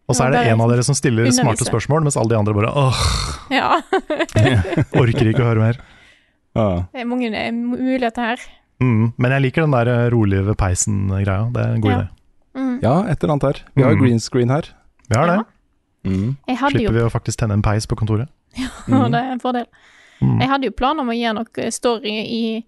Og 0.07 0.15
så 0.15 0.27
er 0.27 0.31
det 0.35 0.43
en 0.53 0.61
av 0.61 0.69
dere 0.71 0.83
som 0.85 0.95
stiller 0.95 1.25
undervise. 1.25 1.43
smarte 1.43 1.65
spørsmål, 1.67 2.03
mens 2.05 2.17
alle 2.21 2.29
de 2.29 2.37
andre 2.39 2.55
bare 2.55 2.71
åh, 2.71 3.01
Ja. 3.51 3.81
orker 5.01 5.31
ikke 5.33 5.43
å 5.43 5.49
høre 5.49 5.63
mer. 5.65 5.79
Ja. 6.55 6.85
Det 6.93 7.01
er 7.03 7.09
mange 7.11 7.31
eh, 7.35 7.51
muligheter 7.53 8.23
her. 8.31 8.45
Mm. 8.83 9.13
Men 9.19 9.31
jeg 9.33 9.43
liker 9.43 9.63
den 9.67 9.73
der 9.75 9.89
eh, 9.93 10.11
rolig 10.15 10.45
ved 10.47 10.57
peisen-greia. 10.61 11.51
Det 11.55 11.63
er 11.65 11.75
en 11.75 11.81
god 11.81 11.91
Ja. 11.91 11.99
idé. 11.99 12.09
Mm. 12.55 12.75
ja, 12.83 12.95
et 13.11 13.23
eller 13.25 13.33
annet 13.35 13.43
her. 13.49 13.63
Vi 13.75 13.83
har 13.83 13.95
Mm. 13.95 14.01
green 14.05 14.21
screen 14.21 14.51
her. 14.51 14.63
Vi 15.09 15.17
har 15.19 15.27
det. 15.27 15.45
Mm. 16.05 16.37
Jeg 16.49 16.57
hadde 16.59 16.75
jo 16.79 16.91
Slipper 16.91 16.93
vi 16.93 17.01
å 17.09 17.11
faktisk 17.11 17.37
tenne 17.41 17.53
en 17.55 17.63
peis 17.63 17.87
på 17.87 17.97
kontoret. 17.97 18.29
Ja, 18.89 19.09
det 19.09 19.19
er 19.19 19.33
en 19.33 19.41
fordel. 19.41 19.67
Mm. 20.23 20.39
Jeg 20.41 20.49
hadde 20.49 20.65
jo 20.69 20.71
planer 20.71 21.01
om 21.03 21.09
å 21.11 21.17
gjøre 21.19 21.35
noe 21.41 21.71
story 21.73 22.15
i 22.23 22.65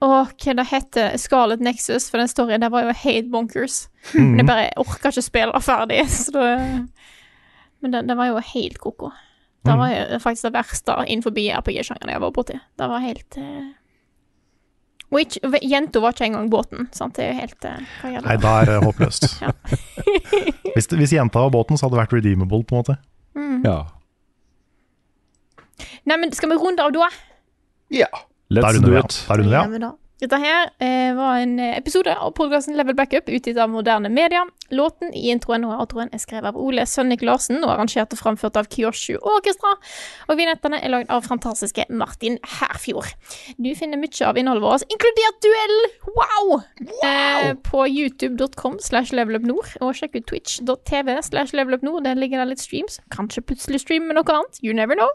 Åh, 0.00 0.28
hva 0.30 0.54
det 0.54 0.66
heter 0.70 1.16
Scarlet 1.18 1.58
Nexus, 1.60 2.04
for 2.08 2.18
den 2.22 2.28
storyen 2.30 2.60
der 2.62 2.70
var 2.70 2.84
jo 2.86 2.92
helt 2.94 3.30
bonkers. 3.32 3.88
Men 4.14 4.36
jeg 4.38 4.44
Mm. 4.44 4.46
bare 4.46 4.70
orka 4.78 5.08
ikke 5.10 5.22
spille 5.26 5.60
ferdig, 5.60 6.04
så 6.06 6.30
da 6.32 6.86
Men 7.82 7.90
det, 7.90 8.06
den 8.06 8.16
var 8.16 8.26
jo 8.28 8.38
helt 8.38 8.78
ko-ko. 8.78 9.10
Det 9.66 9.72
Mm. 9.74 9.78
var 9.78 9.88
mm. 9.90 10.20
faktisk 10.22 10.42
det 10.46 10.52
verste 10.54 10.94
innenfor 11.06 11.30
RPG-sjangeren 11.34 12.12
jeg 12.12 12.20
var 12.22 12.30
borti. 12.32 12.58
Det 12.78 12.88
var 12.88 12.98
helt 13.02 13.36
eh... 13.36 13.66
Og 15.10 15.20
ikke, 15.22 15.40
jenta 15.64 16.00
var 16.04 16.12
ikke 16.12 16.26
engang 16.28 16.50
båten, 16.52 16.88
sant. 16.92 17.16
Det 17.16 17.24
er 17.24 17.30
jo 17.32 17.38
helt 17.40 17.64
eh, 17.64 17.78
Hva 18.02 18.10
gjør 18.12 18.26
Nei, 18.26 18.36
da 18.42 18.50
er 18.60 18.66
det 18.68 18.74
håpløst. 18.84 19.24
Hvis, 20.74 20.86
hvis 20.92 21.12
jenta 21.16 21.40
var 21.40 21.50
båten, 21.50 21.78
så 21.80 21.86
hadde 21.86 21.96
det 21.96 22.02
vært 22.04 22.12
redeemable, 22.18 22.60
på 22.68 22.76
en 22.76 22.82
måte. 22.82 22.96
Mm. 23.34 23.62
Ja. 23.64 23.78
Nei, 26.08 26.16
men 26.20 26.32
skal 26.36 26.52
vi 26.52 26.58
runde 26.60 26.84
av 26.84 26.92
da? 26.94 27.08
Ja. 27.94 28.08
Da 28.12 28.60
Let's 28.60 28.76
runder 28.76 28.88
do 28.88 28.94
vi 28.94 29.00
it. 29.00 29.16
Da 29.28 29.36
runder 29.40 29.50
vi 29.50 29.56
Ja, 29.56 29.62
av. 29.64 29.70
men 29.72 29.80
da. 29.86 29.90
Dette 30.18 30.38
her 30.42 30.72
eh, 30.82 31.14
var 31.14 31.38
en 31.38 31.58
eh, 31.62 31.76
episode 31.78 32.10
av 32.10 32.32
podkasten 32.34 32.74
Level 32.74 32.96
Backup 32.98 33.28
utgitt 33.30 33.58
av 33.62 33.70
moderne 33.70 34.10
media. 34.10 34.40
Låten 34.74 35.12
i 35.14 35.28
introen 35.30 35.62
og 35.68 35.76
outroen 35.76 36.10
er 36.10 36.18
skrevet 36.18 36.50
av 36.50 36.58
Ole 36.58 36.82
Sønnik 36.90 37.22
Larsen 37.22 37.62
og 37.62 37.70
arrangert 37.70 38.16
og 38.16 38.18
framført 38.18 38.58
av 38.58 38.66
Kyoshu 38.72 39.14
Orkestra. 39.22 39.76
Og 40.26 40.40
vignettene 40.40 40.80
er 40.82 40.90
lagd 40.90 41.12
av 41.14 41.22
fantastiske 41.28 41.86
Martin 41.88 42.40
Herfjord. 42.58 43.14
Du 43.62 43.70
finner 43.78 44.02
mye 44.02 44.26
av 44.26 44.42
innholdet 44.42 44.66
vårt, 44.66 44.88
inkludert 44.90 45.38
duell! 45.46 45.78
Wow! 46.18 46.52
Eh, 47.06 47.54
på 47.70 47.86
youtube.com 47.86 48.82
slash 48.82 49.14
levelupnord, 49.14 49.78
og 49.78 49.94
sjekk 50.00 50.18
ut 50.18 50.28
twitch.tv 50.32 51.14
slash 51.30 51.54
levelupnord. 51.54 52.02
Der 52.10 52.18
ligger 52.18 52.42
det 52.42 52.56
litt 52.56 52.66
streams. 52.66 52.98
Kanskje 53.14 53.46
plutselig 53.46 53.84
stream 53.86 54.10
med 54.10 54.18
noe 54.18 54.34
annet. 54.34 54.58
You 54.66 54.74
never 54.74 54.98
know. 54.98 55.14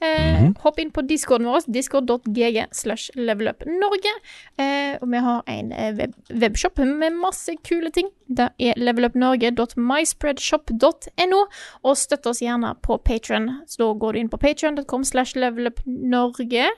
Eh, 0.00 0.48
Hopp 0.64 0.78
inn 0.80 0.88
på 0.94 1.02
discorden 1.04 1.48
vår, 1.50 1.60
discord.gg 1.68 2.58
slash 2.72 3.10
levelupnorge. 3.18 4.12
Eh, 4.56 4.96
og 5.00 5.08
vi 5.12 5.18
har 5.26 5.42
en 5.52 5.72
eh, 5.72 5.94
web 5.98 6.12
webshop 6.32 6.78
med 6.78 7.12
masse 7.20 7.52
kule 7.68 7.90
ting. 7.92 8.08
Det 8.28 8.48
er 8.58 8.74
levelupnorge.myspreadshop.no. 8.80 11.40
Og 11.84 11.96
støtt 12.00 12.26
oss 12.30 12.42
gjerne 12.42 12.74
på 12.82 12.96
Patron. 13.04 13.50
Så 13.68 13.76
da 13.82 13.86
går 13.92 14.12
du 14.12 14.18
inn 14.22 14.32
på 14.32 14.38
patron.com 14.40 15.04
slash 15.04 15.36
levelupnorge. 15.36 16.70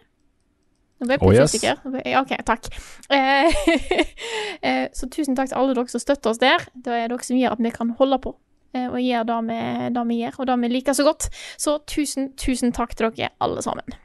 Nå 1.03 1.07
ble 1.07 1.15
jeg 1.15 1.23
Oh, 1.23 1.33
yes. 1.35 1.55
OK, 2.19 2.33
takk. 2.47 2.63
Eh, 3.11 3.51
eh, 4.67 4.87
så 4.95 5.07
tusen 5.11 5.37
takk 5.39 5.49
til 5.51 5.59
alle 5.59 5.75
dere 5.75 5.89
som 5.91 6.01
støtter 6.03 6.31
oss 6.31 6.39
der. 6.43 6.59
Det 6.75 6.93
er 6.95 7.09
dere 7.11 7.25
som 7.27 7.37
gjør 7.39 7.53
at 7.57 7.63
vi 7.63 7.71
kan 7.75 7.91
holde 7.99 8.19
på 8.23 8.31
og 8.89 8.99
gjør 9.03 9.27
det 9.29 9.39
vi, 9.49 9.59
det 9.97 10.05
vi 10.09 10.17
gjør, 10.23 10.39
og 10.39 10.47
det 10.53 10.57
vi 10.63 10.69
liker 10.73 10.97
så 10.97 11.05
godt. 11.05 11.29
Så 11.61 11.79
tusen, 11.91 12.31
tusen 12.41 12.73
takk 12.73 12.95
til 12.97 13.11
dere 13.11 13.31
alle 13.43 13.63
sammen. 13.65 13.97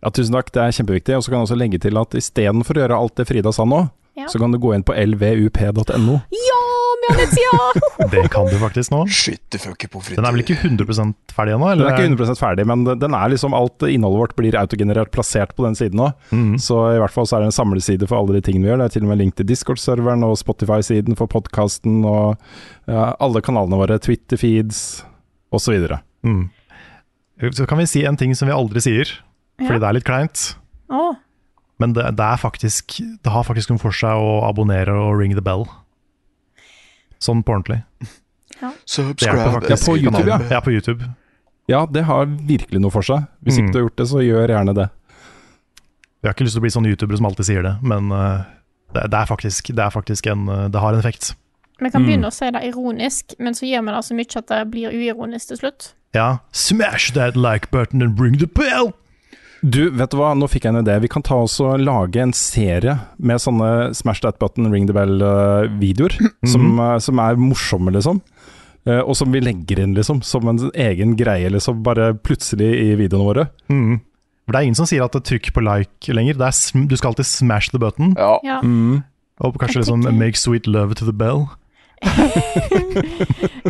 Ja, 0.00 0.08
tusen 0.16 0.32
takk, 0.32 0.48
det 0.54 0.62
er 0.62 0.72
kjempeviktig. 0.72 1.16
Og 1.18 1.22
så 1.24 1.28
kan 1.32 1.40
jeg 1.42 1.48
også 1.50 1.58
legge 1.60 1.78
til 1.82 1.98
at 2.00 2.14
istedenfor 2.16 2.78
å 2.78 2.84
gjøre 2.86 3.00
alt 3.02 3.16
det 3.20 3.26
Frida 3.28 3.52
sa 3.52 3.66
nå, 3.68 3.82
Ja. 4.16 4.26
så 4.28 4.40
kan 4.40 4.52
du 4.52 4.58
gå 4.58 4.72
inn 4.74 4.82
på 4.84 4.92
lvup.no. 4.96 6.20
Ja, 6.32 6.62
nettsida! 7.16 7.66
Det 8.12 8.24
kan 8.32 8.48
du 8.50 8.56
faktisk 8.60 8.92
nå. 8.92 9.04
Skytterfucker. 9.06 9.90
Den 10.16 10.26
er 10.26 10.34
vel 10.34 10.42
ikke 10.44 10.56
100 10.58 11.14
ferdig 11.34 11.54
ennå? 11.54 11.68
Den 11.78 11.86
er 11.86 11.94
ikke 11.94 12.08
100% 12.16 12.40
ferdig, 12.40 12.66
men 12.68 12.84
den 13.00 13.16
er 13.16 13.32
liksom 13.32 13.54
alt 13.56 13.84
innholdet 13.86 14.20
vårt 14.22 14.34
blir 14.38 14.56
autogenerert 14.58 15.12
plassert 15.14 15.54
på 15.56 15.64
den 15.66 15.76
siden 15.78 16.00
nå. 16.00 16.10
Mm. 16.34 16.54
Så 16.62 16.78
i 16.94 17.00
hvert 17.00 17.14
fall 17.14 17.28
så 17.30 17.38
er 17.38 17.44
det 17.44 17.50
en 17.52 17.56
samleside 17.58 18.08
for 18.10 18.20
alle 18.20 18.36
de 18.38 18.44
tingene 18.46 18.66
vi 18.66 18.72
gjør. 18.72 18.82
Det 18.82 18.88
er 18.90 18.96
til 18.96 19.06
og 19.06 19.12
med 19.12 19.20
link 19.22 19.36
til 19.38 19.48
Discord-serveren 19.48 20.26
og 20.26 20.36
Spotify-siden 20.40 21.18
for 21.20 21.30
podkasten 21.30 22.02
og 22.08 22.36
ja, 22.90 23.10
alle 23.22 23.42
kanalene 23.44 23.78
våre, 23.80 24.00
Twitter-feeds 24.02 24.84
osv. 25.54 25.86
Mm. 26.26 26.44
Så 27.56 27.66
kan 27.68 27.80
vi 27.80 27.88
si 27.88 28.04
en 28.08 28.18
ting 28.20 28.34
som 28.36 28.50
vi 28.50 28.56
aldri 28.56 28.82
sier, 28.84 29.16
fordi 29.60 29.76
Ja. 29.78 29.82
det 29.84 29.88
er 29.88 29.96
litt 30.00 30.08
kleint. 30.08 30.46
Oh. 30.90 31.14
Men 31.80 31.94
det, 31.96 32.04
det 32.18 32.24
er 32.26 32.36
faktisk 32.36 32.98
Det 33.24 33.30
har 33.32 33.44
faktisk 33.46 33.70
noe 33.70 33.80
for 33.80 33.94
seg 33.94 34.12
å 34.18 34.40
abonnere 34.48 34.92
og 34.92 35.14
ring 35.20 35.32
the 35.36 35.44
bell. 35.44 35.64
Sånn 37.20 37.42
på 37.44 37.52
ordentlig. 37.56 37.82
Det 38.00 38.62
er 38.68 38.72
Subscribe. 38.86 39.68
Ja, 39.68 39.76
på 39.76 39.96
YouTube, 39.96 40.26
ja. 40.28 40.38
Ja, 40.50 40.60
på 40.64 40.72
YouTube. 40.72 41.04
Ja, 41.68 41.84
det 41.86 42.02
har 42.08 42.26
virkelig 42.26 42.80
noe 42.82 42.90
for 42.90 43.02
seg. 43.06 43.26
Hvis 43.44 43.58
Mm. 43.58 43.66
ikke 43.68 43.72
du 43.72 43.78
har 43.78 43.84
gjort 43.88 43.96
det, 43.96 44.06
så 44.08 44.22
gjør 44.24 44.48
gjerne 44.48 44.74
det. 44.74 44.88
Vi 46.22 46.28
har 46.28 46.34
ikke 46.34 46.44
lyst 46.44 46.54
til 46.56 46.60
å 46.60 46.66
bli 46.66 46.70
sånne 46.74 46.90
youtubere 46.92 47.16
som 47.16 47.26
alltid 47.30 47.46
sier 47.48 47.62
det, 47.62 47.74
men 47.82 48.10
eh, 48.12 48.42
det, 48.92 49.04
det, 49.10 49.20
er 49.20 49.26
faktisk, 49.30 49.70
det 49.74 49.84
er 49.84 49.90
faktisk 49.94 50.26
en 50.26 50.48
eh, 50.48 50.68
Det 50.68 50.80
har 50.80 50.92
en 50.92 50.98
effekt. 51.00 51.34
vi 51.80 51.88
kan 51.90 52.02
Mm. 52.02 52.08
begynne 52.08 52.26
å 52.28 52.32
si 52.32 52.50
det 52.50 52.62
ironisk, 52.68 53.34
men 53.38 53.54
så 53.54 53.64
gjør 53.64 53.84
vi 53.86 53.92
det 53.96 54.04
så 54.04 54.14
mye 54.18 54.36
at 54.36 54.46
det 54.48 54.70
blir 54.70 54.90
uironisk 54.92 55.48
til 55.48 55.56
slutt. 55.56 55.92
Ja. 56.12 56.38
Smash 56.52 57.12
that 57.14 57.36
like 57.36 57.70
button 57.70 58.02
and 58.02 58.18
ring 58.20 58.36
the 58.38 58.46
bell! 58.46 58.92
Du, 59.60 59.90
vet 59.92 60.10
du 60.12 60.16
hva, 60.16 60.32
nå 60.38 60.46
fikk 60.48 60.64
jeg 60.64 60.72
en 60.72 60.80
idé. 60.80 60.94
Vi 61.02 61.08
kan 61.12 61.24
ta 61.26 61.36
oss 61.44 61.58
og 61.60 61.82
lage 61.84 62.20
en 62.22 62.32
serie 62.36 62.94
med 63.20 63.42
sånne 63.42 63.90
Smash 63.96 64.22
That 64.24 64.38
Button, 64.40 64.70
Ring 64.72 64.86
the 64.88 64.94
Bell-videoer, 64.96 66.14
som, 66.48 66.78
eh, 66.80 66.98
som 67.04 67.20
er 67.20 67.36
morsomme, 67.40 67.92
liksom. 67.92 68.22
Eh, 68.88 69.02
og 69.02 69.12
som 69.18 69.32
vi 69.32 69.42
legger 69.44 69.82
inn, 69.82 69.92
liksom, 69.94 70.22
som 70.24 70.48
en 70.48 70.62
egen 70.72 71.12
greie, 71.18 71.50
liksom, 71.52 71.82
bare 71.84 72.14
plutselig 72.16 72.70
i 72.86 72.94
videoene 72.96 73.26
våre. 73.28 73.44
Mm. 73.68 74.00
For 74.46 74.52
det 74.56 74.60
er 74.62 74.68
ingen 74.70 74.80
som 74.80 74.88
sier 74.88 75.04
at 75.04 75.12
det 75.12 75.26
trykk 75.28 75.52
på 75.54 75.62
like 75.62 76.16
lenger. 76.16 76.40
Det 76.40 76.46
er 76.48 76.56
sm 76.56 76.88
du 76.88 76.96
skal 76.96 77.12
alltid 77.12 77.28
smash 77.28 77.70
the 77.74 77.78
button, 77.78 78.14
Ja. 78.18 78.38
Ja. 78.42 78.60
Mm. 78.64 79.02
og 79.40 79.56
kanskje 79.60 79.80
liksom 79.84 80.08
make 80.18 80.36
sweet 80.36 80.66
love 80.66 80.94
to 80.94 81.04
the 81.04 81.12
bell. 81.12 81.46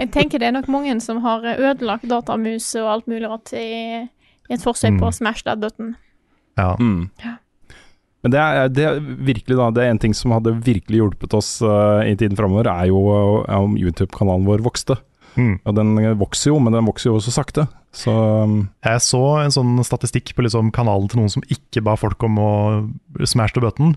Jeg 0.00 0.10
tenker 0.14 0.38
det 0.38 0.46
er 0.48 0.54
nok 0.54 0.68
mange 0.70 0.94
som 1.02 1.18
har 1.24 1.42
ødelagt 1.58 2.06
datamus 2.08 2.74
og 2.78 2.88
alt 2.94 3.10
mulig 3.10 3.28
rart 3.28 3.52
i, 3.58 4.06
i 4.50 4.56
et 4.56 4.64
forsøk 4.64 4.98
på 4.98 5.06
Mm. 5.06 5.08
å 5.08 5.14
smash 5.14 5.44
that 5.46 5.60
button. 5.62 5.94
Ja. 6.58 6.74
Mm. 6.80 7.10
Ja. 7.22 7.36
Men 8.22 8.32
det 8.34 8.40
er, 8.40 8.68
det 8.68 8.84
er 8.84 8.98
virkelig 9.00 9.56
da, 9.56 9.70
det 9.72 9.84
er 9.84 9.90
en 9.94 9.98
ting 10.02 10.12
som 10.12 10.34
hadde 10.34 10.52
virkelig 10.60 10.98
hjulpet 11.00 11.32
oss 11.38 11.62
uh, 11.64 12.02
i 12.04 12.12
tiden 12.20 12.36
framover, 12.36 12.68
er 12.68 12.90
jo 12.90 12.98
eh, 13.46 13.54
om 13.56 13.78
YouTube-kanalen 13.80 14.44
vår 14.44 14.60
vokste. 14.66 14.98
Mm. 15.38 15.54
Og 15.64 15.74
den 15.78 15.94
vokser 16.20 16.50
jo, 16.50 16.58
men 16.60 16.74
den 16.74 16.84
vokser 16.84 17.08
jo 17.08 17.16
også 17.16 17.32
sakte. 17.32 17.64
Så 17.96 18.12
um, 18.12 18.68
Jeg 18.84 19.00
så 19.06 19.22
en 19.40 19.54
sånn 19.54 19.72
statistikk 19.86 20.34
på 20.36 20.44
liksom 20.44 20.68
kanalen 20.74 21.08
til 21.08 21.22
noen 21.22 21.32
som 21.32 21.46
ikke 21.48 21.80
ba 21.86 21.94
folk 21.96 22.20
om 22.26 22.36
å 22.42 22.50
smash 23.24 23.54
the 23.56 23.62
button, 23.64 23.94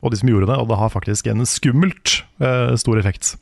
og 0.00 0.12
de 0.14 0.22
som 0.22 0.30
gjorde 0.30 0.48
det, 0.48 0.56
og 0.56 0.70
det 0.70 0.78
har 0.80 0.94
faktisk 0.94 1.28
en 1.28 1.44
skummelt 1.44 2.22
uh, 2.40 2.72
stor 2.80 2.96
effekt. 3.02 3.34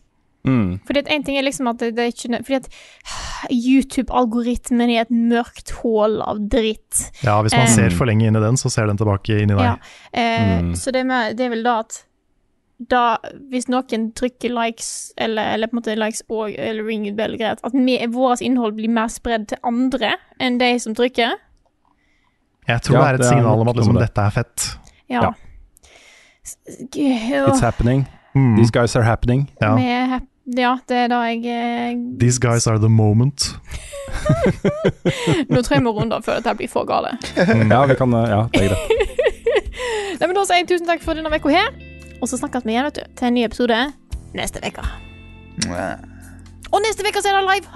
Mm. 0.44 0.80
Fordi 0.86 0.98
at 1.04 1.08
en 1.14 1.22
ting 1.24 1.36
er 1.38 1.42
liksom 1.46 1.68
at 1.70 1.78
det, 1.78 1.92
det 1.96 2.04
er 2.04 2.12
ikke 2.12 2.40
Fordi 2.44 2.56
at 2.56 2.68
YouTube-algoritmen 3.50 4.90
er 4.94 5.02
et 5.06 5.10
mørkt 5.12 5.70
hull 5.82 6.20
av 6.22 6.40
dritt. 6.52 7.10
Ja, 7.24 7.40
Hvis 7.42 7.52
man 7.56 7.66
Eh. 7.66 7.74
ser 7.74 7.90
for 7.90 8.06
lenge 8.06 8.26
inn 8.26 8.36
i 8.36 8.40
den, 8.40 8.56
så 8.56 8.70
ser 8.70 8.86
den 8.86 8.96
tilbake 9.00 9.40
inn 9.42 9.50
i 9.50 9.54
deg. 9.54 9.64
Ja. 9.64 9.76
Eh, 10.12 10.60
Mm. 10.62 10.74
Så 10.76 10.92
det 10.92 11.04
med, 11.06 11.36
det 11.36 11.46
er 11.46 11.50
vel 11.50 11.62
da 11.64 11.78
at 11.80 12.04
da, 12.90 13.16
hvis 13.50 13.68
noen 13.68 14.12
trykker 14.12 14.50
likes, 14.50 15.12
eller, 15.16 15.54
eller 15.54 15.68
på 15.68 15.76
en 15.76 15.80
måte 15.82 15.96
likes 15.96 16.22
og 16.28 16.50
eller 16.58 16.82
ring 16.84 17.04
bell, 17.16 17.36
greit, 17.38 17.60
at 17.62 17.72
vårt 18.12 18.40
innhold 18.42 18.74
blir 18.74 18.90
mer 18.90 19.06
spredd 19.08 19.46
til 19.48 19.58
andre 19.62 20.16
enn 20.40 20.58
de 20.58 20.72
som 20.80 20.92
trykker. 20.94 21.36
Jeg 22.66 22.80
tror 22.82 22.96
Ja, 22.96 23.00
det 23.00 23.08
er 23.08 23.14
et 23.14 23.20
det 23.20 23.26
er 23.26 23.30
signal 23.36 23.60
om 23.60 23.68
at 23.68 23.76
liksom, 23.76 23.94
det. 23.94 24.08
dette 24.08 24.20
er 24.26 24.30
fett. 24.30 24.78
Ja. 25.08 25.20
Ja. 25.22 25.32
It's 27.48 27.60
happening. 27.60 28.06
Mm. 28.34 28.56
These 28.56 28.70
guys 28.72 28.96
are 28.96 29.04
happening. 29.04 29.48
Ja. 29.62 29.74
Vi 29.76 29.82
er 29.84 30.06
hap- 30.06 30.28
ja, 30.46 30.74
det 30.88 30.96
er 30.96 31.08
da 31.08 31.22
jeg 31.30 31.44
eh, 31.48 31.94
These 32.20 32.40
guys 32.40 32.66
are 32.68 32.78
the 32.78 32.88
moment. 32.92 33.54
Nå 35.50 35.62
tror 35.62 35.74
jeg 35.74 35.80
vi 35.80 35.84
må 35.86 35.92
runde 35.96 36.18
før 36.24 36.38
dette 36.40 36.54
blir 36.58 36.68
for 36.70 36.84
gale. 36.88 37.14
Ja, 37.36 37.84
vi 37.88 37.96
kan 37.98 38.12
eh, 38.14 38.28
Ja, 38.30 38.42
det 38.52 38.64
er 38.64 38.74
greit. 38.74 38.88
Nei, 40.20 40.26
men 40.28 40.34
Da 40.36 40.44
sier 40.46 40.60
jeg 40.62 40.68
tusen 40.70 40.86
takk 40.88 41.02
for 41.02 41.16
denne 41.18 41.32
uka 41.32 41.50
her, 41.52 41.70
og 42.22 42.28
så 42.30 42.38
snakkes 42.38 42.64
vi 42.66 42.74
igjen 42.76 42.86
vet 42.86 43.00
du, 43.00 43.06
til 43.18 43.30
en 43.30 43.34
ny 43.38 43.44
episode 43.48 43.78
neste 44.34 44.60
uke. 44.64 44.84
Og 46.74 46.80
neste 46.82 47.04
uke 47.06 47.20
så 47.22 47.30
er 47.30 47.36
det 47.38 47.44
live! 47.48 47.66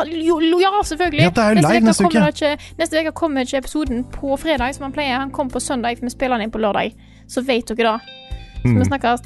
Ja, 0.62 0.70
selvfølgelig. 0.84 1.24
Ja, 1.24 1.30
det 1.34 1.44
er 1.44 1.58
live 1.62 1.84
neste 1.86 2.04
uke. 2.06 2.12
kommer 2.14 2.32
Ikke, 2.34 2.52
neste 2.80 3.02
uke 3.02 3.12
kommer 3.18 3.46
ikke 3.46 3.60
episoden 3.62 4.04
på 4.14 4.36
fredag, 4.40 4.74
som 4.74 4.88
han 4.88 4.94
pleier. 4.94 5.18
Han 5.22 5.30
kommer 5.34 5.54
på 5.54 5.62
søndag, 5.62 5.98
for 5.98 6.08
vi 6.08 6.14
spiller 6.14 6.38
den 6.38 6.48
inn 6.48 6.54
på 6.54 6.62
lørdag. 6.62 6.94
Så 7.30 7.42
vet 7.46 7.68
dere 7.70 7.98
det. 7.98 8.16
Så 8.62 8.68
Mm. 8.72 8.78
vi 8.80 8.84
snakkes. 8.88 9.20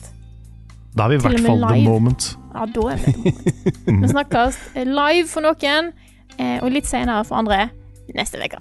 Da 0.93 1.07
er 1.07 1.09
vi 1.09 1.15
i 1.15 1.23
hvert 1.25 1.41
fall 1.47 1.63
the 1.65 1.85
moment. 1.87 2.29
Ja, 2.53 2.67
da 2.69 2.87
er 2.93 3.01
vi 3.01 3.33
Vi 4.03 4.11
snakkes 4.13 4.59
live 4.77 5.29
for 5.31 5.45
noen, 5.45 5.93
eh, 6.39 6.59
og 6.61 6.71
litt 6.75 6.89
senere 6.91 7.25
for 7.25 7.41
andre 7.41 7.69
neste 8.13 8.41
uke. 8.43 8.61